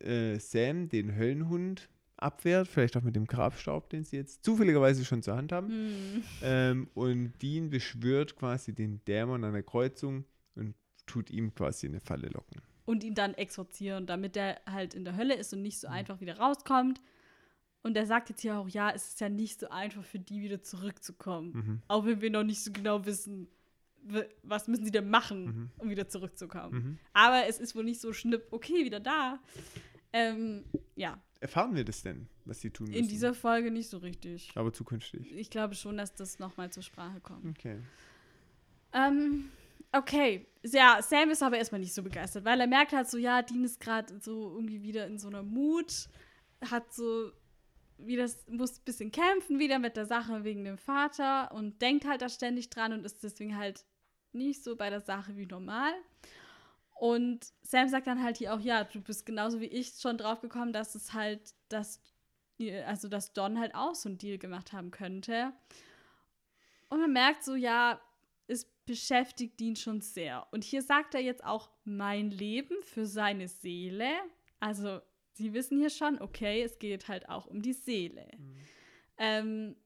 äh, 0.00 0.38
Sam 0.38 0.88
den 0.88 1.14
Höllenhund 1.14 1.90
abwehrt, 2.16 2.68
vielleicht 2.68 2.96
auch 2.96 3.02
mit 3.02 3.16
dem 3.16 3.26
Grabstaub, 3.26 3.90
den 3.90 4.04
sie 4.04 4.16
jetzt 4.16 4.46
zufälligerweise 4.46 5.04
schon 5.04 5.22
zur 5.22 5.36
Hand 5.36 5.52
haben. 5.52 5.68
Hm. 5.68 6.22
Ähm, 6.42 6.88
und 6.94 7.34
Dean 7.42 7.68
beschwört 7.68 8.34
quasi 8.34 8.72
den 8.74 9.04
Dämon 9.04 9.44
an 9.44 9.52
der 9.52 9.62
Kreuzung 9.62 10.24
und 10.54 10.74
tut 11.04 11.28
ihm 11.28 11.54
quasi 11.54 11.86
eine 11.86 12.00
Falle 12.00 12.28
locken. 12.28 12.62
Und 12.86 13.02
ihn 13.04 13.14
dann 13.14 13.34
exorzieren, 13.34 14.06
damit 14.06 14.36
er 14.36 14.60
halt 14.70 14.94
in 14.94 15.04
der 15.04 15.16
Hölle 15.16 15.34
ist 15.34 15.52
und 15.54 15.62
nicht 15.62 15.80
so 15.80 15.88
Mhm. 15.88 15.94
einfach 15.94 16.20
wieder 16.20 16.38
rauskommt. 16.38 17.00
Und 17.82 17.96
er 17.96 18.06
sagt 18.06 18.28
jetzt 18.30 18.40
hier 18.42 18.58
auch, 18.58 18.68
ja, 18.68 18.90
es 18.90 19.08
ist 19.08 19.20
ja 19.20 19.28
nicht 19.28 19.60
so 19.60 19.68
einfach 19.68 20.04
für 20.04 20.18
die 20.18 20.40
wieder 20.42 20.62
zurückzukommen. 20.62 21.52
Mhm. 21.52 21.82
Auch 21.88 22.04
wenn 22.06 22.20
wir 22.20 22.30
noch 22.30 22.44
nicht 22.44 22.62
so 22.62 22.72
genau 22.72 23.04
wissen, 23.06 23.48
was 24.42 24.68
müssen 24.68 24.84
sie 24.84 24.90
denn 24.90 25.08
machen, 25.08 25.44
Mhm. 25.44 25.70
um 25.78 25.88
wieder 25.90 26.08
zurückzukommen. 26.08 26.74
Mhm. 26.74 26.98
Aber 27.14 27.46
es 27.46 27.58
ist 27.58 27.74
wohl 27.74 27.84
nicht 27.84 28.00
so 28.00 28.12
schnipp, 28.12 28.48
okay, 28.50 28.84
wieder 28.84 29.00
da. 29.00 29.38
Ähm, 30.12 30.64
ja, 30.94 31.18
Erfahren 31.40 31.74
wir 31.74 31.84
das 31.84 32.02
denn, 32.02 32.26
was 32.46 32.60
sie 32.60 32.70
tun 32.70 32.86
müssen? 32.88 32.98
in 33.02 33.08
dieser 33.08 33.34
Folge 33.34 33.70
nicht 33.70 33.88
so 33.90 33.98
richtig. 33.98 34.50
Aber 34.54 34.72
zukünftig. 34.72 35.30
Ich 35.32 35.50
glaube 35.50 35.74
schon, 35.74 35.96
dass 35.98 36.14
das 36.14 36.38
nochmal 36.38 36.70
zur 36.70 36.82
Sprache 36.82 37.20
kommt. 37.20 37.44
Okay. 37.46 37.78
Ähm, 38.92 39.50
okay. 39.94 40.46
Ja, 40.62 41.02
Sam 41.02 41.30
ist 41.30 41.42
aber 41.42 41.58
erstmal 41.58 41.80
nicht 41.80 41.94
so 41.94 42.02
begeistert, 42.02 42.44
weil 42.44 42.60
er 42.60 42.66
merkt 42.66 42.92
halt 42.92 43.08
so, 43.08 43.18
ja, 43.18 43.42
Dean 43.42 43.64
ist 43.64 43.80
gerade 43.80 44.18
so 44.20 44.54
irgendwie 44.54 44.82
wieder 44.82 45.06
in 45.06 45.18
so 45.18 45.28
einer 45.28 45.42
Mut, 45.42 46.08
hat 46.70 46.92
so 46.92 47.30
wieder, 47.98 48.28
muss 48.48 48.78
ein 48.78 48.84
bisschen 48.84 49.12
kämpfen 49.12 49.58
wieder 49.58 49.78
mit 49.78 49.96
der 49.96 50.06
Sache 50.06 50.44
wegen 50.44 50.64
dem 50.64 50.78
Vater 50.78 51.52
und 51.52 51.80
denkt 51.82 52.06
halt 52.06 52.22
da 52.22 52.28
ständig 52.28 52.70
dran 52.70 52.92
und 52.92 53.04
ist 53.04 53.22
deswegen 53.22 53.56
halt 53.56 53.84
nicht 54.32 54.64
so 54.64 54.74
bei 54.74 54.90
der 54.90 55.00
Sache 55.00 55.36
wie 55.36 55.46
normal. 55.46 55.92
Und 56.94 57.46
Sam 57.62 57.88
sagt 57.88 58.06
dann 58.06 58.22
halt 58.22 58.38
hier 58.38 58.54
auch, 58.54 58.60
ja, 58.60 58.84
du 58.84 59.00
bist 59.00 59.26
genauso 59.26 59.60
wie 59.60 59.66
ich 59.66 59.94
schon 59.98 60.16
drauf 60.16 60.40
gekommen, 60.40 60.72
dass 60.72 60.94
es 60.94 61.12
halt, 61.12 61.54
dass, 61.68 62.00
also 62.86 63.08
dass 63.08 63.32
Don 63.32 63.58
halt 63.58 63.74
auch 63.74 63.94
so 63.94 64.08
einen 64.08 64.18
Deal 64.18 64.38
gemacht 64.38 64.72
haben 64.72 64.90
könnte. 64.90 65.52
Und 66.88 67.00
man 67.00 67.12
merkt 67.12 67.44
so, 67.44 67.54
ja, 67.54 68.00
es 68.46 68.66
beschäftigt 68.86 69.60
ihn 69.60 69.76
schon 69.76 70.00
sehr. 70.00 70.46
Und 70.50 70.64
hier 70.64 70.82
sagt 70.82 71.14
er 71.14 71.20
jetzt 71.20 71.44
auch 71.44 71.70
mein 71.84 72.30
Leben 72.30 72.76
für 72.82 73.06
seine 73.06 73.48
Seele. 73.48 74.10
Also, 74.60 75.00
Sie 75.34 75.52
wissen 75.52 75.78
hier 75.78 75.90
schon, 75.90 76.20
okay, 76.22 76.62
es 76.62 76.78
geht 76.78 77.08
halt 77.08 77.28
auch 77.28 77.46
um 77.46 77.60
die 77.60 77.72
Seele. 77.72 78.28
Mhm. 78.38 78.56
Ähm, 79.18 79.76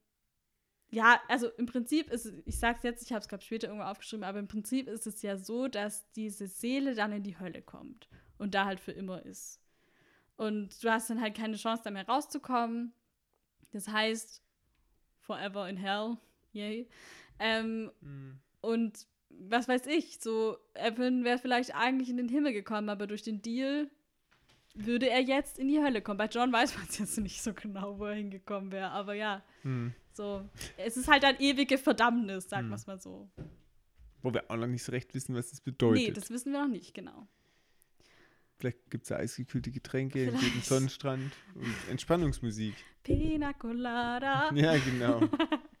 ja, 0.91 1.19
also 1.27 1.49
im 1.57 1.65
Prinzip 1.65 2.09
ist, 2.11 2.31
ich 2.45 2.59
sag's 2.59 2.83
jetzt, 2.83 3.03
ich 3.03 3.11
habe 3.11 3.21
es 3.21 3.27
glaube 3.27 3.43
später 3.43 3.67
irgendwo 3.67 3.85
aufgeschrieben, 3.85 4.23
aber 4.23 4.39
im 4.39 4.47
Prinzip 4.47 4.87
ist 4.87 5.07
es 5.07 5.21
ja 5.21 5.37
so, 5.37 5.67
dass 5.67 6.11
diese 6.13 6.47
Seele 6.47 6.95
dann 6.95 7.11
in 7.11 7.23
die 7.23 7.39
Hölle 7.39 7.61
kommt 7.61 8.07
und 8.37 8.53
da 8.55 8.65
halt 8.65 8.79
für 8.79 8.91
immer 8.91 9.23
ist. 9.25 9.59
Und 10.35 10.83
du 10.83 10.91
hast 10.91 11.09
dann 11.09 11.21
halt 11.21 11.35
keine 11.35 11.57
Chance, 11.57 11.81
da 11.83 11.91
mehr 11.91 12.07
rauszukommen. 12.07 12.93
Das 13.71 13.87
heißt, 13.87 14.41
forever 15.19 15.67
in 15.67 15.77
hell, 15.77 16.17
yay. 16.53 16.87
Ähm, 17.39 17.91
mhm. 18.01 18.39
Und 18.61 19.07
was 19.29 19.67
weiß 19.67 19.87
ich, 19.87 20.19
so, 20.19 20.57
Evan 20.73 21.23
wäre 21.23 21.37
vielleicht 21.37 21.75
eigentlich 21.75 22.09
in 22.09 22.17
den 22.17 22.29
Himmel 22.29 22.53
gekommen, 22.53 22.89
aber 22.89 23.07
durch 23.07 23.23
den 23.23 23.41
Deal 23.41 23.89
würde 24.73 25.09
er 25.09 25.21
jetzt 25.21 25.59
in 25.59 25.67
die 25.67 25.79
Hölle 25.79 26.01
kommen. 26.01 26.17
Bei 26.17 26.27
John 26.27 26.51
weiß 26.51 26.75
man 26.75 26.85
es 26.87 26.99
jetzt 26.99 27.17
nicht 27.19 27.41
so 27.41 27.53
genau, 27.53 27.99
wo 27.99 28.05
er 28.05 28.15
hingekommen 28.15 28.71
wäre, 28.71 28.91
aber 28.91 29.13
ja. 29.13 29.43
Mhm. 29.63 29.93
So, 30.13 30.47
es 30.77 30.97
ist 30.97 31.07
halt 31.07 31.23
ein 31.23 31.39
ewige 31.39 31.77
Verdammnis, 31.77 32.49
sagen 32.49 32.63
hm. 32.63 32.69
wir 32.71 32.75
es 32.75 32.87
mal 32.87 32.99
so. 32.99 33.29
Wo 34.21 34.33
wir 34.33 34.51
auch 34.51 34.57
noch 34.57 34.67
nicht 34.67 34.83
so 34.83 34.91
recht 34.91 35.13
wissen, 35.13 35.33
was 35.33 35.51
das 35.51 35.61
bedeutet. 35.61 36.03
Nee, 36.03 36.11
das 36.11 36.29
wissen 36.29 36.51
wir 36.51 36.61
noch 36.61 36.67
nicht, 36.67 36.93
genau. 36.93 37.27
Vielleicht 38.57 38.89
gibt 38.89 39.03
es 39.03 39.09
ja 39.09 39.17
eisgekühlte 39.17 39.71
Getränke, 39.71 40.25
jeden 40.25 40.61
Sonnenstrand 40.61 41.31
und 41.55 41.75
Entspannungsmusik. 41.89 42.75
Pina 43.03 43.53
Colada. 43.53 44.51
Ja, 44.53 44.77
genau. 44.77 45.21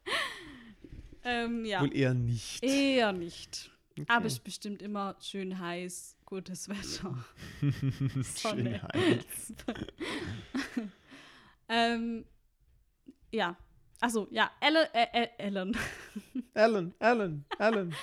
ähm, 1.23 1.65
ja. 1.65 1.81
Wohl 1.81 1.95
eher 1.95 2.13
nicht. 2.13 2.63
Eher 2.63 3.11
nicht. 3.11 3.71
Okay. 3.91 4.05
Aber 4.07 4.25
es 4.25 4.33
ist 4.33 4.43
bestimmt 4.43 4.81
immer 4.81 5.15
schön 5.19 5.59
heiß, 5.59 6.17
gutes 6.25 6.69
Wetter. 6.69 7.25
schön 8.37 8.81
heiß. 8.81 9.53
ähm, 11.69 12.25
ja, 13.31 13.57
Achso, 14.01 14.27
ja, 14.31 14.49
Ellen, 14.61 14.87
äh, 14.93 15.07
äh, 15.11 15.27
Ellen. 15.37 15.77
Ellen, 16.53 16.93
Ellen, 16.99 17.45
Ellen. 17.57 17.93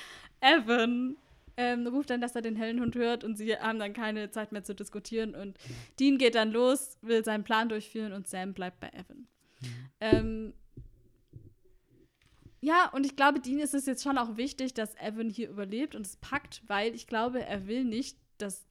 Evan 0.40 1.16
ähm, 1.56 1.86
ruft 1.86 2.10
dann, 2.10 2.20
dass 2.20 2.34
er 2.36 2.42
den 2.42 2.56
hellen 2.56 2.80
Hund 2.80 2.94
hört 2.96 3.24
und 3.24 3.36
sie 3.36 3.56
haben 3.56 3.78
dann 3.78 3.94
keine 3.94 4.30
Zeit 4.30 4.52
mehr 4.52 4.62
zu 4.62 4.74
diskutieren 4.74 5.34
und 5.34 5.56
Dean 5.98 6.18
geht 6.18 6.34
dann 6.34 6.52
los, 6.52 6.98
will 7.00 7.24
seinen 7.24 7.44
Plan 7.44 7.70
durchführen 7.70 8.12
und 8.12 8.28
Sam 8.28 8.52
bleibt 8.52 8.80
bei 8.80 8.88
Evan. 8.88 9.26
Mhm. 9.60 9.88
Ähm, 10.00 10.52
ja, 12.66 12.90
und 12.92 13.06
ich 13.06 13.14
glaube, 13.14 13.38
Dean 13.38 13.60
ist 13.60 13.74
es 13.74 13.86
jetzt 13.86 14.02
schon 14.02 14.18
auch 14.18 14.36
wichtig, 14.36 14.74
dass 14.74 14.96
Evan 14.96 15.30
hier 15.30 15.48
überlebt 15.48 15.94
und 15.94 16.04
es 16.04 16.16
packt, 16.16 16.64
weil 16.66 16.96
ich 16.96 17.06
glaube, 17.06 17.40
er 17.46 17.68
will 17.68 17.84
nicht, 17.84 18.18
dass 18.38 18.66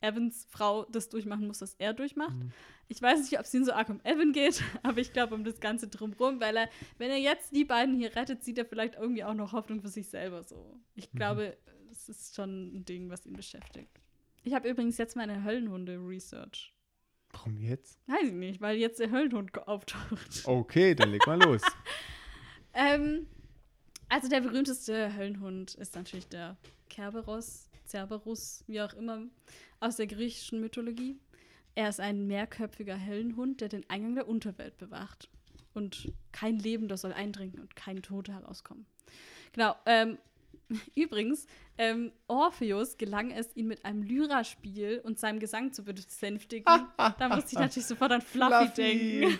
Evans 0.00 0.48
Frau 0.50 0.84
das 0.86 1.10
durchmachen 1.10 1.46
muss, 1.46 1.60
was 1.60 1.74
er 1.74 1.94
durchmacht. 1.94 2.36
Mhm. 2.36 2.50
Ich 2.88 3.00
weiß 3.00 3.20
nicht, 3.20 3.38
ob 3.38 3.44
es 3.44 3.54
ihm 3.54 3.64
so 3.64 3.72
arg 3.72 3.88
um 3.88 4.00
Evan 4.02 4.32
geht, 4.32 4.64
aber 4.82 4.98
ich 4.98 5.12
glaube 5.12 5.36
um 5.36 5.44
das 5.44 5.60
Ganze 5.60 5.86
drumherum, 5.86 6.40
weil 6.40 6.56
er, 6.56 6.68
wenn 6.98 7.08
er 7.08 7.18
jetzt 7.18 7.54
die 7.54 7.64
beiden 7.64 7.96
hier 7.96 8.16
rettet, 8.16 8.42
sieht 8.42 8.58
er 8.58 8.64
vielleicht 8.64 8.96
irgendwie 8.96 9.22
auch 9.22 9.34
noch 9.34 9.52
Hoffnung 9.52 9.80
für 9.80 9.90
sich 9.90 10.08
selber 10.08 10.42
so. 10.42 10.80
Ich 10.96 11.12
mhm. 11.12 11.16
glaube, 11.16 11.56
es 11.88 12.08
ist 12.08 12.34
schon 12.34 12.78
ein 12.78 12.84
Ding, 12.84 13.10
was 13.10 13.26
ihn 13.26 13.34
beschäftigt. 13.34 14.00
Ich 14.42 14.54
habe 14.54 14.68
übrigens 14.68 14.98
jetzt 14.98 15.14
meine 15.14 15.44
Höllenhunde-Research. 15.44 16.74
Warum 17.30 17.56
jetzt? 17.58 18.00
Weiß 18.08 18.24
ich 18.26 18.32
nicht, 18.32 18.60
weil 18.60 18.76
jetzt 18.76 18.98
der 18.98 19.12
Höllenhund 19.12 19.56
auftaucht. 19.68 20.42
Okay, 20.46 20.96
dann 20.96 21.12
leg 21.12 21.24
mal 21.28 21.40
los. 21.40 21.62
ähm, 22.74 23.28
also 24.08 24.28
der 24.28 24.40
berühmteste 24.40 25.16
Höllenhund 25.16 25.74
ist 25.74 25.94
natürlich 25.94 26.28
der 26.28 26.56
Kerberos, 26.88 27.68
Cerberus, 27.86 28.64
wie 28.66 28.80
auch 28.80 28.94
immer, 28.94 29.22
aus 29.80 29.96
der 29.96 30.06
griechischen 30.06 30.60
Mythologie. 30.60 31.18
Er 31.74 31.88
ist 31.88 32.00
ein 32.00 32.26
mehrköpfiger 32.26 33.04
Höllenhund, 33.04 33.60
der 33.60 33.68
den 33.68 33.88
Eingang 33.90 34.14
der 34.14 34.28
Unterwelt 34.28 34.78
bewacht. 34.78 35.28
Und 35.74 36.12
kein 36.32 36.58
Lebender 36.58 36.96
soll 36.96 37.12
eindringen 37.12 37.60
und 37.60 37.76
kein 37.76 38.02
Tote 38.02 38.32
herauskommen. 38.32 38.86
Genau. 39.52 39.76
Ähm, 39.84 40.18
übrigens, 40.94 41.46
ähm, 41.78 42.12
Orpheus 42.28 42.96
gelang 42.96 43.30
es, 43.30 43.54
ihn 43.54 43.66
mit 43.66 43.84
einem 43.84 44.02
Lyraspiel 44.02 45.00
und 45.04 45.18
seinem 45.18 45.38
Gesang 45.38 45.72
zu 45.72 45.84
besänftigen. 45.84 46.64
da 46.96 47.28
musste 47.28 47.52
ich 47.52 47.58
natürlich 47.58 47.86
sofort 47.86 48.12
an 48.12 48.22
Fluffy, 48.22 48.66
Fluffy. 48.66 48.74
denken. 48.74 49.38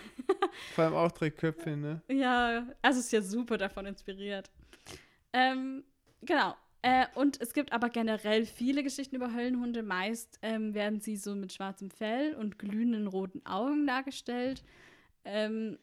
Vor 0.75 0.83
allem 0.85 0.93
auch 0.93 1.11
drei 1.11 1.31
Köpfe, 1.31 1.75
ne? 1.75 2.01
Ja, 2.07 2.67
also 2.81 2.99
ist 2.99 3.11
ja 3.11 3.21
super 3.21 3.57
davon 3.57 3.87
inspiriert. 3.87 4.51
Ähm, 5.37 5.83
genau. 6.21 6.55
Äh, 6.81 7.05
und 7.15 7.41
es 7.41 7.53
gibt 7.53 7.73
aber 7.73 7.89
generell 7.89 8.45
viele 8.45 8.83
Geschichten 8.83 9.15
über 9.15 9.33
Höllenhunde. 9.33 9.83
Meist 9.83 10.39
ähm, 10.41 10.73
werden 10.73 11.01
sie 11.01 11.17
so 11.17 11.35
mit 11.35 11.53
schwarzem 11.53 11.89
Fell 11.89 12.33
und 12.35 12.59
glühenden 12.59 13.07
roten 13.07 13.45
Augen 13.45 13.85
dargestellt. 13.85 14.63
Ähm, 15.25 15.77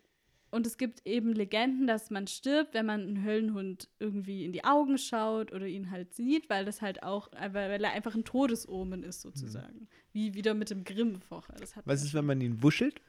und 0.50 0.68
es 0.68 0.78
gibt 0.78 1.05
eben 1.05 1.32
Legenden, 1.32 1.88
dass 1.88 2.11
man 2.11 2.28
stirbt, 2.28 2.74
wenn 2.74 2.86
man 2.86 3.00
einen 3.00 3.24
Höllenhund 3.24 3.88
irgendwie 3.98 4.44
in 4.44 4.52
die 4.52 4.64
Augen 4.64 4.98
schaut 4.98 5.52
oder 5.52 5.66
ihn 5.66 5.90
halt 5.90 6.14
sieht, 6.14 6.48
weil 6.48 6.64
das 6.64 6.80
halt 6.80 7.02
auch, 7.02 7.32
äh, 7.32 7.52
weil 7.52 7.82
er 7.82 7.92
einfach 7.92 8.14
ein 8.14 8.24
Todesomen 8.24 9.02
ist, 9.02 9.20
sozusagen. 9.20 9.80
Mhm. 9.80 9.88
Wie 10.12 10.34
wieder 10.34 10.55
mit 10.55 10.70
dem 10.70 10.84
Grimm 10.84 11.20
vorher. 11.20 11.57
Was 11.84 12.05
ist, 12.05 12.14
wenn 12.14 12.24
man 12.24 12.40
ihn 12.40 12.62
wuschelt? 12.62 13.00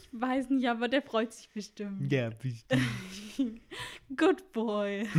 Ich 0.00 0.08
weiß 0.12 0.50
nicht, 0.50 0.68
aber 0.68 0.88
der 0.88 1.02
freut 1.02 1.32
sich 1.32 1.50
bestimmt. 1.50 2.10
Ja, 2.12 2.30
bestimmt. 2.30 2.82
Good 4.16 4.52
boy. 4.52 5.06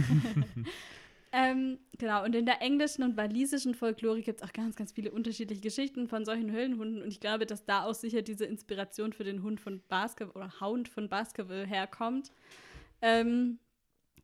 Ähm, 1.33 1.79
genau, 1.97 2.25
und 2.25 2.35
in 2.35 2.45
der 2.45 2.61
englischen 2.61 3.03
und 3.03 3.15
walisischen 3.15 3.73
Folklore 3.73 4.21
gibt 4.21 4.41
es 4.41 4.47
auch 4.47 4.51
ganz, 4.51 4.75
ganz 4.75 4.91
viele 4.91 5.11
unterschiedliche 5.11 5.61
Geschichten 5.61 6.09
von 6.09 6.25
solchen 6.25 6.51
Höllenhunden. 6.51 7.01
Und 7.01 7.07
ich 7.07 7.21
glaube, 7.21 7.45
dass 7.45 7.63
da 7.63 7.85
auch 7.85 7.93
sicher 7.93 8.21
diese 8.21 8.45
Inspiration 8.45 9.13
für 9.13 9.23
den 9.23 9.41
Hund 9.41 9.61
von 9.61 9.81
Baskerville 9.87 10.33
oder 10.33 10.59
Hound 10.59 10.89
von 10.89 11.07
Baskerville 11.07 11.65
herkommt. 11.65 12.33
Ähm, 13.01 13.59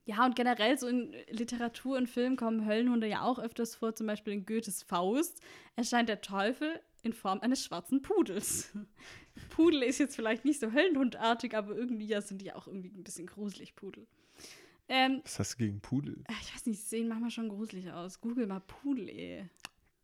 ja, 0.03 0.26
und 0.26 0.36
generell 0.36 0.78
so 0.78 0.88
in 0.88 1.14
Literatur 1.30 1.97
und 1.97 2.08
Film 2.08 2.36
kommen 2.36 2.66
Höllenhunde 2.66 3.08
ja 3.08 3.24
auch 3.24 3.39
öfters 3.39 3.76
vor, 3.76 3.95
zum 3.95 4.08
Beispiel 4.08 4.34
in 4.34 4.45
Goethes 4.45 4.84
Faust 4.84 5.41
erscheint 5.76 6.10
der 6.10 6.22
Teufel 6.22 6.82
in 7.03 7.14
Form 7.14 7.39
eines 7.39 7.64
schwarzen 7.64 8.01
Pudels. 8.01 8.74
Pudel 9.49 9.83
ist 9.83 9.99
jetzt 9.99 10.15
vielleicht 10.15 10.45
nicht 10.45 10.59
so 10.59 10.71
höllenhundartig, 10.71 11.55
aber 11.55 11.75
irgendwie 11.75 12.05
ja, 12.05 12.21
sind 12.21 12.41
die 12.41 12.53
auch 12.53 12.67
irgendwie 12.67 12.89
ein 12.89 13.03
bisschen 13.03 13.27
gruselig, 13.27 13.75
Pudel. 13.75 14.07
Ähm, 14.89 15.21
Was 15.23 15.39
hast 15.39 15.53
du 15.53 15.57
gegen 15.57 15.81
Pudel? 15.81 16.23
Ich 16.41 16.53
weiß 16.53 16.65
nicht, 16.65 16.81
sehen 16.81 17.07
manchmal 17.07 17.31
schon 17.31 17.49
gruselig 17.49 17.91
aus. 17.91 18.21
Google 18.21 18.47
mal 18.47 18.61
Pudel, 18.61 19.09
ey. 19.09 19.49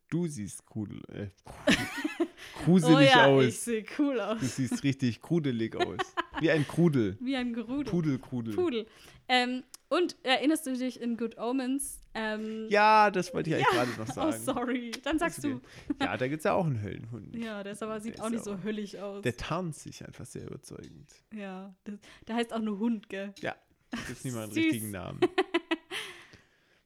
Du 0.10 0.28
siehst 0.28 0.66
Krudel, 0.68 1.02
äh, 1.12 1.28
gruselig 2.66 2.96
oh 2.96 3.00
ja, 3.00 3.26
aus. 3.26 3.46
Ich 3.46 3.60
sehe 3.62 3.86
cool 3.98 4.20
aus. 4.20 4.40
Du 4.40 4.46
siehst 4.46 4.84
richtig 4.84 5.22
krudelig 5.22 5.76
aus. 5.76 5.98
Wie 6.40 6.52
ein 6.52 6.68
Krudel. 6.68 7.18
Wie 7.20 7.36
ein 7.36 7.54
Gerudel. 7.54 7.92
Pudel, 7.92 8.20
Krudel. 8.20 8.54
Pudel. 8.54 8.86
Ähm, 9.28 9.64
und 9.90 10.16
erinnerst 10.22 10.68
du 10.68 10.78
dich 10.78 11.02
in 11.02 11.18
Good 11.18 11.40
Omens? 11.40 12.03
Ähm, 12.16 12.68
ja, 12.70 13.10
das 13.10 13.34
wollte 13.34 13.50
ich 13.50 13.56
eigentlich 13.56 13.74
ja. 13.74 13.84
gerade 13.86 14.00
noch 14.00 14.08
sagen. 14.08 14.36
Oh, 14.36 14.54
sorry. 14.54 14.92
Dann 15.04 15.18
sagst 15.18 15.44
du. 15.44 15.62
Ja, 16.00 16.16
da 16.16 16.28
gibt 16.28 16.40
es 16.40 16.44
ja 16.44 16.54
auch 16.54 16.66
einen 16.66 16.82
Höllenhund. 16.82 17.36
Ja, 17.36 17.64
der 17.64 17.74
ist 17.74 17.82
aber, 17.82 18.00
sieht 18.00 18.18
der 18.18 18.26
auch 18.26 18.30
nicht 18.30 18.44
so 18.44 18.62
höllig 18.64 19.00
aus. 19.00 19.24
Der 19.24 19.36
tarnt 19.36 19.76
sich 19.76 20.06
einfach 20.06 20.26
sehr 20.26 20.46
überzeugend. 20.46 21.12
Ja, 21.34 21.74
das, 21.86 21.96
der 22.28 22.36
heißt 22.36 22.54
auch 22.54 22.60
nur 22.60 22.78
Hund, 22.78 23.10
gell? 23.10 23.34
Ja, 23.40 23.56
das 23.90 24.10
ist 24.10 24.26
nicht 24.26 24.36
mal 24.36 24.44
einen 24.44 24.54
richtigen 24.54 24.92
Namen. 24.92 25.20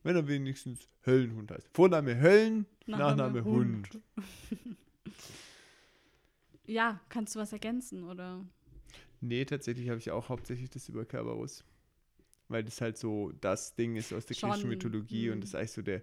Wenn 0.03 0.15
er 0.15 0.28
wenigstens 0.28 0.88
Höllenhund 1.05 1.51
heißt. 1.51 1.67
Vorname 1.73 2.19
Höllen, 2.21 2.65
Nachname, 2.86 3.11
Nachname 3.11 3.43
Hund. 3.43 3.89
Hund. 3.91 4.03
ja, 6.65 7.01
kannst 7.09 7.36
du 7.36 7.39
was 7.39 7.51
ergänzen, 7.51 8.05
oder? 8.05 8.45
Nee, 9.19 9.43
tatsächlich 9.45 9.89
habe 9.89 9.99
ich 9.99 10.11
auch 10.11 10.30
hauptsächlich 10.30 10.69
das 10.69 10.88
über 10.88 11.03
Kerberos. 11.03 11.65
Weil 12.49 12.63
das 12.63 12.79
halt 12.79 12.97
so 12.97 13.31
das 13.41 13.75
Ding 13.75 13.95
ist 13.95 14.13
aus 14.13 14.25
der 14.25 14.35
Schon. 14.35 14.49
griechischen 14.49 14.69
Mythologie 14.69 15.27
mh. 15.27 15.33
und 15.33 15.41
das 15.41 15.49
ist 15.49 15.55
eigentlich 15.55 15.71
so 15.71 15.81
der, 15.81 16.01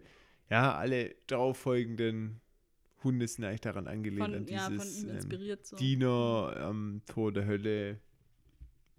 ja, 0.50 0.74
alle 0.74 1.14
darauffolgenden 1.26 2.40
Hunde 3.02 3.26
sind 3.28 3.44
eigentlich 3.44 3.60
daran 3.62 3.86
angelehnt, 3.86 4.26
von, 4.26 4.34
an 4.34 4.46
dieses 4.46 5.02
ja, 5.02 5.10
ähm, 5.10 5.58
so. 5.62 5.76
Diener 5.76 6.56
am 6.58 6.94
ähm, 6.94 7.02
Tor 7.06 7.32
der 7.32 7.46
Hölle, 7.46 8.00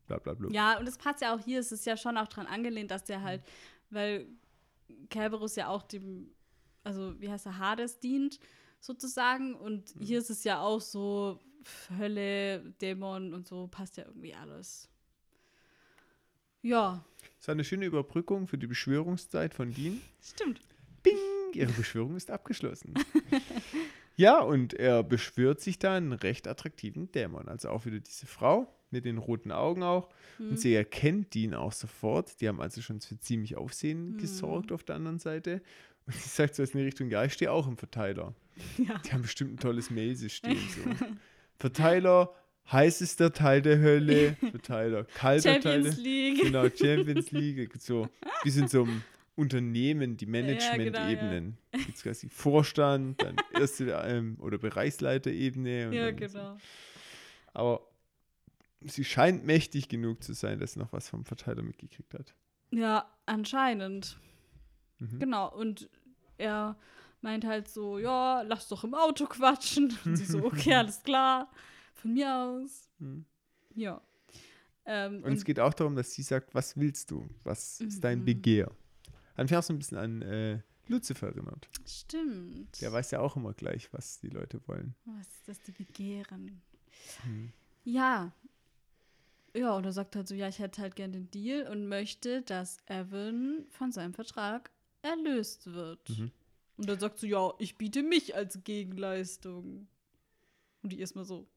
bla 0.08 0.18
bla 0.20 0.34
bla. 0.34 0.50
Ja, 0.52 0.80
und 0.80 0.88
es 0.88 0.98
passt 0.98 1.22
ja 1.22 1.36
auch 1.36 1.40
hier, 1.40 1.60
es 1.60 1.72
ist 1.72 1.86
ja 1.86 1.98
schon 1.98 2.18
auch 2.18 2.28
dran 2.28 2.46
angelehnt, 2.48 2.92
dass 2.92 3.04
der 3.04 3.22
halt, 3.22 3.44
weil 3.90 4.28
Kerberos 5.10 5.56
ja 5.56 5.70
auch 5.70 5.84
dem, 5.84 6.30
also 6.84 7.20
wie 7.20 7.30
heißt 7.30 7.48
er, 7.48 7.58
Hades 7.58 8.00
dient, 8.00 8.40
sozusagen. 8.80 9.56
Und 9.56 9.96
Mhm. 9.96 10.02
hier 10.02 10.20
ist 10.20 10.30
es 10.30 10.44
ja 10.44 10.62
auch 10.62 10.82
so, 10.82 11.40
Hölle, 11.98 12.62
Dämon 12.82 13.34
und 13.34 13.48
so, 13.48 13.68
passt 13.68 13.98
ja 13.98 14.06
irgendwie 14.06 14.36
alles. 14.36 14.90
Ja, 16.66 17.06
Das 17.38 17.48
war 17.48 17.54
eine 17.54 17.64
schöne 17.64 17.86
Überbrückung 17.86 18.48
für 18.48 18.58
die 18.58 18.68
Beschwörungszeit 18.68 19.54
von 19.54 19.72
Dean. 19.74 20.02
stimmt. 20.22 20.60
Bing! 21.04 21.14
Ihre 21.54 21.72
Beschwörung 21.72 22.16
ist 22.16 22.32
abgeschlossen. 22.32 22.96
ja, 24.16 24.40
und 24.40 24.74
er 24.74 25.04
beschwört 25.04 25.62
sich 25.62 25.78
da 25.80 25.96
einen 25.96 26.12
recht 26.14 26.48
attraktiven 26.48 27.12
Dämon. 27.12 27.48
Also 27.48 27.70
auch 27.70 27.86
wieder 27.86 28.00
diese 28.00 28.26
Frau 28.26 28.74
mit 28.90 29.06
den 29.06 29.18
roten 29.20 29.52
Augen 29.52 29.84
auch. 29.84 30.10
Hm. 30.38 30.50
Und 30.50 30.60
sie 30.60 30.74
erkennt 30.74 31.34
Dean 31.36 31.54
auch 31.54 31.72
sofort. 31.72 32.42
Die 32.42 32.48
haben 32.48 32.60
also 32.62 32.82
schon 32.82 33.00
für 33.02 33.20
ziemlich 33.20 33.56
Aufsehen 33.56 34.14
Mhm. 34.14 34.18
gesorgt 34.18 34.72
auf 34.72 34.84
der 34.84 34.96
anderen 34.96 35.20
Seite. 35.20 35.62
Und 36.08 36.16
sie 36.16 36.30
sagt 36.30 36.56
so 36.56 36.64
in 36.64 36.70
die 36.74 36.84
Richtung, 36.84 37.10
ja, 37.10 37.24
ich 37.24 37.34
stehe 37.34 37.52
auch 37.52 37.68
im 37.68 37.78
Verteiler. 37.78 38.34
Ja. 38.78 38.98
Die 39.06 39.12
haben 39.12 39.22
bestimmt 39.22 39.54
ein 39.54 39.58
tolles 39.58 39.90
Mail-System. 39.92 40.56
So. 40.58 41.06
Verteiler, 41.60 42.34
heißester 42.72 43.32
Teil 43.34 43.62
der 43.62 43.80
Hölle. 43.80 44.36
Verteiler, 44.52 45.06
kalter 45.06 45.60
Teil 45.60 45.84
Champions 45.84 45.98
League. 45.98 46.42
Genau, 46.42 46.70
Champions 46.76 47.32
League. 47.32 47.72
So, 47.80 48.08
sind 48.44 48.70
so 48.70 48.84
einem 48.84 49.04
Unternehmen, 49.36 50.18
die 50.18 50.26
genau, 50.26 50.38
ja. 50.38 50.44
Management-Ebenen. 50.46 51.58
Gibt's 51.72 52.04
quasi 52.04 52.30
Vorstand, 52.30 53.22
dann 53.22 53.36
erste 53.54 53.92
ähm, 54.06 54.38
oder 54.40 54.58
Bereichsleiterebene. 54.58 55.94
Ja, 55.94 56.12
dann 56.12 56.30
so. 56.30 56.38
genau. 56.38 56.58
Aber 57.54 57.82
sie 58.82 59.04
scheint 59.04 59.46
mächtig 59.46 59.90
genug 59.90 60.24
zu 60.24 60.34
sein, 60.34 60.60
dass 60.60 60.74
sie 60.74 60.80
noch 60.80 60.94
was 60.94 61.10
vom 61.10 61.26
Verteiler 61.26 61.64
mitgekriegt 61.64 62.14
hat. 62.14 62.34
Ja, 62.72 63.10
anscheinend. 63.26 64.18
Mhm. 65.00 65.20
Genau, 65.20 65.54
und 65.54 65.90
er 66.38 66.78
meint 67.22 67.46
halt 67.46 67.68
so, 67.68 67.98
ja, 67.98 68.42
lass 68.44 68.68
doch 68.68 68.84
im 68.84 68.94
Auto 68.94 69.26
quatschen. 69.26 69.98
Und 70.06 70.16
sie 70.16 70.26
so, 70.26 70.44
okay, 70.44 70.74
alles 70.76 71.04
klar, 71.04 71.50
von 71.96 72.14
mir 72.14 72.34
aus. 72.36 72.90
Mhm. 73.00 73.26
Ja. 73.76 74.02
Ähm, 74.86 75.24
Und, 75.24 75.34
es 75.34 75.44
geht 75.44 75.60
auch 75.60 75.74
darum, 75.74 75.96
dass 75.96 76.14
sie 76.14 76.22
sagt, 76.22 76.54
was 76.54 76.78
willst 76.78 77.10
du? 77.12 77.28
Was 77.44 77.82
ist 77.82 78.04
dein 78.04 78.20
Mhm. 78.20 78.26
Begehr? 78.26 78.72
Hat 79.36 79.46
mich 79.50 79.56
auch 79.56 79.64
so 79.64 79.74
ein 79.74 79.80
bisschen 79.80 79.98
an 79.98 80.22
äh, 80.22 80.60
Lucifer 80.88 81.28
erinnert. 81.28 81.68
stimmt. 81.88 82.80
Der 82.82 82.92
weiß 82.94 83.12
ja 83.12 83.20
auch 83.20 83.36
immer 83.36 83.54
gleich, 83.54 83.92
was 83.92 84.20
die 84.20 84.30
Leute 84.30 84.62
wollen. 84.68 84.94
Was 85.06 85.28
ist 85.28 85.48
das, 85.48 85.60
die 85.62 85.72
begehren? 85.72 86.62
Mhm. 87.26 87.52
Ja. 87.84 88.32
Ja, 89.56 89.74
und 89.76 89.86
er 89.86 89.94
sagt 89.94 90.16
halt 90.16 90.28
so, 90.28 90.36
ja, 90.36 90.48
ich 90.50 90.60
hätte 90.60 90.82
halt 90.82 90.96
gern 90.96 91.14
den 91.14 91.32
Deal 91.32 91.68
und 91.70 91.88
möchte, 91.88 92.42
dass 92.44 92.78
Evan 92.88 93.66
von 93.70 93.92
seinem 93.92 94.14
Vertrag 94.14 94.70
erlöst 95.02 95.74
wird. 95.74 96.10
Mhm. 96.10 96.32
Und 96.78 96.90
dann 96.90 97.00
sagt 97.00 97.20
so, 97.20 97.26
ja, 97.26 97.54
ich 97.58 97.78
biete 97.78 98.04
mich 98.04 98.36
als 98.36 98.64
Gegenleistung. 98.66 99.88
Und 100.84 100.92
die 100.92 101.00
erstmal 101.00 101.24
so, 101.26 101.48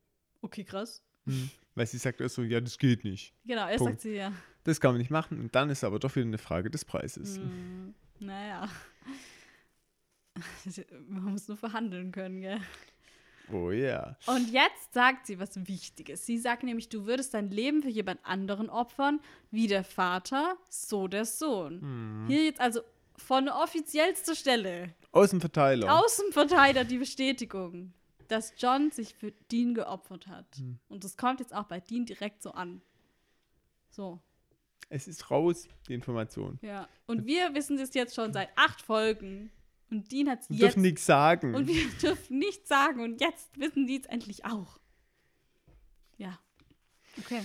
okay, 0.43 0.65
krass. 0.65 1.03
Mhm. 1.25 1.51
Weil 1.75 1.87
sie 1.87 1.99
sagt 1.99 2.21
erst 2.21 2.35
so, 2.35 2.43
ja, 2.43 2.61
das 2.61 2.79
geht 2.79 3.05
nicht. 3.05 3.35
Genau, 3.45 3.69
erst 3.69 3.79
Punkt. 3.79 3.93
sagt 3.95 4.03
sie 4.03 4.15
ja. 4.17 4.33
Das 4.65 4.81
kann 4.81 4.93
man 4.93 4.99
nicht 4.99 5.11
machen. 5.11 5.39
Und 5.41 5.55
dann 5.55 5.71
ist 5.71 5.85
aber 5.85 5.99
doch 5.99 6.15
wieder 6.17 6.27
eine 6.27 6.39
Frage 6.39 6.71
des 6.71 6.85
Preises. 6.85 7.37
Hm, 7.37 7.95
naja. 8.19 8.69
Man 11.09 11.33
muss 11.33 11.49
nur 11.49 11.57
verhandeln 11.57 12.13
können, 12.13 12.41
gell? 12.41 12.61
Oh 13.51 13.71
ja. 13.71 14.17
Und 14.27 14.51
jetzt 14.51 14.93
sagt 14.93 15.27
sie 15.27 15.39
was 15.39 15.57
Wichtiges. 15.67 16.27
Sie 16.27 16.39
sagt 16.39 16.65
nämlich, 16.65 16.89
du 16.89 17.07
würdest 17.07 17.33
dein 17.35 17.51
Leben 17.51 17.83
für 17.83 17.89
jemand 17.89 18.21
anderen 18.25 18.69
opfern, 18.69 19.21
wie 19.51 19.67
der 19.67 19.85
Vater, 19.85 20.57
so 20.69 21.09
der 21.09 21.25
Sohn. 21.25 21.81
Mhm. 21.81 22.27
Hier 22.27 22.45
jetzt 22.45 22.61
also 22.61 22.81
von 23.17 23.49
offiziellster 23.49 24.35
Stelle, 24.35 24.95
Außenverteiler. 25.13 25.99
Außenverteidiger 25.99 26.85
die 26.85 26.99
Bestätigung, 26.99 27.93
dass 28.29 28.55
John 28.59 28.91
sich 28.91 29.15
für 29.15 29.33
Dean 29.51 29.75
geopfert 29.75 30.27
hat. 30.27 30.47
Hm. 30.57 30.79
Und 30.89 31.05
das 31.05 31.17
kommt 31.17 31.41
jetzt 31.41 31.55
auch 31.55 31.65
bei 31.65 31.81
Dean 31.81 32.07
direkt 32.07 32.43
so 32.43 32.53
an. 32.53 32.83
So, 33.91 34.21
Es 34.91 35.09
ist 35.09 35.31
raus, 35.31 35.69
die 35.89 35.95
Information. 35.95 36.59
ja. 36.63 36.89
Und 37.07 37.27
wir 37.27 37.55
wissen 37.55 37.77
das 37.79 37.95
jetzt 37.95 38.15
schon 38.15 38.33
seit 38.33 38.51
acht 38.57 38.83
Folgen. 38.83 39.51
Und 39.91 40.13
Dean 40.13 40.29
hat 40.29 40.43
es 40.43 40.51
Wir 40.51 40.57
jetzt 40.57 40.65
dürfen 40.75 40.83
nichts 40.83 41.07
sagen. 41.07 41.55
Und 41.55 41.67
wir 41.67 41.89
dürfen 42.03 42.39
nichts 42.39 42.69
sagen 42.69 43.01
und 43.01 43.21
jetzt 43.21 43.59
wissen 43.59 43.87
die 43.87 43.99
es 43.99 44.05
endlich 44.07 44.45
auch. 44.45 44.79
Ja. 46.19 46.39
Okay. 47.19 47.43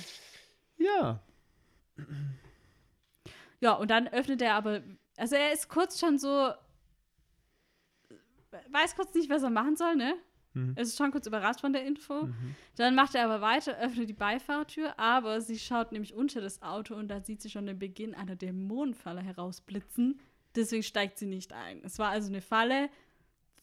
ja. 0.77 1.23
Ja, 3.61 3.73
und 3.73 3.89
dann 3.89 4.09
öffnet 4.09 4.41
er 4.41 4.55
aber, 4.55 4.83
also 5.15 5.35
er 5.35 5.53
ist 5.53 5.69
kurz 5.69 5.99
schon 5.99 6.17
so, 6.17 6.51
weiß 8.69 8.95
kurz 8.95 9.13
nicht, 9.13 9.29
was 9.29 9.43
er 9.43 9.49
machen 9.49 9.77
soll, 9.77 9.95
ne? 9.95 10.15
Mhm. 10.53 10.73
Er 10.75 10.83
ist 10.83 10.97
schon 10.97 11.11
kurz 11.11 11.25
überrascht 11.27 11.61
von 11.61 11.73
der 11.73 11.85
Info. 11.85 12.23
Mhm. 12.27 12.55
Dann 12.75 12.95
macht 12.95 13.15
er 13.15 13.25
aber 13.25 13.41
weiter, 13.41 13.77
öffnet 13.81 14.09
die 14.09 14.13
Beifahrertür, 14.13 14.97
aber 14.99 15.41
sie 15.41 15.57
schaut 15.59 15.91
nämlich 15.91 16.13
unter 16.13 16.41
das 16.41 16.61
Auto 16.61 16.95
und 16.95 17.07
da 17.07 17.21
sieht 17.21 17.41
sie 17.41 17.49
schon 17.49 17.65
den 17.65 17.79
Beginn 17.79 18.13
einer 18.15 18.35
Dämonenfalle 18.35 19.21
herausblitzen. 19.21 20.19
Deswegen 20.55 20.83
steigt 20.83 21.17
sie 21.17 21.25
nicht 21.25 21.53
ein. 21.53 21.81
Es 21.83 21.97
war 21.97 22.09
also 22.09 22.27
eine 22.29 22.41
Falle, 22.41 22.89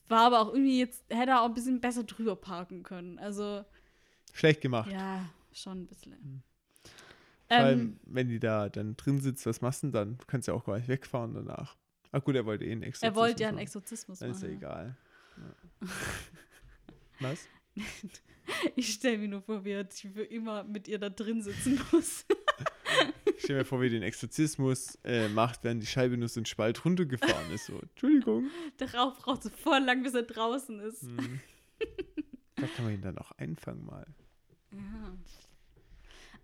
war 0.08 0.22
aber 0.22 0.40
auch 0.40 0.48
irgendwie 0.52 0.80
jetzt, 0.80 1.04
hätte 1.08 1.30
er 1.32 1.42
auch 1.42 1.46
ein 1.46 1.54
bisschen 1.54 1.80
besser 1.80 2.02
drüber 2.02 2.34
parken 2.34 2.82
können. 2.82 3.18
Also, 3.20 3.64
Schlecht 4.32 4.60
gemacht. 4.60 4.90
ja, 4.90 5.24
schon 5.52 5.82
ein 5.82 5.86
bisschen. 5.86 6.42
Vor 7.46 7.56
Ähm, 7.58 7.64
allem, 7.64 8.00
wenn 8.06 8.28
die 8.28 8.40
da 8.40 8.68
dann 8.68 8.96
drin 8.96 9.20
sitzt, 9.20 9.46
was 9.46 9.60
machst 9.60 9.82
du 9.82 9.88
denn 9.88 9.92
dann? 9.92 10.18
Kannst 10.26 10.48
ja 10.48 10.54
auch 10.54 10.64
gar 10.64 10.76
nicht 10.78 10.88
wegfahren 10.88 11.34
danach. 11.34 11.76
Ach 12.12 12.22
gut, 12.24 12.34
er 12.34 12.44
wollte 12.46 12.64
eh 12.64 12.72
einen 12.72 12.82
extra. 12.82 13.06
er 13.06 13.14
wollte 13.14 13.44
ja 13.44 13.48
einen 13.50 13.58
Exorzismus 13.58 14.18
Dann 14.18 14.30
ist 14.32 14.42
ja 14.42 14.48
machen. 14.48 14.56
egal. 14.58 14.96
Ja. 15.82 15.88
Was? 17.20 17.48
Ich 18.74 18.94
stelle 18.94 19.18
mir 19.18 19.28
nur 19.28 19.42
vor, 19.42 19.64
wie 19.64 19.70
er 19.70 19.86
für 19.86 20.24
immer 20.24 20.64
mit 20.64 20.88
ihr 20.88 20.98
da 20.98 21.08
drin 21.08 21.40
sitzen 21.40 21.80
muss. 21.92 22.26
Ich 23.36 23.44
stell 23.44 23.58
mir 23.58 23.64
vor, 23.64 23.80
wie 23.80 23.88
den 23.88 24.02
Exorzismus 24.02 24.98
äh, 25.04 25.28
macht, 25.28 25.62
während 25.62 25.82
die 25.82 25.86
Scheibe 25.86 26.16
nur 26.16 26.28
so 26.28 26.40
einen 26.40 26.46
Spalt 26.46 26.84
runtergefahren 26.84 27.50
ist. 27.52 27.66
So, 27.66 27.78
Entschuldigung. 27.78 28.50
Darauf 28.78 29.16
braucht 29.18 29.44
sie 29.44 29.50
voll 29.50 29.78
lang, 29.78 30.02
bis 30.02 30.14
er 30.14 30.24
draußen 30.24 30.80
ist. 30.80 31.02
Hm. 31.02 31.40
Da 32.56 32.66
kann 32.66 32.84
man 32.84 32.94
ihn 32.94 33.00
dann 33.00 33.16
auch 33.16 33.30
einfangen 33.32 33.86
mal. 33.86 34.06
Ja. 34.72 35.16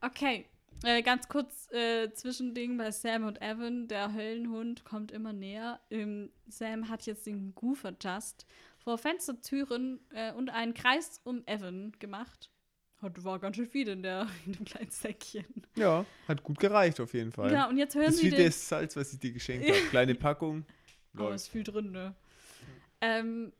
Okay, 0.01 0.47
äh, 0.85 1.03
ganz 1.03 1.29
kurz 1.29 1.71
äh, 1.73 2.13
Zwischending 2.13 2.77
bei 2.77 2.91
Sam 2.91 3.25
und 3.25 3.41
Evan. 3.41 3.89
Der 3.89 4.13
Höllenhund 4.13 4.85
kommt 4.85 5.11
immer 5.11 5.33
näher. 5.33 5.81
Ähm, 5.91 6.31
Sam 6.49 6.89
hat 6.89 7.07
jetzt 7.07 7.27
den 7.27 7.55
Goofer 7.55 7.95
Just 8.01 8.47
vor 8.87 8.99
Fenstertüren 8.99 9.99
äh, 10.15 10.33
und 10.33 10.49
einen 10.49 10.73
Kreis 10.73 11.21
um 11.25 11.43
Evan 11.47 11.91
gemacht. 11.99 12.53
Hat, 13.03 13.25
war 13.25 13.41
ganz 13.41 13.57
schön 13.57 13.67
viel 13.67 13.89
in, 13.89 14.05
der, 14.05 14.29
in 14.47 14.53
dem 14.53 14.65
kleinen 14.65 14.93
Säckchen. 14.93 15.45
Ja, 15.75 16.07
hat 16.29 16.45
gut 16.45 16.61
gereicht 16.61 17.01
auf 17.01 17.13
jeden 17.13 17.33
Fall. 17.33 17.51
Genau, 17.51 17.69
und 17.69 17.79
jetzt 17.79 17.97
hören 17.97 18.07
das 18.07 18.19
sie 18.19 18.27
wie 18.27 18.37
den. 18.37 18.47
das 18.47 18.69
Salz, 18.69 18.95
was 18.95 19.13
ich 19.13 19.19
dir 19.19 19.33
geschenkt 19.33 19.69
habe. 19.69 19.81
Kleine 19.91 20.15
Packung. 20.15 20.65
Aber 21.17 21.35
es 21.35 21.43
ist 21.43 21.49
viel 21.49 21.65
drin, 21.65 21.91
ne? 21.91 22.15
Ähm, 23.01 23.53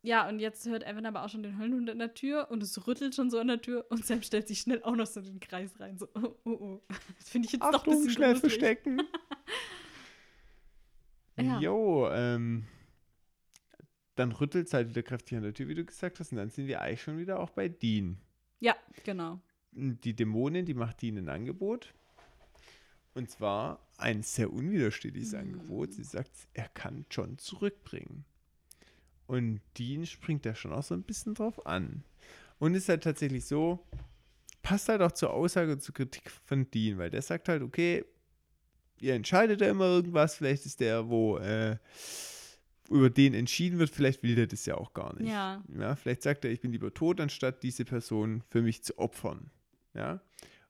ja, 0.00 0.26
und 0.26 0.38
jetzt 0.38 0.66
hört 0.66 0.86
Evan 0.86 1.04
aber 1.04 1.22
auch 1.22 1.28
schon 1.28 1.42
den 1.42 1.58
Höllenhund 1.58 1.90
an 1.90 1.98
der 1.98 2.14
Tür 2.14 2.50
und 2.50 2.62
es 2.62 2.86
rüttelt 2.86 3.14
schon 3.14 3.28
so 3.28 3.38
an 3.40 3.48
der 3.48 3.60
Tür 3.60 3.84
und 3.90 4.06
Sam 4.06 4.22
stellt 4.22 4.48
sich 4.48 4.60
schnell 4.60 4.82
auch 4.84 4.96
noch 4.96 5.06
so 5.06 5.20
in 5.20 5.26
den 5.26 5.40
Kreis 5.40 5.78
rein. 5.80 5.98
So, 5.98 6.08
oh, 6.14 6.34
oh, 6.44 6.50
oh. 6.50 6.82
Das 7.18 7.28
finde 7.28 7.44
ich 7.44 7.52
jetzt 7.52 7.60
doch 7.60 7.68
ein 7.68 7.74
Achtung, 7.74 7.94
bisschen 7.96 8.10
schnell 8.12 8.32
gruselig. 8.32 8.52
verstecken. 8.54 9.02
Ja. 11.38 11.58
Jo, 11.60 12.10
ähm, 12.12 12.66
dann 14.14 14.32
rüttelt 14.32 14.66
es 14.66 14.74
halt 14.74 14.88
wieder 14.90 15.02
kräftig 15.02 15.36
an 15.36 15.42
der 15.42 15.54
Tür, 15.54 15.68
wie 15.68 15.74
du 15.74 15.84
gesagt 15.84 16.20
hast. 16.20 16.32
Und 16.32 16.38
dann 16.38 16.50
sind 16.50 16.66
wir 16.66 16.80
eigentlich 16.80 17.02
schon 17.02 17.18
wieder 17.18 17.40
auch 17.40 17.50
bei 17.50 17.68
Dean. 17.68 18.18
Ja, 18.60 18.76
genau. 19.04 19.40
Die 19.72 20.14
Dämonin, 20.14 20.66
die 20.66 20.74
macht 20.74 21.00
Dean 21.02 21.16
ein 21.18 21.28
Angebot. 21.28 21.94
Und 23.14 23.30
zwar 23.30 23.86
ein 23.98 24.22
sehr 24.22 24.52
unwiderstehliches 24.52 25.32
Mhm. 25.32 25.38
Angebot. 25.38 25.92
Sie 25.94 26.04
sagt, 26.04 26.30
er 26.54 26.68
kann 26.68 27.06
John 27.10 27.38
zurückbringen. 27.38 28.24
Und 29.26 29.60
Dean 29.78 30.04
springt 30.06 30.44
da 30.44 30.54
schon 30.54 30.72
auch 30.72 30.82
so 30.82 30.94
ein 30.94 31.02
bisschen 31.02 31.34
drauf 31.34 31.64
an. 31.66 32.04
Und 32.58 32.74
ist 32.74 32.88
halt 32.88 33.02
tatsächlich 33.04 33.46
so, 33.46 33.84
passt 34.62 34.88
halt 34.88 35.00
auch 35.00 35.12
zur 35.12 35.32
Aussage 35.32 35.72
und 35.72 35.82
zur 35.82 35.94
Kritik 35.94 36.30
von 36.30 36.70
Dean, 36.70 36.98
weil 36.98 37.10
der 37.10 37.22
sagt 37.22 37.48
halt, 37.48 37.62
okay, 37.62 38.04
ihr 39.00 39.14
entscheidet 39.14 39.60
ja 39.60 39.68
immer 39.70 39.86
irgendwas, 39.86 40.36
vielleicht 40.36 40.66
ist 40.66 40.80
der, 40.80 41.08
wo 41.08 41.38
äh, 41.38 41.76
über 42.88 43.10
den 43.10 43.34
entschieden 43.34 43.78
wird, 43.78 43.90
vielleicht 43.90 44.22
will 44.22 44.34
der 44.34 44.46
das 44.46 44.66
ja 44.66 44.76
auch 44.76 44.92
gar 44.94 45.14
nicht. 45.18 45.30
Ja. 45.30 45.62
Ja, 45.78 45.96
vielleicht 45.96 46.22
sagt 46.22 46.44
er, 46.44 46.50
ich 46.50 46.60
bin 46.60 46.72
lieber 46.72 46.92
tot, 46.92 47.20
anstatt 47.20 47.62
diese 47.62 47.84
Person 47.84 48.42
für 48.48 48.62
mich 48.62 48.82
zu 48.82 48.98
opfern. 48.98 49.50
Ja. 49.94 50.20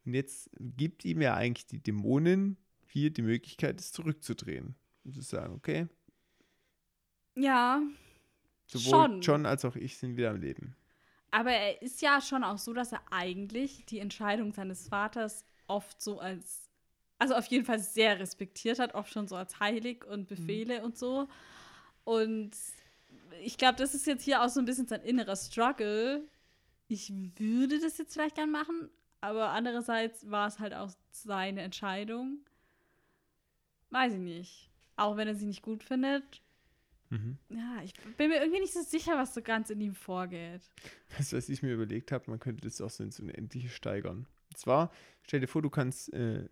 Und 0.04 0.14
jetzt 0.14 0.50
gibt 0.58 1.04
ihm 1.04 1.20
ja 1.20 1.34
eigentlich 1.34 1.66
die 1.66 1.78
Dämonin 1.82 2.56
hier 2.86 3.10
die 3.10 3.22
Möglichkeit, 3.22 3.80
es 3.80 3.92
zurückzudrehen. 3.92 4.74
Und 5.04 5.14
zu 5.14 5.22
sagen, 5.22 5.54
okay, 5.54 5.88
Ja, 7.36 7.82
sowohl 8.66 8.90
Schon. 8.90 9.20
John 9.22 9.46
als 9.46 9.64
auch 9.64 9.76
ich 9.76 9.96
sind 9.96 10.16
wieder 10.16 10.30
am 10.30 10.40
Leben. 10.40 10.76
aber 11.30 11.52
er 11.52 11.82
ist 11.82 12.02
ja 12.02 12.20
schon 12.20 12.44
auch 12.44 12.58
so, 12.58 12.72
dass 12.72 12.92
er 12.92 13.00
eigentlich 13.10 13.86
die 13.86 13.98
Entscheidung 13.98 14.52
seines 14.52 14.88
Vaters 14.88 15.44
oft 15.66 16.00
so 16.02 16.20
als 16.20 16.68
also 17.18 17.34
auf 17.34 17.46
jeden 17.46 17.64
Fall 17.64 17.78
sehr 17.78 18.18
respektiert 18.18 18.80
hat, 18.80 18.94
auch 18.96 19.06
schon 19.06 19.28
so 19.28 19.36
als 19.36 19.60
heilig 19.60 20.04
und 20.04 20.26
Befehle 20.26 20.80
mhm. 20.80 20.84
und 20.86 20.98
so. 20.98 21.28
Und 22.04 22.52
ich 23.42 23.56
glaube, 23.56 23.76
das 23.76 23.94
ist 23.94 24.06
jetzt 24.06 24.24
hier 24.24 24.42
auch 24.42 24.48
so 24.48 24.60
ein 24.60 24.66
bisschen 24.66 24.86
sein 24.86 25.02
innerer 25.02 25.36
Struggle. 25.36 26.26
Ich 26.88 27.12
würde 27.36 27.80
das 27.80 27.98
jetzt 27.98 28.14
vielleicht 28.14 28.36
gern 28.36 28.50
machen, 28.50 28.90
aber 29.20 29.50
andererseits 29.50 30.30
war 30.30 30.48
es 30.48 30.58
halt 30.58 30.74
auch 30.74 30.90
seine 31.10 31.62
Entscheidung. 31.62 32.38
Weiß 33.90 34.14
ich 34.14 34.20
nicht. 34.20 34.70
Auch 34.96 35.16
wenn 35.16 35.28
er 35.28 35.34
sie 35.34 35.46
nicht 35.46 35.62
gut 35.62 35.82
findet. 35.82 36.42
Mhm. 37.10 37.38
Ja, 37.50 37.82
ich 37.84 37.92
bin 38.16 38.30
mir 38.30 38.40
irgendwie 38.40 38.60
nicht 38.60 38.72
so 38.72 38.82
sicher, 38.82 39.16
was 39.16 39.34
so 39.34 39.42
ganz 39.42 39.70
in 39.70 39.80
ihm 39.80 39.94
vorgeht. 39.94 40.62
Weißt 41.16 41.32
du, 41.32 41.36
was 41.36 41.48
ich 41.48 41.62
mir 41.62 41.74
überlegt 41.74 42.10
habe? 42.10 42.30
Man 42.30 42.40
könnte 42.40 42.66
das 42.66 42.80
auch 42.80 42.90
so 42.90 43.04
ins 43.04 43.20
Unendliche 43.20 43.68
steigern. 43.68 44.26
Und 44.50 44.58
zwar, 44.58 44.90
stell 45.22 45.40
dir 45.40 45.46
vor, 45.46 45.62
du 45.62 45.70
kannst 45.70 46.12
äh, 46.12 46.48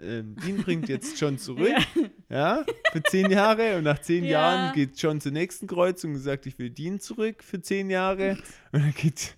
ähm, 0.00 0.36
Dean 0.36 0.62
bringt 0.62 0.88
jetzt 0.88 1.20
John 1.20 1.38
zurück, 1.38 1.68
ja. 1.68 2.10
Ja. 2.28 2.64
für 2.92 3.02
zehn 3.02 3.30
Jahre 3.30 3.76
und 3.78 3.84
nach 3.84 4.00
zehn 4.00 4.24
ja. 4.24 4.30
Jahren 4.30 4.74
geht 4.74 5.00
John 5.00 5.20
zur 5.20 5.32
nächsten 5.32 5.66
Kreuzung 5.66 6.14
und 6.14 6.20
sagt, 6.20 6.46
ich 6.46 6.58
will 6.58 6.70
Dean 6.70 7.00
zurück 7.00 7.42
für 7.42 7.60
zehn 7.60 7.90
Jahre 7.90 8.38
und 8.72 8.82
dann 8.82 8.94
geht 8.94 9.36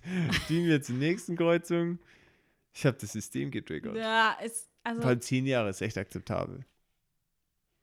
Dean 0.49 0.65
wieder 0.65 0.81
zur 0.81 0.95
nächsten 0.95 1.35
Kreuzung. 1.35 1.99
Ich 2.73 2.85
habe 2.85 2.97
das 2.99 3.11
System 3.11 3.51
getriggert. 3.51 3.95
Ja, 3.95 4.37
ist 4.43 4.69
also. 4.83 5.01
Vor 5.01 5.19
zehn 5.19 5.45
Jahre 5.45 5.69
ist 5.69 5.81
echt 5.81 5.97
akzeptabel. 5.97 6.63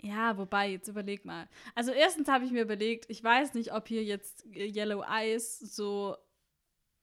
Ja, 0.00 0.36
wobei, 0.36 0.70
jetzt 0.70 0.88
überleg 0.88 1.24
mal. 1.24 1.48
Also 1.74 1.90
erstens 1.90 2.28
habe 2.28 2.44
ich 2.44 2.50
mir 2.50 2.62
überlegt, 2.62 3.06
ich 3.08 3.24
weiß 3.24 3.54
nicht, 3.54 3.72
ob 3.72 3.88
hier 3.88 4.04
jetzt 4.04 4.44
Yellow 4.54 5.02
Eyes 5.02 5.58
so 5.58 6.16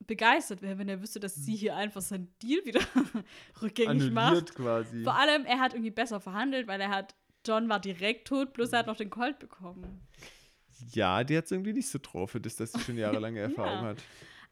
begeistert 0.06 0.62
wäre, 0.62 0.78
wenn 0.78 0.90
er 0.90 1.02
wüsste, 1.02 1.20
dass 1.20 1.36
sie 1.36 1.56
hier 1.56 1.76
einfach 1.76 2.02
seinen 2.02 2.34
Deal 2.42 2.64
wieder 2.66 2.82
rückgängig 3.62 4.12
Annulliert 4.12 4.14
macht. 4.14 4.56
quasi. 4.56 5.04
Vor 5.04 5.16
allem, 5.16 5.46
er 5.46 5.60
hat 5.60 5.74
irgendwie 5.74 5.92
besser 5.92 6.20
verhandelt, 6.20 6.68
weil 6.68 6.82
er 6.82 6.90
hat, 6.90 7.16
John 7.46 7.70
war 7.70 7.80
direkt 7.80 8.28
tot, 8.28 8.54
plus 8.54 8.72
er 8.72 8.80
hat 8.80 8.88
noch 8.88 8.98
den 8.98 9.10
Colt 9.10 9.40
bekommen. 9.40 10.02
Ja, 10.94 11.24
die 11.24 11.38
hat 11.38 11.46
es 11.46 11.52
irgendwie 11.52 11.74
nicht 11.74 11.90
so 11.90 12.00
drauf, 12.02 12.32
für 12.32 12.42
das, 12.42 12.56
dass 12.56 12.72
sie 12.72 12.80
schon 12.80 12.98
jahrelange 12.98 13.40
Erfahrung 13.42 13.84
ja. 13.84 13.90
hat. 13.90 13.98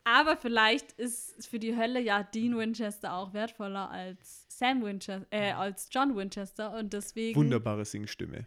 Aber 0.03 0.37
vielleicht 0.37 0.93
ist 0.93 1.47
für 1.47 1.59
die 1.59 1.75
Hölle 1.75 1.99
ja 1.99 2.23
Dean 2.23 2.57
Winchester 2.57 3.13
auch 3.13 3.33
wertvoller 3.33 3.89
als 3.91 4.45
Sam 4.49 4.83
Winchester, 4.83 5.27
äh, 5.29 5.51
als 5.51 5.89
John 5.91 6.15
Winchester 6.15 6.77
und 6.77 6.93
deswegen. 6.93 7.35
Wunderbare 7.35 7.85
Singstimme. 7.85 8.45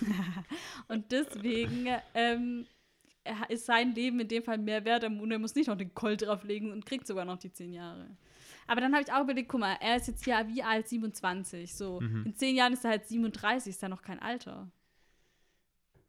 und 0.88 1.12
deswegen 1.12 1.86
ähm, 2.14 2.66
ist 3.48 3.66
sein 3.66 3.94
Leben 3.94 4.20
in 4.20 4.28
dem 4.28 4.42
Fall 4.42 4.58
mehr 4.58 4.84
wert 4.84 5.04
und 5.04 5.30
er 5.30 5.38
muss 5.38 5.54
nicht 5.54 5.68
noch 5.68 5.76
den 5.76 5.94
Colt 5.94 6.22
drauflegen 6.22 6.72
und 6.72 6.86
kriegt 6.86 7.06
sogar 7.06 7.24
noch 7.24 7.38
die 7.38 7.52
zehn 7.52 7.72
Jahre. 7.72 8.16
Aber 8.66 8.80
dann 8.80 8.92
habe 8.92 9.02
ich 9.02 9.12
auch 9.12 9.22
überlegt, 9.22 9.48
guck 9.48 9.60
mal, 9.60 9.76
er 9.80 9.96
ist 9.96 10.08
jetzt 10.08 10.26
ja 10.26 10.46
wie 10.48 10.62
alt 10.62 10.88
27. 10.88 11.74
So, 11.74 12.00
mhm. 12.00 12.24
in 12.26 12.34
zehn 12.34 12.56
Jahren 12.56 12.72
ist 12.72 12.84
er 12.84 12.90
halt 12.90 13.06
37, 13.06 13.70
ist 13.70 13.82
ja 13.82 13.88
noch 13.88 14.02
kein 14.02 14.18
Alter. 14.18 14.70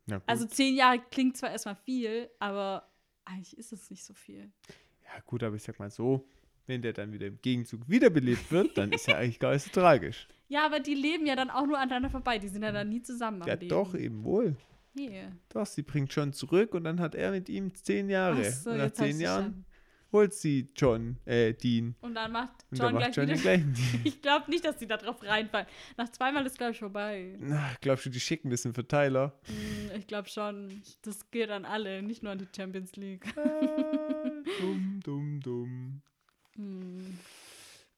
Ja, 0.08 0.22
also 0.26 0.46
zehn 0.46 0.76
Jahre 0.76 1.00
klingt 1.12 1.38
zwar 1.38 1.52
erstmal 1.52 1.76
viel, 1.76 2.30
aber 2.40 2.90
eigentlich 3.26 3.58
ist 3.58 3.74
es 3.74 3.90
nicht 3.90 4.04
so 4.04 4.14
viel. 4.14 4.52
Ja, 5.04 5.20
gut, 5.26 5.44
aber 5.44 5.56
ich 5.56 5.64
sag 5.64 5.80
mal 5.80 5.92
so, 5.92 6.28
wenn 6.66 6.82
der 6.82 6.94
dann 6.94 7.12
wieder 7.12 7.28
im 7.28 7.40
Gegenzug 7.42 7.88
wiederbelebt 7.88 8.52
wird, 8.52 8.78
dann 8.78 8.92
ist 8.92 9.08
ja 9.08 9.18
eigentlich 9.18 9.40
gar 9.40 9.54
nicht 9.54 9.64
so 9.64 9.72
tragisch. 9.72 10.28
Ja, 10.48 10.66
aber 10.66 10.80
die 10.80 10.94
leben 10.94 11.26
ja 11.26 11.36
dann 11.36 11.50
auch 11.50 11.66
nur 11.66 11.78
aneinander 11.78 12.10
vorbei. 12.10 12.40
Die 12.40 12.48
sind 12.48 12.64
ja 12.64 12.72
dann 12.72 12.90
nie 12.90 13.02
zusammen. 13.02 13.44
Ja, 13.46 13.56
doch, 13.56 13.96
eben 13.96 14.24
wohl. 14.24 14.56
Nee. 14.94 15.28
Doch, 15.50 15.66
sie 15.66 15.84
bringt 15.84 16.14
John 16.14 16.34
zurück 16.34 16.74
und 16.74 16.84
dann 16.84 17.00
hat 17.00 17.14
er 17.14 17.32
mit 17.32 17.50
ihm 17.50 17.74
zehn 17.76 18.10
Jahre. 18.10 18.50
So, 18.52 18.72
und 18.72 18.78
nach 18.78 18.92
zehn 18.92 19.20
Jahren 19.20 19.66
holt 20.12 20.34
sie 20.34 20.68
John, 20.76 21.18
äh, 21.26 21.54
Dean. 21.54 21.96
Und 22.02 22.16
dann 22.16 22.32
macht 22.32 22.66
John, 22.72 22.94
dann 22.94 22.96
macht 22.96 23.16
John 23.16 23.28
den 23.28 23.40
gleichen 23.40 23.74
Dean. 23.94 24.02
Ich 24.04 24.22
glaube 24.22 24.50
nicht, 24.50 24.66
dass 24.66 24.80
sie 24.80 24.88
da 24.88 24.98
drauf 24.98 25.22
reinfallen. 25.24 25.68
Nach 25.98 26.10
zweimal 26.10 26.46
ist, 26.46 26.58
glaube 26.58 26.74
ich, 26.74 26.80
vorbei. 26.80 27.36
Na, 27.40 27.72
glaubst 27.82 28.06
du, 28.06 28.10
die 28.10 28.20
schicken 28.20 28.50
das 28.50 28.66
in 28.66 28.74
Verteiler? 28.74 29.40
Mm, 29.48 29.96
ich 29.98 30.08
glaube 30.08 30.30
schon. 30.30 30.82
Das 31.04 31.30
geht 31.32 31.50
an 31.50 31.66
alle, 31.66 32.02
nicht 32.02 32.24
nur 32.24 32.32
an 32.32 32.40
die 32.40 32.48
Champions 32.56 32.96
League. 32.96 33.26
Ah, 33.38 34.42
dumm, 34.62 35.00
dumm, 35.04 35.40
dumm. 35.42 36.02
Mm. 36.56 37.20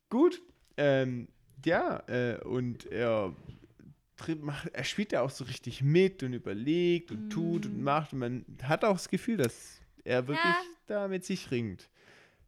Gut. 0.10 0.41
Ähm, 0.77 1.27
ja, 1.65 2.03
äh, 2.07 2.40
und 2.44 2.86
er 2.91 3.36
er 4.73 4.84
spielt 4.84 5.14
ja 5.14 5.22
auch 5.22 5.30
so 5.30 5.45
richtig 5.45 5.81
mit 5.81 6.23
und 6.23 6.34
überlegt 6.34 7.11
und 7.11 7.27
mm. 7.27 7.30
tut 7.30 7.65
und 7.65 7.81
macht 7.81 8.14
und 8.14 8.19
man 8.19 8.45
hat 8.64 8.84
auch 8.84 8.94
das 8.94 9.10
Gefühl, 9.10 9.38
dass 9.38 9.80
er 10.03 10.27
wirklich 10.27 10.44
ja. 10.44 10.61
da 10.88 11.07
mit 11.07 11.23
sich 11.23 11.52
ringt. 11.52 11.90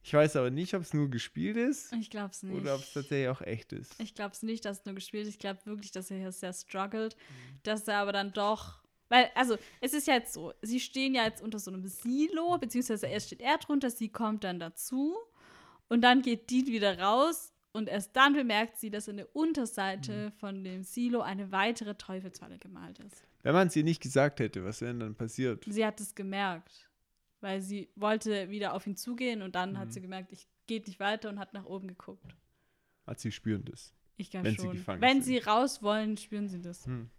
Ich 0.03 0.13
weiß 0.13 0.35
aber 0.35 0.49
nicht, 0.49 0.73
ob 0.73 0.81
es 0.81 0.93
nur 0.93 1.09
gespielt 1.09 1.57
ist. 1.57 1.93
Ich 1.93 2.09
glaube 2.09 2.31
es 2.31 2.41
nicht. 2.41 2.59
Oder 2.59 2.75
ob 2.75 2.81
es 2.81 2.93
tatsächlich 2.93 3.29
auch 3.29 3.41
echt 3.41 3.71
ist. 3.71 3.99
Ich 3.99 4.15
glaube 4.15 4.31
es 4.33 4.41
nicht, 4.41 4.65
dass 4.65 4.79
es 4.79 4.85
nur 4.85 4.95
gespielt 4.95 5.27
ist. 5.27 5.33
Ich 5.33 5.39
glaube 5.39 5.59
wirklich, 5.65 5.91
dass 5.91 6.09
er 6.09 6.17
hier 6.17 6.31
sehr 6.31 6.53
struggelt. 6.53 7.15
Mhm. 7.15 7.59
Dass 7.63 7.87
er 7.87 7.97
aber 7.97 8.11
dann 8.11 8.33
doch. 8.33 8.81
Weil, 9.09 9.29
also, 9.35 9.57
es 9.79 9.93
ist 9.93 10.07
ja 10.07 10.15
jetzt 10.15 10.33
so, 10.33 10.53
sie 10.61 10.79
stehen 10.79 11.13
ja 11.13 11.25
jetzt 11.25 11.41
unter 11.41 11.59
so 11.59 11.69
einem 11.69 11.85
Silo, 11.85 12.57
beziehungsweise 12.57 13.07
erst 13.07 13.27
steht 13.27 13.41
er 13.41 13.57
drunter, 13.57 13.91
sie 13.91 14.09
kommt 14.09 14.43
dann 14.43 14.59
dazu. 14.59 15.17
Und 15.87 16.01
dann 16.01 16.21
geht 16.21 16.49
Dean 16.49 16.67
wieder 16.67 16.97
raus 16.97 17.53
und 17.73 17.89
erst 17.89 18.15
dann 18.15 18.33
bemerkt 18.33 18.77
sie, 18.77 18.89
dass 18.89 19.07
in 19.07 19.17
der 19.17 19.35
Unterseite 19.35 20.27
mhm. 20.27 20.31
von 20.39 20.63
dem 20.63 20.83
Silo 20.83 21.21
eine 21.21 21.51
weitere 21.51 21.95
Teufelsfalle 21.95 22.57
gemalt 22.57 22.99
ist. 22.99 23.27
Wenn 23.43 23.53
man 23.53 23.67
es 23.67 23.75
ihr 23.75 23.83
nicht 23.83 24.01
gesagt 24.01 24.39
hätte, 24.39 24.63
was 24.63 24.81
wäre 24.81 24.93
denn 24.93 25.01
dann 25.01 25.15
passiert? 25.15 25.65
Sie 25.67 25.85
hat 25.85 25.99
es 25.99 26.15
gemerkt 26.15 26.90
weil 27.41 27.61
sie 27.61 27.89
wollte 27.95 28.49
wieder 28.49 28.73
auf 28.73 28.87
ihn 28.87 28.95
zugehen 28.95 29.41
und 29.41 29.55
dann 29.55 29.73
mhm. 29.73 29.77
hat 29.79 29.93
sie 29.93 30.01
gemerkt, 30.01 30.31
ich 30.31 30.47
geht 30.67 30.87
nicht 30.87 30.99
weiter 30.99 31.29
und 31.29 31.39
hat 31.39 31.53
nach 31.53 31.65
oben 31.65 31.87
geguckt. 31.87 32.35
Hat 33.05 33.19
sie 33.19 33.31
spüren 33.31 33.65
das? 33.65 33.93
Ich 34.15 34.29
glaube 34.29 34.53
schon. 34.53 34.77
Sie 34.77 34.87
Wenn 34.87 35.21
sind. 35.21 35.23
sie 35.23 35.37
raus 35.39 35.81
wollen, 35.81 36.15
spüren 36.15 36.47
sie 36.47 36.61
das. 36.61 36.85
Hm. 36.85 37.09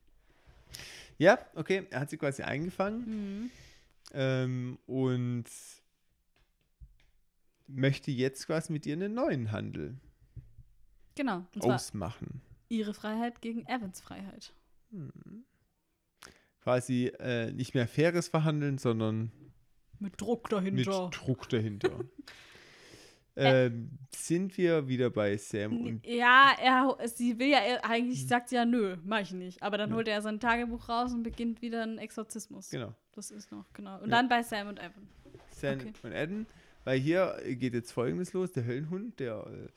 Ja, 1.18 1.38
okay, 1.54 1.86
er 1.90 2.00
hat 2.00 2.10
sie 2.10 2.16
quasi 2.16 2.42
eingefangen 2.42 3.04
mhm. 3.42 3.50
ähm, 4.12 4.78
und 4.86 5.44
möchte 7.66 8.10
jetzt 8.10 8.46
quasi 8.46 8.72
mit 8.72 8.86
ihr 8.86 8.94
einen 8.94 9.14
neuen 9.14 9.52
Handel 9.52 9.96
genau, 11.14 11.46
ausmachen. 11.60 12.40
Ihre 12.68 12.94
Freiheit 12.94 13.42
gegen 13.42 13.66
Evans 13.66 14.00
Freiheit. 14.00 14.54
Hm. 14.90 15.44
Quasi 16.62 17.06
äh, 17.18 17.52
nicht 17.52 17.74
mehr 17.74 17.88
faires 17.88 18.28
Verhandeln, 18.28 18.78
sondern 18.78 19.32
mit 20.02 20.20
Druck 20.20 20.48
dahinter. 20.48 21.04
Mit 21.04 21.16
Druck 21.16 21.48
dahinter. 21.48 21.90
ähm, 23.36 23.90
sind 24.14 24.56
wir 24.58 24.88
wieder 24.88 25.10
bei 25.10 25.36
Sam 25.36 25.80
und. 25.80 26.06
Ja, 26.06 26.52
er, 26.60 26.96
sie 27.08 27.38
will 27.38 27.48
ja, 27.48 27.58
eigentlich 27.82 28.26
sagt 28.26 28.50
sie 28.50 28.56
ja, 28.56 28.64
nö, 28.64 28.96
mach 29.04 29.20
ich 29.20 29.32
nicht. 29.32 29.62
Aber 29.62 29.78
dann 29.78 29.90
ja. 29.90 29.96
holt 29.96 30.08
er 30.08 30.20
sein 30.22 30.40
Tagebuch 30.40 30.88
raus 30.88 31.12
und 31.12 31.22
beginnt 31.22 31.62
wieder 31.62 31.82
einen 31.82 31.98
Exorzismus. 31.98 32.70
Genau. 32.70 32.94
Das 33.14 33.30
ist 33.30 33.50
noch, 33.50 33.72
genau. 33.72 33.96
Und 33.96 34.10
ja. 34.10 34.16
dann 34.16 34.28
bei 34.28 34.42
Sam 34.42 34.68
und 34.68 34.78
Evan. 34.78 35.08
Sam 35.50 35.74
okay. 35.74 35.92
und 36.02 36.12
Evan. 36.12 36.46
Weil 36.84 36.98
hier 36.98 37.40
geht 37.44 37.74
jetzt 37.74 37.92
folgendes 37.92 38.32
los: 38.32 38.52
Der 38.52 38.64
Höllenhund, 38.64 39.20
der 39.20 39.46
äh, 39.46 39.68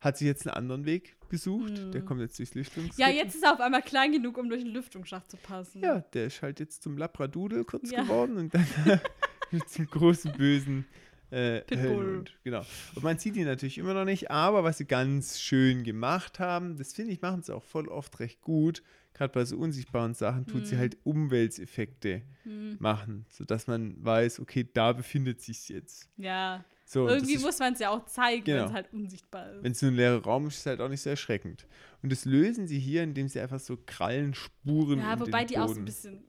hat 0.00 0.18
sich 0.18 0.26
jetzt 0.26 0.46
einen 0.46 0.56
anderen 0.56 0.84
Weg 0.84 1.16
gesucht. 1.30 1.70
Mhm. 1.70 1.92
Der 1.92 2.02
kommt 2.02 2.20
jetzt 2.20 2.38
durchs 2.38 2.54
Lüftungsschacht. 2.54 2.98
Ja, 2.98 3.08
jetzt 3.08 3.34
ist 3.34 3.44
er 3.44 3.54
auf 3.54 3.60
einmal 3.60 3.82
klein 3.82 4.12
genug, 4.12 4.36
um 4.36 4.48
durch 4.48 4.62
den 4.62 4.72
Lüftungsschacht 4.72 5.30
zu 5.30 5.36
passen. 5.38 5.80
Ja, 5.80 6.00
der 6.00 6.26
ist 6.26 6.42
halt 6.42 6.60
jetzt 6.60 6.82
zum 6.82 6.98
Labradoodle 6.98 7.64
kurz 7.64 7.90
ja. 7.90 8.02
geworden 8.02 8.36
und 8.36 8.54
dann 8.54 8.66
zum 9.66 9.86
großen 9.86 10.32
bösen 10.32 10.86
äh, 11.30 11.62
Höllenhund. 11.70 12.36
Genau. 12.44 12.64
Und 12.94 13.02
man 13.02 13.18
sieht 13.18 13.36
ihn 13.36 13.46
natürlich 13.46 13.78
immer 13.78 13.94
noch 13.94 14.04
nicht, 14.04 14.30
aber 14.30 14.64
was 14.64 14.78
sie 14.78 14.86
ganz 14.86 15.40
schön 15.40 15.84
gemacht 15.84 16.40
haben, 16.40 16.76
das 16.76 16.92
finde 16.92 17.12
ich, 17.12 17.22
machen 17.22 17.42
sie 17.42 17.54
auch 17.54 17.62
voll 17.62 17.88
oft 17.88 18.18
recht 18.20 18.40
gut. 18.40 18.82
Gerade 19.14 19.32
bei 19.32 19.44
so 19.44 19.56
unsichtbaren 19.56 20.14
Sachen 20.14 20.46
tut 20.46 20.60
hm. 20.60 20.64
sie 20.66 20.78
halt 20.78 20.96
Umwelteffekte 21.04 22.22
hm. 22.44 22.76
machen, 22.78 23.26
sodass 23.28 23.66
man 23.66 24.02
weiß, 24.04 24.40
okay, 24.40 24.68
da 24.72 24.92
befindet 24.92 25.40
sich 25.40 25.68
jetzt. 25.68 26.08
Ja. 26.16 26.64
So, 26.84 27.08
Irgendwie 27.08 27.34
ist, 27.34 27.42
muss 27.42 27.58
man 27.60 27.74
es 27.74 27.78
ja 27.78 27.90
auch 27.90 28.04
zeigen, 28.06 28.42
genau. 28.42 28.62
wenn 28.62 28.66
es 28.66 28.72
halt 28.72 28.92
unsichtbar 28.92 29.52
ist. 29.52 29.62
Wenn 29.62 29.72
es 29.72 29.82
nur 29.82 29.92
ein 29.92 29.96
leerer 29.96 30.22
Raum 30.24 30.48
ist, 30.48 30.54
ist 30.54 30.60
es 30.60 30.66
halt 30.66 30.80
auch 30.80 30.88
nicht 30.88 31.02
sehr 31.02 31.12
erschreckend. 31.12 31.66
Und 32.02 32.10
das 32.10 32.24
lösen 32.24 32.66
sie 32.66 32.80
hier, 32.80 33.04
indem 33.04 33.28
sie 33.28 33.38
einfach 33.38 33.60
so 33.60 33.76
Krallenspuren. 33.86 34.98
Ja, 34.98 35.20
wobei 35.20 35.44
die 35.44 35.58
auch 35.58 35.68
so 35.68 35.78
ein 35.78 35.84
bisschen 35.84 36.24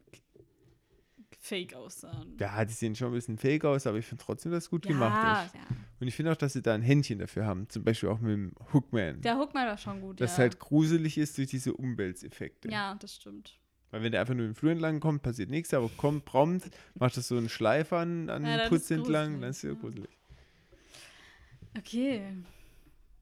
fake 1.42 1.74
aussahen. 1.74 2.38
Ja, 2.40 2.64
die 2.64 2.74
sehen 2.74 2.96
schon 2.96 3.08
ein 3.08 3.14
bisschen 3.14 3.38
fake 3.38 3.66
aus, 3.66 3.88
aber 3.88 3.98
ich 3.98 4.06
finde 4.06 4.24
trotzdem, 4.24 4.52
dass 4.52 4.66
es 4.66 4.70
gut 4.70 4.86
ja, 4.86 4.92
gemacht 4.92 5.48
ist. 5.48 5.56
Ja. 5.56 5.62
Und 6.00 6.08
ich 6.08 6.16
finde 6.16 6.32
auch, 6.32 6.38
dass 6.38 6.54
sie 6.54 6.62
da 6.62 6.74
ein 6.74 6.84
Händchen 6.84 7.18
dafür 7.18 7.46
haben. 7.46 7.68
Zum 7.68 7.84
Beispiel 7.84 8.10
auch 8.10 8.20
mit 8.20 8.32
dem 8.32 8.54
Hookman. 8.72 9.22
Der 9.22 9.38
Hookman 9.38 9.68
war 9.68 9.78
schon 9.78 10.02
gut, 10.02 10.22
Dass 10.22 10.34
ja. 10.34 10.44
halt 10.44 10.60
gruselig 10.60 11.18
ist 11.18 11.38
durch 11.38 11.48
diese 11.48 11.74
Umwelteffekte. 11.74 12.70
Ja, 12.70 12.96
das 12.96 13.16
stimmt. 13.16 13.60
Weil 13.90 14.04
wenn 14.04 14.12
der 14.12 14.22
einfach 14.22 14.36
nur 14.36 14.46
im 14.46 14.56
Flur 14.56 14.72
entlang 14.72 15.00
kommt, 15.00 15.24
passiert 15.24 15.50
nichts, 15.50 15.74
aber 15.74 15.90
kommt 15.98 16.26
prompt, 16.26 16.70
macht 16.94 17.18
das 17.18 17.28
so 17.28 17.38
einen 17.38 17.50
Schleif 17.50 17.92
an, 17.92 18.30
an 18.30 18.46
ja, 18.46 18.58
den 18.58 18.70
Putz 18.70 18.90
entlang, 18.92 19.42
dann 19.42 19.50
ist 19.50 19.58
es 19.58 19.64
ja 19.64 19.74
gruselig. 19.74 20.18
Okay. 21.78 22.22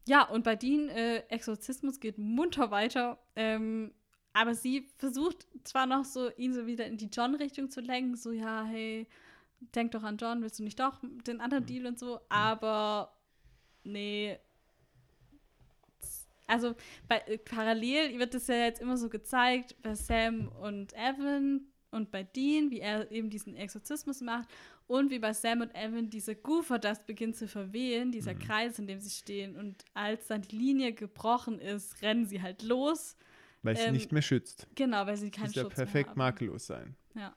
Ja, 0.08 0.24
und 0.24 0.44
bei 0.44 0.56
Dean, 0.56 0.90
äh, 0.90 1.20
Exorzismus 1.30 2.00
geht 2.00 2.18
munter 2.18 2.70
weiter. 2.70 3.20
Ähm, 3.36 3.94
aber 4.34 4.53
sie 4.56 4.88
versucht 4.97 5.47
zwar 5.64 5.85
noch 5.85 6.06
so, 6.06 6.30
ihn 6.38 6.53
so 6.53 6.65
wieder 6.68 6.85
in 6.85 6.97
die 6.97 7.10
John-Richtung 7.11 7.69
zu 7.69 7.81
lenken, 7.81 8.15
so, 8.15 8.31
ja, 8.31 8.64
hey, 8.64 9.07
denk 9.76 9.91
doch 9.91 10.03
an 10.03 10.18
John, 10.18 10.41
willst 10.41 10.60
du 10.60 10.64
nicht 10.64 10.80
doch 10.80 10.99
den 11.27 11.41
anderen 11.41 11.65
Deal 11.65 11.85
und 11.85 11.99
so, 11.99 12.19
aber 12.30 13.14
nee. 13.84 14.38
also 16.47 16.76
bei, 17.07 17.19
äh, 17.19 17.38
parallel 17.38 18.18
wird 18.19 18.35
es 18.35 18.47
ja 18.47 18.56
jetzt 18.56 18.81
immer 18.81 18.97
so 18.97 19.10
gezeigt 19.10 19.76
bei 19.81 19.95
Sam 19.95 20.49
und 20.61 20.93
Evan 20.93 21.68
und 21.91 22.11
bei 22.11 22.23
Dean, 22.23 22.72
wie 22.72 22.80
er 22.80 23.11
eben 23.11 23.30
diesen 23.30 23.56
Exorzismus 23.56 24.22
macht 24.22 24.47
und 24.88 25.11
wie 25.11 25.19
bei 25.19 25.34
Sam 25.34 25.61
und 25.61 25.76
Evan 25.76 26.10
diese 26.10 26.35
Goofer 26.35 26.80
das 26.80 27.06
beginnt 27.06 27.35
zu 27.35 27.47
verwehen, 27.47 28.11
dieser 28.11 28.34
Mhm. 28.34 28.39
Kreis, 28.39 28.80
in 28.80 28.88
dem 28.88 28.99
sie 28.99 29.10
stehen. 29.11 29.56
Und 29.56 29.85
als 29.93 30.27
dann 30.27 30.41
die 30.41 30.56
Linie 30.56 30.93
gebrochen 30.93 31.60
ist, 31.60 32.01
rennen 32.01 32.26
sie 32.26 32.41
halt 32.41 32.64
los. 32.64 33.15
Weil 33.61 33.76
sie 33.76 33.84
Ähm, 33.84 33.94
nicht 33.94 34.11
mehr 34.11 34.22
schützt. 34.22 34.68
Genau, 34.76 35.06
weil 35.06 35.18
sie 35.18 35.31
keinen 35.31 35.48
Muss 35.48 35.56
ja 35.56 35.64
Schutz 35.64 35.76
mehr 35.77 35.86
perfekt 35.86 36.10
haben. 36.11 36.18
makellos 36.18 36.65
sein. 36.68 36.95
Ja. 37.15 37.36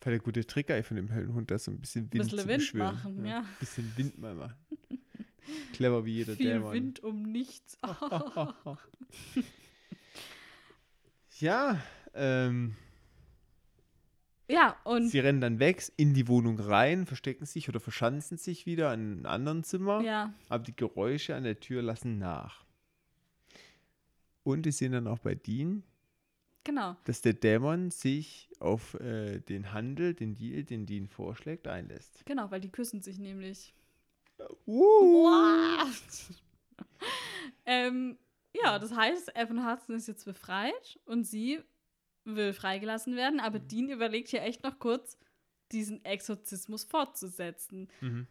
War 0.00 0.10
der 0.12 0.18
gute 0.20 0.46
Trick 0.46 0.68
von 0.84 0.96
dem 0.96 1.12
Höllenhund, 1.12 1.50
da 1.50 1.58
so 1.58 1.72
ein 1.72 1.80
bisschen 1.80 2.04
Ein 2.06 2.12
Wind 2.12 2.22
bisschen 2.24 2.38
zu 2.38 2.46
Wind 2.48 2.58
beschwören. 2.58 2.94
machen, 2.94 3.26
ja. 3.26 3.38
Ein 3.40 3.46
bisschen 3.58 3.92
Wind 3.96 4.18
mal 4.18 4.34
machen. 4.34 4.54
Clever 5.72 6.04
wie 6.04 6.12
jeder 6.14 6.34
Viel 6.36 6.46
Dämon. 6.54 6.72
Wind 6.72 7.00
um 7.02 7.22
nichts. 7.22 7.76
Ja, 11.38 11.80
ähm, 12.14 12.76
ja, 14.48 14.76
und 14.84 15.08
sie 15.08 15.18
rennen 15.18 15.40
dann 15.40 15.58
weg 15.58 15.82
in 15.96 16.14
die 16.14 16.28
Wohnung 16.28 16.58
rein, 16.58 17.04
verstecken 17.04 17.44
sich 17.46 17.68
oder 17.68 17.80
verschanzen 17.80 18.38
sich 18.38 18.64
wieder 18.64 18.94
in 18.94 19.00
einem 19.18 19.26
anderen 19.26 19.64
Zimmer. 19.64 20.00
ja, 20.02 20.32
Aber 20.48 20.64
die 20.64 20.74
Geräusche 20.74 21.34
an 21.34 21.42
der 21.44 21.60
Tür 21.60 21.82
lassen 21.82 22.18
nach. 22.18 22.64
Und 24.46 24.62
die 24.62 24.70
sehen 24.70 24.92
dann 24.92 25.08
auch 25.08 25.18
bei 25.18 25.34
Dean, 25.34 25.82
genau. 26.62 26.96
dass 27.02 27.20
der 27.20 27.32
Dämon 27.32 27.90
sich 27.90 28.48
auf 28.60 28.94
äh, 29.00 29.40
den 29.40 29.72
Handel, 29.72 30.14
den 30.14 30.36
Deal, 30.36 30.62
den 30.62 30.86
Dean 30.86 31.08
vorschlägt, 31.08 31.66
einlässt. 31.66 32.24
Genau, 32.26 32.48
weil 32.52 32.60
die 32.60 32.70
küssen 32.70 33.02
sich 33.02 33.18
nämlich. 33.18 33.74
Uh. 34.64 35.28
ähm, 37.66 38.16
ja, 38.54 38.78
das 38.78 38.94
heißt, 38.94 39.34
Evan 39.34 39.68
Hudson 39.68 39.96
ist 39.96 40.06
jetzt 40.06 40.24
befreit 40.24 41.00
und 41.06 41.24
sie 41.24 41.58
will 42.24 42.52
freigelassen 42.52 43.16
werden, 43.16 43.40
aber 43.40 43.58
Mhm. 43.58 43.68
Dean 43.68 43.88
überlegt 43.88 44.28
hier 44.28 44.42
echt 44.42 44.62
noch 44.62 44.78
kurz, 44.78 45.18
diesen 45.72 46.04
Exorzismus 46.04 46.84
fortzusetzen. 46.84 47.88
Mhm. 48.00 48.28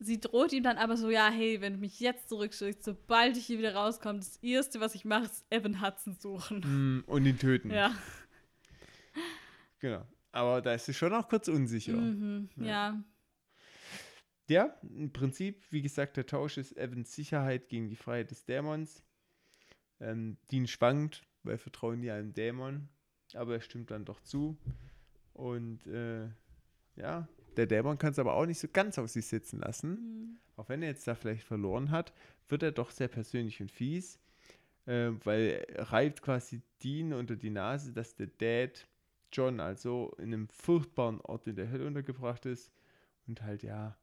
Sie 0.00 0.20
droht 0.20 0.52
ihm 0.52 0.62
dann 0.62 0.76
aber 0.78 0.96
so, 0.96 1.10
ja, 1.10 1.28
hey, 1.28 1.60
wenn 1.60 1.74
du 1.74 1.78
mich 1.80 1.98
jetzt 1.98 2.28
zurückschickst, 2.28 2.84
sobald 2.84 3.36
ich 3.36 3.46
hier 3.46 3.58
wieder 3.58 3.74
rauskomme, 3.74 4.20
das 4.20 4.36
Erste, 4.36 4.80
was 4.80 4.94
ich 4.94 5.04
mache, 5.04 5.24
ist 5.24 5.44
Evan 5.50 5.82
Hudson 5.82 6.14
suchen. 6.14 6.60
Mm, 6.60 7.04
Und 7.06 7.26
ihn 7.26 7.38
töten. 7.38 7.70
Ja. 7.70 7.92
Genau. 9.80 10.06
Aber 10.30 10.60
da 10.62 10.74
ist 10.74 10.86
sie 10.86 10.94
schon 10.94 11.12
auch 11.14 11.28
kurz 11.28 11.48
unsicher. 11.48 11.96
Mhm. 11.96 12.48
Ja. 12.56 12.64
ja. 12.66 13.04
Ja, 14.50 14.74
im 14.82 15.12
Prinzip, 15.12 15.66
wie 15.70 15.82
gesagt, 15.82 16.16
der 16.16 16.24
Tausch 16.24 16.56
ist 16.56 16.74
Evans 16.76 17.12
Sicherheit 17.12 17.68
gegen 17.68 17.90
die 17.90 17.96
Freiheit 17.96 18.30
des 18.30 18.46
Dämons. 18.46 19.04
Ähm, 20.00 20.38
Dean 20.50 20.66
schwankt, 20.66 21.22
weil 21.42 21.58
vertrauen 21.58 22.00
nie 22.00 22.10
einem 22.10 22.32
Dämon, 22.32 22.88
aber 23.34 23.54
er 23.54 23.60
stimmt 23.60 23.90
dann 23.90 24.06
doch 24.06 24.20
zu. 24.20 24.56
Und 25.34 25.86
äh, 25.86 26.28
ja, 26.96 27.28
der 27.58 27.66
Dämon 27.66 27.98
kann 27.98 28.12
es 28.12 28.18
aber 28.18 28.34
auch 28.34 28.46
nicht 28.46 28.58
so 28.58 28.68
ganz 28.72 28.98
auf 28.98 29.10
sich 29.10 29.26
sitzen 29.26 29.58
lassen. 29.60 29.90
Mhm. 29.90 30.38
Auch 30.56 30.68
wenn 30.68 30.82
er 30.82 30.88
jetzt 30.88 31.06
da 31.06 31.14
vielleicht 31.14 31.44
verloren 31.44 31.90
hat, 31.90 32.12
wird 32.48 32.62
er 32.62 32.72
doch 32.72 32.90
sehr 32.90 33.08
persönlich 33.08 33.60
und 33.60 33.70
fies, 33.70 34.18
äh, 34.86 35.10
weil 35.24 35.64
er 35.68 35.92
reibt 35.92 36.22
quasi 36.22 36.62
Dean 36.82 37.12
unter 37.12 37.36
die 37.36 37.50
Nase, 37.50 37.92
dass 37.92 38.14
der 38.14 38.28
Dad 38.28 38.86
John 39.32 39.60
also 39.60 40.14
in 40.18 40.32
einem 40.32 40.48
furchtbaren 40.48 41.20
Ort 41.20 41.46
in 41.46 41.56
der 41.56 41.70
Hölle 41.70 41.86
untergebracht 41.86 42.46
ist 42.46 42.72
und 43.26 43.42
halt 43.42 43.62
ja 43.62 43.96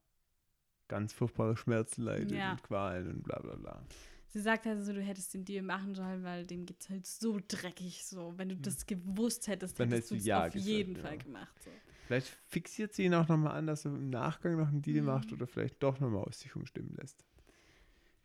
ganz 0.87 1.13
furchtbare 1.13 1.57
Schmerzen 1.57 2.03
leidet 2.03 2.31
Ja. 2.31 2.51
und 2.51 2.61
Qualen 2.63 3.09
und 3.09 3.23
bla 3.23 3.39
bla 3.39 3.55
bla. 3.55 3.83
Sie 4.27 4.41
sagt 4.41 4.67
also, 4.67 4.91
du 4.91 5.01
hättest 5.01 5.33
den 5.33 5.45
Deal 5.45 5.63
machen 5.63 5.95
sollen, 5.95 6.21
weil 6.23 6.45
dem 6.45 6.65
geht's 6.65 6.89
halt 6.89 7.07
so 7.07 7.39
dreckig 7.47 8.05
so. 8.05 8.33
Wenn 8.37 8.49
du 8.49 8.57
das 8.57 8.85
gewusst 8.85 9.47
hättest, 9.47 9.79
Dann 9.79 9.89
hättest 9.89 10.11
du 10.11 10.15
es 10.15 10.25
ja 10.25 10.45
auf 10.45 10.53
gesagt, 10.53 10.67
jeden 10.69 10.95
ja. 10.97 11.01
Fall 11.01 11.17
gemacht. 11.17 11.55
So. 11.63 11.71
Vielleicht 12.05 12.27
fixiert 12.47 12.93
sie 12.93 13.05
ihn 13.05 13.13
auch 13.13 13.27
nochmal 13.27 13.57
an, 13.57 13.67
dass 13.67 13.85
er 13.85 13.91
im 13.95 14.09
Nachgang 14.09 14.57
noch 14.57 14.67
einen 14.67 14.81
Deal 14.81 15.01
Mhm. 15.01 15.07
macht 15.07 15.33
oder 15.33 15.47
vielleicht 15.47 15.81
doch 15.81 15.99
nochmal 15.99 16.23
aus 16.23 16.39
sich 16.39 16.55
umstimmen 16.55 16.95
lässt. 16.99 17.25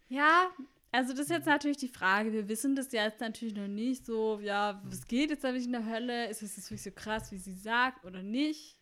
Ja, 0.09 0.51
also 0.93 1.12
das 1.12 1.23
ist 1.23 1.31
jetzt 1.31 1.47
natürlich 1.47 1.77
die 1.78 1.89
Frage. 1.89 2.32
Wir 2.32 2.48
wissen 2.48 2.74
das 2.74 2.90
ja 2.93 3.05
jetzt 3.05 3.20
natürlich 3.20 3.55
noch 3.55 3.69
nicht 3.69 4.05
so, 4.05 4.40
ja, 4.40 4.82
was 4.85 5.07
geht 5.07 5.31
jetzt 5.31 5.44
eigentlich 5.44 5.66
in 5.66 5.73
der 5.73 5.86
Hölle? 5.86 6.28
Ist 6.28 6.43
es 6.43 6.57
wirklich 6.66 6.82
so 6.82 6.90
krass, 6.90 7.31
wie 7.32 7.39
sie 7.39 7.55
sagt 7.55 8.05
oder 8.05 8.23
nicht? 8.23 8.77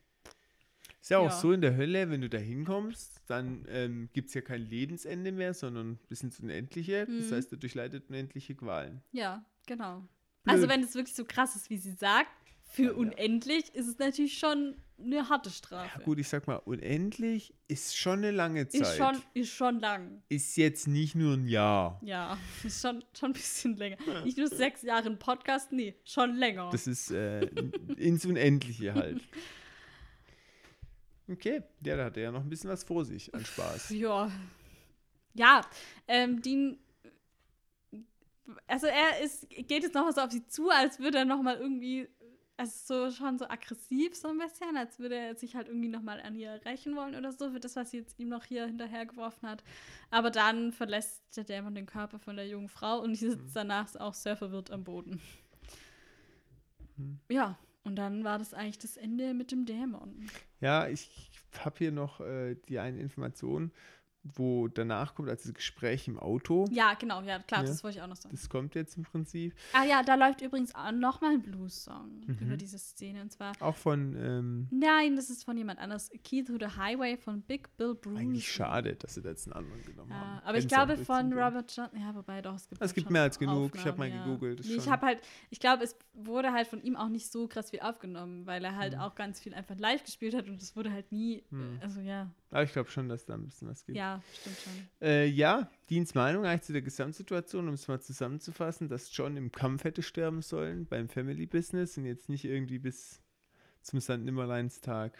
Ist 1.01 1.11
ja 1.11 1.19
auch 1.19 1.25
Ja. 1.25 1.31
so 1.31 1.53
in 1.53 1.61
der 1.61 1.77
Hölle, 1.77 2.11
wenn 2.11 2.23
du 2.23 2.29
da 2.29 2.39
hinkommst, 2.39 3.23
dann 3.29 3.65
ähm, 3.69 4.09
gibt 4.15 4.29
es 4.29 4.35
ja 4.35 4.41
kein 4.41 4.62
Lebensende 4.62 5.33
mehr, 5.33 5.55
sondern 5.55 5.99
bis 6.09 6.23
ins 6.23 6.41
Unendliche. 6.41 7.07
Das 7.07 7.31
Mhm. 7.31 7.35
heißt, 7.35 7.53
er 7.53 7.59
durchleidet 7.59 8.09
unendliche 8.09 8.55
Qualen. 8.55 9.03
Ja, 9.12 9.45
genau. 9.66 10.01
Blöd. 10.45 10.57
Also 10.57 10.69
wenn 10.69 10.83
es 10.83 10.95
wirklich 10.95 11.15
so 11.15 11.25
krass 11.25 11.57
ist, 11.57 11.69
wie 11.70 11.77
sie 11.77 11.93
sagt, 11.93 12.31
für 12.65 12.83
Ja, 12.83 12.89
ja. 12.91 12.97
unendlich 12.97 13.75
ist 13.75 13.87
es 13.87 13.99
natürlich 13.99 14.39
schon 14.39 14.77
eine 15.01 15.29
harte 15.29 15.51
Strafe. 15.51 15.99
Ja, 15.99 16.05
gut, 16.05 16.19
ich 16.19 16.29
sag 16.29 16.47
mal, 16.47 16.57
unendlich 16.57 17.55
ist 17.69 17.97
schon 17.97 18.19
eine 18.19 18.31
lange 18.31 18.69
Zeit. 18.69 18.81
ist 18.81 18.97
schon, 18.97 19.23
ist 19.35 19.51
schon 19.51 19.81
lang. 19.81 20.23
Ist 20.29 20.57
jetzt 20.57 20.89
nicht 20.89 21.15
nur 21.15 21.35
ein 21.35 21.47
Jahr. 21.47 22.01
Ja, 22.03 22.39
ist 22.65 22.83
schon, 22.83 23.05
schon 23.19 23.31
ein 23.31 23.35
bisschen 23.35 23.77
länger. 23.77 23.97
Nicht 24.25 24.39
nur 24.39 24.49
sechs 24.49 24.83
Jahre 24.83 25.09
ein 25.09 25.19
Podcast, 25.19 25.73
nee, 25.73 25.95
schon 26.05 26.35
länger. 26.37 26.70
Das 26.70 26.87
ist 26.87 27.11
äh, 27.11 27.47
ins 27.97 28.25
Unendliche 28.27 28.95
halt. 28.95 29.23
Okay, 31.31 31.62
ja, 31.85 31.97
da 31.97 32.07
hat 32.07 32.16
er 32.16 32.25
ja 32.25 32.31
noch 32.33 32.41
ein 32.41 32.49
bisschen 32.49 32.70
was 32.70 32.85
vor 32.85 33.05
sich 33.05 33.33
an 33.35 33.45
Spaß. 33.45 33.91
Ja. 33.91 34.31
Ja, 35.35 35.61
ähm, 36.07 36.41
die. 36.41 36.79
Also 38.66 38.87
er 38.87 39.20
ist, 39.23 39.49
geht 39.51 39.83
jetzt 39.83 39.95
noch 39.95 40.05
mal 40.05 40.15
so 40.15 40.23
auf 40.23 40.33
sie 40.33 40.47
zu, 40.47 40.70
als 40.70 40.99
würde 40.99 41.19
er 41.19 41.25
noch 41.27 41.43
mal 41.43 41.57
irgendwie, 41.57 42.09
also 42.59 43.09
so 43.09 43.14
schon 43.14 43.39
so 43.39 43.48
aggressiv 43.48 44.14
so 44.16 44.28
ein 44.28 44.39
bisschen, 44.39 44.76
als 44.76 44.98
würde 44.98 45.16
er 45.16 45.35
sich 45.36 45.55
halt 45.55 45.68
irgendwie 45.68 45.89
noch 45.89 46.02
mal 46.02 46.20
an 46.20 46.35
ihr 46.35 46.60
rächen 46.64 46.97
wollen 46.97 47.14
oder 47.14 47.32
so, 47.32 47.51
für 47.52 47.60
das, 47.60 47.76
was 47.76 47.93
sie 47.93 47.98
jetzt 47.98 48.18
ihm 48.18 48.28
noch 48.28 48.44
hier 48.44 48.66
hinterhergeworfen 48.66 49.48
hat. 49.48 49.62
Aber 50.10 50.30
dann 50.30 50.72
verlässt 50.72 51.36
der 51.36 51.44
Dämon 51.44 51.74
den 51.74 51.86
Körper 51.86 52.18
von 52.18 52.36
der 52.36 52.48
jungen 52.48 52.68
Frau 52.68 53.01
und 53.01 53.10
die 53.10 53.16
sitzt 53.30 53.55
danach 53.55 53.94
auch 53.97 54.14
sehr 54.14 54.36
verwirrt 54.36 54.70
am 54.72 54.82
Boden. 54.85 55.20
Mhm. 56.97 57.20
Ja, 57.30 57.56
und 57.85 57.97
dann 57.97 58.24
war 58.24 58.39
das 58.39 58.55
eigentlich 58.55 58.78
das 58.78 58.97
Ende 58.97 59.35
mit 59.35 59.52
dem 59.52 59.64
Dämon. 59.64 60.28
Ja, 60.60 60.89
ich 60.89 61.30
habe 61.64 61.76
hier 61.78 61.93
noch 61.93 62.20
äh, 62.20 62.56
die 62.68 62.80
eine 62.80 62.98
Information, 62.98 63.72
wo 64.24 64.69
danach 64.69 65.15
kommt, 65.15 65.28
also 65.28 65.45
das 65.49 65.55
Gespräch 65.55 66.07
im 66.09 66.19
Auto. 66.19 66.66
Ja, 66.70 66.95
genau, 66.95 67.23
ja, 67.23 67.39
klar, 67.39 67.62
Ja. 67.62 67.66
das 67.69 67.82
wollte 67.82 67.99
ich 67.99 68.03
auch 68.03 68.09
noch 68.09 68.16
sagen. 68.16 68.35
Das 68.35 68.49
kommt 68.51 68.74
jetzt 68.74 68.97
im 68.97 69.05
Prinzip. 69.05 69.55
Ah 69.73 69.85
ja, 69.85 70.03
da 70.03 70.16
läuft 70.16 70.43
übrigens 70.43 70.74
auch 70.74 70.93
noch 70.93 71.20
mal 71.20 71.32
ein 71.32 71.43
Blues-Song 71.43 72.20
Mhm. 72.27 72.39
über 72.40 72.57
diese 72.57 72.78
Szene. 72.78 73.23
Und 73.23 73.32
zwar, 73.32 73.53
Auch 73.61 73.77
von, 73.77 74.15
ähm, 74.16 74.69
nein, 74.70 75.16
das 75.16 75.31
ist 75.31 75.45
von 75.45 75.57
jemand 75.57 75.78
anders. 75.78 76.11
Key 76.24 76.43
Through 76.43 76.59
the 76.61 76.77
Highway 76.77 77.16
von 77.16 77.40
Big 77.43 77.74
Bill 77.77 77.95
Bruce. 77.95 78.19
eigentlich 78.19 78.51
schade, 78.53 78.97
dass 78.97 79.15
sie 79.15 79.23
da 79.23 79.31
jetzt 79.31 79.47
einen 79.47 79.55
anderen 79.55 79.82
genommen 79.82 80.11
Ja, 80.11 80.16
haben. 80.19 80.40
aber 80.47 80.59
ich 80.59 80.69
glaube 80.69 80.97
von. 80.99 81.32
Robert 81.32 81.74
John, 81.74 81.89
ja, 81.99 82.15
wobei 82.15 82.43
doch, 82.43 82.55
es 82.57 82.69
gibt, 82.69 82.82
Es 82.82 82.93
gibt 82.95 83.11
mehr 83.11 83.23
als 83.23 83.39
genug. 83.39 83.74
Ich 83.74 83.82
hab 83.86 83.95
Aufnahmen, 83.95 84.11
mal 84.16 84.24
gegoogelt, 84.24 84.61
ist 84.61 84.69
Nee, 84.69 84.77
ich 84.77 84.89
habe 84.89 85.07
halt, 85.07 85.20
ich 85.51 85.61
glaube, 85.61 85.85
es 85.85 85.97
wurde 86.12 86.53
halt 86.53 86.66
von 86.66 86.82
ihm 86.82 86.97
auch 86.97 87.09
nicht 87.09 87.31
so 87.31 87.47
krass 87.49 87.70
viel 87.70 87.81
aufgenommen, 87.81 88.47
weil 88.47 88.65
er 88.65 88.77
halt 88.77 88.95
Mhm. 88.95 89.01
auch 89.01 89.15
ganz 89.15 89.40
viel 89.40 89.55
einfach 89.55 89.77
live 89.78 90.03
gespielt 90.05 90.35
hat 90.35 90.49
und 90.49 90.61
es 90.61 90.74
wurde 90.77 90.93
halt 90.93 91.11
nie, 91.12 91.45
Mhm. 91.51 91.78
also 91.81 92.01
ja, 92.01 92.31
Aber 92.51 92.62
ich 92.62 92.73
glaube 92.73 92.91
schon, 92.91 93.09
dass 93.09 93.27
da 93.27 93.35
ein 93.35 93.45
bisschen 93.45 93.69
was 93.69 93.85
gibt. 93.85 93.99
ja, 93.99 94.23
stimmt 94.41 94.57
schon. 94.57 94.73
Äh, 95.07 95.27
ja, 95.27 95.70
Deans 95.91 96.15
Meinung 96.15 96.47
eigentlich 96.47 96.62
zu 96.62 96.73
der 96.73 96.83
Gesamtsituation, 96.83 97.69
um 97.69 97.75
es 97.75 97.89
mal 97.89 98.01
zusammenzufassen, 98.01 98.89
dass 98.89 99.15
John 99.15 99.37
im 99.37 99.53
Kampf 99.53 99.85
hätte 99.85 100.03
sterben 100.03 100.41
sollen 100.41 100.87
beim 100.87 101.09
Family 101.09 101.47
Business 101.47 101.99
und 101.99 102.07
jetzt 102.07 102.29
nicht 102.29 102.45
irgendwie 102.45 102.79
bis 102.79 103.20
zum 103.83 104.01
St. 104.01 104.19
Nimmerleinstag 104.19 105.19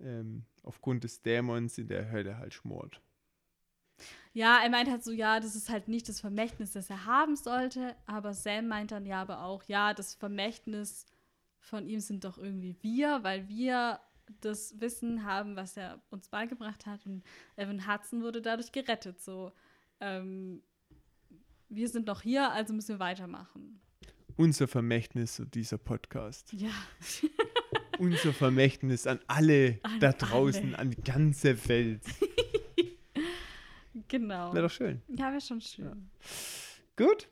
ähm, 0.00 0.44
aufgrund 0.62 1.04
des 1.04 1.22
Dämons 1.22 1.78
in 1.78 1.88
der 1.88 2.10
Hölle 2.10 2.36
halt 2.36 2.52
schmort. 2.52 3.00
Ja, 4.34 4.60
er 4.62 4.68
meint 4.68 4.90
halt 4.90 5.02
so, 5.02 5.12
ja, 5.12 5.40
das 5.40 5.56
ist 5.56 5.70
halt 5.70 5.88
nicht 5.88 6.08
das 6.10 6.20
Vermächtnis, 6.20 6.72
das 6.72 6.90
er 6.90 7.06
haben 7.06 7.36
sollte, 7.36 7.96
aber 8.04 8.34
Sam 8.34 8.68
meint 8.68 8.90
dann 8.90 9.06
ja 9.06 9.22
aber 9.22 9.42
auch, 9.42 9.62
ja, 9.64 9.94
das 9.94 10.14
Vermächtnis 10.14 11.06
von 11.58 11.88
ihm 11.88 12.00
sind 12.00 12.24
doch 12.24 12.36
irgendwie 12.36 12.76
wir, 12.82 13.20
weil 13.22 13.48
wir 13.48 13.98
das 14.40 14.80
Wissen 14.80 15.24
haben, 15.24 15.56
was 15.56 15.76
er 15.76 16.00
uns 16.10 16.28
beigebracht 16.28 16.86
hat 16.86 17.06
und 17.06 17.22
Evan 17.56 17.86
Hudson 17.86 18.22
wurde 18.22 18.42
dadurch 18.42 18.72
gerettet, 18.72 19.20
so. 19.20 19.52
Ähm, 20.00 20.62
wir 21.68 21.88
sind 21.88 22.06
noch 22.06 22.22
hier, 22.22 22.50
also 22.52 22.72
müssen 22.74 22.90
wir 22.96 22.98
weitermachen. 23.00 23.80
Unser 24.36 24.68
Vermächtnis, 24.68 25.42
dieser 25.54 25.78
Podcast. 25.78 26.52
Ja, 26.52 26.70
Unser 27.98 28.34
Vermächtnis 28.34 29.06
an 29.06 29.18
alle 29.26 29.78
An 29.82 29.98
da 30.00 30.12
draußen, 30.12 30.74
alle. 30.74 30.78
an 30.78 30.90
die 30.90 31.00
ganze 31.02 31.66
Welt. 31.68 32.02
genau. 34.08 34.52
Wäre 34.52 34.66
doch 34.68 34.70
schön. 34.74 35.02
Ja, 35.08 35.30
wäre 35.30 35.40
schon 35.40 35.60
schön. 35.60 36.10
Gut. 36.96 37.28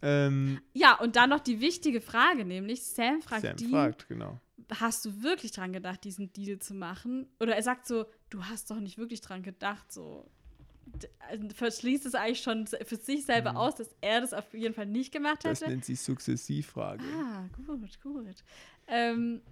Ähm, 0.00 0.60
Ja. 0.72 0.98
und 1.00 1.16
dann 1.16 1.30
noch 1.30 1.40
die 1.40 1.60
wichtige 1.60 2.00
Frage, 2.00 2.44
nämlich 2.44 2.84
Sam 2.84 3.20
fragt 3.20 3.42
Sam 3.42 3.56
Dean, 3.56 3.70
fragt, 3.70 4.08
genau. 4.08 4.40
Hast 4.80 5.04
du 5.04 5.22
wirklich 5.22 5.52
dran 5.52 5.72
gedacht, 5.72 6.04
diesen 6.04 6.32
Deal 6.32 6.58
zu 6.58 6.74
machen? 6.74 7.26
Oder 7.40 7.56
er 7.56 7.62
sagt 7.62 7.86
so, 7.86 8.06
du 8.30 8.44
hast 8.44 8.70
doch 8.70 8.80
nicht 8.80 8.98
wirklich 8.98 9.20
dran 9.20 9.42
gedacht, 9.42 9.90
so. 9.92 10.30
also 11.28 11.48
verschließt 11.54 12.06
es 12.06 12.14
eigentlich 12.14 12.40
schon 12.42 12.66
für 12.66 12.96
sich 12.96 13.24
selber 13.26 13.56
aus, 13.56 13.74
dass 13.76 13.88
er 14.00 14.20
das 14.20 14.32
auf 14.32 14.52
jeden 14.54 14.74
Fall 14.74 14.86
nicht 14.86 15.12
gemacht 15.12 15.44
Das 15.44 15.60
hätte. 15.60 15.70
nennt 15.70 15.84
sich 15.84 16.00
Sukzessivfrage. 16.00 17.04
Ah, 17.16 17.48
gut, 17.56 18.00
gut. 18.02 18.44
Ähm, 18.86 19.42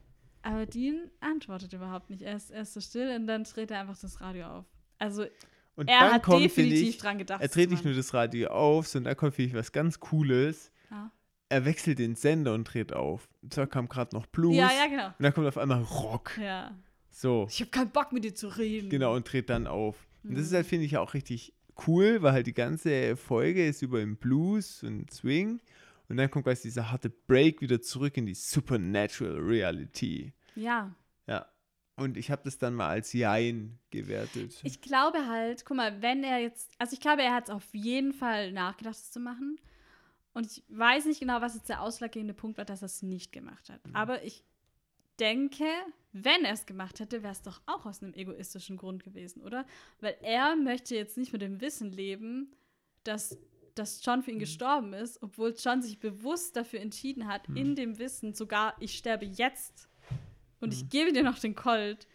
aber 0.42 0.66
Dean 0.66 1.10
antwortet 1.20 1.72
überhaupt 1.72 2.08
nicht. 2.10 2.22
Er 2.22 2.36
ist, 2.36 2.50
er 2.50 2.62
ist 2.62 2.74
so 2.74 2.80
still 2.80 3.14
und 3.16 3.26
dann 3.26 3.44
dreht 3.44 3.70
er 3.70 3.80
einfach 3.80 3.98
das 3.98 4.20
Radio 4.20 4.46
auf. 4.46 4.64
Also 4.98 5.26
Und 5.74 5.88
er 5.88 6.12
hat 6.14 6.22
kommt, 6.22 6.44
definitiv 6.44 6.88
ich, 6.90 6.98
dran 6.98 7.18
gedacht. 7.18 7.40
er 7.40 7.48
das 7.48 7.54
dreht 7.54 7.70
nicht 7.70 7.84
nur 7.84 7.94
das 7.94 8.14
Radio 8.14 8.48
auf, 8.48 8.86
sondern 8.86 9.10
da 9.10 9.14
kommt, 9.14 9.34
finde 9.34 9.50
ich, 9.50 9.54
was 9.56 9.72
ganz 9.72 9.98
Cooles. 10.00 10.70
Ja. 10.90 11.10
Er 11.48 11.64
wechselt 11.64 11.98
den 12.00 12.16
Sender 12.16 12.54
und 12.54 12.64
dreht 12.64 12.92
auf. 12.92 13.28
Und 13.42 13.54
zwar 13.54 13.66
kam 13.66 13.88
gerade 13.88 14.14
noch 14.16 14.26
Blues. 14.26 14.56
Ja, 14.56 14.70
ja, 14.72 14.86
genau. 14.88 15.06
Und 15.06 15.14
dann 15.22 15.32
kommt 15.32 15.46
auf 15.46 15.58
einmal 15.58 15.82
Rock. 15.82 16.36
Ja. 16.42 16.74
So, 17.10 17.46
Ich 17.48 17.60
habe 17.60 17.70
keinen 17.70 17.90
Bock 17.90 18.12
mit 18.12 18.24
dir 18.24 18.34
zu 18.34 18.48
reden. 18.48 18.90
genau, 18.90 19.14
und 19.14 19.30
dreht 19.30 19.48
dann 19.48 19.66
auf. 19.66 20.06
Und 20.24 20.34
das 20.34 20.46
ist 20.46 20.50
Mhm. 20.52 20.56
halt, 20.56 20.66
finde 20.66 20.84
ich, 20.86 20.96
auch 20.96 21.14
richtig 21.14 21.54
cool, 21.86 22.20
weil 22.22 22.32
halt 22.32 22.46
die 22.46 22.52
ganze 22.54 23.16
Folge 23.16 23.66
ist 23.66 23.82
über 23.82 24.00
den 24.00 24.16
Blues 24.16 24.82
und 24.82 25.10
Swing. 25.12 25.60
Und 26.08 26.16
dann 26.18 26.30
kommt 26.30 26.44
gleich 26.44 26.60
dieser 26.62 26.90
harte 26.90 27.10
Break 27.10 27.60
wieder 27.60 27.80
zurück 27.80 28.16
in 28.16 28.26
die 28.26 28.34
Supernatural 28.34 29.36
Reality. 29.38 30.32
Ja. 30.54 30.94
Ja. 31.26 31.46
Und 31.96 32.16
ich 32.16 32.30
habe 32.30 32.42
das 32.44 32.58
dann 32.58 32.74
mal 32.74 32.88
als 32.88 33.12
Jein 33.12 33.78
gewertet. 33.90 34.60
Ich 34.64 34.80
glaube 34.82 35.26
halt, 35.26 35.64
guck 35.64 35.76
mal, 35.78 36.02
wenn 36.02 36.22
er 36.24 36.38
jetzt, 36.40 36.70
also 36.78 36.92
ich 36.92 37.00
glaube, 37.00 37.22
er 37.22 37.32
hat 37.34 37.44
es 37.44 37.50
auf 37.50 37.64
jeden 37.72 38.12
Fall 38.12 38.52
nachgedacht, 38.52 38.94
das 38.96 39.10
zu 39.10 39.20
machen. 39.20 39.58
Und 40.36 40.44
ich 40.46 40.62
weiß 40.68 41.06
nicht 41.06 41.18
genau, 41.18 41.40
was 41.40 41.54
jetzt 41.54 41.70
der 41.70 41.80
ausschlaggebende 41.80 42.34
Punkt 42.34 42.58
war, 42.58 42.66
dass 42.66 42.82
er 42.82 42.86
es 42.86 43.00
nicht 43.02 43.32
gemacht 43.32 43.70
hat. 43.70 43.84
Mhm. 43.86 43.96
Aber 43.96 44.22
ich 44.22 44.44
denke, 45.18 45.64
wenn 46.12 46.44
er 46.44 46.52
es 46.52 46.66
gemacht 46.66 47.00
hätte, 47.00 47.22
wäre 47.22 47.32
es 47.32 47.40
doch 47.40 47.62
auch 47.64 47.86
aus 47.86 48.02
einem 48.02 48.12
egoistischen 48.12 48.76
Grund 48.76 49.02
gewesen, 49.02 49.40
oder? 49.40 49.64
Weil 50.00 50.14
er 50.20 50.54
möchte 50.54 50.94
jetzt 50.94 51.16
nicht 51.16 51.32
mit 51.32 51.40
dem 51.40 51.62
Wissen 51.62 51.90
leben, 51.90 52.52
dass, 53.02 53.38
dass 53.74 54.04
John 54.04 54.18
Mhm. 54.18 54.22
für 54.24 54.30
ihn 54.32 54.38
gestorben 54.38 54.92
ist, 54.92 55.22
obwohl 55.22 55.54
John 55.58 55.80
sich 55.80 55.98
bewusst 56.00 56.54
dafür 56.54 56.80
entschieden 56.80 57.28
hat, 57.28 57.48
Mhm. 57.48 57.56
in 57.56 57.74
dem 57.74 57.98
Wissen, 57.98 58.34
sogar 58.34 58.76
ich 58.78 58.98
sterbe 58.98 59.24
jetzt 59.24 59.88
und 60.60 60.68
Mhm. 60.68 60.72
ich 60.74 60.88
gebe 60.90 61.12
dir 61.14 61.22
noch 61.22 61.38
den 61.38 61.54
Colt 61.54 62.06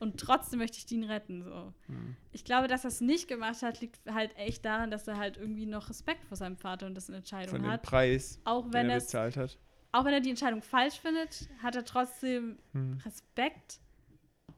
und 0.00 0.18
trotzdem 0.18 0.58
möchte 0.58 0.78
ich 0.78 0.86
Dean 0.86 1.04
retten. 1.04 1.44
So. 1.44 1.72
Mhm. 1.86 2.16
Ich 2.32 2.44
glaube, 2.44 2.66
dass 2.66 2.84
er 2.84 2.88
es 2.88 3.00
nicht 3.00 3.28
gemacht 3.28 3.62
hat, 3.62 3.80
liegt 3.80 4.00
halt 4.10 4.36
echt 4.36 4.64
daran, 4.64 4.90
dass 4.90 5.06
er 5.06 5.16
halt 5.18 5.36
irgendwie 5.36 5.66
noch 5.66 5.88
Respekt 5.88 6.24
vor 6.24 6.36
seinem 6.36 6.56
Vater 6.56 6.86
und 6.86 6.94
dessen 6.96 7.14
Entscheidung 7.14 7.50
Von 7.54 7.62
dem 7.62 7.70
hat. 7.70 7.82
Preis, 7.82 8.40
Auch 8.44 8.64
den 8.64 8.72
wenn, 8.72 8.86
er 8.88 8.94
er 8.96 9.00
bezahlt 9.00 9.36
hat. 9.36 9.58
auch 9.92 10.04
wenn 10.04 10.14
er 10.14 10.20
die 10.20 10.30
Entscheidung 10.30 10.62
falsch 10.62 10.98
findet, 10.98 11.48
hat 11.62 11.76
er 11.76 11.84
trotzdem 11.84 12.58
Hm. 12.72 12.98
Respekt, 13.04 13.78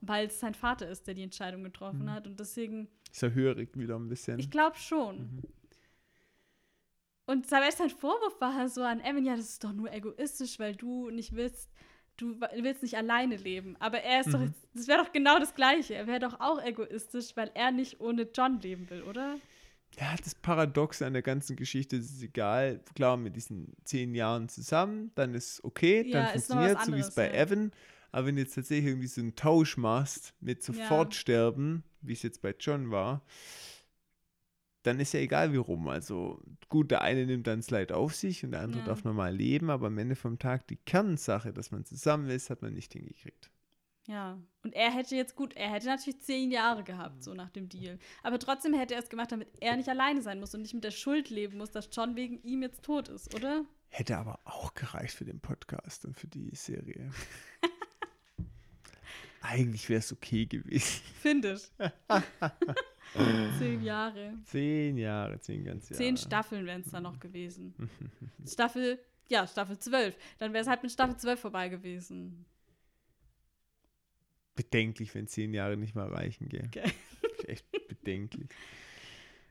weil 0.00 0.28
es 0.28 0.40
sein 0.40 0.54
Vater 0.54 0.88
ist, 0.88 1.06
der 1.06 1.14
die 1.14 1.22
Entscheidung 1.22 1.62
getroffen 1.64 2.04
Mhm. 2.04 2.10
hat. 2.10 2.26
Und 2.26 2.40
deswegen, 2.40 2.88
Ist 3.12 3.22
er 3.22 3.34
hörig 3.34 3.76
wieder 3.76 3.96
ein 3.98 4.08
bisschen. 4.08 4.38
ich 4.38 4.50
glaube 4.50 4.76
schon. 4.76 5.18
Mhm. 5.18 5.42
Und 7.26 7.46
sein 7.46 7.62
sein 7.70 7.90
Vorwurf 7.90 8.40
war 8.40 8.54
halt 8.54 8.70
so 8.72 8.82
an 8.82 9.00
Evan, 9.00 9.24
ja, 9.24 9.36
das 9.36 9.48
ist 9.50 9.64
doch 9.64 9.72
nur 9.72 9.92
egoistisch, 9.92 10.58
weil 10.58 10.74
du 10.74 11.08
nicht 11.10 11.32
willst, 11.34 11.70
du 12.16 12.40
willst 12.40 12.82
nicht 12.82 12.96
alleine 12.96 13.36
leben. 13.36 13.76
Aber 13.80 13.98
er 14.00 14.20
ist 14.20 14.32
doch, 14.32 14.38
Mhm. 14.38 14.46
jetzt, 14.46 14.66
das 14.74 14.88
wäre 14.88 15.02
doch 15.04 15.12
genau 15.12 15.38
das 15.38 15.54
Gleiche. 15.54 15.94
Er 15.94 16.06
wäre 16.06 16.20
doch 16.20 16.40
auch 16.40 16.62
egoistisch, 16.62 17.36
weil 17.36 17.50
er 17.54 17.70
nicht 17.72 18.00
ohne 18.00 18.28
John 18.34 18.60
leben 18.60 18.88
will, 18.90 19.02
oder? 19.02 19.36
Ja, 19.98 20.14
das 20.22 20.34
Paradox 20.34 21.02
an 21.02 21.12
der 21.12 21.22
ganzen 21.22 21.54
Geschichte 21.56 21.96
ist 21.96 22.10
es 22.10 22.22
egal. 22.22 22.80
Klar, 22.94 23.16
mit 23.18 23.36
diesen 23.36 23.74
zehn 23.84 24.14
Jahren 24.14 24.48
zusammen, 24.48 25.10
dann 25.14 25.34
ist 25.34 25.62
okay, 25.64 26.02
Ja, 26.06 26.12
dann 26.12 26.26
ist 26.26 26.46
funktioniert 26.46 26.82
so 26.82 26.94
wie 26.94 27.00
es 27.00 27.14
bei 27.14 27.26
ja. 27.28 27.34
Evan. 27.42 27.72
Aber 28.10 28.26
wenn 28.26 28.36
du 28.36 28.42
jetzt 28.42 28.54
tatsächlich 28.54 28.86
irgendwie 28.88 29.06
so 29.06 29.20
einen 29.20 29.34
Tausch 29.36 29.76
machst 29.76 30.34
mit 30.40 30.62
sofort 30.62 31.14
Ja. 31.14 31.20
sterben, 31.20 31.82
wie 32.00 32.12
es 32.14 32.22
jetzt 32.22 32.40
bei 32.42 32.54
John 32.58 32.90
war, 32.90 33.22
dann 34.82 34.98
ist 35.00 35.12
ja 35.14 35.20
egal 35.20 35.52
wie 35.52 35.58
rum. 35.58 35.88
Also 35.88 36.42
gut, 36.68 36.90
der 36.90 37.02
eine 37.02 37.24
nimmt 37.26 37.46
dann 37.46 37.62
Leid 37.68 37.92
auf 37.92 38.14
sich 38.14 38.44
und 38.44 38.50
der 38.52 38.60
andere 38.62 38.80
Ja. 38.80 38.86
darf 38.86 39.04
normal 39.04 39.34
leben, 39.34 39.70
aber 39.70 39.86
am 39.88 39.98
Ende 39.98 40.16
vom 40.16 40.38
Tag 40.38 40.66
die 40.68 40.76
Kernsache, 40.76 41.52
dass 41.52 41.70
man 41.70 41.84
zusammen 41.84 42.28
ist, 42.30 42.50
hat 42.50 42.62
man 42.62 42.74
nicht 42.74 42.92
hingekriegt. 42.92 43.50
Ja. 44.08 44.38
Und 44.64 44.74
er 44.74 44.90
hätte 44.92 45.14
jetzt 45.14 45.36
gut, 45.36 45.54
er 45.54 45.70
hätte 45.70 45.86
natürlich 45.86 46.20
zehn 46.20 46.50
Jahre 46.50 46.82
gehabt, 46.82 47.22
so 47.22 47.34
nach 47.34 47.50
dem 47.50 47.68
Deal. 47.68 47.98
Aber 48.24 48.38
trotzdem 48.40 48.74
hätte 48.74 48.94
er 48.94 49.00
es 49.00 49.08
gemacht, 49.08 49.30
damit 49.30 49.48
er 49.60 49.76
nicht 49.76 49.88
alleine 49.88 50.22
sein 50.22 50.40
muss 50.40 50.54
und 50.54 50.62
nicht 50.62 50.74
mit 50.74 50.82
der 50.82 50.90
Schuld 50.90 51.30
leben 51.30 51.58
muss, 51.58 51.70
dass 51.70 51.88
John 51.92 52.16
wegen 52.16 52.42
ihm 52.42 52.62
jetzt 52.62 52.82
tot 52.82 53.08
ist, 53.08 53.32
oder? 53.34 53.64
Hätte 53.90 54.16
aber 54.18 54.40
auch 54.44 54.74
gereicht 54.74 55.14
für 55.14 55.24
den 55.24 55.38
Podcast 55.40 56.04
und 56.04 56.16
für 56.18 56.26
die 56.26 56.50
Serie. 56.54 57.10
Eigentlich 59.42 59.88
wäre 59.88 59.98
es 60.00 60.12
okay 60.12 60.46
gewesen. 60.46 61.02
Finde 61.20 61.54
ich. 61.54 61.70
zehn 63.58 63.82
Jahre. 63.82 64.34
Zehn 64.44 64.96
Jahre, 64.96 65.38
zehn 65.40 65.64
ganze 65.64 65.94
Jahre. 65.94 66.02
Zehn 66.04 66.16
Staffeln 66.16 66.66
wären 66.66 66.80
es 66.82 66.90
dann 66.90 67.02
noch 67.02 67.18
gewesen. 67.20 67.74
Staffel, 68.46 68.98
ja, 69.28 69.46
Staffel 69.46 69.78
12. 69.78 70.16
Dann 70.38 70.52
wäre 70.52 70.62
es 70.62 70.68
halt 70.68 70.82
mit 70.82 70.92
Staffel 70.92 71.16
12 71.16 71.40
vorbei 71.40 71.68
gewesen. 71.68 72.44
Bedenklich, 74.54 75.14
wenn 75.14 75.26
zehn 75.26 75.54
Jahre 75.54 75.76
nicht 75.76 75.94
mal 75.94 76.08
reichen, 76.08 76.48
gell? 76.48 76.64
Okay. 76.66 76.92
Echt 77.46 77.64
bedenklich. 77.88 78.48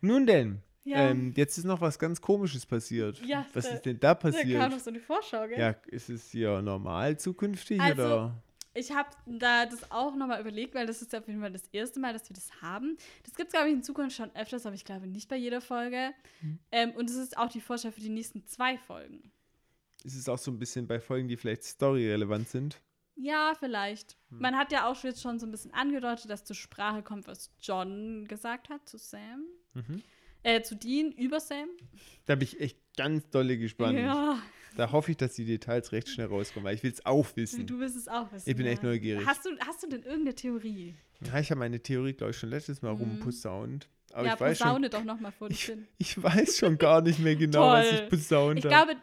Nun 0.01 0.25
denn, 0.27 0.61
Ja. 0.83 1.09
ähm, 1.09 1.33
jetzt 1.35 1.57
ist 1.57 1.63
noch 1.65 1.81
was 1.81 1.97
ganz 1.99 2.21
Komisches 2.21 2.65
passiert. 2.65 3.19
Ja, 3.25 3.45
was 3.53 3.65
da- 3.67 3.73
ist 3.73 3.81
denn 3.83 3.99
da 3.99 4.13
Da 4.13 4.19
kam 4.21 4.31
noch 4.31 4.37
passiert? 4.39 4.81
so 4.81 4.89
eine 4.91 4.99
Vorschau, 4.99 5.47
gell? 5.47 5.59
Ja, 5.59 5.69
ist 5.87 6.09
es 6.09 6.31
hier 6.31 6.61
normal 6.61 7.17
zukünftig 7.19 7.81
Also, 7.81 8.01
oder? 8.03 8.43
Ich 8.73 8.91
habe 8.91 9.09
da 9.25 9.65
das 9.65 9.91
auch 9.91 10.15
nochmal 10.15 10.39
überlegt, 10.39 10.75
weil 10.75 10.85
das 10.85 11.01
ist 11.01 11.13
auf 11.13 11.27
jeden 11.27 11.41
Fall 11.41 11.51
das 11.51 11.67
erste 11.73 11.99
Mal, 11.99 12.13
dass 12.13 12.29
wir 12.29 12.33
das 12.33 12.61
haben. 12.61 12.97
Das 13.23 13.35
gibt 13.35 13.47
es, 13.47 13.53
glaube 13.53 13.67
ich, 13.67 13.73
in 13.73 13.83
Zukunft 13.83 14.15
schon 14.15 14.33
öfters, 14.35 14.65
aber 14.65 14.75
ich 14.75 14.85
glaube 14.85 15.07
nicht 15.07 15.27
bei 15.27 15.35
jeder 15.35 15.59
Folge. 15.59 16.13
Hm. 16.39 16.59
Ähm, 16.71 16.91
und 16.91 17.09
es 17.09 17.17
ist 17.17 17.37
auch 17.37 17.49
die 17.49 17.59
Vorschau 17.59 17.91
für 17.91 17.99
die 17.99 18.09
nächsten 18.09 18.45
zwei 18.47 18.77
Folgen. 18.77 19.31
Ist 20.03 20.15
es 20.15 20.29
auch 20.29 20.37
so 20.37 20.51
ein 20.51 20.57
bisschen 20.57 20.87
bei 20.87 20.99
Folgen, 20.99 21.27
die 21.27 21.37
vielleicht 21.37 21.65
storyrelevant 21.65 22.47
sind? 22.47 22.81
Ja, 23.15 23.53
vielleicht. 23.59 24.17
Hm. 24.29 24.39
Man 24.39 24.57
hat 24.57 24.71
ja 24.71 24.89
auch 24.89 24.95
schon 24.95 25.09
jetzt 25.09 25.21
schon 25.21 25.37
so 25.37 25.45
ein 25.45 25.51
bisschen 25.51 25.73
angedeutet, 25.73 26.29
dass 26.29 26.45
zur 26.45 26.55
Sprache 26.55 27.03
kommt, 27.03 27.27
was 27.27 27.51
John 27.61 28.25
gesagt 28.27 28.69
hat 28.69 28.87
zu 28.87 28.97
Sam. 28.97 29.45
Mhm. 29.73 30.01
Äh, 30.43 30.61
zu 30.63 30.75
Dean 30.75 31.11
über 31.11 31.39
Sam. 31.39 31.69
Da 32.25 32.35
bin 32.35 32.47
ich 32.47 32.59
echt 32.59 32.77
ganz 32.97 33.29
dolle 33.29 33.57
gespannt. 33.57 33.99
Ja, 33.99 34.41
Da 34.77 34.91
hoffe 34.91 35.11
ich, 35.11 35.17
dass 35.17 35.33
die 35.33 35.45
Details 35.45 35.91
recht 35.91 36.07
schnell 36.09 36.27
rauskommen, 36.27 36.65
weil 36.65 36.75
ich 36.75 36.83
will 36.83 36.91
es 36.91 37.05
auch 37.05 37.27
wissen. 37.35 37.65
du 37.67 37.79
willst 37.79 37.95
es 37.97 38.07
auch 38.07 38.31
wissen. 38.31 38.49
Ich 38.49 38.55
bin 38.55 38.65
echt 38.65 38.83
ja. 38.83 38.89
neugierig. 38.89 39.25
Hast 39.25 39.45
du, 39.45 39.49
hast 39.65 39.83
du 39.83 39.87
denn 39.89 40.03
irgendeine 40.03 40.33
Theorie? 40.35 40.95
Ja, 41.25 41.39
ich 41.39 41.51
habe 41.51 41.59
meine 41.59 41.79
Theorie, 41.81 42.13
glaube 42.13 42.31
ich, 42.31 42.37
schon 42.37 42.49
letztes 42.49 42.81
Mal 42.81 42.93
Mhm. 42.93 43.01
rumposaunt. 43.01 43.87
Aber 44.13 44.27
ja, 44.27 44.33
ich 44.33 44.39
weiß 44.39 44.57
schon, 44.57 44.81
doch 44.83 45.03
nochmal 45.03 45.31
vor 45.31 45.47
dich 45.49 45.65
hin. 45.65 45.87
ich 45.97 46.21
weiß 46.21 46.57
schon 46.57 46.77
gar 46.77 47.01
nicht 47.01 47.19
mehr 47.19 47.35
genau, 47.37 47.67
was 47.67 47.91
ich 47.91 48.09
posaunt 48.09 48.59
Ich 48.59 48.65
habe. 48.65 48.85
glaube, 48.93 49.01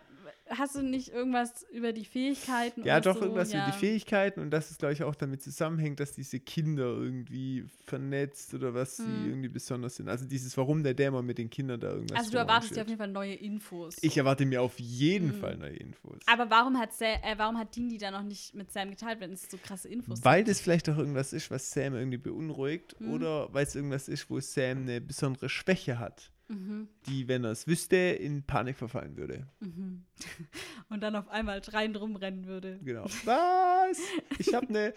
hast 0.50 0.74
du 0.74 0.82
nicht 0.82 1.08
irgendwas 1.12 1.64
über 1.72 1.92
die 1.92 2.04
Fähigkeiten? 2.04 2.82
Ja, 2.84 3.00
doch, 3.00 3.16
so? 3.16 3.22
irgendwas 3.22 3.52
ja. 3.52 3.62
über 3.62 3.72
die 3.72 3.78
Fähigkeiten 3.78 4.40
und 4.40 4.50
dass 4.50 4.70
es, 4.70 4.78
glaube 4.78 4.94
ich, 4.94 5.02
auch 5.02 5.14
damit 5.14 5.42
zusammenhängt, 5.42 6.00
dass 6.00 6.12
diese 6.12 6.40
Kinder 6.40 6.84
irgendwie 6.86 7.64
vernetzt 7.86 8.54
oder 8.54 8.74
was 8.74 8.96
sie 8.98 9.02
Mhm. 9.08 9.28
irgendwie 9.28 9.48
besonders 9.48 9.96
sind. 9.96 10.08
Also 10.08 10.24
dieses, 10.26 10.56
warum 10.56 10.82
der 10.82 10.94
Dämon 10.94 11.24
mit 11.26 11.38
den 11.38 11.50
Kindern 11.50 11.80
da 11.80 11.90
irgendwas 11.92 12.18
Also 12.18 12.30
du 12.32 12.38
erwartest 12.38 12.76
dir 12.76 12.82
auf 12.82 12.88
jeden 12.88 12.98
Fall 12.98 13.08
neue 13.08 13.34
Infos. 13.34 13.96
Ich 14.00 14.16
erwarte 14.16 14.46
mir 14.46 14.62
auf 14.62 14.78
jeden 14.78 15.28
Mhm. 15.28 15.32
Fall 15.34 15.56
neue 15.56 15.76
Infos. 15.76 16.18
Aber 16.26 16.48
warum 16.50 16.78
hat, 16.78 16.92
Sa 16.92 17.06
äh, 17.06 17.34
warum 17.36 17.58
hat 17.58 17.74
Dean 17.76 17.88
die 17.88 17.98
da 17.98 18.10
noch 18.10 18.22
nicht 18.22 18.54
mit 18.54 18.70
Sam 18.72 18.90
geteilt, 18.90 19.20
wenn 19.20 19.32
es 19.32 19.50
so 19.50 19.58
krasse 19.58 19.88
Infos 19.88 20.24
Weil 20.24 20.44
das 20.44 20.60
vielleicht 20.60 20.88
auch 20.88 20.98
irgendwas 20.98 21.32
ist, 21.32 21.50
was 21.50 21.70
Sam 21.70 21.94
irgendwie 21.94 22.18
beunruhigt 22.18 22.96
Mhm. 23.00 23.10
oder 23.12 23.52
weil 23.52 23.64
es 23.64 23.74
irgendwas 23.74 24.08
ist, 24.08 24.30
wo 24.30 24.40
Sam 24.40 24.78
eine 24.78 25.00
besondere 25.00 25.48
Schwäche 25.48 25.98
hat, 25.98 26.30
Mhm, 26.48 26.88
die, 27.06 27.28
wenn 27.28 27.44
er 27.44 27.50
es 27.50 27.66
wüsste, 27.66 27.96
in 27.96 28.42
Panik 28.42 28.76
verfallen 28.76 29.16
würde. 29.16 29.46
mhm. 29.60 30.04
Und 30.88 31.02
dann 31.02 31.14
auf 31.16 31.28
einmal 31.28 31.62
schreiend 31.62 32.00
rumrennen 32.00 32.46
würde. 32.46 32.78
Genau. 32.82 33.04
Was? 33.24 33.98
Ich 34.38 34.54
habe 34.54 34.66
eine 34.68 34.94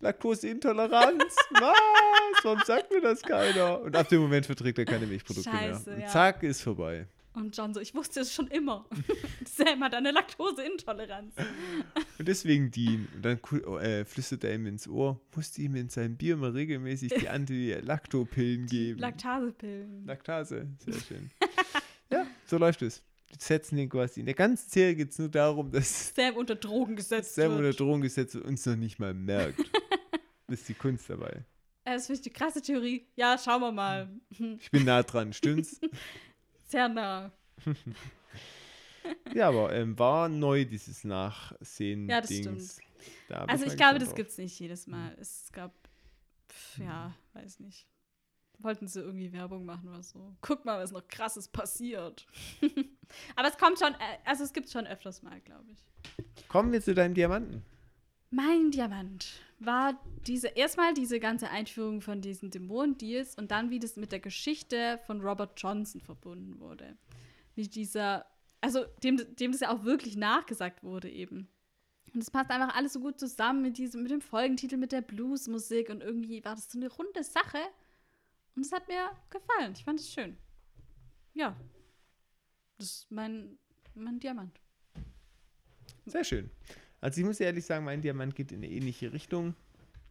Laktoseintoleranz? 0.00 1.22
Was? 1.50 2.44
Warum 2.44 2.60
sagt 2.64 2.92
mir 2.92 3.00
das 3.00 3.22
keiner? 3.22 3.80
Und 3.80 3.96
ab 3.96 4.08
dem 4.08 4.20
Moment 4.20 4.46
verträgt 4.46 4.78
er 4.78 4.84
keine 4.84 5.06
Milchprodukte 5.06 5.50
Scheiße, 5.50 5.90
mehr. 5.90 6.04
Und 6.04 6.10
zack, 6.10 6.42
ist 6.44 6.62
vorbei. 6.62 7.08
Und 7.34 7.56
John 7.56 7.74
so, 7.74 7.80
ich 7.80 7.94
wusste 7.94 8.20
es 8.20 8.32
schon 8.32 8.48
immer. 8.48 8.86
Sam 9.44 9.82
hat 9.82 9.94
eine 9.94 10.10
Laktoseintoleranz. 10.12 11.34
Und 12.18 12.26
deswegen 12.26 12.70
Dean. 12.70 13.06
Und 13.14 13.24
dann 13.24 13.38
äh, 13.80 14.04
flüstert 14.04 14.42
er 14.44 14.54
ihm 14.54 14.66
ins 14.66 14.88
Ohr, 14.88 15.20
musste 15.34 15.62
ihm 15.62 15.76
in 15.76 15.88
seinem 15.88 16.16
Bier 16.16 16.36
mal 16.36 16.50
regelmäßig 16.50 17.12
die 17.14 17.28
Anti-Lacto-Pillen 17.28 18.66
geben. 18.66 18.98
Laktosepillen. 18.98 20.04
Laktase, 20.04 20.66
sehr 20.84 20.94
schön. 21.08 21.30
ja, 22.10 22.26
so 22.44 22.58
läuft 22.58 22.82
es. 22.82 23.02
Die 23.30 23.36
setzen 23.44 23.76
den 23.76 23.88
quasi. 23.88 24.20
In 24.20 24.26
der 24.26 24.34
ganzen 24.34 24.68
Serie 24.68 24.94
geht 24.96 25.10
es 25.12 25.18
nur 25.18 25.28
darum, 25.28 25.70
dass 25.70 26.12
Sam 26.16 26.34
unter 26.36 26.56
Drogen 26.56 26.96
gesetzt 26.96 27.34
Sam 27.34 27.52
unter 27.52 27.64
wird. 27.64 27.78
Drohung 27.80 28.00
gesetzt 28.00 28.34
und 28.34 28.42
uns 28.42 28.66
noch 28.66 28.76
nicht 28.76 28.98
mal 28.98 29.14
merkt. 29.14 29.60
das 30.48 30.60
ist 30.60 30.68
die 30.68 30.74
Kunst 30.74 31.08
dabei. 31.10 31.44
Das 31.84 32.06
finde 32.06 32.18
ich 32.18 32.22
die 32.22 32.30
krasse 32.32 32.60
Theorie. 32.60 33.06
Ja, 33.16 33.38
schauen 33.38 33.60
wir 33.62 33.72
mal. 33.72 34.08
Ich 34.60 34.70
bin 34.70 34.84
nah 34.84 35.02
dran, 35.02 35.32
stimmt's? 35.32 35.80
Sehr 36.64 36.88
nah. 36.88 37.32
Ja, 39.34 39.48
aber 39.48 39.72
ähm, 39.74 39.98
war 39.98 40.28
neu 40.28 40.64
dieses 40.64 41.04
Nachsehen. 41.04 42.08
Ja, 42.08 42.20
das 42.20 42.30
Dings. 42.30 42.80
Da 43.28 43.40
bin 43.40 43.50
Also 43.50 43.66
ich 43.66 43.76
glaube, 43.76 43.98
das 43.98 44.14
gibt 44.14 44.30
es 44.30 44.38
nicht 44.38 44.58
jedes 44.58 44.86
Mal. 44.86 45.16
Es 45.20 45.50
gab, 45.52 45.72
pf, 46.48 46.78
ja, 46.78 47.14
weiß 47.34 47.60
nicht. 47.60 47.86
wollten 48.58 48.88
sie 48.88 49.00
irgendwie 49.00 49.32
Werbung 49.32 49.64
machen 49.64 49.88
oder 49.88 50.02
so. 50.02 50.34
Guck 50.40 50.64
mal, 50.64 50.82
was 50.82 50.90
noch 50.90 51.06
krasses 51.06 51.48
passiert. 51.48 52.26
Aber 53.36 53.48
es 53.48 53.56
kommt 53.56 53.78
schon, 53.78 53.94
äh, 53.94 54.18
also 54.24 54.44
es 54.44 54.52
gibt 54.52 54.70
schon 54.70 54.86
öfters 54.86 55.22
mal, 55.22 55.40
glaube 55.40 55.70
ich. 55.70 56.48
Kommen 56.48 56.72
wir 56.72 56.82
zu 56.82 56.94
deinem 56.94 57.14
Diamanten. 57.14 57.64
Mein 58.30 58.70
Diamant 58.70 59.40
war 59.58 59.98
diese 60.26 60.48
erstmal 60.48 60.92
diese 60.92 61.18
ganze 61.18 61.48
Einführung 61.50 62.00
von 62.02 62.20
diesen 62.20 62.50
Dämonen-Deals 62.50 63.36
und 63.36 63.50
dann, 63.50 63.70
wie 63.70 63.78
das 63.78 63.96
mit 63.96 64.12
der 64.12 64.20
Geschichte 64.20 64.98
von 65.06 65.20
Robert 65.22 65.52
Johnson 65.60 66.00
verbunden 66.00 66.60
wurde. 66.60 66.96
Wie 67.54 67.68
dieser, 67.68 68.26
also 68.60 68.84
dem, 69.02 69.16
dem 69.36 69.52
das 69.52 69.60
ja 69.60 69.70
auch 69.70 69.84
wirklich 69.84 70.16
nachgesagt 70.16 70.82
wurde 70.82 71.10
eben. 71.10 71.48
Und 72.14 72.22
es 72.22 72.30
passt 72.30 72.50
einfach 72.50 72.74
alles 72.74 72.94
so 72.94 73.00
gut 73.00 73.18
zusammen 73.20 73.62
mit 73.62 73.78
diesem, 73.78 74.02
mit 74.02 74.10
dem 74.10 74.20
Folgentitel, 74.20 74.76
mit 74.76 74.92
der 74.92 75.02
Bluesmusik 75.02 75.90
und 75.90 76.02
irgendwie 76.02 76.44
war 76.44 76.54
das 76.54 76.70
so 76.70 76.78
eine 76.78 76.90
runde 76.90 77.22
Sache. 77.22 77.58
Und 78.56 78.64
es 78.64 78.72
hat 78.72 78.88
mir 78.88 79.10
gefallen. 79.30 79.74
Ich 79.76 79.84
fand 79.84 80.00
es 80.00 80.12
schön. 80.12 80.36
Ja. 81.34 81.56
Das 82.78 82.86
ist 82.86 83.10
mein, 83.10 83.58
mein 83.94 84.18
Diamant. 84.18 84.58
Sehr 86.06 86.24
schön. 86.24 86.50
Also 87.00 87.20
ich 87.20 87.26
muss 87.26 87.38
ehrlich 87.40 87.64
sagen, 87.64 87.84
mein 87.84 88.00
Diamant 88.00 88.34
geht 88.34 88.50
in 88.50 88.58
eine 88.58 88.70
ähnliche 88.70 89.12
Richtung. 89.12 89.54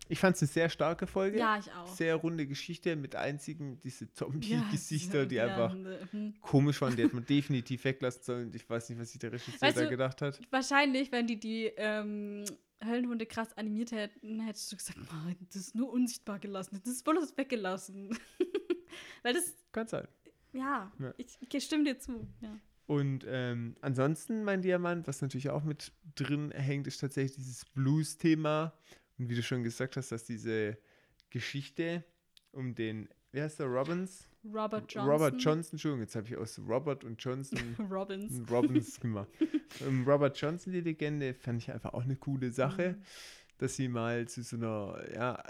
Ich 0.10 0.20
fand 0.20 0.36
es 0.36 0.42
eine 0.42 0.48
sehr 0.48 0.70
starke 0.70 1.08
Folge. 1.08 1.40
Ja, 1.40 1.58
ich 1.58 1.72
auch. 1.74 1.88
Sehr 1.88 2.16
runde 2.16 2.48
Geschichte 2.48 2.96
mit 2.96 3.16
einzigen 3.16 3.80
diese 3.82 4.12
Zombie-Gesichter, 4.14 5.26
die 5.26 5.36
ja, 5.36 5.48
einfach 5.48 5.74
mhm. 6.12 6.36
komisch 6.42 6.82
waren. 6.82 6.96
Die 6.96 7.04
hätte 7.04 7.16
man 7.16 7.26
definitiv 7.26 7.84
weglassen 7.84 8.24
sollen. 8.24 8.52
Ich 8.54 8.70
weiß 8.70 8.90
nicht, 8.90 9.00
was 9.00 9.12
sich 9.12 9.20
der 9.20 9.32
Regisseur 9.34 9.62
Weißt 9.62 9.78
da 9.78 9.84
du- 9.84 9.90
gedacht 9.90 10.22
hat. 10.22 10.40
Wahrscheinlich, 10.50 11.12
wenn 11.12 11.28
die 11.28 11.40
die 11.40 11.66
ähm, 11.78 12.44
Höllenhunde 12.84 13.26
krass 13.26 13.56
animiert 13.58 13.92
hätten, 13.92 14.40
hättest 14.42 14.72
du 14.72 14.78
gesagt, 14.78 14.98
"Nein, 15.12 15.36
das 15.48 15.56
ist 15.56 15.76
nur 15.76 15.92
unsichtbar 15.92 16.40
gelassen. 16.40 16.80
Das 16.84 16.94
ist 16.94 17.04
bloß 17.04 17.36
weggelassen. 17.38 18.18
Weil 19.24 19.34
das, 19.34 19.56
Kann 19.72 19.88
sein. 19.88 20.08
ja, 20.54 20.92
Ja. 21.00 21.14
Ich, 21.18 21.38
ich 21.52 21.64
stimme 21.64 21.84
dir 21.84 22.00
zu. 22.00 22.28
Ja. 22.42 22.58
Und 22.86 23.26
ähm, 23.28 23.76
ansonsten 23.82 24.44
mein 24.46 24.62
Diamant, 24.62 25.08
was 25.08 25.22
natürlich 25.22 25.50
auch 25.50 25.64
mit 25.64 25.92
drin 26.16 26.52
hängt, 26.52 26.88
ist 26.88 27.00
tatsächlich 27.00 27.36
dieses 27.36 27.66
Blues-Thema. 27.66 28.74
Und 29.18 29.30
wie 29.30 29.36
du 29.36 29.44
schon 29.44 29.64
gesagt 29.64 29.98
hast, 29.98 30.12
dass 30.12 30.24
diese 30.26 30.78
Geschichte 31.30 32.04
um 32.52 32.76
den, 32.76 33.10
wie 33.32 33.42
heißt 33.42 33.60
der, 33.60 33.68
Robbins? 33.68 34.28
Robert 34.44 34.92
Johnson. 34.94 35.12
Robert 35.12 35.42
Johnson, 35.42 35.74
Entschuldigung, 35.74 36.02
jetzt 36.02 36.16
habe 36.16 36.28
ich 36.28 36.38
aus 36.38 36.60
Robert 36.60 37.04
und 37.04 37.22
Johnson 37.24 37.60
Robbins. 37.92 38.50
Robbins 38.50 39.00
gemacht. 39.00 39.30
ähm, 39.82 40.08
Robert 40.08 40.40
Johnson, 40.40 40.72
die 40.72 40.82
Legende, 40.82 41.34
fand 41.34 41.62
ich 41.62 41.72
einfach 41.72 41.94
auch 41.94 42.04
eine 42.04 42.16
coole 42.16 42.52
Sache, 42.52 42.96
Mhm. 42.98 43.04
dass 43.58 43.76
sie 43.76 43.88
mal 43.90 44.28
zu 44.28 44.44
so 44.44 44.56
einer, 44.56 45.04
ja, 45.14 45.44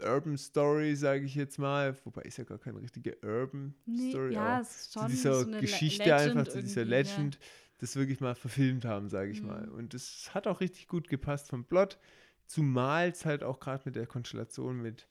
Urban 0.00 0.36
Story, 0.36 0.96
sage 0.96 1.24
ich 1.24 1.36
jetzt 1.36 1.58
mal, 1.58 1.96
wobei 2.04 2.22
ist 2.22 2.38
ja 2.38 2.44
gar 2.44 2.58
keine 2.58 2.80
richtige 2.80 3.16
Urban 3.22 3.74
Nee, 3.86 4.10
Story, 4.10 4.34
ja, 4.34 4.56
aber 4.58 4.64
zu 4.68 5.06
dieser 5.06 5.44
so 5.44 5.50
Le- 5.50 5.58
Geschichte 5.60 6.04
Legend 6.10 6.36
einfach, 6.38 6.52
zu 6.52 6.62
dieser 6.62 6.80
irgendwie, 6.82 6.94
ja. 6.94 7.16
Legend, 7.18 7.38
das 7.78 7.94
wirklich 7.96 8.20
mal 8.20 8.34
verfilmt 8.34 8.84
haben, 8.84 9.08
sage 9.08 9.30
ich 9.30 9.42
Mhm. 9.42 9.48
mal. 9.48 9.68
Und 9.68 9.94
das 9.94 10.34
hat 10.34 10.48
auch 10.48 10.60
richtig 10.60 10.88
gut 10.88 11.08
gepasst 11.08 11.48
vom 11.48 11.64
Plot, 11.64 11.98
zumal 12.46 13.08
es 13.08 13.24
halt 13.24 13.42
auch 13.42 13.60
gerade 13.60 13.82
mit 13.86 13.96
der 13.96 14.06
Konstellation 14.06 14.80
mit 14.80 15.08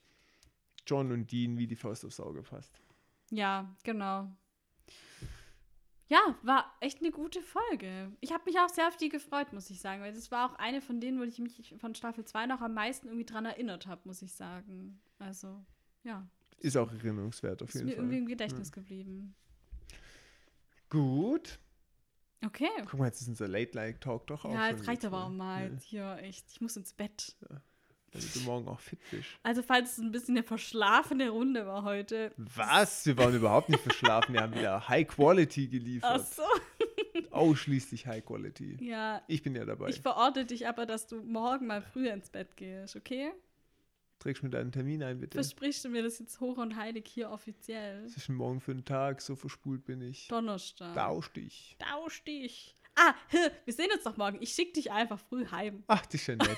John 0.85 1.11
und 1.11 1.31
Dean 1.31 1.57
wie 1.57 1.67
die 1.67 1.75
Faust 1.75 2.05
aufs 2.05 2.19
Auge 2.19 2.41
passt. 2.43 2.81
Ja, 3.29 3.73
genau. 3.83 4.29
Ja, 6.09 6.19
war 6.43 6.71
echt 6.81 6.99
eine 6.99 7.11
gute 7.11 7.41
Folge. 7.41 8.11
Ich 8.19 8.31
habe 8.31 8.43
mich 8.45 8.59
auch 8.59 8.69
sehr 8.69 8.87
auf 8.87 8.97
die 8.97 9.09
gefreut, 9.09 9.51
muss 9.53 9.69
ich 9.69 9.79
sagen, 9.79 10.01
weil 10.01 10.13
das 10.13 10.29
war 10.29 10.51
auch 10.51 10.55
eine 10.59 10.81
von 10.81 10.99
denen, 10.99 11.17
wo 11.19 11.23
ich 11.23 11.39
mich 11.39 11.73
von 11.79 11.95
Staffel 11.95 12.25
2 12.25 12.45
noch 12.45 12.61
am 12.61 12.73
meisten 12.73 13.07
irgendwie 13.07 13.25
dran 13.25 13.45
erinnert 13.45 13.87
habe, 13.87 14.01
muss 14.05 14.21
ich 14.21 14.33
sagen. 14.33 15.01
Also, 15.17 15.63
ja, 16.03 16.27
Ist 16.59 16.77
auch 16.77 16.91
erinnerungswert 16.91 17.63
auf 17.63 17.69
ist 17.69 17.75
jeden 17.75 17.85
mir 17.87 17.93
Fall. 17.93 18.03
irgendwie 18.03 18.17
im 18.19 18.25
Gedächtnis 18.27 18.71
geblieben. 18.71 19.33
Gut. 20.89 21.57
Okay. 22.45 22.69
Guck 22.89 22.99
mal, 22.99 23.05
jetzt 23.05 23.21
ist 23.21 23.27
unser 23.27 23.47
Late 23.47 23.75
Night 23.75 24.01
Talk 24.01 24.27
doch 24.27 24.45
auch. 24.45 24.53
Ja, 24.53 24.69
jetzt 24.69 24.87
reicht 24.87 25.05
aber 25.05 25.19
auch 25.23 25.27
voll. 25.27 25.37
mal. 25.37 25.71
Ja, 25.71 25.79
Hier, 25.81 26.17
echt. 26.23 26.45
Ich 26.51 26.61
muss 26.61 26.75
ins 26.75 26.93
Bett. 26.93 27.35
damit 28.11 28.35
du 28.35 28.39
morgen 28.41 28.67
auch 28.67 28.79
fit 28.79 28.99
bist. 29.11 29.27
Also, 29.43 29.61
falls 29.63 29.93
es 29.93 29.97
ein 29.99 30.11
bisschen 30.11 30.35
eine 30.37 30.43
verschlafene 30.43 31.29
Runde 31.29 31.65
war 31.65 31.83
heute. 31.83 32.31
Was? 32.37 33.05
Wir 33.05 33.17
waren 33.17 33.33
überhaupt 33.35 33.69
nicht 33.69 33.81
verschlafen. 33.81 34.33
Wir 34.33 34.41
haben 34.41 34.53
wieder 34.55 34.87
High 34.87 35.07
Quality 35.07 35.65
Ach 35.67 35.71
geliefert. 35.71 36.27
so. 36.27 36.43
Ausschließlich 37.31 38.05
High 38.05 38.23
Quality. 38.25 38.77
Ja, 38.81 39.21
Ich 39.27 39.41
bin 39.41 39.55
ja 39.55 39.65
dabei. 39.65 39.89
ich 39.89 40.01
verorte 40.01 40.45
dich 40.45 40.67
aber, 40.67 40.85
dass 40.85 41.07
du 41.07 41.23
morgen 41.23 41.67
mal 41.67 41.81
früher 41.81 42.13
ins 42.13 42.29
Bett 42.29 42.55
gehst, 42.57 42.95
okay? 42.95 43.31
Trägst 44.23 44.41
mir 44.41 44.49
deinen 44.49 44.71
Termin 44.71 45.03
ein, 45.03 45.19
bitte. 45.19 45.35
Versprichst 45.35 45.83
du 45.83 45.89
mir 45.89 46.01
das 46.01 46.17
jetzt 46.17 46.39
hoch 46.39 46.57
und 46.57 46.77
heilig 46.77 47.05
hier 47.13 47.29
offiziell? 47.29 48.05
Was 48.05 48.15
ist 48.15 48.29
morgen 48.29 48.61
für 48.61 48.71
einen 48.71 48.85
Tag? 48.85 49.21
So 49.21 49.35
verspult 49.35 49.83
bin 49.83 50.01
ich. 50.01 50.29
Donnerstag. 50.29 50.95
Tausch 50.95 51.33
dich. 51.33 51.75
Tausch 51.77 52.23
dich. 52.23 52.73
Ah, 52.95 53.13
wir 53.65 53.73
sehen 53.73 53.89
uns 53.93 54.03
doch 54.03 54.15
morgen. 54.15 54.37
Ich 54.39 54.53
schicke 54.53 54.71
dich 54.71 54.93
einfach 54.93 55.19
früh 55.19 55.45
heim. 55.47 55.83
Ach, 55.87 56.05
das 56.05 56.15
ist 56.21 56.27
ja 56.27 56.35
nett. 56.37 56.57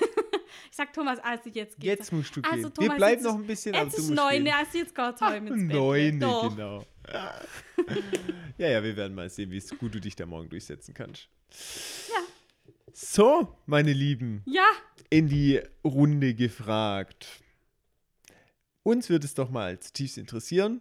Ich 0.70 0.76
sag 0.76 0.92
Thomas, 0.92 1.18
also 1.18 1.50
jetzt 1.50 1.78
geht's. 1.78 1.98
Jetzt 2.08 2.12
musst 2.12 2.34
du 2.36 2.40
gehen. 2.40 2.50
Also, 2.50 2.68
Wir 2.68 2.74
Thomas, 2.74 2.96
bleiben 2.96 3.14
jetzt 3.14 3.24
noch 3.24 3.34
ein 3.34 3.46
bisschen, 3.46 3.74
aber 3.74 3.90
du 3.90 3.96
musst 3.96 4.10
neun, 4.10 4.44
gehen. 4.44 4.54
also 4.54 4.78
jetzt 4.78 4.94
geht's 4.94 5.20
heim 5.20 5.46
ins 5.48 5.68
Bett. 5.68 6.22
Doch. 6.22 6.48
genau. 6.48 6.86
ja, 8.56 8.68
ja, 8.68 8.82
wir 8.82 8.96
werden 8.96 9.14
mal 9.14 9.28
sehen, 9.28 9.50
wie 9.50 9.60
gut 9.76 9.94
du 9.94 10.00
dich 10.00 10.16
da 10.16 10.24
morgen 10.24 10.48
durchsetzen 10.48 10.94
kannst. 10.94 11.28
Ja. 12.08 12.22
So, 12.92 13.58
meine 13.66 13.92
Lieben, 13.92 14.42
Ja, 14.46 14.66
in 15.10 15.28
die 15.28 15.60
Runde 15.84 16.34
gefragt. 16.34 17.26
Uns 18.86 19.10
würde 19.10 19.26
es 19.26 19.34
doch 19.34 19.50
mal 19.50 19.80
zutiefst 19.80 20.16
interessieren, 20.16 20.80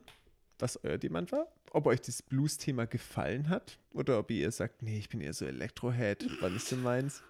was 0.59 0.77
euer 0.83 0.99
Demand 0.99 1.31
war. 1.31 1.47
Ob 1.71 1.87
euch 1.87 2.01
das 2.01 2.21
Blues-Thema 2.21 2.85
gefallen 2.85 3.49
hat 3.49 3.79
oder 3.93 4.19
ob 4.19 4.29
ihr 4.29 4.51
sagt, 4.51 4.83
nee, 4.83 4.99
ich 4.99 5.09
bin 5.09 5.21
eher 5.21 5.33
so 5.33 5.43
Elektrohead, 5.47 6.29
wann 6.39 6.55
ist 6.55 6.71
denn 6.71 6.83
meins? 6.83 7.23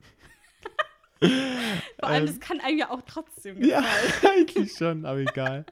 Vor 1.20 2.10
allem, 2.10 2.22
Ähm, 2.22 2.26
das 2.28 2.40
kann 2.40 2.60
einem 2.60 2.78
ja 2.78 2.90
auch 2.92 3.02
trotzdem 3.06 3.62
Ja, 3.64 3.80
gefallen. 3.82 4.14
eigentlich 4.50 4.72
schon, 4.74 5.06
aber 5.06 5.20
egal. 5.20 5.66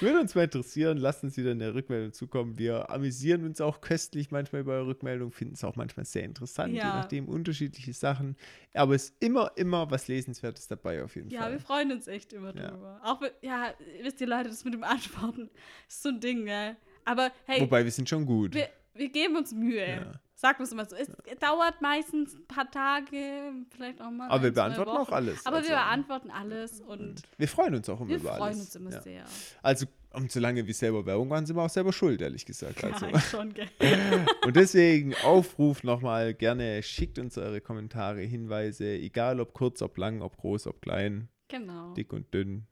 Würde 0.00 0.20
uns 0.20 0.34
mal 0.34 0.44
interessieren, 0.44 0.98
lasst 0.98 1.22
uns 1.24 1.36
wieder 1.36 1.52
eine 1.52 1.74
Rückmeldung 1.74 2.12
zukommen. 2.12 2.58
Wir 2.58 2.90
amüsieren 2.90 3.44
uns 3.44 3.60
auch 3.60 3.80
köstlich 3.80 4.30
manchmal 4.30 4.62
über 4.62 4.74
eure 4.74 4.86
Rückmeldung, 4.88 5.32
finden 5.32 5.54
es 5.54 5.64
auch 5.64 5.76
manchmal 5.76 6.04
sehr 6.04 6.24
interessant, 6.24 6.72
je 6.74 6.78
Ja. 6.80 6.94
nachdem 6.94 7.28
unterschiedliche 7.28 7.92
Sachen. 7.94 8.36
Aber 8.74 8.94
es 8.94 9.04
ist 9.10 9.16
immer, 9.20 9.52
immer 9.56 9.90
was 9.90 10.08
Lesenswertes 10.08 10.68
dabei 10.68 11.02
auf 11.02 11.16
jeden 11.16 11.30
Ja, 11.30 11.40
Fall. 11.42 11.52
wir 11.52 11.60
freuen 11.60 11.92
uns 11.92 12.06
echt 12.06 12.32
immer 12.32 12.54
Ja. 12.54 12.68
drüber. 12.70 13.00
Auch, 13.02 13.22
ja, 13.40 13.72
wisst 14.02 14.20
ihr 14.20 14.26
Leute, 14.26 14.50
das 14.50 14.64
mit 14.64 14.74
dem 14.74 14.84
Antworten 14.84 15.50
ist 15.88 16.02
so 16.02 16.10
ein 16.10 16.20
Ding, 16.20 16.44
ne? 16.44 16.76
Aber 17.04 17.32
hey, 17.46 17.60
Wobei, 17.60 17.82
wir 17.84 17.90
sind 17.90 18.08
schon 18.08 18.26
gut. 18.26 18.54
wir, 18.54 18.68
wir 18.94 19.08
geben 19.08 19.36
uns 19.36 19.52
Mühe. 19.52 19.86
Ja. 19.86 20.12
Wir 20.42 20.60
es 20.60 20.74
mal 20.74 20.88
so. 20.88 20.96
Es 20.96 21.08
dauert 21.38 21.80
meistens 21.80 22.34
ein 22.34 22.46
paar 22.46 22.70
Tage, 22.70 23.52
vielleicht 23.70 24.00
auch 24.00 24.10
mal. 24.10 24.28
Aber 24.28 24.42
wir 24.42 24.52
beantworten 24.52 24.90
auch 24.90 25.10
alles. 25.10 25.46
Aber 25.46 25.58
also, 25.58 25.68
wir 25.68 25.76
beantworten 25.76 26.30
alles 26.30 26.80
und 26.80 27.02
und 27.02 27.22
wir 27.38 27.48
freuen 27.48 27.74
uns 27.74 27.88
auch 27.88 28.00
immer 28.00 28.10
wir 28.10 28.16
über 28.16 28.30
freuen 28.30 28.42
alles. 28.42 28.60
uns 28.60 28.76
immer 28.76 28.90
ja. 28.90 29.00
sehr. 29.00 29.24
Also, 29.62 29.86
und 30.12 30.30
solange 30.30 30.66
wir 30.66 30.74
selber 30.74 31.06
Werbung 31.06 31.30
waren, 31.30 31.46
sind 31.46 31.56
wir 31.56 31.62
auch 31.62 31.70
selber 31.70 31.92
schuld, 31.92 32.20
ehrlich 32.20 32.44
gesagt. 32.44 32.82
Also. 32.84 33.06
Ja, 33.06 33.20
schon, 33.20 33.54
gell? 33.54 33.68
Und 34.44 34.56
deswegen 34.56 35.14
Aufruf 35.24 35.84
nochmal 35.84 36.34
gerne, 36.34 36.82
schickt 36.82 37.18
uns 37.18 37.38
eure 37.38 37.60
Kommentare, 37.62 38.20
Hinweise, 38.20 38.86
egal 38.92 39.40
ob 39.40 39.54
kurz, 39.54 39.80
ob 39.80 39.96
lang, 39.96 40.20
ob 40.20 40.36
groß, 40.36 40.66
ob 40.66 40.82
klein, 40.82 41.28
Genau. 41.48 41.94
dick 41.94 42.12
und 42.12 42.32
dünn, 42.34 42.66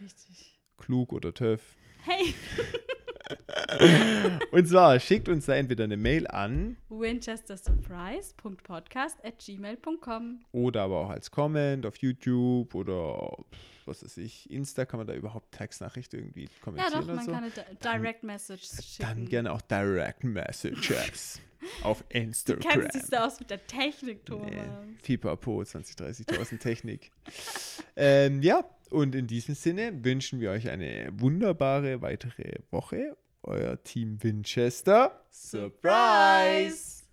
Richtig. 0.00 0.58
klug 0.76 1.12
oder 1.12 1.32
töff. 1.32 1.76
Hey, 2.04 2.34
Und 4.52 4.68
zwar 4.68 4.98
schickt 5.00 5.28
uns 5.28 5.46
da 5.46 5.54
entweder 5.54 5.84
eine 5.84 5.96
Mail 5.96 6.26
an 6.26 6.76
winchestersurprise.podcast 6.88 9.24
at 9.24 9.38
gmail.com. 9.44 10.40
oder 10.52 10.82
aber 10.82 11.00
auch 11.00 11.10
als 11.10 11.30
Comment 11.30 11.86
auf 11.86 11.96
YouTube 11.96 12.74
oder 12.74 13.36
was 13.86 14.04
weiß 14.04 14.18
ich, 14.18 14.50
Insta 14.50 14.84
kann 14.84 14.98
man 14.98 15.06
da 15.06 15.14
überhaupt 15.14 15.52
Textnachricht 15.52 16.12
irgendwie 16.12 16.44
Ja, 16.44 16.50
kommentieren 16.60 16.92
doch, 16.92 17.04
oder 17.04 17.14
man 17.14 17.24
so. 17.24 17.32
kann 17.32 17.44
eine 17.44 17.52
Di- 17.52 17.76
Direct 17.82 18.22
Message 18.22 18.64
schicken. 18.66 19.08
Dann 19.08 19.24
gerne 19.26 19.50
auch 19.52 19.62
Direct 19.62 20.24
Messages 20.24 21.40
auf 21.82 22.04
Du 22.10 22.18
Instagram. 22.18 22.80
kennst 22.80 22.94
dich 22.94 23.02
so 23.06 23.16
aus 23.16 23.40
mit 23.40 23.48
der 23.50 23.66
Technik, 23.66 24.26
Thomas. 24.26 24.50
Nee, 24.50 24.60
Pipapo, 25.02 25.64
20, 25.64 25.96
30.000 25.96 26.58
Technik. 26.58 27.10
ähm, 27.96 28.42
ja, 28.42 28.62
und 28.90 29.14
in 29.14 29.26
diesem 29.26 29.54
Sinne 29.54 30.04
wünschen 30.04 30.40
wir 30.40 30.50
euch 30.50 30.68
eine 30.68 31.10
wunderbare 31.12 32.02
weitere 32.02 32.60
Woche. 32.70 33.16
Euer 33.42 33.82
Team 33.82 34.22
Winchester. 34.22 35.24
Surprise! 35.30 37.04